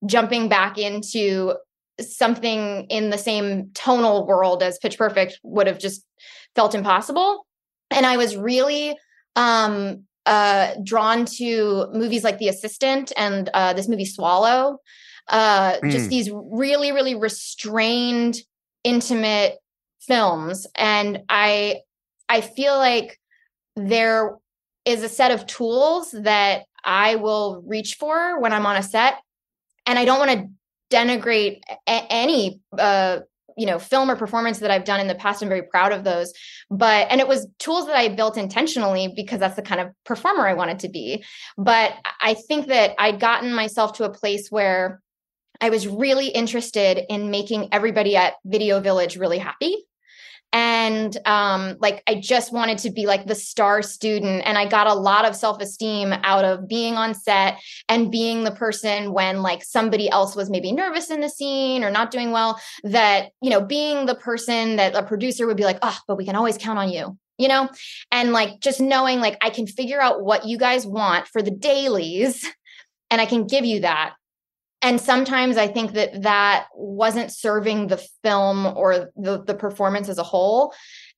jumping 0.06 0.48
back 0.48 0.78
into 0.78 1.54
something 2.00 2.84
in 2.84 3.10
the 3.10 3.18
same 3.18 3.70
tonal 3.74 4.26
world 4.26 4.62
as 4.62 4.78
Pitch 4.78 4.96
Perfect 4.96 5.38
would 5.42 5.66
have 5.66 5.78
just 5.78 6.04
felt 6.54 6.74
impossible. 6.74 7.46
And 7.90 8.06
I 8.06 8.16
was 8.16 8.36
really 8.36 8.96
um, 9.36 10.04
uh, 10.26 10.74
drawn 10.84 11.24
to 11.24 11.88
movies 11.92 12.24
like 12.24 12.38
The 12.38 12.48
Assistant 12.48 13.12
and 13.16 13.48
uh, 13.54 13.72
this 13.72 13.88
movie 13.88 14.04
Swallow. 14.04 14.78
Uh, 15.26 15.78
mm. 15.78 15.90
Just 15.90 16.08
these 16.08 16.30
really, 16.32 16.92
really 16.92 17.14
restrained, 17.14 18.38
intimate 18.84 19.58
films, 20.00 20.66
and 20.74 21.20
I, 21.28 21.80
I 22.30 22.40
feel 22.40 22.76
like 22.78 23.18
there 23.76 24.36
is 24.86 25.02
a 25.02 25.08
set 25.08 25.30
of 25.30 25.46
tools 25.46 26.12
that 26.12 26.62
I 26.82 27.16
will 27.16 27.62
reach 27.66 27.96
for 27.96 28.40
when 28.40 28.54
I'm 28.54 28.64
on 28.64 28.76
a 28.76 28.82
set 28.82 29.20
and 29.88 29.98
I 29.98 30.04
don't 30.04 30.18
want 30.18 30.30
to 30.30 30.96
denigrate 30.96 31.62
a- 31.88 32.06
any 32.10 32.60
uh, 32.78 33.20
you 33.56 33.66
know 33.66 33.80
film 33.80 34.10
or 34.10 34.16
performance 34.16 34.60
that 34.60 34.70
I've 34.70 34.84
done 34.84 35.00
in 35.00 35.08
the 35.08 35.14
past. 35.16 35.42
I'm 35.42 35.48
very 35.48 35.62
proud 35.62 35.92
of 35.92 36.04
those, 36.04 36.32
but 36.70 37.08
and 37.10 37.20
it 37.20 37.26
was 37.26 37.48
tools 37.58 37.86
that 37.86 37.96
I 37.96 38.08
built 38.08 38.36
intentionally 38.36 39.12
because 39.16 39.40
that's 39.40 39.56
the 39.56 39.62
kind 39.62 39.80
of 39.80 39.88
performer 40.04 40.46
I 40.46 40.54
wanted 40.54 40.78
to 40.80 40.88
be. 40.88 41.24
But 41.56 41.94
I 42.20 42.34
think 42.34 42.68
that 42.68 42.94
I'd 42.98 43.18
gotten 43.18 43.52
myself 43.52 43.94
to 43.94 44.04
a 44.04 44.10
place 44.10 44.48
where 44.50 45.00
I 45.60 45.70
was 45.70 45.88
really 45.88 46.28
interested 46.28 47.00
in 47.08 47.32
making 47.32 47.70
everybody 47.72 48.14
at 48.14 48.34
Video 48.44 48.78
Village 48.78 49.16
really 49.16 49.38
happy. 49.38 49.87
And 50.52 51.18
um 51.26 51.76
like 51.80 52.02
i 52.06 52.14
just 52.14 52.52
wanted 52.52 52.78
to 52.78 52.90
be 52.90 53.06
like 53.06 53.26
the 53.26 53.34
star 53.34 53.82
student 53.82 54.42
and 54.46 54.56
i 54.56 54.66
got 54.66 54.86
a 54.86 54.94
lot 54.94 55.26
of 55.26 55.36
self-esteem 55.36 56.12
out 56.22 56.44
of 56.44 56.66
being 56.66 56.94
on 56.94 57.14
set 57.14 57.58
and 57.88 58.10
being 58.10 58.44
the 58.44 58.50
person 58.50 59.12
when 59.12 59.42
like 59.42 59.62
somebody 59.62 60.08
else 60.08 60.34
was 60.34 60.48
maybe 60.48 60.72
nervous 60.72 61.10
in 61.10 61.20
the 61.20 61.28
scene 61.28 61.84
or 61.84 61.90
not 61.90 62.10
doing 62.10 62.30
well 62.30 62.58
that 62.82 63.28
you 63.42 63.50
know 63.50 63.60
being 63.60 64.06
the 64.06 64.14
person 64.14 64.76
that 64.76 64.94
a 64.94 65.02
producer 65.02 65.46
would 65.46 65.56
be 65.56 65.64
like 65.64 65.78
oh 65.82 65.98
but 66.06 66.16
we 66.16 66.24
can 66.24 66.36
always 66.36 66.56
count 66.56 66.78
on 66.78 66.88
you 66.88 67.16
you 67.40 67.46
know? 67.46 67.68
And 68.10 68.32
like 68.32 68.58
just 68.60 68.80
knowing 68.80 69.20
like 69.20 69.36
i 69.42 69.50
can 69.50 69.66
figure 69.66 70.00
out 70.00 70.24
what 70.24 70.46
you 70.46 70.58
guys 70.58 70.86
want 70.86 71.28
for 71.28 71.42
the 71.42 71.50
dailies 71.50 72.44
and 73.10 73.20
i 73.20 73.26
can 73.26 73.46
give 73.46 73.64
you 73.64 73.80
that 73.80 74.14
and 74.82 75.00
sometimes 75.00 75.56
i 75.56 75.66
think 75.66 75.92
that 75.92 76.22
that 76.22 76.66
wasn't 76.74 77.32
serving 77.32 77.86
the 77.86 78.02
film 78.22 78.66
or 78.66 79.10
the, 79.16 79.42
the 79.44 79.54
performance 79.54 80.08
as 80.08 80.18
a 80.18 80.22
whole. 80.22 80.72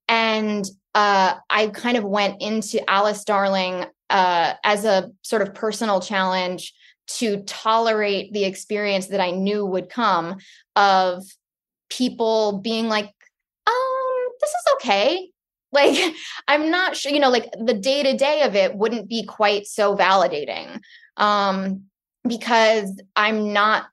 And 0.08 0.64
uh, 0.94 1.34
i 1.48 1.68
kind 1.68 1.96
of 1.96 2.04
went 2.04 2.42
into 2.42 2.88
alice 2.90 3.24
darling 3.24 3.86
uh, 4.08 4.54
as 4.64 4.84
a 4.84 5.10
sort 5.22 5.42
of 5.42 5.54
personal 5.54 6.00
challenge 6.00 6.72
to 7.06 7.42
tolerate 7.44 8.32
the 8.32 8.44
experience 8.44 9.08
that 9.08 9.20
i 9.20 9.30
knew 9.30 9.64
would 9.64 9.88
come 9.88 10.36
of 10.76 11.24
people 11.88 12.58
being 12.58 12.88
like 12.88 13.12
um 13.66 14.28
this 14.40 14.50
is 14.50 14.74
okay. 14.76 15.28
Like 15.72 16.16
i'm 16.48 16.72
not 16.72 16.96
sure 16.96 17.12
you 17.12 17.20
know 17.20 17.30
like 17.30 17.48
the 17.52 17.74
day 17.74 18.02
to 18.02 18.16
day 18.16 18.42
of 18.42 18.56
it 18.56 18.74
wouldn't 18.74 19.08
be 19.08 19.24
quite 19.24 19.68
so 19.68 19.96
validating. 19.96 20.80
Um 21.16 21.89
because 22.26 23.00
i'm 23.16 23.52
not 23.52 23.86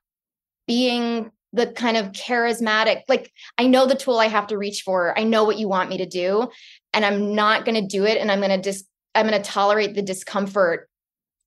being 0.66 1.30
the 1.52 1.66
kind 1.66 1.96
of 1.96 2.12
charismatic 2.12 3.02
like 3.08 3.32
i 3.56 3.66
know 3.66 3.86
the 3.86 3.94
tool 3.94 4.18
i 4.18 4.26
have 4.28 4.46
to 4.46 4.58
reach 4.58 4.82
for. 4.82 5.18
I 5.18 5.24
know 5.24 5.44
what 5.44 5.58
you 5.58 5.68
want 5.68 5.90
me 5.90 5.98
to 5.98 6.06
do 6.06 6.48
and 6.92 7.04
i'm 7.04 7.34
not 7.34 7.64
going 7.64 7.80
to 7.80 7.86
do 7.86 8.04
it 8.04 8.18
and 8.18 8.30
i'm 8.30 8.40
going 8.40 8.50
to 8.50 8.62
just 8.62 8.86
i'm 9.14 9.26
going 9.26 9.40
to 9.40 9.50
tolerate 9.50 9.94
the 9.94 10.02
discomfort 10.02 10.88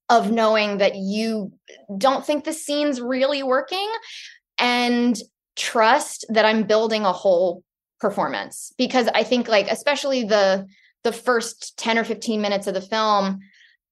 of 0.10 0.32
knowing 0.32 0.80
that 0.80 0.95
you 0.95 1.53
don't 1.98 2.26
think 2.26 2.44
the 2.44 2.53
scene's 2.53 2.99
really 2.99 3.44
working 3.44 3.90
and 4.58 5.18
trust 5.56 6.26
that 6.30 6.45
i'm 6.45 6.64
building 6.64 7.06
a 7.06 7.14
whole 7.14 7.64
performance. 7.99 8.74
Because 8.78 9.08
i 9.14 9.24
think 9.24 9.48
like 9.48 9.68
especially 9.70 10.24
the 10.24 10.66
the 11.03 11.14
first 11.14 11.78
10 11.78 11.98
or 11.98 12.03
15 12.03 12.41
minutes 12.41 12.68
of 12.68 12.74
the 12.74 12.82
film 12.82 13.40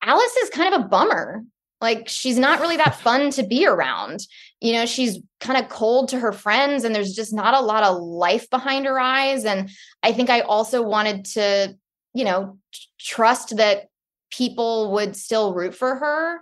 alice 0.01 0.35
is 0.37 0.49
kind 0.49 0.73
of 0.73 0.81
a 0.81 0.87
bummer 0.87 1.43
like 1.81 2.07
she's 2.07 2.37
not 2.37 2.59
really 2.59 2.77
that 2.77 2.99
fun 2.99 3.29
to 3.31 3.43
be 3.43 3.65
around 3.65 4.25
you 4.59 4.73
know 4.73 4.85
she's 4.85 5.19
kind 5.39 5.63
of 5.63 5.69
cold 5.69 6.09
to 6.09 6.19
her 6.19 6.31
friends 6.31 6.83
and 6.83 6.93
there's 6.93 7.13
just 7.13 7.33
not 7.33 7.53
a 7.53 7.65
lot 7.65 7.83
of 7.83 8.01
life 8.01 8.49
behind 8.49 8.85
her 8.85 8.99
eyes 8.99 9.45
and 9.45 9.69
i 10.03 10.11
think 10.11 10.29
i 10.29 10.41
also 10.41 10.81
wanted 10.81 11.25
to 11.25 11.75
you 12.13 12.23
know 12.23 12.57
trust 12.99 13.57
that 13.57 13.87
people 14.31 14.91
would 14.93 15.15
still 15.15 15.53
root 15.53 15.73
for 15.73 15.95
her 15.95 16.41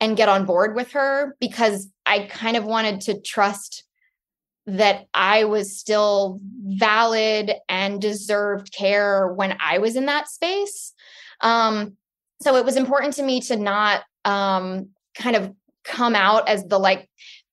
and 0.00 0.16
get 0.16 0.28
on 0.28 0.44
board 0.44 0.74
with 0.74 0.92
her 0.92 1.36
because 1.40 1.88
i 2.06 2.20
kind 2.20 2.56
of 2.56 2.64
wanted 2.64 3.00
to 3.00 3.20
trust 3.20 3.84
that 4.68 5.06
I 5.14 5.44
was 5.44 5.78
still 5.78 6.40
valid 6.42 7.52
and 7.70 8.02
deserved 8.02 8.70
care 8.70 9.26
when 9.28 9.56
I 9.58 9.78
was 9.78 9.96
in 9.96 10.04
that 10.06 10.28
space. 10.28 10.92
Um, 11.40 11.96
so 12.42 12.54
it 12.56 12.66
was 12.66 12.76
important 12.76 13.14
to 13.14 13.22
me 13.22 13.40
to 13.42 13.56
not 13.56 14.02
um, 14.28 14.90
kind 15.14 15.36
of 15.36 15.54
come 15.84 16.14
out 16.14 16.48
as 16.48 16.64
the 16.64 16.78
like 16.78 17.08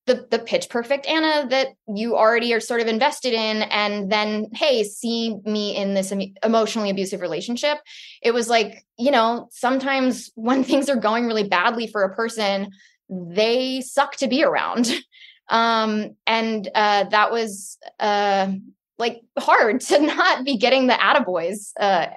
the 0.05 0.27
the 0.29 0.39
pitch 0.39 0.69
perfect 0.69 1.07
Anna 1.07 1.47
that 1.49 1.69
you 1.87 2.15
already 2.15 2.53
are 2.53 2.59
sort 2.59 2.81
of 2.81 2.87
invested 2.87 3.33
in, 3.33 3.63
and 3.63 4.11
then 4.11 4.49
hey, 4.53 4.83
see 4.83 5.35
me 5.45 5.75
in 5.75 5.93
this 5.93 6.13
emotionally 6.43 6.89
abusive 6.89 7.21
relationship. 7.21 7.77
It 8.21 8.33
was 8.33 8.49
like 8.49 8.85
you 8.97 9.11
know 9.11 9.47
sometimes 9.51 10.31
when 10.35 10.63
things 10.69 10.89
are 10.89 10.97
going 10.97 11.25
really 11.25 11.47
badly 11.47 11.87
for 11.87 12.03
a 12.03 12.13
person, 12.13 12.71
they 13.09 13.81
suck 13.81 14.17
to 14.17 14.27
be 14.27 14.43
around. 14.43 14.91
um 15.49 16.15
and 16.25 16.67
uh 16.73 17.03
that 17.03 17.31
was 17.31 17.77
uh 17.99 18.51
like 18.97 19.21
hard 19.37 19.79
to 19.89 19.99
not 19.99 20.43
be 20.43 20.57
getting 20.57 20.87
the 20.87 20.95
attaboys 20.95 21.71
uh 21.79 22.07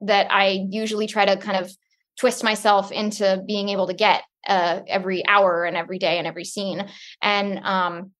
that 0.00 0.30
i 0.30 0.64
usually 0.70 1.08
try 1.08 1.24
to 1.24 1.36
kind 1.36 1.56
of 1.56 1.76
twist 2.18 2.44
myself 2.44 2.92
into 2.92 3.42
being 3.46 3.68
able 3.68 3.86
to 3.86 3.94
get 3.94 4.22
uh 4.46 4.80
every 4.88 5.26
hour 5.26 5.64
and 5.64 5.76
every 5.76 5.98
day 5.98 6.18
and 6.18 6.26
every 6.26 6.44
scene 6.44 6.88
and 7.22 7.58
um 7.64 8.12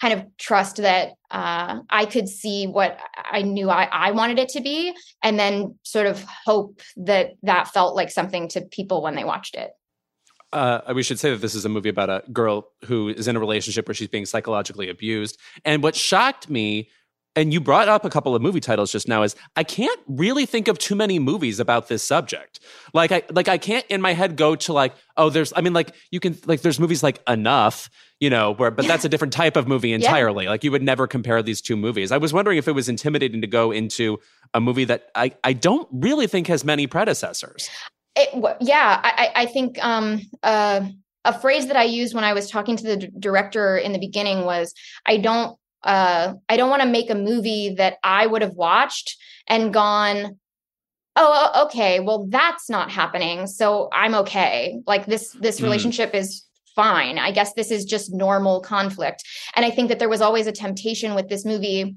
kind 0.00 0.18
of 0.18 0.36
trust 0.36 0.78
that 0.78 1.12
uh, 1.30 1.78
I 1.88 2.06
could 2.06 2.28
see 2.28 2.66
what 2.66 2.98
I 3.30 3.42
knew 3.42 3.70
I, 3.70 3.84
I 3.84 4.10
wanted 4.10 4.40
it 4.40 4.48
to 4.48 4.60
be, 4.60 4.92
and 5.22 5.38
then 5.38 5.78
sort 5.84 6.08
of 6.08 6.24
hope 6.44 6.80
that 6.96 7.34
that 7.44 7.68
felt 7.68 7.94
like 7.94 8.10
something 8.10 8.48
to 8.48 8.62
people 8.62 9.00
when 9.00 9.14
they 9.14 9.22
watched 9.22 9.54
it 9.54 9.70
uh, 10.52 10.80
we 10.94 11.02
should 11.02 11.18
say 11.18 11.30
that 11.30 11.40
this 11.40 11.54
is 11.54 11.64
a 11.64 11.68
movie 11.68 11.88
about 11.88 12.10
a 12.10 12.22
girl 12.30 12.68
who 12.84 13.08
is 13.08 13.26
in 13.26 13.36
a 13.36 13.40
relationship 13.40 13.88
where 13.88 13.94
she's 13.94 14.08
being 14.08 14.26
psychologically 14.26 14.88
abused. 14.88 15.38
And 15.64 15.82
what 15.82 15.96
shocked 15.96 16.50
me, 16.50 16.90
and 17.34 17.52
you 17.52 17.60
brought 17.60 17.88
up 17.88 18.04
a 18.04 18.10
couple 18.10 18.34
of 18.34 18.42
movie 18.42 18.60
titles 18.60 18.92
just 18.92 19.08
now, 19.08 19.22
is 19.22 19.34
I 19.56 19.64
can't 19.64 19.98
really 20.06 20.46
think 20.46 20.68
of 20.68 20.78
too 20.78 20.94
many 20.94 21.18
movies 21.18 21.60
about 21.60 21.88
this 21.88 22.02
subject. 22.02 22.60
Like 22.92 23.12
I 23.12 23.22
like 23.30 23.48
I 23.48 23.58
can't 23.58 23.86
in 23.88 24.00
my 24.00 24.12
head 24.12 24.36
go 24.36 24.54
to 24.56 24.72
like 24.72 24.94
oh 25.16 25.30
there's 25.30 25.52
I 25.56 25.60
mean 25.60 25.72
like 25.72 25.94
you 26.10 26.20
can 26.20 26.36
like 26.46 26.62
there's 26.62 26.78
movies 26.80 27.02
like 27.02 27.20
Enough 27.28 27.88
you 28.20 28.30
know 28.30 28.52
where 28.52 28.70
but 28.70 28.86
that's 28.86 29.04
a 29.04 29.08
different 29.08 29.32
type 29.32 29.56
of 29.56 29.66
movie 29.66 29.92
entirely. 29.92 30.44
Yeah. 30.44 30.50
Like 30.50 30.64
you 30.64 30.70
would 30.70 30.82
never 30.82 31.06
compare 31.06 31.42
these 31.42 31.60
two 31.60 31.76
movies. 31.76 32.12
I 32.12 32.18
was 32.18 32.32
wondering 32.32 32.58
if 32.58 32.68
it 32.68 32.72
was 32.72 32.88
intimidating 32.88 33.40
to 33.40 33.46
go 33.46 33.70
into 33.70 34.18
a 34.54 34.60
movie 34.60 34.84
that 34.84 35.10
I 35.14 35.32
I 35.42 35.54
don't 35.54 35.88
really 35.92 36.26
think 36.26 36.46
has 36.48 36.64
many 36.64 36.86
predecessors. 36.86 37.68
It, 38.14 38.28
yeah, 38.60 39.00
I, 39.02 39.30
I 39.34 39.46
think 39.46 39.82
um, 39.82 40.20
uh, 40.42 40.82
a 41.24 41.38
phrase 41.38 41.68
that 41.68 41.76
I 41.76 41.84
used 41.84 42.14
when 42.14 42.24
I 42.24 42.34
was 42.34 42.50
talking 42.50 42.76
to 42.76 42.84
the 42.84 42.96
d- 42.96 43.10
director 43.18 43.76
in 43.76 43.92
the 43.92 43.98
beginning 43.98 44.44
was, 44.44 44.74
"I 45.06 45.16
don't, 45.16 45.56
uh, 45.84 46.34
I 46.48 46.56
don't 46.56 46.70
want 46.70 46.82
to 46.82 46.88
make 46.88 47.10
a 47.10 47.14
movie 47.14 47.74
that 47.76 47.96
I 48.04 48.26
would 48.26 48.42
have 48.42 48.54
watched 48.54 49.16
and 49.46 49.72
gone, 49.72 50.38
oh, 51.16 51.64
okay, 51.66 52.00
well 52.00 52.26
that's 52.28 52.70
not 52.70 52.90
happening, 52.90 53.46
so 53.46 53.88
I'm 53.92 54.14
okay. 54.16 54.80
Like 54.86 55.06
this, 55.06 55.32
this 55.32 55.60
mm. 55.60 55.64
relationship 55.64 56.14
is 56.14 56.44
fine. 56.74 57.18
I 57.18 57.32
guess 57.32 57.52
this 57.54 57.70
is 57.70 57.84
just 57.84 58.12
normal 58.12 58.60
conflict." 58.60 59.22
And 59.56 59.64
I 59.66 59.70
think 59.70 59.88
that 59.88 59.98
there 59.98 60.08
was 60.08 60.20
always 60.20 60.46
a 60.46 60.52
temptation 60.52 61.14
with 61.14 61.28
this 61.28 61.44
movie 61.44 61.96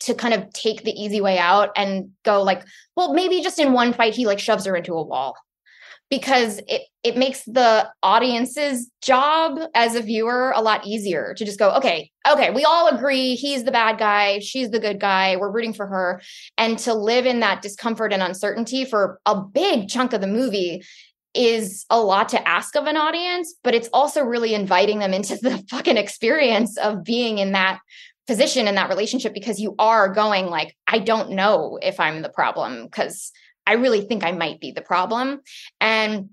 to 0.00 0.14
kind 0.14 0.34
of 0.34 0.52
take 0.52 0.84
the 0.84 0.92
easy 0.92 1.20
way 1.20 1.38
out 1.38 1.70
and 1.76 2.10
go 2.22 2.42
like 2.42 2.62
well 2.96 3.14
maybe 3.14 3.40
just 3.40 3.58
in 3.58 3.72
one 3.72 3.92
fight 3.92 4.14
he 4.14 4.26
like 4.26 4.38
shoves 4.38 4.66
her 4.66 4.76
into 4.76 4.92
a 4.92 5.02
wall 5.02 5.34
because 6.10 6.60
it 6.68 6.82
it 7.02 7.16
makes 7.16 7.44
the 7.44 7.88
audience's 8.02 8.90
job 9.02 9.58
as 9.74 9.94
a 9.94 10.02
viewer 10.02 10.52
a 10.54 10.60
lot 10.60 10.86
easier 10.86 11.34
to 11.34 11.44
just 11.44 11.58
go 11.58 11.70
okay 11.72 12.10
okay 12.28 12.50
we 12.50 12.64
all 12.64 12.88
agree 12.88 13.34
he's 13.34 13.64
the 13.64 13.72
bad 13.72 13.98
guy 13.98 14.38
she's 14.38 14.70
the 14.70 14.78
good 14.78 15.00
guy 15.00 15.36
we're 15.36 15.50
rooting 15.50 15.72
for 15.72 15.86
her. 15.86 16.20
And 16.58 16.78
to 16.80 16.94
live 16.94 17.26
in 17.26 17.40
that 17.40 17.62
discomfort 17.62 18.12
and 18.12 18.22
uncertainty 18.22 18.84
for 18.84 19.20
a 19.26 19.40
big 19.40 19.88
chunk 19.88 20.12
of 20.12 20.20
the 20.20 20.26
movie 20.26 20.82
is 21.34 21.84
a 21.90 22.00
lot 22.00 22.30
to 22.30 22.48
ask 22.48 22.76
of 22.76 22.86
an 22.86 22.96
audience 22.96 23.54
but 23.62 23.74
it's 23.74 23.88
also 23.92 24.22
really 24.22 24.54
inviting 24.54 25.00
them 25.00 25.12
into 25.12 25.36
the 25.42 25.64
fucking 25.70 25.96
experience 25.96 26.76
of 26.78 27.04
being 27.04 27.38
in 27.38 27.52
that 27.52 27.80
position 28.26 28.66
in 28.66 28.74
that 28.74 28.88
relationship 28.88 29.32
because 29.32 29.60
you 29.60 29.74
are 29.78 30.12
going 30.12 30.46
like 30.46 30.76
i 30.88 30.98
don't 30.98 31.30
know 31.30 31.78
if 31.80 32.00
i'm 32.00 32.22
the 32.22 32.28
problem 32.28 32.84
because 32.84 33.30
I 33.66 33.74
really 33.74 34.02
think 34.02 34.24
I 34.24 34.32
might 34.32 34.60
be 34.60 34.70
the 34.70 34.82
problem. 34.82 35.40
And 35.80 36.30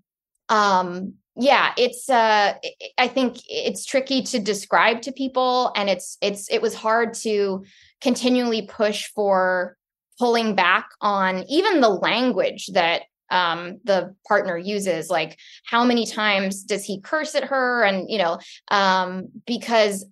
um 0.49 1.15
yeah, 1.35 1.73
it's 1.77 2.09
uh 2.09 2.53
I 2.97 3.07
think 3.07 3.37
it's 3.47 3.85
tricky 3.85 4.21
to 4.23 4.39
describe 4.39 5.01
to 5.03 5.11
people 5.11 5.71
and 5.75 5.89
it's 5.89 6.17
it's 6.21 6.49
it 6.49 6.61
was 6.61 6.75
hard 6.75 7.13
to 7.15 7.65
continually 8.01 8.67
push 8.67 9.07
for 9.07 9.77
pulling 10.19 10.55
back 10.55 10.89
on 11.01 11.43
even 11.49 11.81
the 11.81 11.89
language 11.89 12.67
that 12.73 13.03
um, 13.29 13.79
the 13.83 14.15
partner 14.27 14.57
uses 14.57 15.09
like 15.09 15.39
how 15.65 15.83
many 15.83 16.05
times 16.05 16.63
does 16.63 16.85
he 16.85 17.01
curse 17.01 17.33
at 17.33 17.45
her 17.45 17.83
and 17.83 18.09
you 18.09 18.19
know 18.19 18.39
um, 18.69 19.29
because 19.47 20.05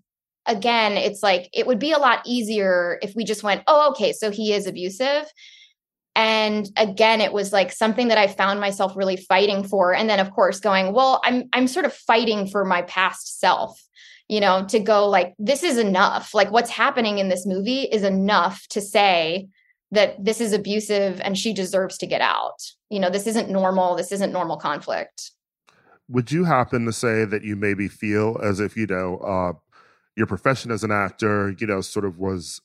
again 0.48 0.94
it's 0.94 1.22
like 1.22 1.48
it 1.54 1.68
would 1.68 1.78
be 1.78 1.92
a 1.92 2.00
lot 2.00 2.24
easier 2.26 2.98
if 3.04 3.14
we 3.16 3.24
just 3.24 3.44
went 3.44 3.62
oh 3.68 3.92
okay 3.92 4.12
so 4.12 4.32
he 4.32 4.54
is 4.54 4.66
abusive 4.66 5.26
and 6.16 6.70
again 6.78 7.22
it 7.22 7.32
was 7.32 7.54
like 7.54 7.72
something 7.72 8.10
that 8.10 8.18
i 8.18 8.28
found 8.28 8.60
myself 8.60 8.96
really 8.96 9.18
fighting 9.18 9.64
for. 9.64 9.94
And 9.94 10.10
then 10.10 10.20
of 10.20 10.32
course 10.32 10.60
going 10.60 10.94
well 10.94 11.22
i'm 11.24 11.50
i'm 11.54 11.68
sort 11.68 11.86
of 11.86 11.94
fighting 11.94 12.48
for 12.48 12.66
my 12.66 12.82
past 12.84 13.40
self 13.40 13.82
you 14.32 14.40
know 14.40 14.66
to 14.68 14.80
go 14.80 15.10
like 15.10 15.36
this 15.38 15.62
is 15.62 15.78
enough. 15.78 16.34
Like 16.34 16.52
what's 16.52 16.70
happening 16.70 17.20
in 17.20 17.28
this 17.28 17.46
movie 17.46 17.82
is 17.82 18.04
enough 18.04 18.66
to 18.70 18.80
say 18.80 19.50
that 19.92 20.24
this 20.24 20.40
is 20.40 20.54
abusive 20.54 21.20
and 21.20 21.38
she 21.38 21.54
deserves 21.54 21.98
to 21.98 22.08
get 22.08 22.22
out. 22.22 22.64
You 22.90 23.02
know 23.02 23.10
this 23.10 23.28
isn't 23.28 23.50
normal. 23.50 23.96
This 23.96 24.14
isn't 24.14 24.32
normal 24.32 24.56
conflict. 24.56 25.32
Would 26.08 26.32
you 26.32 26.46
happen 26.46 26.86
to 26.86 26.94
say 26.94 27.26
that 27.26 27.44
you 27.44 27.58
maybe 27.58 27.90
feel 27.90 28.40
as 28.42 28.62
if 28.62 28.78
you 28.78 28.88
know 28.88 29.18
uh 29.18 29.54
your 30.16 30.28
profession 30.28 30.72
as 30.72 30.84
an 30.86 30.92
actor 30.92 31.54
you 31.60 31.68
know 31.68 31.82
sort 31.82 32.06
of 32.06 32.18
was 32.18 32.62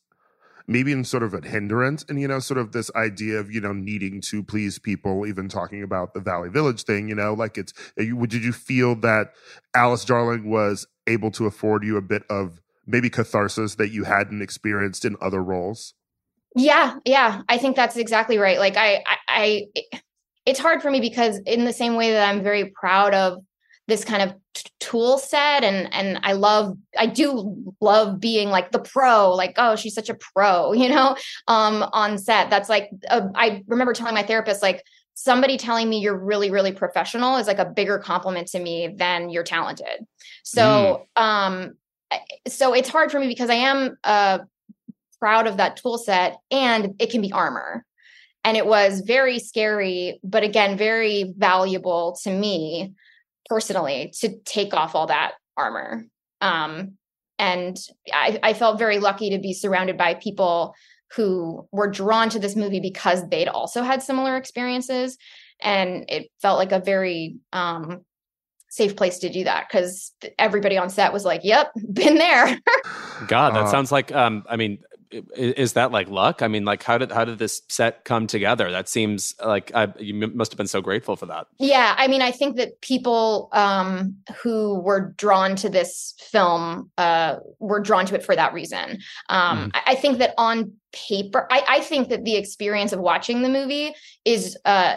maybe 0.66 0.92
in 0.92 1.04
sort 1.04 1.22
of 1.22 1.34
a 1.34 1.46
hindrance 1.46 2.04
and 2.08 2.20
you 2.20 2.28
know 2.28 2.38
sort 2.38 2.58
of 2.58 2.72
this 2.72 2.90
idea 2.94 3.38
of 3.38 3.50
you 3.50 3.60
know 3.60 3.72
needing 3.72 4.20
to 4.20 4.42
please 4.42 4.78
people 4.78 5.26
even 5.26 5.48
talking 5.48 5.82
about 5.82 6.14
the 6.14 6.20
Video 6.20 6.50
Village 6.50 6.84
thing 6.84 7.08
you 7.08 7.14
know 7.14 7.34
like 7.34 7.56
it's 7.58 7.72
did 7.96 8.44
you 8.44 8.52
feel 8.52 8.94
that 8.96 9.32
alice 9.74 10.04
darling 10.04 10.50
was 10.50 10.86
able 11.06 11.30
to 11.30 11.46
afford 11.46 11.84
you 11.84 11.96
a 11.96 12.02
bit 12.02 12.24
of 12.28 12.60
maybe 12.86 13.10
catharsis 13.10 13.76
that 13.76 13.90
you 13.90 14.04
hadn't 14.04 14.42
experienced 14.42 15.04
in 15.04 15.16
other 15.20 15.42
roles? 15.42 15.94
Yeah 16.54 16.98
yeah. 17.04 17.42
I 17.48 17.58
think 17.58 17.76
that's 17.76 17.96
exactly 17.96 18.38
right. 18.38 18.58
Like 18.58 18.76
i 18.76 19.02
i, 19.06 19.66
I 19.76 19.88
it's 20.46 20.60
hard 20.60 20.80
for 20.80 20.90
me 20.90 21.00
because 21.00 21.38
in 21.44 21.64
the 21.64 21.72
same 21.72 21.96
way 21.96 22.12
that 22.12 22.28
i'm 22.28 22.42
very 22.42 22.66
proud 22.66 23.12
of 23.12 23.42
this 23.88 24.04
kind 24.04 24.22
of 24.22 24.34
t- 24.56 24.70
tool 24.80 25.18
set 25.18 25.62
and 25.62 25.92
and 25.92 26.18
I 26.22 26.32
love 26.32 26.76
I 26.98 27.06
do 27.06 27.74
love 27.80 28.18
being 28.18 28.48
like 28.48 28.72
the 28.72 28.78
pro 28.78 29.34
like 29.34 29.54
oh 29.58 29.76
she's 29.76 29.94
such 29.94 30.08
a 30.08 30.14
pro 30.14 30.72
you 30.72 30.88
know 30.88 31.16
um 31.46 31.84
on 31.92 32.18
set. 32.18 32.50
That's 32.50 32.68
like 32.68 32.90
a, 33.08 33.28
I 33.34 33.62
remember 33.66 33.92
telling 33.92 34.14
my 34.14 34.22
therapist 34.22 34.62
like 34.62 34.82
somebody 35.14 35.56
telling 35.56 35.88
me 35.88 36.00
you're 36.00 36.18
really 36.18 36.50
really 36.50 36.72
professional 36.72 37.36
is 37.36 37.46
like 37.46 37.58
a 37.58 37.64
bigger 37.64 37.98
compliment 37.98 38.48
to 38.48 38.58
me 38.58 38.88
than 38.96 39.30
you're 39.30 39.44
talented. 39.44 40.06
So 40.42 41.06
mm. 41.16 41.22
um 41.22 41.74
so 42.48 42.72
it's 42.72 42.88
hard 42.88 43.10
for 43.10 43.20
me 43.20 43.28
because 43.28 43.50
I 43.50 43.54
am 43.54 43.98
uh 44.02 44.38
proud 45.18 45.46
of 45.46 45.58
that 45.58 45.76
tool 45.76 45.98
set 45.98 46.38
and 46.50 46.94
it 46.98 47.10
can 47.10 47.20
be 47.20 47.32
armor. 47.32 47.84
And 48.44 48.56
it 48.56 48.66
was 48.66 49.00
very 49.00 49.38
scary 49.38 50.18
but 50.24 50.44
again 50.44 50.78
very 50.78 51.34
valuable 51.36 52.16
to 52.22 52.30
me 52.30 52.94
personally 53.48 54.12
to 54.20 54.38
take 54.44 54.74
off 54.74 54.94
all 54.94 55.06
that 55.06 55.32
armor. 55.56 56.04
Um, 56.40 56.92
and 57.38 57.76
I, 58.12 58.38
I 58.42 58.52
felt 58.54 58.78
very 58.78 58.98
lucky 58.98 59.30
to 59.30 59.38
be 59.38 59.52
surrounded 59.52 59.96
by 59.96 60.14
people 60.14 60.74
who 61.14 61.66
were 61.70 61.88
drawn 61.88 62.28
to 62.30 62.38
this 62.38 62.56
movie 62.56 62.80
because 62.80 63.28
they'd 63.28 63.48
also 63.48 63.82
had 63.82 64.02
similar 64.02 64.36
experiences. 64.36 65.16
And 65.60 66.04
it 66.08 66.30
felt 66.42 66.58
like 66.58 66.72
a 66.72 66.80
very 66.80 67.36
um, 67.52 68.04
safe 68.68 68.96
place 68.96 69.18
to 69.20 69.30
do 69.30 69.44
that 69.44 69.66
because 69.68 70.12
everybody 70.38 70.76
on 70.76 70.90
set 70.90 71.12
was 71.12 71.24
like, 71.24 71.40
"Yep, 71.44 71.72
been 71.92 72.16
there." 72.16 72.58
God, 73.26 73.54
that 73.54 73.64
uh, 73.64 73.70
sounds 73.70 73.90
like 73.90 74.12
um, 74.12 74.44
I 74.48 74.56
mean, 74.56 74.78
is 75.10 75.74
that 75.74 75.92
like 75.92 76.08
luck? 76.08 76.42
I 76.42 76.48
mean, 76.48 76.64
like 76.64 76.82
how 76.82 76.98
did 76.98 77.12
how 77.12 77.24
did 77.24 77.38
this 77.38 77.62
set 77.68 78.04
come 78.04 78.26
together? 78.26 78.70
That 78.70 78.88
seems 78.88 79.34
like 79.44 79.70
I, 79.74 79.92
you 79.98 80.14
must 80.14 80.52
have 80.52 80.56
been 80.56 80.66
so 80.66 80.80
grateful 80.80 81.16
for 81.16 81.26
that. 81.26 81.46
Yeah, 81.58 81.94
I 81.96 82.08
mean, 82.08 82.22
I 82.22 82.30
think 82.30 82.56
that 82.56 82.80
people 82.80 83.48
um, 83.52 84.16
who 84.42 84.80
were 84.80 85.12
drawn 85.16 85.56
to 85.56 85.68
this 85.68 86.14
film 86.18 86.90
uh, 86.98 87.36
were 87.58 87.80
drawn 87.80 88.06
to 88.06 88.14
it 88.14 88.24
for 88.24 88.36
that 88.36 88.52
reason. 88.52 88.98
Um, 89.28 89.58
mm. 89.58 89.70
I, 89.74 89.92
I, 89.92 89.94
think 89.94 90.18
that 90.18 90.34
on 90.38 90.72
paper, 90.92 91.46
I, 91.50 91.64
I, 91.68 91.80
think 91.80 92.08
that 92.08 92.24
the 92.24 92.36
experience 92.36 92.92
of 92.92 93.00
watching 93.00 93.42
the 93.42 93.48
movie 93.48 93.94
is. 94.24 94.56
Uh, 94.64 94.96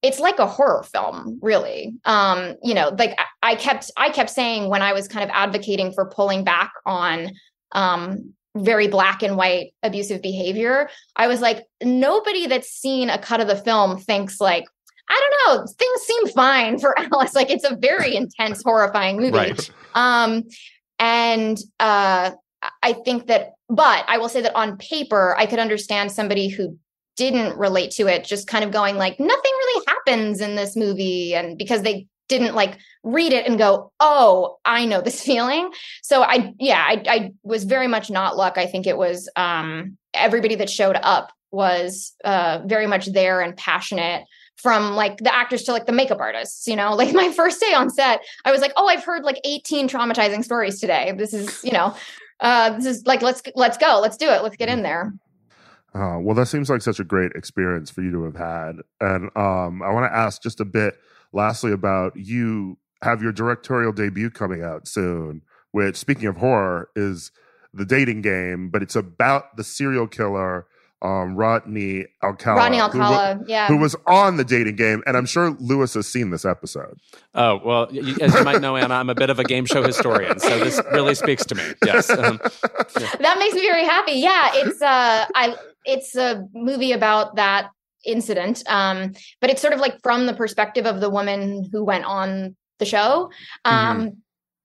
it's 0.00 0.20
like 0.20 0.38
a 0.38 0.46
horror 0.46 0.84
film 0.84 1.40
really 1.42 1.92
um 2.04 2.54
you 2.62 2.72
know 2.72 2.94
like 2.98 3.18
I, 3.18 3.50
I 3.50 3.54
kept 3.56 3.90
i 3.96 4.10
kept 4.10 4.30
saying 4.30 4.68
when 4.68 4.80
i 4.80 4.92
was 4.92 5.08
kind 5.08 5.24
of 5.24 5.30
advocating 5.34 5.92
for 5.92 6.06
pulling 6.06 6.44
back 6.44 6.70
on 6.86 7.32
um 7.72 8.32
very 8.64 8.88
black 8.88 9.22
and 9.22 9.36
white 9.36 9.74
abusive 9.82 10.22
behavior, 10.22 10.88
I 11.16 11.26
was 11.26 11.40
like, 11.40 11.64
nobody 11.82 12.46
that's 12.46 12.70
seen 12.70 13.10
a 13.10 13.18
cut 13.18 13.40
of 13.40 13.48
the 13.48 13.56
film 13.56 13.98
thinks 13.98 14.40
like, 14.40 14.64
I 15.08 15.30
don't 15.46 15.56
know, 15.56 15.66
things 15.66 16.00
seem 16.02 16.28
fine 16.28 16.78
for 16.78 16.98
Alice. 17.12 17.34
Like 17.34 17.50
it's 17.50 17.64
a 17.64 17.76
very 17.76 18.14
intense, 18.14 18.62
horrifying 18.62 19.16
movie. 19.16 19.30
Right. 19.30 19.70
Um, 19.94 20.44
and 20.98 21.58
uh, 21.80 22.32
I 22.82 22.92
think 22.92 23.26
that, 23.28 23.52
but 23.68 24.04
I 24.08 24.18
will 24.18 24.28
say 24.28 24.42
that 24.42 24.56
on 24.56 24.76
paper, 24.78 25.34
I 25.38 25.46
could 25.46 25.58
understand 25.58 26.12
somebody 26.12 26.48
who 26.48 26.78
didn't 27.16 27.58
relate 27.58 27.90
to 27.90 28.06
it 28.06 28.24
just 28.24 28.46
kind 28.46 28.64
of 28.64 28.70
going 28.70 28.96
like 28.96 29.18
nothing 29.18 29.52
really 29.52 29.84
happens 29.88 30.40
in 30.40 30.54
this 30.54 30.76
movie 30.76 31.34
and 31.34 31.58
because 31.58 31.82
they 31.82 32.06
didn't 32.28 32.54
like 32.54 32.78
read 33.02 33.32
it 33.32 33.46
and 33.46 33.58
go, 33.58 33.90
oh, 34.00 34.58
I 34.64 34.84
know 34.84 35.00
this 35.00 35.22
feeling. 35.24 35.70
So 36.02 36.22
I, 36.22 36.54
yeah, 36.58 36.84
I, 36.86 37.02
I 37.08 37.32
was 37.42 37.64
very 37.64 37.88
much 37.88 38.10
not 38.10 38.36
luck. 38.36 38.58
I 38.58 38.66
think 38.66 38.86
it 38.86 38.96
was 38.96 39.28
um, 39.36 39.96
everybody 40.14 40.54
that 40.56 40.70
showed 40.70 40.96
up 41.02 41.32
was 41.50 42.14
uh, 42.24 42.60
very 42.66 42.86
much 42.86 43.06
there 43.06 43.40
and 43.40 43.56
passionate 43.56 44.24
from 44.56 44.94
like 44.94 45.18
the 45.18 45.34
actors 45.34 45.62
to 45.62 45.72
like 45.72 45.86
the 45.86 45.92
makeup 45.92 46.18
artists 46.20 46.66
you 46.66 46.76
know? 46.76 46.94
Like 46.98 47.14
my 47.14 47.30
first 47.30 47.60
day 47.60 47.72
on 47.74 47.90
set 47.90 48.20
i 48.44 48.50
was 48.50 48.60
like 48.60 48.72
oh 48.76 48.88
i've 48.88 49.04
heard 49.04 49.22
like 49.22 49.40
18 49.44 49.88
traumatizing 49.88 50.44
stories 50.44 50.80
today. 50.80 51.14
This 51.16 51.32
is 51.32 51.62
you 51.62 51.70
know 51.70 51.94
uh 52.40 52.70
this 52.70 52.84
is 52.84 53.06
like 53.06 53.22
let's 53.22 53.40
let's 53.54 53.78
go. 53.78 54.00
Let's 54.02 54.16
do 54.16 54.28
it. 54.28 54.42
Let's 54.42 54.56
get 54.56 54.68
in 54.68 54.82
there. 54.82 55.14
Uh, 55.94 56.18
well 56.20 56.34
that 56.34 56.46
seems 56.46 56.68
like 56.68 56.82
such 56.82 57.00
a 57.00 57.04
great 57.04 57.32
experience 57.32 57.88
for 57.88 58.02
you 58.02 58.10
to 58.10 58.24
have 58.24 58.36
had. 58.36 58.76
And 59.00 59.30
um 59.36 59.80
i 59.82 59.90
want 59.90 60.10
to 60.10 60.16
ask 60.16 60.42
just 60.42 60.60
a 60.60 60.64
bit 60.64 60.98
lastly 61.32 61.72
about 61.72 62.12
you 62.16 62.78
have 63.02 63.22
your 63.22 63.32
directorial 63.32 63.92
debut 63.92 64.30
coming 64.30 64.62
out 64.62 64.88
soon, 64.88 65.42
which 65.72 65.96
speaking 65.96 66.26
of 66.26 66.36
horror 66.36 66.90
is 66.96 67.30
the 67.72 67.84
dating 67.84 68.22
game, 68.22 68.70
but 68.70 68.82
it's 68.82 68.96
about 68.96 69.56
the 69.56 69.64
serial 69.64 70.06
killer 70.06 70.66
um, 71.00 71.36
Rodney 71.36 72.06
Alcala. 72.22 72.56
Rodney 72.56 72.80
Alcala, 72.80 73.36
who, 73.36 73.44
yeah. 73.46 73.68
Who 73.68 73.76
was 73.76 73.94
on 74.06 74.36
the 74.36 74.44
dating 74.44 74.76
game. 74.76 75.02
And 75.06 75.16
I'm 75.16 75.26
sure 75.26 75.56
Louis 75.60 75.92
has 75.94 76.08
seen 76.08 76.30
this 76.30 76.44
episode. 76.44 76.98
Oh, 77.34 77.60
well, 77.64 77.84
as 77.84 78.34
you 78.34 78.44
might 78.44 78.60
know, 78.60 78.76
Anna, 78.76 78.94
I'm 78.94 79.10
a 79.10 79.14
bit 79.14 79.30
of 79.30 79.38
a 79.38 79.44
game 79.44 79.64
show 79.64 79.82
historian. 79.82 80.40
So 80.40 80.58
this 80.58 80.80
really 80.92 81.14
speaks 81.14 81.44
to 81.46 81.54
me. 81.54 81.62
Yes. 81.84 82.10
Um, 82.18 82.40
yeah. 82.98 83.14
That 83.20 83.38
makes 83.38 83.54
me 83.54 83.60
very 83.60 83.84
happy. 83.84 84.14
Yeah. 84.14 84.50
It's, 84.54 84.82
uh, 84.82 85.26
I, 85.34 85.54
it's 85.84 86.16
a 86.16 86.48
movie 86.52 86.90
about 86.90 87.36
that 87.36 87.70
incident. 88.08 88.62
Um, 88.66 89.12
but 89.40 89.50
it's 89.50 89.60
sort 89.60 89.74
of 89.74 89.80
like 89.80 90.00
from 90.02 90.26
the 90.26 90.34
perspective 90.34 90.86
of 90.86 91.00
the 91.00 91.10
woman 91.10 91.68
who 91.70 91.84
went 91.84 92.04
on 92.04 92.56
the 92.78 92.84
show. 92.84 93.30
Um, 93.64 94.00
mm-hmm. 94.00 94.08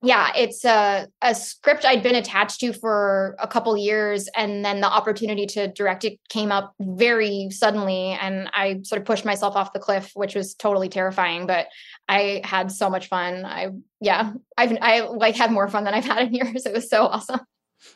Yeah, 0.06 0.32
it's 0.36 0.66
a, 0.66 1.08
a 1.22 1.34
script 1.34 1.86
I'd 1.86 2.04
been 2.04 2.16
attached 2.16 2.60
to 2.60 2.74
for 2.74 3.38
a 3.40 3.48
couple 3.48 3.78
years, 3.78 4.28
and 4.36 4.66
then 4.66 4.82
the 4.82 4.88
opportunity 4.92 5.46
to 5.46 5.70
direct 5.70 6.04
it 6.04 6.20
came 6.28 6.52
up 6.52 6.74
very 6.82 7.48
suddenly, 7.52 8.18
and 8.20 8.50
I 8.54 8.82
sort 8.84 9.00
of 9.00 9.06
pushed 9.06 9.24
myself 9.24 9.56
off 9.56 9.72
the 9.72 9.80
cliff, 9.80 10.12
which 10.14 10.36
was 10.36 10.56
totally 10.56 10.90
terrifying. 10.90 11.48
But 11.48 11.68
I 12.10 12.42
had 12.44 12.70
so 12.70 12.90
much 12.90 13.08
fun. 13.08 13.46
I 13.46 13.70
yeah, 14.02 14.34
I've 14.58 14.78
I 14.82 15.00
like 15.08 15.38
had 15.38 15.52
more 15.54 15.70
fun 15.70 15.86
than 15.86 15.94
I've 15.94 16.04
had 16.04 16.28
in 16.28 16.34
years. 16.34 16.66
It 16.66 16.74
was 16.74 16.90
so 16.90 17.06
awesome. 17.06 17.40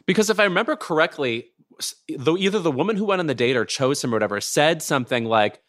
Because 0.05 0.29
if 0.29 0.39
I 0.39 0.45
remember 0.45 0.77
correctly, 0.77 1.51
though 2.17 2.37
either 2.37 2.59
the 2.59 2.71
woman 2.71 2.95
who 2.95 3.05
went 3.05 3.19
on 3.19 3.27
the 3.27 3.35
date 3.35 3.55
or 3.55 3.65
chose 3.65 4.03
him 4.03 4.11
or 4.11 4.15
whatever 4.15 4.41
said 4.41 4.81
something 4.81 5.25
like, 5.25 5.61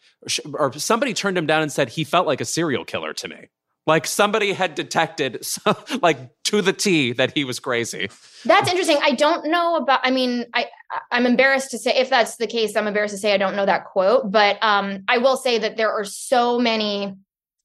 or 0.53 0.73
somebody 0.73 1.13
turned 1.13 1.37
him 1.37 1.45
down 1.45 1.61
and 1.61 1.71
said 1.71 1.89
he 1.89 2.03
felt 2.03 2.27
like 2.27 2.41
a 2.41 2.45
serial 2.45 2.85
killer 2.85 3.13
to 3.13 3.27
me. 3.27 3.49
Like 3.87 4.05
somebody 4.05 4.53
had 4.53 4.75
detected, 4.75 5.43
so, 5.45 5.75
like 6.01 6.19
to 6.45 6.61
the 6.61 6.73
T, 6.73 7.13
that 7.13 7.33
he 7.33 7.43
was 7.43 7.59
crazy. 7.59 8.09
That's 8.45 8.69
interesting. 8.69 8.99
I 9.01 9.11
don't 9.11 9.47
know 9.47 9.77
about. 9.77 10.01
I 10.03 10.11
mean, 10.11 10.45
I 10.53 10.67
I'm 11.11 11.25
embarrassed 11.25 11.71
to 11.71 11.79
say 11.79 11.95
if 11.95 12.09
that's 12.09 12.37
the 12.37 12.45
case. 12.45 12.75
I'm 12.75 12.87
embarrassed 12.87 13.15
to 13.15 13.17
say 13.17 13.33
I 13.33 13.37
don't 13.37 13.55
know 13.55 13.65
that 13.65 13.85
quote, 13.85 14.31
but 14.31 14.63
um, 14.63 15.03
I 15.07 15.17
will 15.17 15.37
say 15.37 15.57
that 15.57 15.77
there 15.77 15.91
are 15.91 16.05
so 16.05 16.59
many 16.59 17.15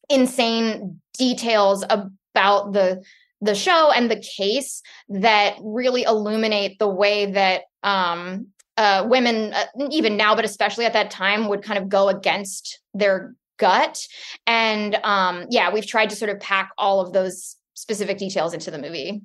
insane 0.08 1.00
details 1.18 1.84
about 1.88 2.72
the 2.72 3.02
the 3.44 3.54
show 3.54 3.92
and 3.92 4.10
the 4.10 4.20
case 4.20 4.82
that 5.08 5.56
really 5.60 6.02
illuminate 6.02 6.78
the 6.78 6.88
way 6.88 7.26
that 7.32 7.62
um, 7.82 8.48
uh, 8.76 9.06
women, 9.08 9.52
uh, 9.52 9.64
even 9.90 10.16
now, 10.16 10.34
but 10.34 10.44
especially 10.44 10.84
at 10.86 10.94
that 10.94 11.10
time, 11.10 11.48
would 11.48 11.62
kind 11.62 11.78
of 11.78 11.88
go 11.88 12.08
against 12.08 12.80
their 12.94 13.34
gut. 13.58 14.06
And 14.46 14.96
um, 15.04 15.46
yeah, 15.50 15.72
we've 15.72 15.86
tried 15.86 16.10
to 16.10 16.16
sort 16.16 16.30
of 16.30 16.40
pack 16.40 16.70
all 16.78 17.00
of 17.00 17.12
those 17.12 17.56
specific 17.74 18.18
details 18.18 18.54
into 18.54 18.70
the 18.70 18.78
movie. 18.78 19.22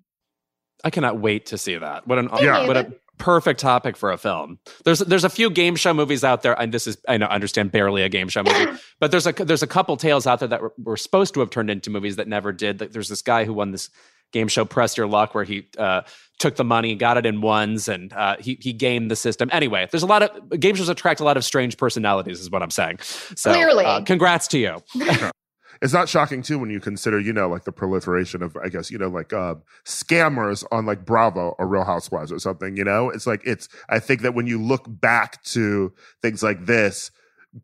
I 0.83 0.89
cannot 0.89 1.19
wait 1.19 1.47
to 1.47 1.57
see 1.57 1.77
that. 1.77 2.07
What 2.07 2.19
an 2.19 2.29
yeah. 2.39 2.65
what 2.67 2.77
a 2.77 2.93
perfect 3.19 3.59
topic 3.59 3.95
for 3.95 4.11
a 4.11 4.17
film. 4.17 4.57
There's 4.85 4.99
there's 4.99 5.23
a 5.23 5.29
few 5.29 5.51
game 5.51 5.75
show 5.75 5.93
movies 5.93 6.23
out 6.23 6.41
there, 6.41 6.59
and 6.59 6.73
this 6.73 6.87
is 6.87 6.97
I 7.07 7.17
know 7.17 7.27
understand 7.27 7.71
barely 7.71 8.01
a 8.01 8.09
game 8.09 8.29
show 8.29 8.41
movie, 8.41 8.79
but 8.99 9.11
there's 9.11 9.27
a 9.27 9.33
there's 9.33 9.61
a 9.61 9.67
couple 9.67 9.95
tales 9.97 10.25
out 10.25 10.39
there 10.39 10.47
that 10.47 10.61
were, 10.61 10.73
were 10.77 10.97
supposed 10.97 11.35
to 11.35 11.41
have 11.41 11.51
turned 11.51 11.69
into 11.69 11.91
movies 11.91 12.15
that 12.15 12.27
never 12.27 12.51
did. 12.51 12.79
There's 12.79 13.09
this 13.09 13.21
guy 13.21 13.45
who 13.45 13.53
won 13.53 13.71
this 13.71 13.89
game 14.31 14.47
show 14.47 14.65
Press 14.65 14.97
Your 14.97 15.07
Luck, 15.07 15.35
where 15.35 15.43
he 15.43 15.67
uh, 15.77 16.01
took 16.39 16.55
the 16.55 16.63
money, 16.63 16.95
got 16.95 17.17
it 17.17 17.25
in 17.25 17.41
ones, 17.41 17.87
and 17.87 18.11
uh, 18.13 18.37
he 18.39 18.57
he 18.61 18.73
gamed 18.73 19.11
the 19.11 19.15
system. 19.15 19.49
Anyway, 19.51 19.87
there's 19.91 20.03
a 20.03 20.07
lot 20.07 20.23
of 20.23 20.59
game 20.59 20.75
shows 20.75 20.89
attract 20.89 21.19
a 21.19 21.23
lot 21.23 21.37
of 21.37 21.45
strange 21.45 21.77
personalities, 21.77 22.39
is 22.39 22.49
what 22.49 22.63
I'm 22.63 22.71
saying. 22.71 22.99
So, 23.01 23.53
Clearly, 23.53 23.85
uh, 23.85 24.01
congrats 24.01 24.47
to 24.49 24.57
you. 24.57 24.77
it's 25.81 25.93
not 25.93 26.09
shocking 26.09 26.41
too 26.41 26.59
when 26.59 26.69
you 26.69 26.79
consider, 26.79 27.19
you 27.19 27.31
know, 27.31 27.47
like 27.47 27.63
the 27.63 27.71
proliferation 27.71 28.43
of, 28.43 28.57
I 28.57 28.69
guess, 28.69 28.91
you 28.91 28.97
know, 28.97 29.07
like 29.07 29.31
uh, 29.31 29.55
scammers 29.85 30.65
on 30.71 30.85
like 30.85 31.05
Bravo 31.05 31.55
or 31.57 31.67
Real 31.67 31.85
Housewives 31.85 32.31
or 32.31 32.39
something. 32.39 32.75
You 32.75 32.83
know, 32.83 33.09
it's 33.09 33.25
like 33.25 33.41
it's. 33.45 33.69
I 33.87 33.99
think 33.99 34.21
that 34.21 34.33
when 34.33 34.47
you 34.47 34.61
look 34.61 34.85
back 34.87 35.41
to 35.45 35.93
things 36.21 36.43
like 36.43 36.65
this, 36.65 37.11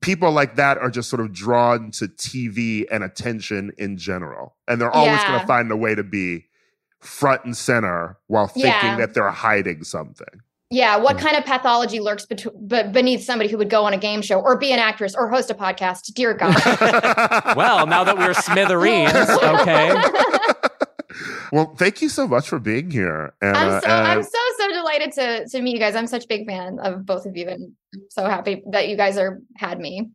people 0.01 0.31
like 0.31 0.55
that 0.55 0.77
are 0.77 0.89
just 0.89 1.09
sort 1.09 1.21
of 1.21 1.33
drawn 1.33 1.91
to 1.91 2.07
TV 2.07 2.85
and 2.89 3.03
attention 3.03 3.71
in 3.77 3.97
general, 3.97 4.55
and 4.67 4.79
they're 4.79 4.91
always 4.91 5.19
yeah. 5.19 5.27
going 5.27 5.41
to 5.41 5.47
find 5.47 5.71
a 5.71 5.77
way 5.77 5.93
to 5.95 6.03
be 6.03 6.45
front 7.01 7.45
and 7.45 7.55
center 7.55 8.17
while 8.27 8.47
thinking 8.47 8.71
yeah. 8.71 8.97
that 8.97 9.13
they're 9.13 9.29
hiding 9.29 9.83
something. 9.83 10.41
Yeah, 10.71 10.97
what 10.97 11.17
Mm. 11.17 11.19
kind 11.19 11.37
of 11.37 11.45
pathology 11.45 11.99
lurks 11.99 12.25
bet- 12.25 12.43
be- 12.67 12.83
beneath 12.91 13.23
somebody 13.23 13.49
who 13.49 13.57
would 13.57 13.69
go 13.69 13.85
on 13.85 13.93
a 13.93 13.97
game 13.97 14.21
show 14.23 14.39
or 14.39 14.57
be 14.57 14.71
an 14.71 14.79
actress 14.79 15.13
or 15.15 15.29
host 15.29 15.51
a 15.51 15.53
podcast? 15.53 16.13
Dear 16.13 16.33
God. 16.33 16.55
Well, 17.55 17.85
now 17.87 18.03
that 18.03 18.17
we're 18.17 18.33
smithereens, 18.33 19.13
okay. 19.43 19.93
well, 21.51 21.73
thank 21.77 22.01
you 22.01 22.09
so 22.09 22.27
much 22.27 22.47
for 22.49 22.59
being 22.59 22.89
here. 22.91 23.33
Anna, 23.41 23.57
I'm 23.57 23.81
so 23.81 23.87
I'm 23.89 24.23
so 24.23 24.39
so 24.57 24.67
delighted 24.73 25.11
to 25.13 25.47
to 25.47 25.61
meet 25.61 25.73
you 25.73 25.79
guys. 25.79 25.95
I'm 25.95 26.07
such 26.07 26.25
a 26.25 26.27
big 26.27 26.47
fan 26.47 26.79
of 26.79 27.05
both 27.05 27.25
of 27.25 27.37
you, 27.37 27.47
and 27.47 27.71
I'm 27.93 28.01
so 28.09 28.25
happy 28.25 28.63
that 28.71 28.87
you 28.89 28.97
guys 28.97 29.17
are 29.17 29.39
had 29.57 29.79
me. 29.79 30.09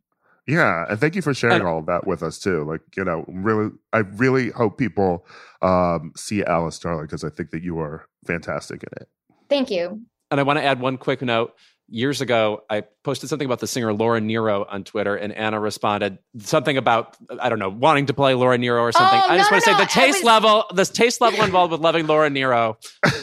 Yeah, 0.47 0.85
and 0.89 0.99
thank 0.99 1.15
you 1.15 1.21
for 1.21 1.33
sharing 1.33 1.65
all 1.65 1.79
of 1.79 1.85
that 1.85 2.05
with 2.05 2.21
us 2.23 2.37
too. 2.39 2.63
Like, 2.65 2.81
you 2.97 3.05
know, 3.05 3.23
really, 3.27 3.69
I 3.93 3.99
really 3.99 4.49
hope 4.49 4.77
people 4.77 5.25
um, 5.61 6.11
see 6.17 6.43
Alice 6.43 6.77
Darling 6.79 7.05
because 7.05 7.23
I 7.23 7.29
think 7.29 7.51
that 7.51 7.63
you 7.63 7.79
are 7.79 8.05
fantastic 8.27 8.83
in 8.83 8.89
it. 9.01 9.07
Thank 9.49 9.69
you. 9.71 10.01
And 10.31 10.39
I 10.39 10.43
want 10.43 10.57
to 10.57 10.63
add 10.63 10.79
one 10.79 10.97
quick 10.97 11.21
note. 11.21 11.53
Years 11.93 12.21
ago, 12.21 12.63
I 12.69 12.83
posted 13.03 13.27
something 13.27 13.45
about 13.45 13.59
the 13.59 13.67
singer 13.67 13.91
Laura 13.91 14.21
Nyro 14.21 14.63
on 14.63 14.85
Twitter, 14.85 15.13
and 15.17 15.33
Anna 15.33 15.59
responded 15.59 16.19
something 16.39 16.77
about 16.77 17.17
I 17.41 17.49
don't 17.49 17.59
know 17.59 17.67
wanting 17.67 18.05
to 18.05 18.13
play 18.13 18.33
Laura 18.33 18.57
Nyro 18.57 18.81
or 18.81 18.93
something. 18.93 19.19
Oh, 19.21 19.27
I 19.27 19.37
just 19.37 19.51
no, 19.51 19.55
want 19.55 19.63
to 19.65 19.71
no, 19.71 19.77
say 19.77 19.79
no, 19.79 19.83
the 19.85 19.91
taste 19.91 20.17
was- 20.19 20.23
level, 20.23 20.65
the 20.73 20.85
taste 20.85 21.19
level 21.19 21.43
involved 21.43 21.73
with 21.73 21.81
loving 21.81 22.07
Laura 22.07 22.29
Nyro, 22.29 22.77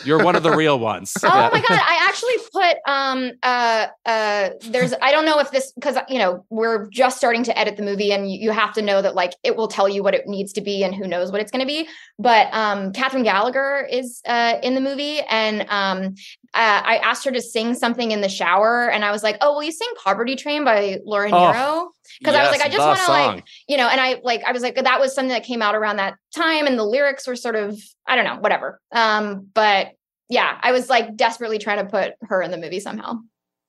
you're 0.05 0.22
one 0.22 0.36
of 0.36 0.43
the 0.43 0.51
real 0.55 0.78
ones. 0.78 1.14
Oh 1.24 1.28
Yeah. 1.28 1.48
my 1.51 1.60
god, 1.66 1.80
I 1.82 2.06
actually 2.10 2.35
put 2.52 2.76
um 2.86 3.30
uh 3.43 3.86
uh 4.05 4.51
there's 4.68 4.93
I 5.01 5.12
don't 5.12 5.24
know 5.24 5.39
if 5.39 5.51
this 5.51 5.72
because 5.72 5.97
you 6.10 6.18
know 6.18 6.44
we're 6.51 6.90
just 6.90 7.16
starting 7.16 7.44
to 7.44 7.59
edit 7.59 7.78
the 7.78 7.82
movie 7.82 8.12
and 8.12 8.30
you, 8.30 8.39
you 8.39 8.51
have 8.51 8.74
to 8.74 8.82
know 8.82 9.01
that 9.01 9.14
like 9.14 9.32
it 9.44 9.56
will 9.56 9.68
tell 9.68 9.89
you 9.89 10.02
what 10.02 10.12
it 10.14 10.26
needs 10.26 10.52
to 10.55 10.60
be 10.60 10.85
and 10.85 10.94
who 10.94 11.06
knows 11.09 11.32
what 11.32 11.40
it's 11.40 11.51
going 11.51 11.60
to 11.60 11.66
be. 11.66 11.89
But 12.18 12.52
um 12.52 12.93
Kathryn 12.93 13.24
Gallagher 13.24 13.89
is 13.90 14.20
uh 14.28 14.59
in 14.62 14.74
the 14.74 14.82
movie 14.82 15.20
and 15.20 15.64
um 15.70 16.14
uh, 16.54 16.82
I 16.84 16.96
asked 16.96 17.24
her 17.24 17.30
to 17.30 17.42
sing 17.42 17.74
something 17.74 18.10
in 18.10 18.20
the 18.20 18.28
shower 18.28 18.90
and 18.90 19.04
I 19.04 19.10
was 19.10 19.22
like, 19.22 19.36
"Oh, 19.40 19.54
will 19.54 19.62
you 19.62 19.72
sing 19.72 19.88
Poverty 20.02 20.34
Train 20.34 20.64
by 20.64 20.98
Laura 21.04 21.28
Oh, 21.30 21.52
Nyro?" 21.52 21.90
Because 22.18 22.34
I 22.34 22.42
was 22.42 22.50
like, 22.50 22.62
I 22.62 22.68
just 22.68 22.78
want 22.78 22.98
to 22.98 23.10
like 23.10 23.44
you 23.68 23.76
know, 23.76 23.86
and 23.86 24.00
I 24.00 24.20
like 24.24 24.42
I 24.44 24.52
was 24.52 24.62
like 24.62 24.76
that 24.76 25.00
was 25.00 25.14
something 25.14 25.30
that 25.30 25.44
came 25.44 25.60
out 25.60 25.74
around 25.74 25.96
that 25.96 26.14
time 26.34 26.66
and 26.66 26.78
the 26.78 26.84
lyrics 26.84 27.26
were 27.26 27.36
sort 27.36 27.54
of 27.54 27.78
I 28.06 28.16
don't 28.16 28.24
know, 28.24 28.36
whatever. 28.36 28.80
Um 28.92 29.48
but 29.52 29.92
yeah, 30.30 30.58
I 30.62 30.72
was 30.72 30.88
like 30.88 31.16
desperately 31.16 31.58
trying 31.58 31.84
to 31.84 31.90
put 31.90 32.14
her 32.22 32.42
in 32.42 32.50
the 32.50 32.58
movie 32.58 32.80
somehow. 32.80 33.18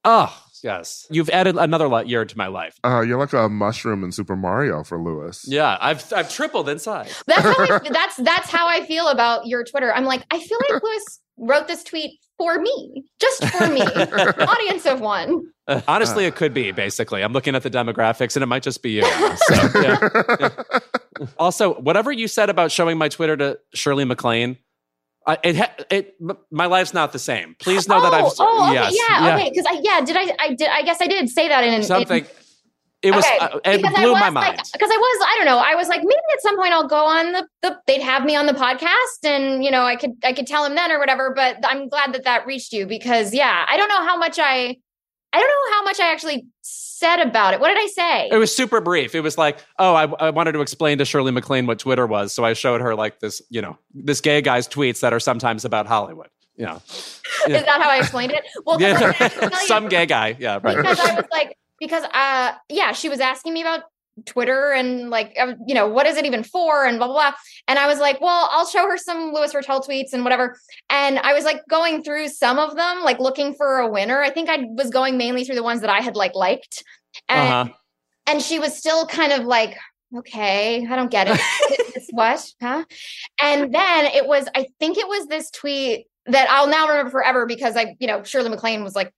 Oh 0.05 0.33
yes, 0.63 1.07
you've 1.09 1.29
added 1.29 1.57
another 1.57 2.03
year 2.03 2.25
to 2.25 2.37
my 2.37 2.47
life. 2.47 2.77
Uh, 2.83 3.01
you're 3.01 3.19
like 3.19 3.33
a 3.33 3.49
mushroom 3.49 4.03
in 4.03 4.11
Super 4.11 4.35
Mario 4.35 4.83
for 4.83 5.01
Louis. 5.01 5.43
Yeah, 5.47 5.77
I've 5.79 6.11
I've 6.13 6.29
tripled 6.29 6.69
in 6.69 6.79
size. 6.79 7.23
That's 7.27 7.41
how 7.41 7.55
I, 7.57 7.79
that's 7.91 8.17
that's 8.17 8.49
how 8.49 8.67
I 8.67 8.85
feel 8.85 9.07
about 9.07 9.47
your 9.47 9.63
Twitter. 9.63 9.93
I'm 9.93 10.05
like, 10.05 10.23
I 10.31 10.39
feel 10.39 10.57
like 10.69 10.83
Louis 10.83 11.19
wrote 11.37 11.67
this 11.67 11.83
tweet 11.83 12.19
for 12.37 12.59
me, 12.59 13.05
just 13.19 13.43
for 13.45 13.67
me, 13.67 13.81
audience 13.81 14.85
of 14.85 15.01
one. 15.01 15.51
Honestly, 15.87 16.25
it 16.25 16.35
could 16.35 16.53
be. 16.53 16.71
Basically, 16.71 17.21
I'm 17.21 17.33
looking 17.33 17.55
at 17.55 17.63
the 17.63 17.69
demographics, 17.69 18.35
and 18.35 18.43
it 18.43 18.47
might 18.47 18.63
just 18.63 18.81
be 18.81 18.91
you. 18.91 19.03
So, 19.03 19.69
yeah. 19.81 20.49
Also, 21.37 21.73
whatever 21.75 22.11
you 22.11 22.27
said 22.27 22.49
about 22.49 22.71
showing 22.71 22.97
my 22.97 23.09
Twitter 23.09 23.35
to 23.37 23.59
Shirley 23.73 24.05
MacLaine, 24.05 24.57
I, 25.27 25.37
it, 25.43 25.57
ha- 25.57 25.73
it 25.91 26.15
my 26.49 26.65
life's 26.65 26.93
not 26.93 27.11
the 27.11 27.19
same. 27.19 27.55
Please 27.59 27.87
know 27.87 28.01
that 28.01 28.13
I've 28.13 28.31
oh, 28.39 28.65
okay, 28.69 28.73
yes, 28.73 28.97
yeah, 28.97 29.35
okay, 29.35 29.49
because 29.49 29.65
I 29.67 29.79
yeah, 29.83 30.01
did 30.05 30.15
I 30.17 30.35
I 30.39 30.53
did 30.53 30.67
I 30.69 30.81
guess 30.81 31.01
I 31.01 31.07
did 31.07 31.29
say 31.29 31.47
that 31.47 31.63
in 31.63 31.73
in- 31.73 31.83
something. 31.83 32.25
It 33.01 33.15
was 33.15 33.25
Okay, 33.25 33.37
uh, 33.39 33.59
it 33.63 33.77
because 33.77 33.95
I 33.95 34.01
blew 34.01 34.11
was 34.11 34.19
my 34.19 34.25
like, 34.27 34.33
mind. 34.33 34.57
because 34.73 34.89
I 34.91 34.97
was, 34.97 35.25
I 35.25 35.35
don't 35.37 35.45
know, 35.45 35.57
I 35.57 35.73
was 35.75 35.87
like, 35.87 36.01
maybe 36.01 36.19
at 36.33 36.41
some 36.41 36.57
point 36.57 36.73
I'll 36.73 36.85
go 36.89 37.05
on 37.05 37.31
the, 37.31 37.47
the, 37.61 37.77
they'd 37.87 38.01
have 38.01 38.25
me 38.25 38.35
on 38.35 38.45
the 38.45 38.51
podcast, 38.51 39.23
and 39.23 39.63
you 39.63 39.71
know, 39.71 39.83
I 39.83 39.95
could, 39.95 40.15
I 40.21 40.33
could 40.33 40.45
tell 40.47 40.65
him 40.65 40.75
then 40.75 40.91
or 40.91 40.99
whatever. 40.99 41.31
But 41.33 41.59
I'm 41.63 41.87
glad 41.87 42.11
that 42.13 42.25
that 42.25 42.45
reached 42.45 42.73
you 42.73 42.85
because, 42.87 43.33
yeah, 43.33 43.65
I 43.69 43.77
don't 43.77 43.87
know 43.87 44.03
how 44.03 44.17
much 44.17 44.37
I, 44.37 44.75
I 45.31 45.39
don't 45.39 45.47
know 45.47 45.73
how 45.77 45.83
much 45.85 45.99
I 46.01 46.11
actually 46.11 46.47
said 46.99 47.19
about 47.21 47.53
it. 47.53 47.59
What 47.59 47.69
did 47.69 47.77
I 47.77 47.87
say? 47.87 48.29
It 48.31 48.37
was 48.37 48.55
super 48.55 48.81
brief. 48.81 49.15
It 49.15 49.21
was 49.21 49.37
like, 49.37 49.59
oh, 49.79 49.93
I, 49.95 50.03
I 50.27 50.29
wanted 50.31 50.51
to 50.53 50.61
explain 50.61 50.97
to 50.99 51.05
Shirley 51.05 51.31
MacLaine 51.31 51.65
what 51.65 51.79
Twitter 51.79 52.05
was, 52.05 52.33
so 52.33 52.43
I 52.45 52.53
showed 52.53 52.81
her 52.81 52.95
like 52.95 53.19
this, 53.19 53.41
you 53.49 53.61
know, 53.61 53.77
this 53.93 54.21
gay 54.21 54.41
guy's 54.41 54.67
tweets 54.67 54.99
that 55.01 55.13
are 55.13 55.19
sometimes 55.19 55.65
about 55.65 55.87
Hollywood. 55.87 56.27
Yeah. 56.57 56.65
know, 57.47 57.55
Is 57.55 57.63
that 57.63 57.81
how 57.81 57.89
I 57.89 57.97
explained 57.99 58.33
it? 58.33 58.43
Well, 58.65 58.77
'cause 58.77 59.01
I 59.01 59.13
can 59.13 59.25
actually 59.27 59.47
you- 59.61 59.67
some 59.67 59.87
gay 59.87 60.05
guy. 60.05 60.35
Yeah, 60.39 60.59
right. 60.61 60.75
because 60.77 60.99
I 60.99 61.15
was 61.15 61.25
like, 61.31 61.57
because 61.79 62.03
uh, 62.13 62.51
yeah, 62.67 62.91
she 62.91 63.07
was 63.07 63.21
asking 63.21 63.53
me 63.53 63.61
about 63.61 63.83
Twitter 64.25 64.71
and 64.71 65.09
like, 65.09 65.35
uh, 65.39 65.53
you 65.67 65.75
know, 65.75 65.87
what 65.87 66.05
is 66.07 66.17
it 66.17 66.25
even 66.25 66.43
for 66.43 66.85
and 66.85 66.97
blah 66.97 67.07
blah 67.07 67.15
blah. 67.15 67.31
And 67.67 67.77
I 67.79 67.87
was 67.87 67.99
like, 67.99 68.19
well, 68.21 68.49
I'll 68.51 68.65
show 68.67 68.87
her 68.87 68.97
some 68.97 69.31
Louis 69.33 69.53
Rochelle 69.53 69.81
tweets 69.81 70.13
and 70.13 70.23
whatever. 70.23 70.57
And 70.89 71.19
I 71.19 71.33
was 71.33 71.43
like 71.43 71.61
going 71.69 72.03
through 72.03 72.29
some 72.29 72.59
of 72.59 72.75
them, 72.75 73.01
like 73.03 73.19
looking 73.19 73.53
for 73.53 73.77
a 73.79 73.87
winner. 73.87 74.21
I 74.21 74.29
think 74.29 74.49
I 74.49 74.65
was 74.69 74.89
going 74.89 75.17
mainly 75.17 75.43
through 75.43 75.55
the 75.55 75.63
ones 75.63 75.81
that 75.81 75.89
I 75.89 75.99
had 75.99 76.15
like 76.15 76.35
liked, 76.35 76.83
and 77.27 77.53
Uh-huh. 77.67 77.73
and 78.27 78.41
she 78.41 78.59
was 78.59 78.77
still 78.77 79.05
kind 79.07 79.31
of 79.33 79.45
like. 79.45 79.77
Okay, 80.17 80.87
I 80.89 80.95
don't 80.95 81.11
get 81.11 81.27
it. 81.29 81.39
It's 81.95 82.09
what? 82.11 82.43
Huh? 82.59 82.83
And 83.39 83.71
then 83.71 84.05
it 84.05 84.25
was, 84.25 84.47
I 84.55 84.65
think 84.79 84.97
it 84.97 85.07
was 85.07 85.27
this 85.27 85.51
tweet 85.51 86.07
that 86.25 86.49
I'll 86.49 86.67
now 86.67 86.87
remember 86.87 87.11
forever 87.11 87.45
because 87.45 87.75
I, 87.75 87.95
you 87.99 88.07
know, 88.07 88.23
Shirley 88.23 88.49
MacLaine 88.49 88.83
was 88.83 88.95
like 88.95 89.13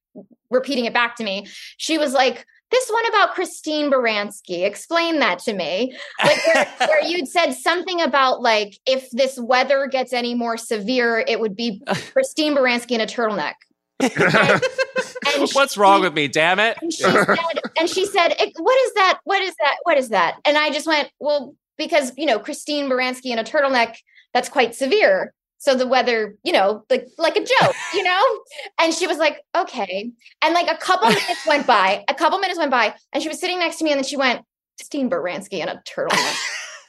repeating 0.49 0.83
it 0.85 0.93
back 0.93 1.15
to 1.17 1.23
me. 1.23 1.47
She 1.77 1.97
was 1.97 2.11
like, 2.13 2.45
this 2.71 2.89
one 2.89 3.05
about 3.07 3.33
Christine 3.33 3.91
Baranski. 3.91 4.65
Explain 4.65 5.19
that 5.19 5.39
to 5.39 5.53
me. 5.53 5.95
Like 6.23 6.45
where, 6.47 6.65
where 6.87 7.03
you'd 7.03 7.27
said 7.27 7.53
something 7.53 8.01
about 8.01 8.41
like 8.41 8.77
if 8.85 9.09
this 9.11 9.37
weather 9.39 9.87
gets 9.87 10.13
any 10.13 10.33
more 10.35 10.57
severe, 10.57 11.23
it 11.27 11.39
would 11.39 11.55
be 11.55 11.81
Christine 12.13 12.55
Baranski 12.55 12.91
in 12.91 13.01
a 13.01 13.05
turtleneck. 13.05 13.53
And, 13.99 14.11
and 14.17 15.49
What's 15.53 15.73
she- 15.73 15.79
wrong 15.79 16.01
with 16.01 16.13
me? 16.13 16.27
Damn 16.27 16.59
it! 16.59 16.77
and 16.81 16.91
she 16.91 17.03
said, 17.03 17.37
and 17.79 17.89
she 17.89 18.05
said, 18.05 18.29
"Eh, 18.39 18.49
"What 18.57 18.79
is 18.85 18.93
that? 18.93 19.19
What 19.25 19.41
is 19.41 19.53
that? 19.59 19.75
What 19.83 19.97
is 19.97 20.09
that?" 20.09 20.37
And 20.45 20.57
I 20.57 20.71
just 20.71 20.87
went, 20.87 21.09
"Well, 21.19 21.55
because 21.77 22.11
you 22.17 22.25
know, 22.25 22.39
Christine 22.39 22.89
Baranski 22.89 23.27
in 23.27 23.37
a 23.37 23.43
turtleneck, 23.43 23.95
that's 24.33 24.49
quite 24.49 24.73
severe. 24.73 25.33
So 25.61 25.75
the 25.75 25.85
weather, 25.85 26.37
you 26.43 26.53
know, 26.53 26.83
like 26.89 27.07
like 27.19 27.35
a 27.35 27.45
joke, 27.45 27.75
you 27.93 28.01
know." 28.01 28.39
And 28.79 28.91
she 28.91 29.05
was 29.05 29.19
like, 29.19 29.45
"Okay." 29.55 30.11
And 30.41 30.53
like 30.55 30.67
a 30.67 30.75
couple 30.75 31.07
minutes 31.07 31.45
went 31.45 31.67
by, 31.67 32.03
a 32.07 32.15
couple 32.15 32.39
minutes 32.39 32.57
went 32.57 32.71
by, 32.71 32.95
and 33.13 33.21
she 33.21 33.29
was 33.29 33.39
sitting 33.39 33.59
next 33.59 33.77
to 33.77 33.83
me, 33.83 33.91
and 33.91 33.99
then 33.99 34.03
she 34.03 34.17
went, 34.17 34.41
"Christine 34.79 35.07
Baranski 35.07 35.59
in 35.59 35.69
a 35.69 35.79
turtleneck." 35.87 36.35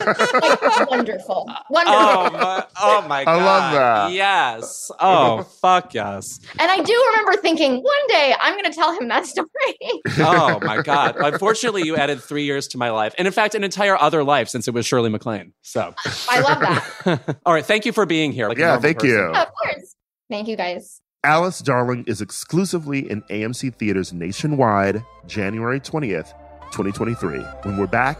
Like, 0.07 0.91
wonderful, 0.91 1.51
wonderful. 1.71 1.99
Oh 1.99 2.31
my! 2.33 2.67
Oh 2.81 3.07
my 3.09 3.25
I 3.25 3.35
love 3.37 3.73
that. 3.73 4.13
Yes. 4.13 4.91
Oh 5.01 5.43
fuck 5.61 5.95
yes. 5.95 6.41
And 6.59 6.71
I 6.71 6.81
do 6.83 7.05
remember 7.11 7.41
thinking, 7.41 7.77
one 7.83 8.07
day 8.09 8.35
I'm 8.41 8.55
going 8.55 8.71
to 8.71 8.73
tell 8.77 8.99
him 8.99 9.09
that 9.09 9.27
story. 9.27 9.49
Oh 10.19 10.59
my 10.63 10.83
god! 10.83 11.17
Unfortunately, 11.17 11.83
you 11.83 11.97
added 11.97 12.21
three 12.23 12.45
years 12.45 12.69
to 12.69 12.79
my 12.79 12.91
life, 12.91 13.15
and 13.19 13.27
in 13.27 13.33
fact, 13.33 13.55
an 13.55 13.65
entire 13.65 13.97
other 13.97 14.23
life 14.25 14.49
since 14.49 14.69
it 14.69 14.75
was 14.75 14.87
Shirley 14.87 15.11
MacLaine. 15.11 15.53
So, 15.63 15.95
I 16.29 16.41
love 16.41 16.61
that. 16.61 17.37
all 17.47 17.53
right, 17.53 17.65
thank 17.65 17.87
you 17.87 17.93
for 17.93 18.07
being 18.07 18.33
here. 18.33 18.49
like 18.49 18.59
Yeah, 18.59 18.79
thank 18.79 18.99
person. 18.99 19.11
you. 19.11 19.25
of 19.33 19.49
course. 19.55 19.97
Thank 20.31 20.49
you, 20.49 20.57
guys. 20.57 21.01
Alice 21.25 21.61
Darling 21.61 22.05
is 22.07 22.21
exclusively 22.21 23.09
in 23.11 23.23
AMC 23.23 23.75
theaters 23.77 24.13
nationwide 24.13 25.05
January 25.27 25.79
20th, 25.81 26.33
2023. 26.73 27.39
When 27.63 27.77
we're 27.77 27.87
back, 27.87 28.19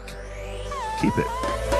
keep 1.01 1.13
it. 1.17 1.72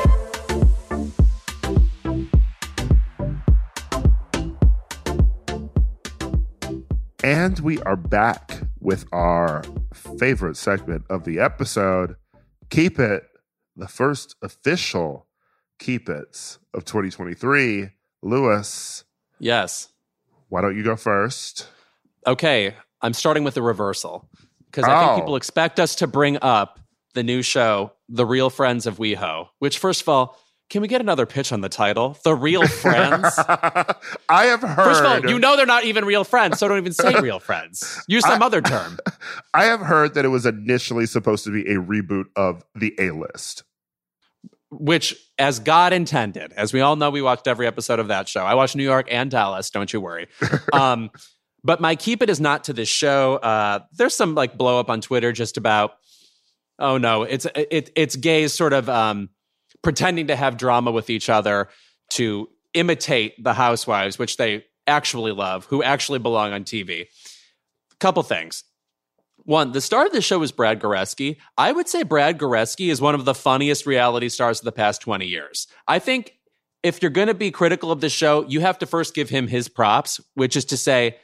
And 7.23 7.57
we 7.59 7.79
are 7.83 7.95
back 7.95 8.59
with 8.79 9.05
our 9.13 9.63
favorite 9.93 10.57
segment 10.57 11.05
of 11.09 11.23
the 11.23 11.39
episode 11.39 12.15
Keep 12.69 12.99
It, 12.99 13.23
the 13.75 13.87
first 13.87 14.35
official 14.41 15.27
Keep 15.79 16.09
It's 16.09 16.59
of 16.73 16.83
2023. 16.85 17.89
Louis, 18.21 19.03
Yes. 19.39 19.89
why 20.49 20.61
don't 20.61 20.77
you 20.77 20.83
go 20.83 20.95
first? 20.95 21.67
Okay, 22.27 22.75
I'm 23.01 23.13
starting 23.13 23.43
with 23.43 23.53
the 23.53 23.61
reversal 23.61 24.29
because 24.65 24.85
I 24.85 24.95
Oh. 24.95 24.99
think 25.07 25.21
people 25.23 25.35
expect 25.35 25.79
us 25.79 25.95
to 25.95 26.07
bring 26.07 26.37
up 26.41 26.79
the 27.13 27.23
new 27.23 27.41
show, 27.41 27.91
The 28.09 28.25
Real 28.25 28.49
Friends 28.49 28.85
of 28.87 28.97
WeHo. 28.97 29.49
Which, 29.59 29.77
first 29.77 30.01
of 30.01 30.09
all, 30.09 30.37
can 30.73 30.81
we 30.81 30.87
get 30.87 31.01
another 31.01 31.27
pitch 31.27 31.51
on 31.51 31.61
the 31.61 31.69
title? 31.69 32.17
The 32.23 32.33
Real 32.33 32.67
Friends. 32.67 33.25
I 33.37 34.45
have 34.45 34.61
heard. 34.61 34.75
First 34.75 35.03
of 35.03 35.05
all, 35.23 35.29
you 35.29 35.37
know 35.37 35.55
they're 35.55 35.67
not 35.67 35.83
even 35.83 36.03
real 36.03 36.23
friends, 36.23 36.57
so 36.57 36.67
don't 36.67 36.79
even 36.79 36.93
say 36.93 37.13
real 37.21 37.39
friends. 37.49 38.03
Use 38.07 38.23
some 38.25 38.41
I- 38.41 38.45
other 38.47 38.59
term. 38.59 38.97
I 39.53 39.65
have 39.65 39.81
heard 39.81 40.15
that 40.15 40.25
it 40.25 40.29
was 40.29 40.47
initially 40.47 41.05
supposed 41.05 41.43
to 41.43 41.51
be 41.51 41.61
a 41.71 41.75
reboot 41.75 42.25
of 42.35 42.63
The 42.73 42.91
A 42.99 43.11
List. 43.11 43.63
which 44.71 45.15
as 45.37 45.59
God 45.59 45.93
intended, 45.93 46.51
as 46.53 46.73
we 46.73 46.81
all 46.81 46.95
know, 46.95 47.11
we 47.11 47.21
watched 47.21 47.47
every 47.47 47.67
episode 47.67 47.99
of 47.99 48.07
that 48.07 48.27
show. 48.27 48.43
I 48.43 48.55
watched 48.55 48.75
New 48.75 48.81
York 48.83 49.07
and 49.11 49.29
Dallas. 49.29 49.69
Don't 49.69 49.93
you 49.93 50.01
worry. 50.01 50.27
um, 50.73 51.11
but 51.63 51.81
my 51.81 51.95
keep 51.95 52.23
it 52.23 52.31
is 52.31 52.41
not 52.41 52.63
to 52.63 52.73
this 52.73 52.89
show. 52.89 53.35
Uh, 53.35 53.81
there's 53.91 54.15
some 54.15 54.33
like 54.33 54.57
blow 54.57 54.79
up 54.79 54.89
on 54.89 55.01
Twitter 55.01 55.31
just 55.33 55.57
about, 55.57 55.97
oh 56.79 56.97
no, 56.97 57.21
it's 57.21 57.45
it, 57.55 57.91
it's 57.95 58.15
gays 58.15 58.53
sort 58.53 58.73
of 58.73 58.89
um, 58.89 59.29
pretending 59.83 60.27
to 60.27 60.35
have 60.35 60.57
drama 60.57 60.91
with 60.91 61.09
each 61.09 61.29
other 61.29 61.69
to 62.11 62.49
imitate 62.73 63.41
the 63.43 63.53
housewives, 63.53 64.17
which 64.17 64.37
they 64.37 64.65
actually 64.87 65.31
love, 65.31 65.65
who 65.65 65.83
actually 65.83 66.19
belong 66.19 66.53
on 66.53 66.63
TV. 66.63 67.07
couple 67.99 68.23
things. 68.23 68.65
One, 69.45 69.71
the 69.71 69.81
star 69.81 70.05
of 70.05 70.11
the 70.11 70.21
show 70.21 70.41
is 70.41 70.51
Brad 70.51 70.79
Goreski. 70.79 71.37
I 71.57 71.71
would 71.71 71.87
say 71.87 72.03
Brad 72.03 72.37
Goreski 72.37 72.89
is 72.89 73.01
one 73.01 73.15
of 73.15 73.25
the 73.25 73.33
funniest 73.33 73.85
reality 73.85 74.29
stars 74.29 74.59
of 74.59 74.65
the 74.65 74.71
past 74.71 75.01
20 75.01 75.25
years. 75.25 75.67
I 75.87 75.99
think 75.99 76.37
if 76.81 77.01
you're 77.01 77.11
going 77.11 77.27
to 77.27 77.33
be 77.33 77.51
critical 77.51 77.91
of 77.91 78.01
the 78.01 78.09
show, 78.09 78.45
you 78.47 78.59
have 78.61 78.77
to 78.79 78.85
first 78.85 79.13
give 79.13 79.29
him 79.29 79.47
his 79.47 79.69
props, 79.69 80.19
which 80.33 80.55
is 80.55 80.65
to 80.65 80.77
say, 80.77 81.17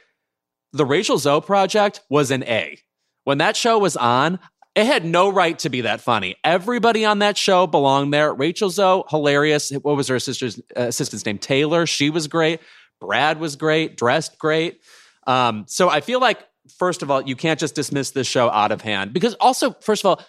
the 0.72 0.86
Rachel 0.86 1.18
Zoe 1.18 1.40
project 1.40 2.00
was 2.08 2.30
an 2.30 2.44
A. 2.44 2.78
When 3.24 3.38
that 3.38 3.56
show 3.56 3.78
was 3.78 3.96
on, 3.96 4.38
it 4.74 4.86
had 4.86 5.04
no 5.04 5.30
right 5.30 5.58
to 5.60 5.68
be 5.68 5.82
that 5.82 6.00
funny. 6.00 6.36
Everybody 6.44 7.04
on 7.04 7.20
that 7.20 7.36
show 7.36 7.66
belonged 7.66 8.14
there. 8.14 8.32
Rachel 8.32 8.70
Zoe, 8.70 9.02
hilarious. 9.08 9.70
What 9.70 9.96
was 9.96 10.08
her 10.08 10.18
sister's 10.18 10.58
uh, 10.76 10.82
assistant's 10.82 11.26
name? 11.26 11.38
Taylor. 11.38 11.86
She 11.86 12.10
was 12.10 12.28
great. 12.28 12.60
Brad 13.00 13.40
was 13.40 13.56
great, 13.56 13.96
dressed 13.96 14.38
great. 14.38 14.80
Um, 15.26 15.64
so 15.66 15.88
I 15.88 16.00
feel 16.00 16.20
like 16.20 16.46
first 16.78 17.02
of 17.02 17.10
all, 17.10 17.22
you 17.22 17.34
can't 17.36 17.58
just 17.58 17.74
dismiss 17.74 18.10
this 18.10 18.26
show 18.26 18.50
out 18.50 18.72
of 18.72 18.80
hand 18.80 19.12
because 19.12 19.34
also, 19.34 19.72
first 19.80 20.04
of 20.04 20.08
all, 20.08 20.24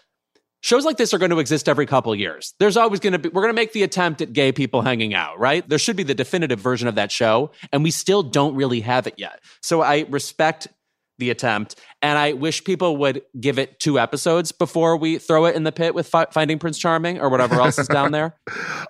shows 0.61 0.85
like 0.85 0.97
this 0.97 1.13
are 1.13 1.17
going 1.17 1.31
to 1.31 1.39
exist 1.39 1.67
every 1.67 1.85
couple 1.85 2.15
years. 2.15 2.53
There's 2.59 2.77
always 2.77 2.99
going 2.99 3.13
to 3.13 3.19
be, 3.19 3.29
we're 3.29 3.41
going 3.41 3.53
to 3.53 3.59
make 3.59 3.73
the 3.73 3.83
attempt 3.83 4.21
at 4.21 4.33
gay 4.33 4.51
people 4.51 4.81
hanging 4.81 5.13
out, 5.13 5.39
right? 5.39 5.67
There 5.67 5.79
should 5.79 5.95
be 5.95 6.03
the 6.03 6.15
definitive 6.15 6.59
version 6.59 6.87
of 6.87 6.95
that 6.95 7.11
show, 7.11 7.51
and 7.71 7.83
we 7.83 7.91
still 7.91 8.23
don't 8.23 8.55
really 8.55 8.81
have 8.81 9.07
it 9.07 9.15
yet. 9.17 9.41
So 9.61 9.81
I 9.81 10.05
respect 10.09 10.67
the 11.21 11.29
attempt, 11.29 11.75
and 12.01 12.17
I 12.17 12.33
wish 12.33 12.63
people 12.65 12.97
would 12.97 13.21
give 13.39 13.57
it 13.59 13.79
two 13.79 13.99
episodes 13.99 14.51
before 14.51 14.97
we 14.97 15.19
throw 15.19 15.45
it 15.45 15.55
in 15.55 15.63
the 15.63 15.71
pit 15.71 15.93
with 15.95 16.07
fi- 16.07 16.25
Finding 16.31 16.57
Prince 16.59 16.79
Charming 16.79 17.21
or 17.21 17.29
whatever 17.29 17.61
else 17.61 17.79
is 17.79 17.87
down 17.87 18.11
there. 18.11 18.35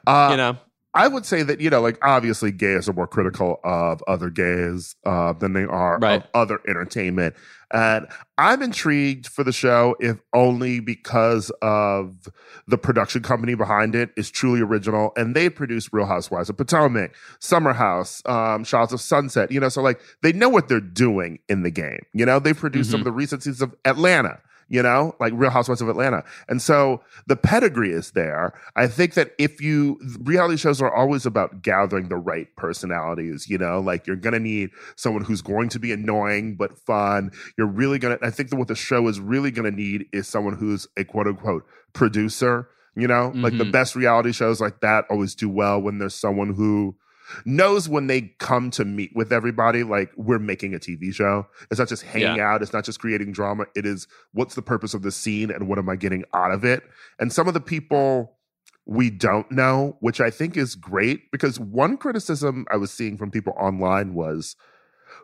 Uh, 0.08 0.30
you 0.32 0.38
know, 0.38 0.58
I 0.96 1.08
would 1.08 1.26
say 1.28 1.44
that 1.44 1.62
you 1.62 1.70
know, 1.70 1.80
like 1.82 2.00
obviously, 2.04 2.52
gays 2.52 2.90
are 2.90 2.94
more 2.94 3.06
critical 3.08 3.60
of 3.64 4.02
other 4.08 4.30
gays 4.32 4.96
uh, 5.06 5.34
than 5.34 5.54
they 5.54 5.64
are 5.64 6.00
Right. 6.00 6.24
of 6.24 6.28
other 6.34 6.60
entertainment, 6.68 7.36
and 7.72 8.08
I'm 8.38 8.62
intrigued 8.62 9.28
for 9.28 9.44
the 9.44 9.52
show, 9.52 9.96
if 10.00 10.18
only 10.34 10.80
because 10.80 11.52
of 11.62 12.30
the 12.68 12.78
production 12.78 13.22
company 13.22 13.56
behind 13.56 13.96
it 13.96 14.12
is 14.18 14.30
truly 14.30 14.62
original, 14.62 15.12
and 15.16 15.36
they 15.36 15.50
produce 15.50 15.92
Real 15.94 16.06
Housewives 16.06 16.50
of 16.50 16.58
Potomac, 16.58 17.16
Summer 17.40 17.74
House, 17.74 18.22
um, 18.26 18.64
Shahs 18.64 18.92
of 18.94 19.02
Sunset. 19.02 19.52
You 19.52 19.60
know, 19.60 19.70
so 19.70 19.82
like 19.82 20.02
they 20.22 20.34
know 20.34 20.50
what 20.50 20.68
they're 20.68 20.80
doing 20.80 21.40
in 21.48 21.64
the 21.64 21.72
game. 21.72 22.06
You 22.14 22.26
know, 22.26 22.40
they 22.40 22.54
produced 22.54 22.92
some 22.92 23.02
of 23.02 23.06
the 23.06 23.12
recent 23.12 23.44
seasons 23.44 23.62
of 23.62 23.76
Atlanta 23.86 24.42
you 24.72 24.82
know, 24.82 25.14
like 25.20 25.34
Real 25.36 25.50
Housewives 25.52 25.82
of 25.82 25.90
Atlanta. 25.90 26.24
And 26.48 26.62
so 26.62 27.02
the 27.28 27.36
pedigree 27.36 27.92
is 27.92 28.12
there. 28.12 28.54
I 28.78 28.88
think 28.88 29.16
that 29.16 29.34
if 29.38 29.60
you, 29.60 30.00
reality 30.22 30.56
shows 30.56 30.82
are 30.82 30.96
always 30.96 31.26
about 31.26 31.62
gathering 31.62 32.08
the 32.08 32.16
right 32.16 32.48
personalities, 32.56 33.50
you 33.50 33.58
know, 33.58 33.82
like 33.82 34.08
you're 34.08 34.16
going 34.16 34.34
to 34.34 34.40
need 34.40 34.70
someone 34.96 35.26
who's 35.26 35.42
going 35.42 35.68
to 35.70 35.80
be 35.80 35.92
annoying 35.92 36.56
but 36.56 36.78
fun. 36.78 37.32
You're 37.58 37.68
really 37.68 38.00
going 38.00 38.18
to, 38.18 38.26
I 38.26 38.32
think 38.32 38.50
that 38.50 38.56
what 38.56 38.70
the 38.70 38.76
show 38.76 39.08
is 39.10 39.20
really 39.20 39.52
going 39.52 39.70
to 39.70 39.76
need 39.76 40.06
is 40.14 40.28
someone 40.30 40.56
who's 40.56 40.88
a 40.96 41.04
quote 41.04 41.28
unquote 41.28 41.66
producer. 41.92 42.70
You 42.96 43.08
know, 43.08 43.32
like 43.36 43.58
the 43.58 43.64
Mhm. 43.64 43.72
best 43.72 43.96
reality 43.96 44.34
shows 44.34 44.60
like 44.60 44.82
that 44.82 45.06
always 45.10 45.34
do 45.34 45.48
well 45.48 45.82
when 45.82 45.98
there's 46.00 46.16
someone 46.16 46.54
who 46.56 46.96
knows 47.46 47.90
when 47.90 48.08
they 48.08 48.34
come 48.40 48.72
to 48.72 48.86
meet 48.86 49.12
with 49.16 49.32
everybody, 49.32 49.84
like 49.84 50.12
we're 50.16 50.40
making 50.40 50.74
a 50.74 50.80
TV 50.80 51.14
show. 51.14 51.48
It's 51.70 51.80
not 51.80 51.90
just 51.90 52.04
hanging 52.04 52.40
out. 52.40 52.62
It's 52.62 52.74
not 52.74 52.86
just 52.86 53.00
creating 53.00 53.32
drama. 53.32 53.66
It 53.76 53.86
is 53.86 54.08
what's 54.34 54.56
the 54.56 54.62
purpose 54.62 54.94
of 54.94 55.02
the 55.02 55.12
scene 55.12 55.52
and 55.52 55.68
what 55.68 55.78
am 55.78 55.90
I 55.90 55.96
getting 55.96 56.24
out 56.34 56.52
of 56.52 56.64
it? 56.66 56.84
And 57.20 57.32
some 57.32 57.48
of 57.48 57.54
the 57.54 57.62
people 57.62 58.38
we 58.86 59.10
don't 59.10 59.50
know, 59.52 59.96
which 60.00 60.20
I 60.20 60.30
think 60.30 60.58
is 60.58 60.76
great 60.76 61.32
because 61.32 61.60
one 61.60 61.98
criticism 61.98 62.66
I 62.72 62.78
was 62.78 62.92
seeing 62.92 63.18
from 63.18 63.32
people 63.32 63.54
online 63.58 64.14
was 64.14 64.56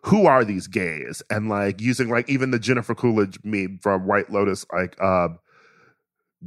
who 0.03 0.25
are 0.25 0.45
these 0.45 0.67
gays? 0.67 1.23
And 1.29 1.49
like 1.49 1.81
using 1.81 2.09
like 2.09 2.29
even 2.29 2.51
the 2.51 2.59
Jennifer 2.59 2.95
Coolidge 2.95 3.39
meme 3.43 3.79
from 3.81 4.05
White 4.05 4.31
Lotus, 4.31 4.65
like, 4.71 5.01
um, 5.01 5.39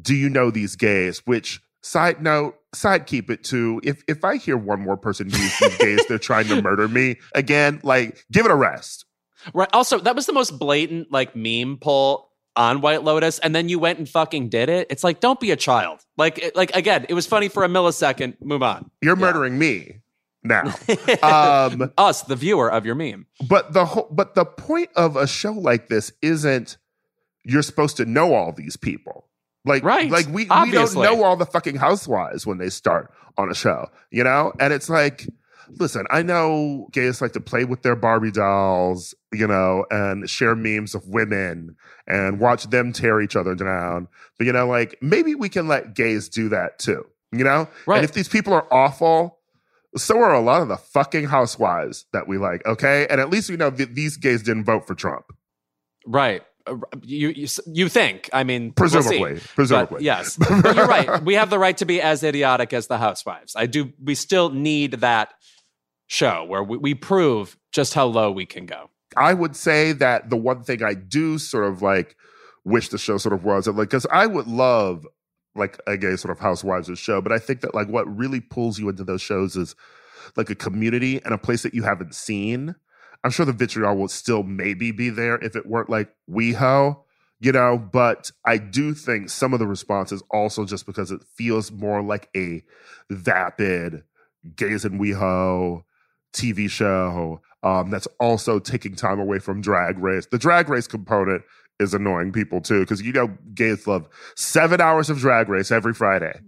do 0.00 0.14
you 0.14 0.28
know 0.28 0.50
these 0.50 0.76
gays? 0.76 1.26
Which 1.26 1.60
side 1.82 2.23
note, 2.23 2.57
side 2.74 3.07
keep 3.07 3.31
it 3.31 3.44
to 3.44 3.81
if 3.85 4.02
if 4.09 4.24
I 4.24 4.36
hear 4.36 4.57
one 4.57 4.81
more 4.81 4.97
person 4.97 5.28
use 5.31 5.59
these 5.59 5.77
gays, 5.78 6.07
they're 6.09 6.19
trying 6.19 6.47
to 6.48 6.61
murder 6.62 6.89
me 6.89 7.16
again. 7.35 7.81
Like, 7.82 8.24
give 8.31 8.44
it 8.44 8.51
a 8.51 8.57
rest. 8.57 9.05
Right. 9.55 9.69
Also, 9.73 9.98
that 10.01 10.15
was 10.15 10.27
the 10.27 10.32
most 10.32 10.59
blatant 10.59 11.11
like 11.11 11.35
meme 11.35 11.78
pull 11.81 12.28
on 12.57 12.81
White 12.81 13.05
Lotus, 13.05 13.39
and 13.39 13.55
then 13.55 13.69
you 13.69 13.78
went 13.78 13.98
and 13.98 14.09
fucking 14.09 14.48
did 14.51 14.69
it. 14.69 14.89
It's 14.90 15.02
like, 15.05 15.20
don't 15.20 15.40
be 15.40 15.51
a 15.52 15.57
child. 15.57 16.01
Like, 16.16 16.52
like 16.55 16.74
again, 16.77 17.07
it 17.09 17.15
was 17.15 17.27
funny 17.27 17.48
for 17.48 17.65
a 17.65 17.69
millisecond. 17.69 18.36
Move 18.43 18.62
on. 18.62 18.90
You're 19.01 19.16
Yeah. 19.16 19.20
murdering 19.20 19.59
me 19.59 20.01
now. 20.43 20.65
um, 21.23 21.93
Us, 21.97 22.23
the 22.23 22.36
viewer 22.36 22.70
of 22.70 22.85
your 22.85 22.94
meme. 22.97 23.27
but 23.48 23.73
the 23.73 23.85
whole 23.86 24.09
but 24.11 24.35
the 24.35 24.44
point 24.44 24.90
of 24.97 25.16
a 25.16 25.27
show 25.27 25.52
like 25.52 25.89
this 25.89 26.12
isn't 26.23 26.77
you're 27.44 27.62
supposed 27.62 27.97
to 27.97 28.05
know 28.05 28.35
all 28.35 28.52
these 28.52 28.77
people. 28.77 29.28
Like, 29.64 29.84
Right. 29.84 30.10
like 30.10 30.26
we, 30.26 30.44
we 30.44 30.70
don't 30.70 30.94
know 30.94 31.22
all 31.22 31.36
the 31.36 31.46
fucking 31.46 31.76
housewives 31.76 32.46
when 32.46 32.58
they 32.58 32.70
start 32.70 33.12
on 33.36 33.50
a 33.50 33.54
show, 33.54 33.88
you 34.10 34.24
know? 34.24 34.52
And 34.58 34.72
it's 34.72 34.88
like, 34.88 35.26
listen, 35.78 36.06
I 36.10 36.22
know 36.22 36.88
gays 36.92 37.20
like 37.20 37.32
to 37.32 37.40
play 37.40 37.64
with 37.64 37.82
their 37.82 37.96
Barbie 37.96 38.30
dolls, 38.30 39.14
you 39.32 39.46
know, 39.46 39.84
and 39.90 40.28
share 40.28 40.56
memes 40.56 40.94
of 40.94 41.06
women 41.08 41.76
and 42.06 42.40
watch 42.40 42.64
them 42.64 42.92
tear 42.92 43.20
each 43.20 43.36
other 43.36 43.54
down. 43.54 44.08
But, 44.38 44.46
you 44.46 44.52
know, 44.52 44.66
like 44.66 44.96
maybe 45.02 45.34
we 45.34 45.48
can 45.48 45.68
let 45.68 45.94
gays 45.94 46.28
do 46.28 46.48
that 46.48 46.78
too, 46.78 47.04
you 47.32 47.44
know? 47.44 47.68
Right. 47.86 47.96
And 47.98 48.04
if 48.04 48.12
these 48.12 48.28
people 48.28 48.52
are 48.54 48.66
awful, 48.72 49.38
so 49.96 50.18
are 50.18 50.34
a 50.34 50.40
lot 50.40 50.62
of 50.62 50.68
the 50.68 50.76
fucking 50.76 51.26
housewives 51.26 52.06
that 52.12 52.26
we 52.28 52.38
like, 52.38 52.64
okay? 52.66 53.06
And 53.10 53.20
at 53.20 53.28
least 53.28 53.50
we 53.50 53.56
know 53.56 53.70
that 53.70 53.94
these 53.94 54.16
gays 54.16 54.42
didn't 54.42 54.64
vote 54.64 54.86
for 54.86 54.94
Trump. 54.94 55.26
Right. 56.06 56.42
You, 57.02 57.28
you 57.30 57.48
you 57.66 57.88
think? 57.88 58.30
I 58.32 58.44
mean, 58.44 58.72
we'll 58.78 58.88
see. 58.88 58.97
Presumably. 58.97 59.40
presumably. 59.55 59.97
But 59.97 60.02
yes, 60.02 60.36
but 60.36 60.74
you're 60.74 60.86
right. 60.86 61.22
We 61.30 61.34
have 61.34 61.51
the 61.51 61.59
right 61.59 61.76
to 61.78 61.84
be 61.84 62.01
as 62.01 62.22
idiotic 62.22 62.72
as 62.72 62.86
the 62.86 62.98
Housewives. 62.98 63.55
I 63.56 63.66
do. 63.66 63.92
We 64.02 64.14
still 64.14 64.51
need 64.51 64.92
that 64.94 65.34
show 66.06 66.44
where 66.44 66.62
we, 66.62 66.76
we 66.76 66.94
prove 66.94 67.56
just 67.72 67.94
how 67.94 68.06
low 68.06 68.30
we 68.30 68.47
can 68.47 68.66
go. 68.66 68.90
I 69.16 69.34
would 69.34 69.56
say 69.56 69.92
that 69.92 70.30
the 70.30 70.36
one 70.36 70.62
thing 70.62 70.82
I 70.82 70.94
do 70.94 71.38
sort 71.38 71.64
of 71.64 71.82
like 71.82 72.16
wish 72.64 72.88
the 72.88 72.98
show 72.98 73.18
sort 73.18 73.32
of 73.32 73.44
was 73.44 73.66
like 73.66 73.88
because 73.88 74.06
I 74.10 74.26
would 74.26 74.47
love 74.47 75.06
like 75.55 75.80
a 75.86 75.97
gay 75.97 76.16
sort 76.16 76.30
of 76.30 76.38
housewives 76.38 76.97
show, 76.98 77.20
but 77.20 77.32
I 77.32 77.38
think 77.38 77.60
that 77.60 77.74
like 77.74 77.88
what 77.88 78.06
really 78.16 78.40
pulls 78.40 78.78
you 78.78 78.88
into 78.88 79.05
those 79.05 79.22
shows 79.22 79.56
is 79.56 79.74
like 80.36 80.51
a 80.51 80.55
community 80.55 81.20
and 81.24 81.34
a 81.34 81.38
place 81.38 81.62
that 81.62 81.74
you 81.74 81.82
haven't 81.82 82.14
seen. 82.14 82.74
I'm 83.22 83.30
sure 83.30 83.47
the 83.47 83.52
vitriol 83.52 83.97
will 83.97 84.09
still 84.09 84.42
maybe 84.42 84.92
be 84.92 85.10
there 85.10 85.36
if 85.36 85.56
it 85.56 85.66
weren't 85.66 85.90
like 85.90 86.10
WeHo, 86.28 87.02
you 87.40 87.52
know, 87.52 87.78
but 87.78 88.30
I 88.44 88.59
do 88.59 88.94
think 88.94 89.28
some 89.30 89.52
of 89.52 89.59
the 89.59 89.66
response 89.66 90.12
is 90.12 90.22
also 90.30 90.64
just 90.64 90.86
because 90.86 91.10
it 91.10 91.22
feels 91.36 91.70
more 91.70 92.02
like 92.02 92.28
a 92.36 92.62
vapid 93.10 94.05
gays 94.56 94.84
and 94.84 95.01
WeHo 95.01 95.84
TV 96.32 96.70
show 96.70 97.40
um, 97.62 97.90
that's 97.90 98.09
also 98.18 98.59
taking 98.59 98.94
time 98.94 99.20
away 99.20 99.38
from 99.38 99.60
drag 99.60 99.98
race. 99.98 100.26
The 100.30 100.38
drag 100.38 100.68
race 100.68 100.86
component 100.86 101.42
is 101.78 101.94
annoying 101.94 102.32
people 102.32 102.60
too 102.60 102.80
because 102.80 103.02
you 103.02 103.12
know 103.12 103.28
gays 103.55 103.86
love 103.86 104.09
seven 104.36 104.80
hours 104.80 105.10
of 105.10 105.18
drag 105.18 105.48
race 105.48 105.70
every 105.70 105.94
Friday. 105.94 106.40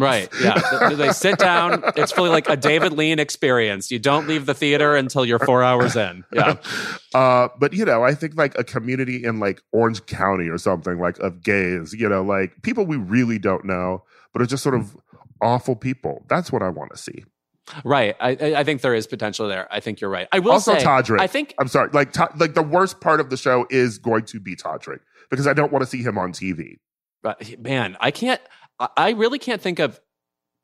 Right. 0.00 0.28
Yeah. 0.40 0.60
they, 0.88 0.94
they 0.94 1.12
sit 1.12 1.38
down. 1.38 1.82
It's 1.96 2.12
fully 2.12 2.30
like 2.30 2.48
a 2.48 2.56
David 2.56 2.92
Lean 2.92 3.18
experience. 3.18 3.90
You 3.90 3.98
don't 3.98 4.26
leave 4.26 4.46
the 4.46 4.54
theater 4.54 4.96
until 4.96 5.24
you're 5.24 5.38
four 5.38 5.62
hours 5.62 5.96
in. 5.96 6.24
Yeah. 6.32 6.56
Uh, 7.14 7.48
but 7.58 7.72
you 7.72 7.82
know, 7.82 8.04
I 8.04 8.14
think 8.14 8.36
like 8.36 8.58
a 8.58 8.64
community 8.64 9.24
in 9.24 9.40
like 9.40 9.62
Orange 9.72 10.04
County 10.04 10.50
or 10.50 10.58
something 10.58 10.98
like 11.00 11.18
of 11.20 11.42
gays, 11.42 11.94
you 11.94 12.06
know, 12.06 12.22
like 12.22 12.60
people 12.60 12.84
we 12.84 12.98
really 12.98 13.38
don't 13.38 13.64
know, 13.64 14.04
but 14.34 14.42
are 14.42 14.46
just 14.46 14.62
sort 14.62 14.74
of 14.74 14.94
awful 15.40 15.74
people. 15.76 16.26
That's 16.28 16.52
what 16.52 16.62
I 16.62 16.68
want 16.68 16.90
to 16.90 16.98
see. 16.98 17.24
Right. 17.84 18.16
I, 18.20 18.36
I 18.38 18.54
I 18.56 18.64
think 18.64 18.82
there 18.82 18.94
is 18.94 19.06
potential 19.06 19.48
there. 19.48 19.66
I 19.72 19.80
think 19.80 20.00
you're 20.02 20.10
right. 20.10 20.28
I 20.30 20.40
will 20.40 20.52
also, 20.52 20.74
say, 20.76 20.84
Todrick. 20.84 21.20
I 21.20 21.26
think 21.26 21.54
I'm 21.58 21.68
sorry. 21.68 21.88
Like, 21.92 22.12
to, 22.12 22.28
like 22.36 22.52
the 22.52 22.62
worst 22.62 23.00
part 23.00 23.20
of 23.20 23.30
the 23.30 23.38
show 23.38 23.66
is 23.70 23.96
going 23.96 24.24
to 24.26 24.40
be 24.40 24.54
Todrick 24.54 25.00
because 25.30 25.46
I 25.46 25.54
don't 25.54 25.72
want 25.72 25.84
to 25.84 25.86
see 25.86 26.02
him 26.02 26.18
on 26.18 26.32
TV. 26.32 26.78
But 27.22 27.58
man, 27.58 27.96
I 28.00 28.10
can't. 28.10 28.40
I- 28.78 29.10
really 29.10 29.38
can't 29.38 29.60
think 29.60 29.78
of 29.78 30.00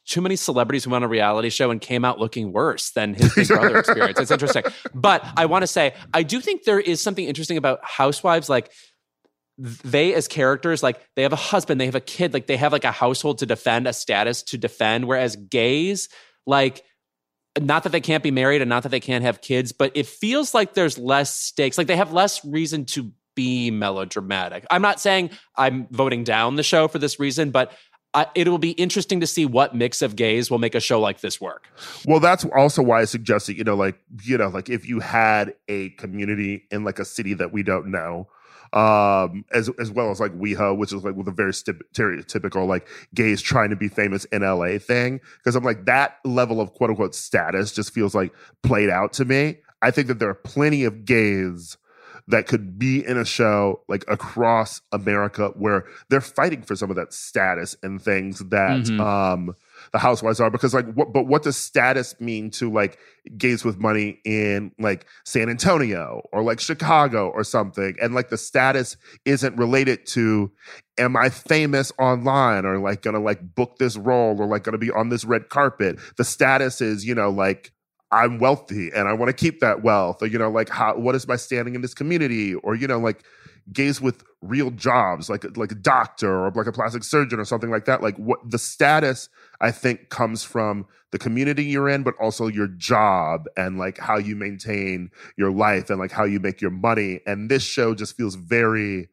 too 0.05 0.21
many 0.21 0.35
celebrities 0.37 0.85
who 0.85 0.91
went 0.91 1.05
on 1.05 1.07
a 1.07 1.11
reality 1.11 1.49
show 1.49 1.71
and 1.71 1.81
came 1.81 2.05
out 2.05 2.19
looking 2.19 2.53
worse 2.53 2.91
than 2.91 3.15
his 3.15 3.33
Big 3.35 3.49
Brother 3.49 3.79
experience. 3.79 4.19
It's 4.19 4.31
interesting, 4.31 4.65
but 4.93 5.25
I 5.37 5.47
want 5.47 5.63
to 5.63 5.67
say 5.69 5.95
I 6.13 6.23
do 6.25 6.41
think 6.41 6.65
there 6.65 6.81
is 6.81 7.01
something 7.01 7.25
interesting 7.25 7.57
about 7.57 7.79
housewives. 7.85 8.49
Like 8.49 8.73
they, 9.59 10.13
as 10.15 10.27
characters, 10.29 10.83
like 10.83 11.01
they 11.15 11.23
have 11.23 11.33
a 11.33 11.37
husband, 11.37 11.81
they 11.81 11.87
have 11.87 11.95
a 11.95 12.01
kid, 12.01 12.35
like 12.35 12.47
they 12.47 12.57
have 12.57 12.73
like 12.73 12.85
a 12.85 12.91
household 12.91 13.39
to 13.39 13.47
defend, 13.47 13.87
a 13.87 13.93
status 13.93 14.43
to 14.45 14.59
defend. 14.59 15.07
Whereas 15.07 15.37
gays, 15.37 16.09
like 16.47 16.83
not 17.61 17.83
that 17.83 17.93
they 17.93 18.01
can't 18.01 18.23
be 18.23 18.31
married 18.31 18.63
and 18.63 18.69
not 18.69 18.83
that 18.85 18.89
they 18.89 19.01
can't 19.01 19.25
have 19.25 19.41
kids, 19.41 19.73
but 19.73 19.93
it 19.95 20.07
feels 20.07 20.55
like 20.55 20.75
there's 20.75 20.99
less 20.99 21.35
stakes. 21.35 21.77
Like 21.77 21.87
they 21.87 21.97
have 21.97 22.13
less 22.13 22.45
reason 22.45 22.87
to 22.87 23.13
be 23.35 23.71
melodramatic. 23.71 24.67
I'm 24.71 24.83
not 24.83 25.01
saying 25.01 25.31
I'm 25.57 25.87
voting 25.91 26.25
down 26.25 26.57
the 26.57 26.63
show 26.63 26.89
for 26.89 26.99
this 26.99 27.21
reason, 27.21 27.51
but 27.51 27.73
I, 28.15 28.27
it 28.35 28.47
will 28.47 28.59
be 28.59 28.73
interesting 28.73 29.21
to 29.21 29.27
see 29.27 29.47
what 29.47 29.75
mix 29.75 30.03
of 30.03 30.17
gays 30.17 30.51
will 30.51 30.59
make 30.59 30.75
a 30.75 30.81
show 30.81 31.01
like 31.01 31.21
this 31.21 31.41
work. 31.41 31.69
Well, 32.05 32.21
that's 32.21 32.45
also 32.45 32.83
why 32.83 33.01
I 33.01 33.05
suggested, 33.07 33.57
you 33.57 33.65
know, 33.65 33.75
like, 33.75 33.99
you 34.23 34.37
know, 34.37 34.49
like 34.49 34.69
if 34.69 34.87
you 34.87 35.01
had 35.01 35.55
a 35.69 35.91
community 35.91 36.65
in 36.71 36.85
like 36.85 36.99
a 36.99 37.05
city 37.05 37.35
that 37.35 37.53
we 37.53 37.63
don't 37.63 37.87
know, 37.87 38.29
um, 38.75 39.45
as 39.53 39.71
as 39.79 39.91
well 39.91 40.11
as 40.11 40.19
like 40.19 40.33
WeHo, 40.33 40.77
which 40.77 40.93
is 40.93 41.05
like 41.05 41.15
with 41.15 41.29
a 41.29 41.33
very 41.33 41.53
stereotypical 41.53 42.67
like 42.67 42.89
gays 43.15 43.43
trying 43.43 43.71
to 43.71 43.77
be 43.77 43.89
famous 43.89 44.25
in 44.27 44.43
LA 44.43 44.79
thing. 44.79 45.21
Because 45.39 45.57
I'm 45.57 45.65
like 45.65 45.85
that 45.85 46.19
level 46.25 46.61
of 46.61 46.73
quote 46.73 46.91
unquote 46.91 47.15
status 47.15 47.73
just 47.73 47.93
feels 47.93 48.15
like 48.15 48.33
played 48.63 48.89
out 48.89 49.13
to 49.15 49.25
me. 49.27 49.59
I 49.83 49.91
think 49.91 50.09
that 50.09 50.21
there 50.21 50.31
are 50.31 50.35
plenty 50.35 50.85
of 50.85 51.05
gays 51.05 51.77
that 52.29 52.47
could 52.47 52.79
be 52.79 53.05
in 53.05 53.17
a 53.19 53.25
show 53.25 53.83
like 53.89 54.05
across 54.09 54.81
America 54.93 55.49
where 55.57 55.85
they're 56.09 56.21
fighting 56.21 56.63
for 56.63 56.77
some 56.77 56.91
of 56.91 56.97
that 56.97 57.13
status 57.13 57.77
and 57.83 58.01
things 58.01 58.39
that 58.51 58.83
Mhm. 58.83 59.01
um 59.01 59.55
the 59.93 59.99
housewives 59.99 60.39
are. 60.41 60.51
Because 60.51 60.73
like 60.75 60.87
what 60.95 61.13
but 61.13 61.27
what 61.27 61.43
does 61.43 61.57
status 61.57 62.15
mean 62.21 62.51
to 62.53 62.71
like 62.71 62.99
gays 63.37 63.65
with 63.65 63.79
money 63.79 64.21
in 64.25 64.71
like 64.79 65.07
San 65.25 65.49
Antonio 65.51 66.23
or 66.33 66.43
like 66.43 66.61
Chicago 66.61 67.29
or 67.29 67.43
something? 67.45 67.97
And 68.01 68.15
like 68.15 68.29
the 68.31 68.39
status 68.39 68.97
isn't 69.25 69.57
related 69.57 70.07
to 70.09 70.53
am 70.99 71.17
I 71.17 71.31
famous 71.31 71.91
online 71.99 72.65
or 72.65 72.79
like 72.79 73.03
gonna 73.03 73.21
like 73.21 73.55
book 73.55 73.79
this 73.79 73.97
role 73.97 74.41
or 74.41 74.47
like 74.47 74.63
gonna 74.63 74.79
be 74.79 74.91
on 74.91 75.09
this 75.09 75.25
red 75.25 75.49
carpet? 75.49 75.99
The 76.17 76.25
status 76.25 76.81
is 76.81 77.05
you 77.05 77.15
know 77.15 77.31
like 77.31 77.73
I'm 78.13 78.39
wealthy 78.39 78.91
and 78.95 79.09
I 79.09 79.15
want 79.15 79.31
to 79.31 79.33
keep 79.33 79.61
that 79.61 79.83
wealth 79.83 80.23
or 80.23 80.27
you 80.27 80.39
know 80.39 80.51
like 80.51 80.69
how 80.69 80.97
what 80.97 81.15
is 81.15 81.27
my 81.27 81.37
standing 81.37 81.75
in 81.75 81.81
this 81.81 81.95
community? 81.95 82.55
Or 82.55 82.75
you 82.75 82.87
know 82.87 82.99
like 82.99 83.25
gays 83.73 84.01
with 84.01 84.25
real 84.43 84.71
jobs 84.73 85.31
like 85.31 85.57
like 85.57 85.73
a 85.73 85.77
doctor 85.77 86.45
or 86.45 86.51
like 86.51 86.67
a 86.67 86.73
plastic 86.73 87.05
surgeon 87.05 87.41
or 87.41 87.45
something 87.45 87.71
like 87.71 87.87
that. 87.87 88.03
Like 88.03 88.17
what 88.17 88.39
the 88.49 88.59
status 88.59 89.29
I 89.61 89.71
think 89.71 90.11
comes 90.11 90.45
from 90.45 90.87
the 91.11 91.19
community 91.19 91.65
you're 91.65 91.89
in 91.89 92.03
but 92.03 92.15
also 92.21 92.49
your 92.49 92.69
job 92.69 93.47
and 93.57 93.79
like 93.79 93.99
how 93.99 94.19
you 94.19 94.37
maintain 94.37 95.11
your 95.37 95.51
life 95.51 95.91
and 95.91 95.99
like 95.99 96.13
how 96.13 96.25
you 96.25 96.39
make 96.39 96.61
your 96.61 96.71
money. 96.71 97.21
And 97.27 97.51
this 97.51 97.63
show 97.63 97.95
just 97.95 98.17
feels 98.17 98.35
very 98.35 99.09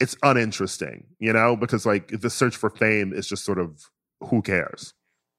it's 0.00 0.16
uninteresting 0.22 1.04
you 1.18 1.32
know 1.32 1.56
because 1.56 1.84
like 1.84 2.20
the 2.20 2.30
search 2.30 2.56
for 2.56 2.70
fame 2.70 3.12
is 3.12 3.26
just 3.28 3.44
sort 3.44 3.58
of 3.58 3.90
who 4.20 4.40
cares 4.40 4.94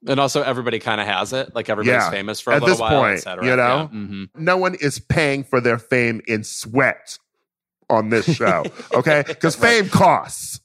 And 0.07 0.19
also, 0.19 0.41
everybody 0.41 0.79
kind 0.79 1.01
of 1.01 1.07
has 1.07 1.33
it. 1.33 1.53
Like 1.53 1.69
everybody's 1.69 2.03
Yeah. 2.03 2.09
famous 2.09 2.39
for 2.39 2.51
a 2.51 2.55
At 2.55 2.61
little 2.61 2.75
this 2.75 2.81
while, 2.81 3.01
point, 3.01 3.27
et 3.27 3.43
you 3.43 3.55
know? 3.55 3.89
Yeah. 3.91 3.99
Mhm. 3.99 4.29
no 4.35 4.55
one 4.57 4.75
is 4.75 4.97
paying 4.99 5.43
for 5.43 5.59
their 5.59 5.77
fame 5.77 6.21
in 6.27 6.43
sweat 6.43 7.17
on 7.89 8.09
this 8.09 8.25
show 8.35 8.63
okay 8.93 9.23
because 9.27 9.55
fame 9.55 9.89
costs 9.89 10.59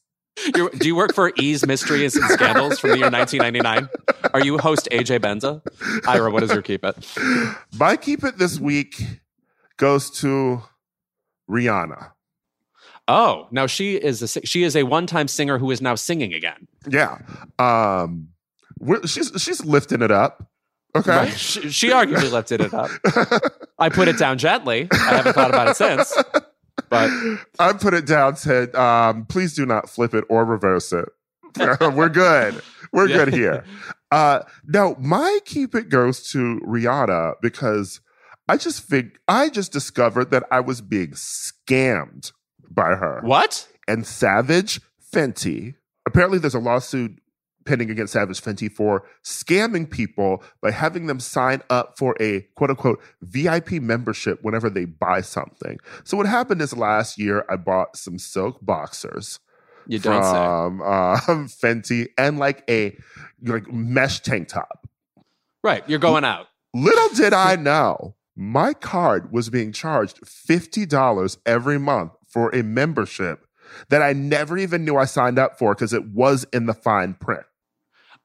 You're, 0.55 0.69
do 0.71 0.87
you 0.87 0.95
work 0.95 1.15
for 1.15 1.33
E!'s 1.39 1.65
Mysteries 1.67 2.15
and 2.17 2.29
Scandals 2.31 2.79
from 2.79 2.91
the 2.91 2.99
year 2.99 3.11
1999? 3.11 3.89
Are 4.35 4.45
you 4.45 4.59
host 4.59 4.89
AJ 4.93 5.21
Benza? 5.21 5.63
Ira, 6.07 6.31
what 6.31 6.43
is 6.43 6.53
your 6.53 6.61
keep 6.63 6.85
it? 6.85 6.97
my 7.79 7.97
keep 7.97 8.23
it 8.25 8.37
this 8.39 8.59
week 8.61 9.01
goes 9.79 10.11
to 10.21 10.63
rihanna 11.51 12.11
Oh, 13.09 13.49
now 13.51 13.67
she 13.67 13.97
is 13.97 14.23
a 14.23 14.47
she 14.47 14.63
is 14.63 14.75
a 14.77 14.83
one 14.85 15.07
time 15.07 15.29
singer 15.29 15.59
who 15.59 15.71
is 15.71 15.81
now 15.81 15.95
singing 15.95 16.35
again. 16.35 16.67
yeah 16.89 17.19
um 17.59 18.29
we're, 18.85 19.07
she's 19.07 19.33
she's 19.39 19.65
lifting 19.65 20.03
it 20.03 20.11
up 20.11 20.49
okay 20.97 21.11
Right. 21.17 21.33
She, 21.33 21.71
she 21.71 21.89
arguably 21.91 22.31
lifted 22.31 22.61
it 22.61 22.73
up. 22.73 22.91
I 23.79 23.89
put 23.89 24.07
it 24.09 24.17
down 24.19 24.39
gently. 24.39 24.87
I 24.93 24.97
haven't 24.97 25.33
thought 25.33 25.51
about 25.51 25.69
it 25.69 25.77
since. 25.77 26.15
But 26.89 27.11
I 27.59 27.73
put 27.73 27.95
it 27.95 28.07
down, 28.07 28.37
said, 28.37 28.75
um, 28.77 29.25
please 29.27 29.55
do 29.55 29.67
not 29.67 29.89
flip 29.91 30.15
it 30.15 30.25
or 30.29 30.45
reverse 30.45 30.93
it. 30.93 31.09
We're 31.81 32.09
good. 32.09 32.63
We're 32.93 33.09
Yeah. 33.09 33.25
good 33.25 33.35
here. 33.35 33.65
Uh, 34.13 34.41
no, 34.67 34.95
my 35.01 35.41
keep 35.45 35.75
it 35.75 35.89
goes 35.89 36.31
to 36.31 36.61
Rihanna 36.65 37.35
because 37.43 38.01
I 38.49 38.57
just 38.57 38.89
fig- 38.89 39.19
I 39.27 39.49
just 39.49 39.73
discovered 39.73 40.31
that 40.31 40.45
I 40.53 40.61
was 40.61 40.81
being 40.81 41.11
scammed 41.13 42.31
by 42.71 42.95
her 42.95 43.21
what? 43.25 43.67
and 43.89 44.07
Savage 44.07 44.81
Fenty. 45.13 45.75
Apparently, 46.07 46.39
there's 46.39 46.55
a 46.55 46.61
lawsuit 46.61 47.19
pending 47.65 47.91
against 47.91 48.13
Savage 48.13 48.41
Fenty 48.41 48.71
for 48.71 49.05
scamming 49.25 49.91
people 49.91 50.43
by 50.63 50.71
having 50.71 51.07
them 51.07 51.21
sign 51.21 51.63
up 51.71 51.99
for 51.99 52.17
a 52.21 52.43
quote 52.57 52.71
unquote 52.71 53.03
VIP 53.23 53.73
membership 53.73 54.39
whenever 54.43 54.69
they 54.71 54.85
buy 54.85 55.21
something. 55.21 55.79
So, 56.05 56.17
what 56.17 56.27
happened 56.27 56.61
is 56.63 56.77
last 56.77 57.19
year 57.19 57.45
I 57.49 57.57
bought 57.57 57.97
some 57.97 58.19
silk 58.19 58.59
boxers 58.63 59.41
You 59.87 59.99
don't 59.99 60.23
say. 60.23 60.31
from 60.31 60.83
um, 60.83 61.49
Fenty 61.49 62.09
and 62.19 62.39
like 62.39 62.65
a 62.69 62.97
like 63.43 63.71
mesh 63.73 64.21
tank 64.21 64.49
top. 64.49 64.89
Right. 65.63 65.83
You're 65.89 65.99
going 65.99 66.25
out. 66.25 66.47
Little 66.75 67.09
did 67.11 67.33
I 67.33 67.57
know, 67.57 68.17
my 68.37 68.75
card 68.75 69.33
was 69.33 69.49
being 69.49 69.71
charged 69.73 70.21
$50 70.23 71.39
every 71.47 71.79
month 71.79 72.13
for 72.27 72.51
a 72.55 72.63
membership 72.63 73.47
that 73.89 74.03
I 74.03 74.13
never 74.13 74.59
even 74.59 74.85
knew 74.85 74.97
I 74.97 75.05
signed 75.05 75.39
up 75.39 75.59
for 75.59 75.75
because 75.75 75.93
it 75.93 76.07
was 76.09 76.45
in 76.53 76.67
the 76.67 76.75
fine 76.75 77.15
print. 77.15 77.45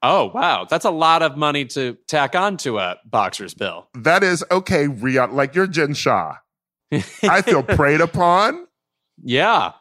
Oh, 0.02 0.30
wow. 0.32 0.66
That's 0.68 0.84
a 0.84 0.90
lot 0.90 1.22
of 1.22 1.36
money 1.36 1.64
to 1.66 1.96
tack 2.08 2.34
on 2.34 2.56
to 2.58 2.78
a 2.78 2.96
boxer's 3.04 3.54
bill. 3.54 3.88
That 3.94 4.22
is 4.22 4.44
okay, 4.50 4.86
Rihanna. 4.86 5.32
Like 5.32 5.54
you're 5.54 5.66
Jen 5.66 5.94
Shah. 5.94 6.36
I 7.22 7.42
feel 7.42 7.62
preyed 7.76 8.00
upon. 8.00 8.66
Yeah. 9.22 9.72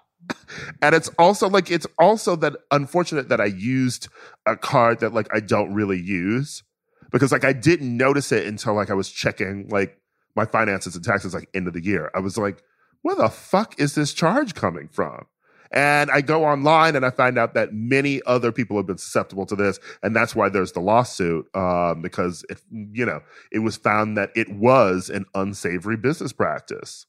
And 0.82 0.94
it's 0.94 1.08
also 1.18 1.48
like, 1.48 1.72
it's 1.72 1.88
also 1.98 2.36
that 2.38 2.54
unfortunate 2.72 3.30
that 3.30 3.40
I 3.40 3.46
used 3.46 4.10
a 4.46 4.58
card 4.58 5.00
that 5.00 5.14
like 5.14 5.28
I 5.34 5.40
don't 5.40 5.74
really 5.74 6.00
use 6.00 6.64
because 7.12 7.32
like 7.32 7.46
I 7.46 7.54
didn't 7.54 7.96
notice 7.96 8.32
it 8.32 8.46
until 8.46 8.74
like 8.74 8.90
I 8.90 8.96
was 8.96 9.10
checking 9.10 9.68
like 9.70 9.98
my 10.36 10.46
finances 10.46 10.96
and 10.96 11.04
taxes 11.04 11.34
like 11.34 11.50
end 11.54 11.68
of 11.68 11.74
the 11.74 11.84
year. 11.84 12.12
I 12.14 12.20
was 12.20 12.38
like, 12.38 12.62
where 13.02 13.16
the 13.16 13.30
fuck 13.30 13.80
is 13.80 13.96
this 13.96 14.14
charge 14.14 14.54
coming 14.54 14.90
from? 14.90 15.26
And 15.72 16.10
I 16.10 16.22
go 16.22 16.46
online 16.46 16.96
and 16.96 17.06
I 17.06 17.12
find 17.12 17.38
out 17.38 17.54
that 17.54 17.74
many 17.74 18.22
other 18.26 18.52
people 18.52 18.78
have 18.78 18.88
been 18.88 18.98
susceptible 18.98 19.46
to 19.48 19.56
this, 19.56 19.80
and 20.02 20.16
that's 20.16 20.36
why 20.36 20.50
there's 20.50 20.72
the 20.72 20.80
lawsuit 20.80 21.48
um, 21.56 22.02
because 22.02 22.44
it, 22.50 22.60
you 22.72 23.06
know, 23.06 23.22
it 23.52 23.60
was 23.60 23.78
found 23.78 24.18
that 24.18 24.32
it 24.36 24.50
was 24.50 25.10
an 25.10 25.26
unsavory 25.36 25.98
business 25.98 26.34
practice. 26.34 27.06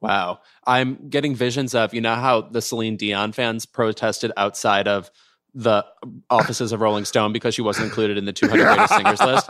Wow. 0.00 0.40
I'm 0.66 1.10
getting 1.10 1.34
visions 1.34 1.74
of, 1.74 1.92
you 1.92 2.00
know, 2.00 2.14
how 2.14 2.40
the 2.40 2.62
Celine 2.62 2.96
Dion 2.96 3.32
fans 3.32 3.66
protested 3.66 4.32
outside 4.36 4.88
of 4.88 5.10
the 5.52 5.84
offices 6.30 6.72
of 6.72 6.80
Rolling 6.80 7.04
Stone 7.04 7.32
because 7.32 7.54
she 7.54 7.62
wasn't 7.62 7.86
included 7.86 8.16
in 8.16 8.24
the 8.24 8.32
200 8.32 8.64
greatest 8.66 8.94
singers 8.94 9.20
list. 9.20 9.46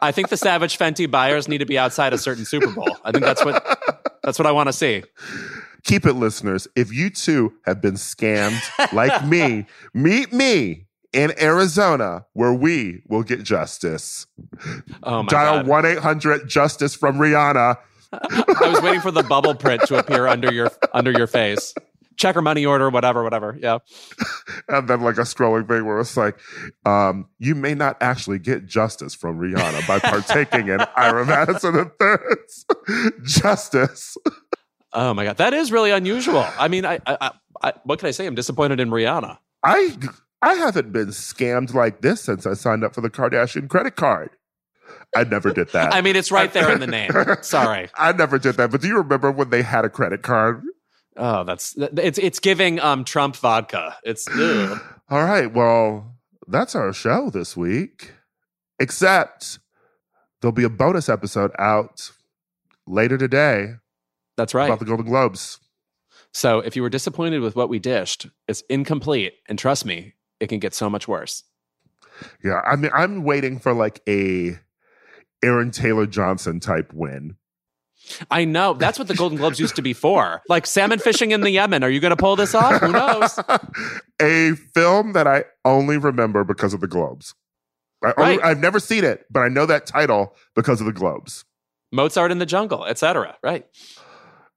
I 0.00 0.10
think 0.10 0.30
the 0.30 0.36
Savage 0.36 0.78
Fenty 0.78 1.08
buyers 1.10 1.48
need 1.48 1.58
to 1.58 1.66
be 1.66 1.78
outside 1.78 2.12
a 2.12 2.18
certain 2.18 2.44
Super 2.44 2.72
Bowl. 2.72 2.96
I 3.04 3.12
think 3.12 3.24
that's 3.24 3.44
what 3.44 3.62
that's 4.22 4.38
what 4.38 4.46
I 4.46 4.52
want 4.52 4.68
to 4.68 4.72
see. 4.72 5.04
Keep 5.88 6.04
it, 6.04 6.12
listeners. 6.12 6.68
If 6.76 6.92
you 6.92 7.08
too 7.08 7.54
have 7.64 7.80
been 7.80 7.94
scammed 7.94 8.60
like 8.92 9.26
me, 9.26 9.64
meet 9.94 10.34
me 10.34 10.86
in 11.14 11.32
Arizona 11.40 12.26
where 12.34 12.52
we 12.52 13.02
will 13.08 13.22
get 13.22 13.42
justice. 13.42 14.26
Oh 15.02 15.22
my 15.22 15.28
Dial 15.28 15.56
god. 15.60 15.66
1 15.66 15.86
800 15.86 16.46
Justice 16.46 16.94
from 16.94 17.16
Rihanna. 17.16 17.78
I 18.12 18.68
was 18.68 18.82
waiting 18.82 19.00
for 19.00 19.10
the 19.10 19.22
bubble 19.22 19.54
print 19.54 19.80
to 19.86 19.98
appear 19.98 20.26
under 20.26 20.52
your 20.52 20.70
under 20.92 21.10
your 21.10 21.26
face. 21.26 21.72
Check 22.16 22.36
or 22.36 22.42
money 22.42 22.66
order, 22.66 22.90
whatever, 22.90 23.22
whatever. 23.24 23.56
Yeah. 23.58 23.78
And 24.70 24.86
then, 24.86 25.00
like, 25.00 25.16
a 25.16 25.22
scrolling 25.22 25.66
thing 25.66 25.86
where 25.86 25.98
it's 25.98 26.14
like, 26.14 26.38
um, 26.84 27.28
you 27.38 27.54
may 27.54 27.74
not 27.74 27.96
actually 28.02 28.38
get 28.38 28.66
justice 28.66 29.14
from 29.14 29.38
Rihanna 29.38 29.88
by 29.88 29.98
partaking 29.98 30.68
in 30.68 30.80
Ira 30.94 31.24
Madison 31.24 31.90
III's 31.98 32.66
justice. 33.22 34.18
Oh 34.92 35.14
my 35.14 35.24
god, 35.24 35.36
that 35.38 35.52
is 35.52 35.70
really 35.70 35.90
unusual. 35.90 36.46
I 36.58 36.68
mean, 36.68 36.84
I, 36.84 36.98
I, 37.06 37.16
I, 37.20 37.30
I 37.62 37.72
what 37.84 37.98
can 37.98 38.08
I 38.08 38.12
say? 38.12 38.26
I'm 38.26 38.34
disappointed 38.34 38.80
in 38.80 38.90
Rihanna. 38.90 39.38
I 39.62 39.96
I 40.40 40.54
haven't 40.54 40.92
been 40.92 41.08
scammed 41.08 41.74
like 41.74 42.00
this 42.00 42.22
since 42.22 42.46
I 42.46 42.54
signed 42.54 42.84
up 42.84 42.94
for 42.94 43.00
the 43.00 43.10
Kardashian 43.10 43.68
credit 43.68 43.96
card. 43.96 44.30
I 45.16 45.24
never 45.24 45.52
did 45.52 45.70
that. 45.72 45.94
I 45.94 46.00
mean, 46.00 46.16
it's 46.16 46.30
right 46.30 46.52
there 46.52 46.72
in 46.72 46.80
the 46.80 46.86
name. 46.86 47.10
Sorry. 47.42 47.88
I 47.96 48.12
never 48.12 48.38
did 48.38 48.56
that. 48.56 48.70
But 48.70 48.80
do 48.80 48.88
you 48.88 48.96
remember 48.98 49.30
when 49.30 49.50
they 49.50 49.62
had 49.62 49.84
a 49.84 49.88
credit 49.88 50.22
card? 50.22 50.62
Oh, 51.16 51.44
that's 51.44 51.74
it's 51.76 52.18
it's 52.18 52.38
giving 52.38 52.80
um 52.80 53.04
Trump 53.04 53.36
vodka. 53.36 53.96
It's 54.04 54.28
ugh. 54.32 54.80
All 55.10 55.24
right. 55.24 55.52
Well, 55.52 56.14
that's 56.46 56.74
our 56.74 56.92
show 56.92 57.30
this 57.30 57.56
week. 57.56 58.12
Except 58.78 59.58
there'll 60.40 60.52
be 60.52 60.64
a 60.64 60.70
bonus 60.70 61.08
episode 61.08 61.50
out 61.58 62.12
later 62.86 63.18
today 63.18 63.74
that's 64.38 64.54
right. 64.54 64.66
about 64.66 64.78
the 64.78 64.86
Golden 64.86 65.04
Globes. 65.04 65.58
So 66.32 66.60
if 66.60 66.76
you 66.76 66.82
were 66.82 66.88
disappointed 66.88 67.40
with 67.40 67.56
what 67.56 67.68
we 67.68 67.78
dished, 67.78 68.28
it's 68.46 68.62
incomplete, 68.70 69.34
and 69.48 69.58
trust 69.58 69.84
me, 69.84 70.14
it 70.40 70.46
can 70.48 70.60
get 70.60 70.72
so 70.72 70.88
much 70.88 71.08
worse. 71.08 71.44
Yeah. 72.42 72.60
I 72.64 72.76
mean, 72.76 72.90
I'm 72.94 73.24
waiting 73.24 73.58
for 73.58 73.74
like 73.74 74.00
a 74.08 74.58
Aaron 75.42 75.70
Taylor 75.70 76.06
Johnson 76.06 76.60
type 76.60 76.92
win. 76.94 77.36
I 78.30 78.44
know. 78.44 78.74
That's 78.74 78.98
what 78.98 79.08
the 79.08 79.14
Golden 79.14 79.36
Globes 79.36 79.60
used 79.60 79.76
to 79.76 79.82
be 79.82 79.92
for. 79.92 80.42
Like 80.48 80.66
salmon 80.66 80.98
fishing 80.98 81.32
in 81.32 81.42
the 81.42 81.50
Yemen. 81.50 81.82
Are 81.84 81.90
you 81.90 82.00
going 82.00 82.10
to 82.10 82.16
pull 82.16 82.36
this 82.36 82.54
off? 82.54 82.80
Who 82.80 82.92
knows? 82.92 83.38
a 84.22 84.52
film 84.74 85.12
that 85.12 85.26
I 85.26 85.44
only 85.64 85.98
remember 85.98 86.44
because 86.44 86.72
of 86.72 86.80
the 86.80 86.86
Globes. 86.86 87.34
I 88.02 88.14
only, 88.16 88.38
Right. 88.38 88.46
I've 88.46 88.60
never 88.60 88.80
seen 88.80 89.04
it, 89.04 89.26
but 89.30 89.40
I 89.40 89.48
know 89.48 89.66
that 89.66 89.84
title 89.84 90.36
because 90.54 90.80
of 90.80 90.86
the 90.86 90.92
Globes. 90.92 91.44
Mozart 91.92 92.30
in 92.30 92.38
the 92.38 92.46
Jungle, 92.46 92.84
etc. 92.84 93.36
Right. 93.42 93.66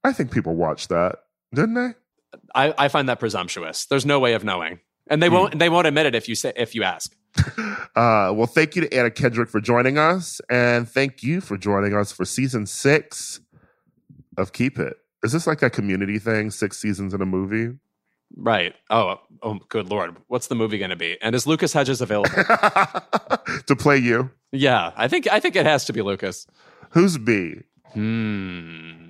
I 0.04 0.14
think 0.14 0.32
people 0.32 0.56
watched 0.56 0.90
that, 0.90 1.18
didn't 1.54 1.76
they? 1.76 1.90
I, 2.56 2.74
I 2.78 2.88
find 2.88 3.10
that 3.10 3.20
presumptuous. 3.20 3.86
There's 3.86 4.06
no 4.06 4.20
way 4.20 4.34
of 4.34 4.44
knowing, 4.44 4.80
and 5.10 5.22
they 5.22 5.30
won't. 5.30 5.60
They 5.60 5.70
won't 5.70 5.88
admit 5.88 6.06
it 6.06 6.16
if 6.16 6.28
you 6.30 6.36
say 6.36 6.54
if 6.56 6.76
you 6.76 6.84
ask. 6.84 7.16
Uh, 7.94 8.32
well, 8.34 8.48
thank 8.48 8.74
you 8.78 8.82
to 8.82 8.94
Anna 8.98 9.12
Kendrick 9.12 9.50
for 9.50 9.60
joining 9.60 9.98
us, 9.98 10.40
and 10.50 10.88
thank 10.88 11.24
you 11.24 11.42
for 11.42 11.58
joining 11.58 11.94
us 11.94 12.10
for 12.10 12.24
season 12.24 12.66
six 12.66 13.42
of 14.38 14.54
Keep 14.54 14.80
It. 14.80 14.96
Is 15.24 15.34
this 15.34 15.46
like 15.46 15.60
that 15.60 15.74
community 15.74 16.18
thing? 16.20 16.52
Six 16.52 16.78
seasons 16.78 17.14
in 17.14 17.22
a 17.22 17.26
movie? 17.26 17.78
Right. 18.38 18.74
Oh. 18.90 19.20
Oh. 19.44 19.60
Good 19.68 19.90
lord. 19.90 20.16
What's 20.28 20.48
the 20.48 20.56
movie 20.56 20.78
going 20.78 20.92
to 20.92 20.96
be? 20.96 21.18
And 21.22 21.36
is 21.36 21.46
Lucas 21.46 21.74
Hedges 21.74 22.00
available? 22.00 22.30
to 23.68 23.76
play 23.78 23.98
you? 23.98 24.32
yeah. 24.54 24.92
I 24.96 25.10
think. 25.10 25.28
I 25.30 25.42
think 25.42 25.58
it 25.58 25.66
has 25.66 25.84
to 25.86 25.94
be 25.94 26.02
Lucas. 26.02 26.48
Who's 26.92 27.18
B? 27.18 27.56
Hmm. 27.92 29.01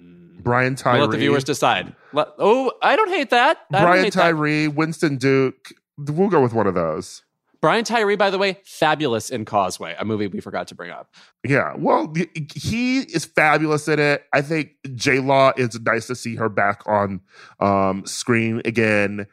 Brian 0.44 0.76
Tyree. 0.76 1.00
We'll 1.00 1.08
let 1.08 1.12
the 1.12 1.20
viewers 1.20 1.44
decide. 1.44 1.96
Let- 2.14 2.30
oh, 2.38 2.72
I 2.82 2.96
don't 2.96 3.10
hate 3.10 3.30
that. 3.30 3.60
I 3.74 3.82
Brian 3.82 4.04
hate 4.06 4.14
that. 4.14 4.22
Tyree, 4.22 4.68
Winston 4.68 5.18
Duke. 5.18 5.74
We'll 5.98 6.30
go 6.30 6.42
with 6.42 6.54
one 6.54 6.68
of 6.68 6.74
those. 6.74 7.24
Brian 7.62 7.84
Tyree, 7.84 8.16
by 8.16 8.32
the 8.32 8.40
way, 8.40 8.58
fabulous 8.66 9.30
in 9.30 9.46
Causeway, 9.46 9.96
a 10.00 10.04
movie 10.04 10.26
we 10.26 10.40
forgot 10.40 10.68
to 10.70 10.76
bring 10.76 10.90
up. 10.90 11.14
Yeah, 11.48 11.76
well, 11.78 12.12
he 12.56 13.02
is 13.02 13.26
fabulous 13.26 13.88
in 13.88 14.00
it. 14.00 14.24
I 14.34 14.42
think 14.42 14.72
J 14.96 15.20
Law 15.20 15.52
is 15.56 15.80
nice 15.80 16.08
to 16.08 16.16
see 16.16 16.36
her 16.38 16.50
back 16.50 16.82
on 16.88 17.22
um, 17.60 18.04
screen 18.08 18.64
again. 18.66 19.28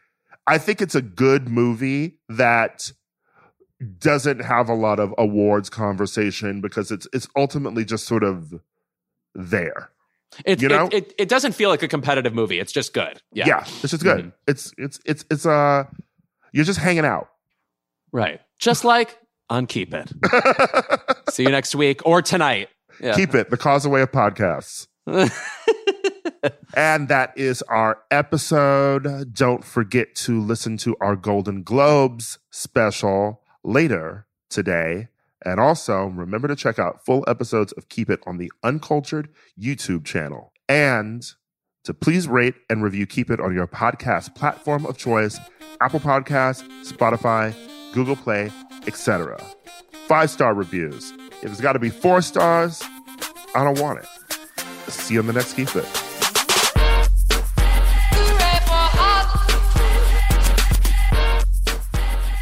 I 0.47 0.59
think 0.59 0.83
it's 0.83 0.95
a 0.95 1.01
good 1.01 1.49
movie 1.49 2.19
that 2.29 2.93
doesn't 3.99 4.41
have 4.41 4.69
a 4.69 4.75
lot 4.75 5.01
of 5.01 5.15
awards 5.17 5.71
conversation 5.71 6.61
because 6.61 6.91
it's 6.91 7.07
it's 7.15 7.29
ultimately 7.35 7.85
just 7.85 8.07
sort 8.07 8.25
of 8.25 8.61
there. 9.35 9.91
It, 10.45 10.61
You 10.63 10.69
know? 10.69 10.87
it, 10.87 10.95
it, 10.95 11.15
it 11.19 11.29
doesn't 11.29 11.53
feel 11.53 11.71
like 11.71 11.83
a 11.83 11.89
competitive 11.89 12.35
movie. 12.35 12.59
It's 12.61 12.73
just 12.73 12.93
good. 12.93 13.21
Yeah. 13.33 13.47
Yeah, 13.47 13.61
it's 13.83 13.91
just 13.91 14.03
good. 14.03 14.27
Mhm. 14.27 14.33
It's 14.47 14.73
it's 14.79 15.01
it's 15.05 15.25
it's 15.31 15.47
uh 15.47 15.85
you're 16.53 16.65
just 16.65 16.79
hanging 16.79 17.05
out. 17.05 17.29
Right. 18.13 18.41
Just 18.59 18.85
like 18.85 19.19
on 19.51 19.67
Keep 19.67 19.95
It. 19.95 20.13
See 21.31 21.43
you 21.45 21.51
next 21.51 21.75
week 21.75 22.01
or 22.07 22.23
tonight. 22.23 22.69
Yeah. 23.01 23.15
Keep 23.15 23.35
it 23.35 23.51
the 23.51 23.57
causeway 23.57 24.03
of 24.03 24.13
podcasts. 24.13 24.87
And 26.75 27.09
that 27.09 27.33
is 27.37 27.63
our 27.63 27.99
episode. 28.11 29.35
Don't 29.35 29.65
forget 29.65 30.15
to 30.17 30.41
listen 30.41 30.77
to 30.79 30.95
our 31.01 31.17
Golden 31.17 31.63
Globes 31.65 32.39
special 32.51 33.41
later 33.65 34.27
today. 34.49 35.09
And 35.44 35.60
also 35.60 36.06
remember 36.06 36.48
to 36.48 36.56
check 36.56 36.78
out 36.78 37.05
full 37.05 37.24
episodes 37.28 37.73
of 37.73 37.89
Keep 37.89 38.10
It 38.10 38.20
on 38.27 38.39
the 38.39 38.51
Uncultured 38.62 39.28
YouTube 39.60 40.05
channel. 40.05 40.52
And 40.69 41.24
to 41.85 41.94
please 41.94 42.27
rate 42.28 42.55
and 42.69 42.82
review 42.82 43.06
Keep 43.06 43.31
It 43.31 43.40
on 43.40 43.55
your 43.55 43.66
podcast 43.66 44.35
platform 44.35 44.85
of 44.85 44.98
choice 44.98 45.39
Apple 45.81 46.01
Podcasts, 46.01 46.65
Spotify, 46.85 47.55
Google 47.93 48.16
Play, 48.16 48.51
etc. 48.86 49.40
Five 50.06 50.31
star 50.31 50.55
reviews. 50.55 51.12
If 51.43 51.44
it's 51.44 51.60
got 51.60 51.74
to 51.74 51.78
be 51.78 51.90
four 51.90 52.20
stars, 52.20 52.82
I 53.55 53.62
don't 53.62 53.81
want 53.81 54.01
it. 54.01 54.90
See 54.90 55.15
you 55.15 55.20
on 55.20 55.27
the 55.27 55.32
next 55.32 55.55
Keep 55.55 55.77
It. 55.77 55.86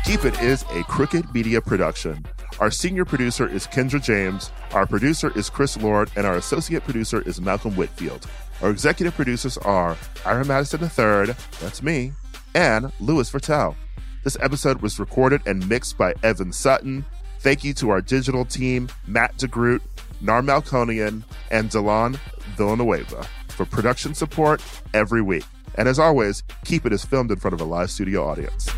Keep 0.05 0.25
It 0.25 0.41
is 0.41 0.63
a 0.71 0.83
Crooked 0.85 1.35
Media 1.35 1.61
production. 1.61 2.25
Our 2.59 2.71
senior 2.71 3.05
producer 3.05 3.47
is 3.47 3.67
Kendra 3.67 4.03
James, 4.03 4.51
our 4.73 4.87
producer 4.87 5.31
is 5.37 5.51
Chris 5.51 5.77
Lord, 5.77 6.11
and 6.17 6.27
our 6.27 6.37
associate 6.37 6.85
producer 6.85 7.21
is 7.23 7.39
Malcolm 7.39 7.77
Whitfield. 7.77 8.27
Our 8.63 8.71
executive 8.71 9.15
producers 9.15 9.59
are 9.59 9.97
Ira 10.25 10.45
Madison 10.47 10.81
III, 10.81 11.35
that's 11.61 11.83
me, 11.83 12.13
and 12.55 12.91
Louis 12.99 13.31
Virtel. 13.31 13.77
This 14.25 14.39
episode 14.41 14.81
was 14.81 14.99
recorded 14.99 15.43
and 15.47 15.69
mixed 15.69 15.99
by 15.99 16.15
Evan 16.23 16.51
Sutton. 16.51 17.05
Thank 17.41 17.63
you 17.63 17.75
to 17.75 17.91
our 17.91 18.01
digital 18.01 18.47
team, 18.47 18.89
Matt 19.07 19.37
DeGroot, 19.37 19.83
Nar 20.23 20.41
Melkonian, 20.41 21.25
and 21.51 21.69
Delon 21.69 22.19
Villanueva 22.57 23.27
for 23.49 23.67
production 23.67 24.15
support 24.15 24.63
every 24.95 25.21
week. 25.21 25.45
And 25.75 25.89
as 25.89 25.99
always, 25.99 26.43
Keep 26.65 26.87
it 26.87 26.93
as 26.93 27.05
filmed 27.05 27.31
in 27.31 27.39
front 27.39 27.55
of 27.55 27.61
a 27.61 27.65
live 27.65 27.91
studio 27.91 28.27
audience. 28.27 28.69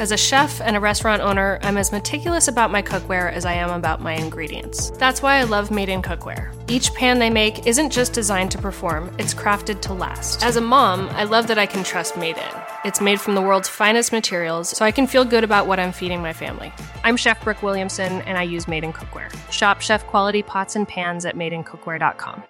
As 0.00 0.12
a 0.12 0.16
chef 0.16 0.62
and 0.62 0.78
a 0.78 0.80
restaurant 0.80 1.20
owner, 1.20 1.58
I'm 1.60 1.76
as 1.76 1.92
meticulous 1.92 2.48
about 2.48 2.70
my 2.70 2.80
cookware 2.80 3.30
as 3.30 3.44
I 3.44 3.52
am 3.52 3.68
about 3.68 4.00
my 4.00 4.14
ingredients. 4.14 4.88
That's 4.92 5.20
why 5.20 5.34
I 5.34 5.42
love 5.42 5.70
Made 5.70 5.90
in 5.90 6.00
Cookware. 6.00 6.54
Each 6.70 6.90
pan 6.94 7.18
they 7.18 7.28
make 7.28 7.66
isn't 7.66 7.90
just 7.90 8.14
designed 8.14 8.50
to 8.52 8.58
perform, 8.58 9.14
it's 9.18 9.34
crafted 9.34 9.82
to 9.82 9.92
last. 9.92 10.42
As 10.42 10.56
a 10.56 10.60
mom, 10.62 11.10
I 11.10 11.24
love 11.24 11.48
that 11.48 11.58
I 11.58 11.66
can 11.66 11.84
trust 11.84 12.16
Made 12.16 12.38
in. 12.38 12.62
It's 12.82 13.02
made 13.02 13.20
from 13.20 13.34
the 13.34 13.42
world's 13.42 13.68
finest 13.68 14.10
materials, 14.10 14.70
so 14.70 14.86
I 14.86 14.90
can 14.90 15.06
feel 15.06 15.22
good 15.22 15.44
about 15.44 15.66
what 15.66 15.78
I'm 15.78 15.92
feeding 15.92 16.22
my 16.22 16.32
family. 16.32 16.72
I'm 17.04 17.18
Chef 17.18 17.44
Brooke 17.44 17.62
Williamson, 17.62 18.22
and 18.22 18.38
I 18.38 18.44
use 18.44 18.66
Made 18.66 18.84
in 18.84 18.94
Cookware. 18.94 19.30
Shop 19.52 19.82
chef 19.82 20.06
quality 20.06 20.42
pots 20.42 20.76
and 20.76 20.88
pans 20.88 21.26
at 21.26 21.36
madeincookware.com. 21.36 22.44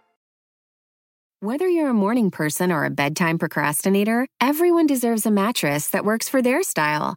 Whether 1.41 1.69
you're 1.69 1.91
a 1.91 1.95
morning 1.95 2.31
person 2.31 2.71
or 2.71 2.85
a 2.85 2.91
bedtime 2.91 3.41
procrastinator, 3.41 4.29
everyone 4.41 4.87
deserves 4.87 5.27
a 5.27 5.33
mattress 5.33 5.89
that 5.89 6.05
works 6.05 6.29
for 6.29 6.43
their 6.43 6.63
style. 6.63 7.17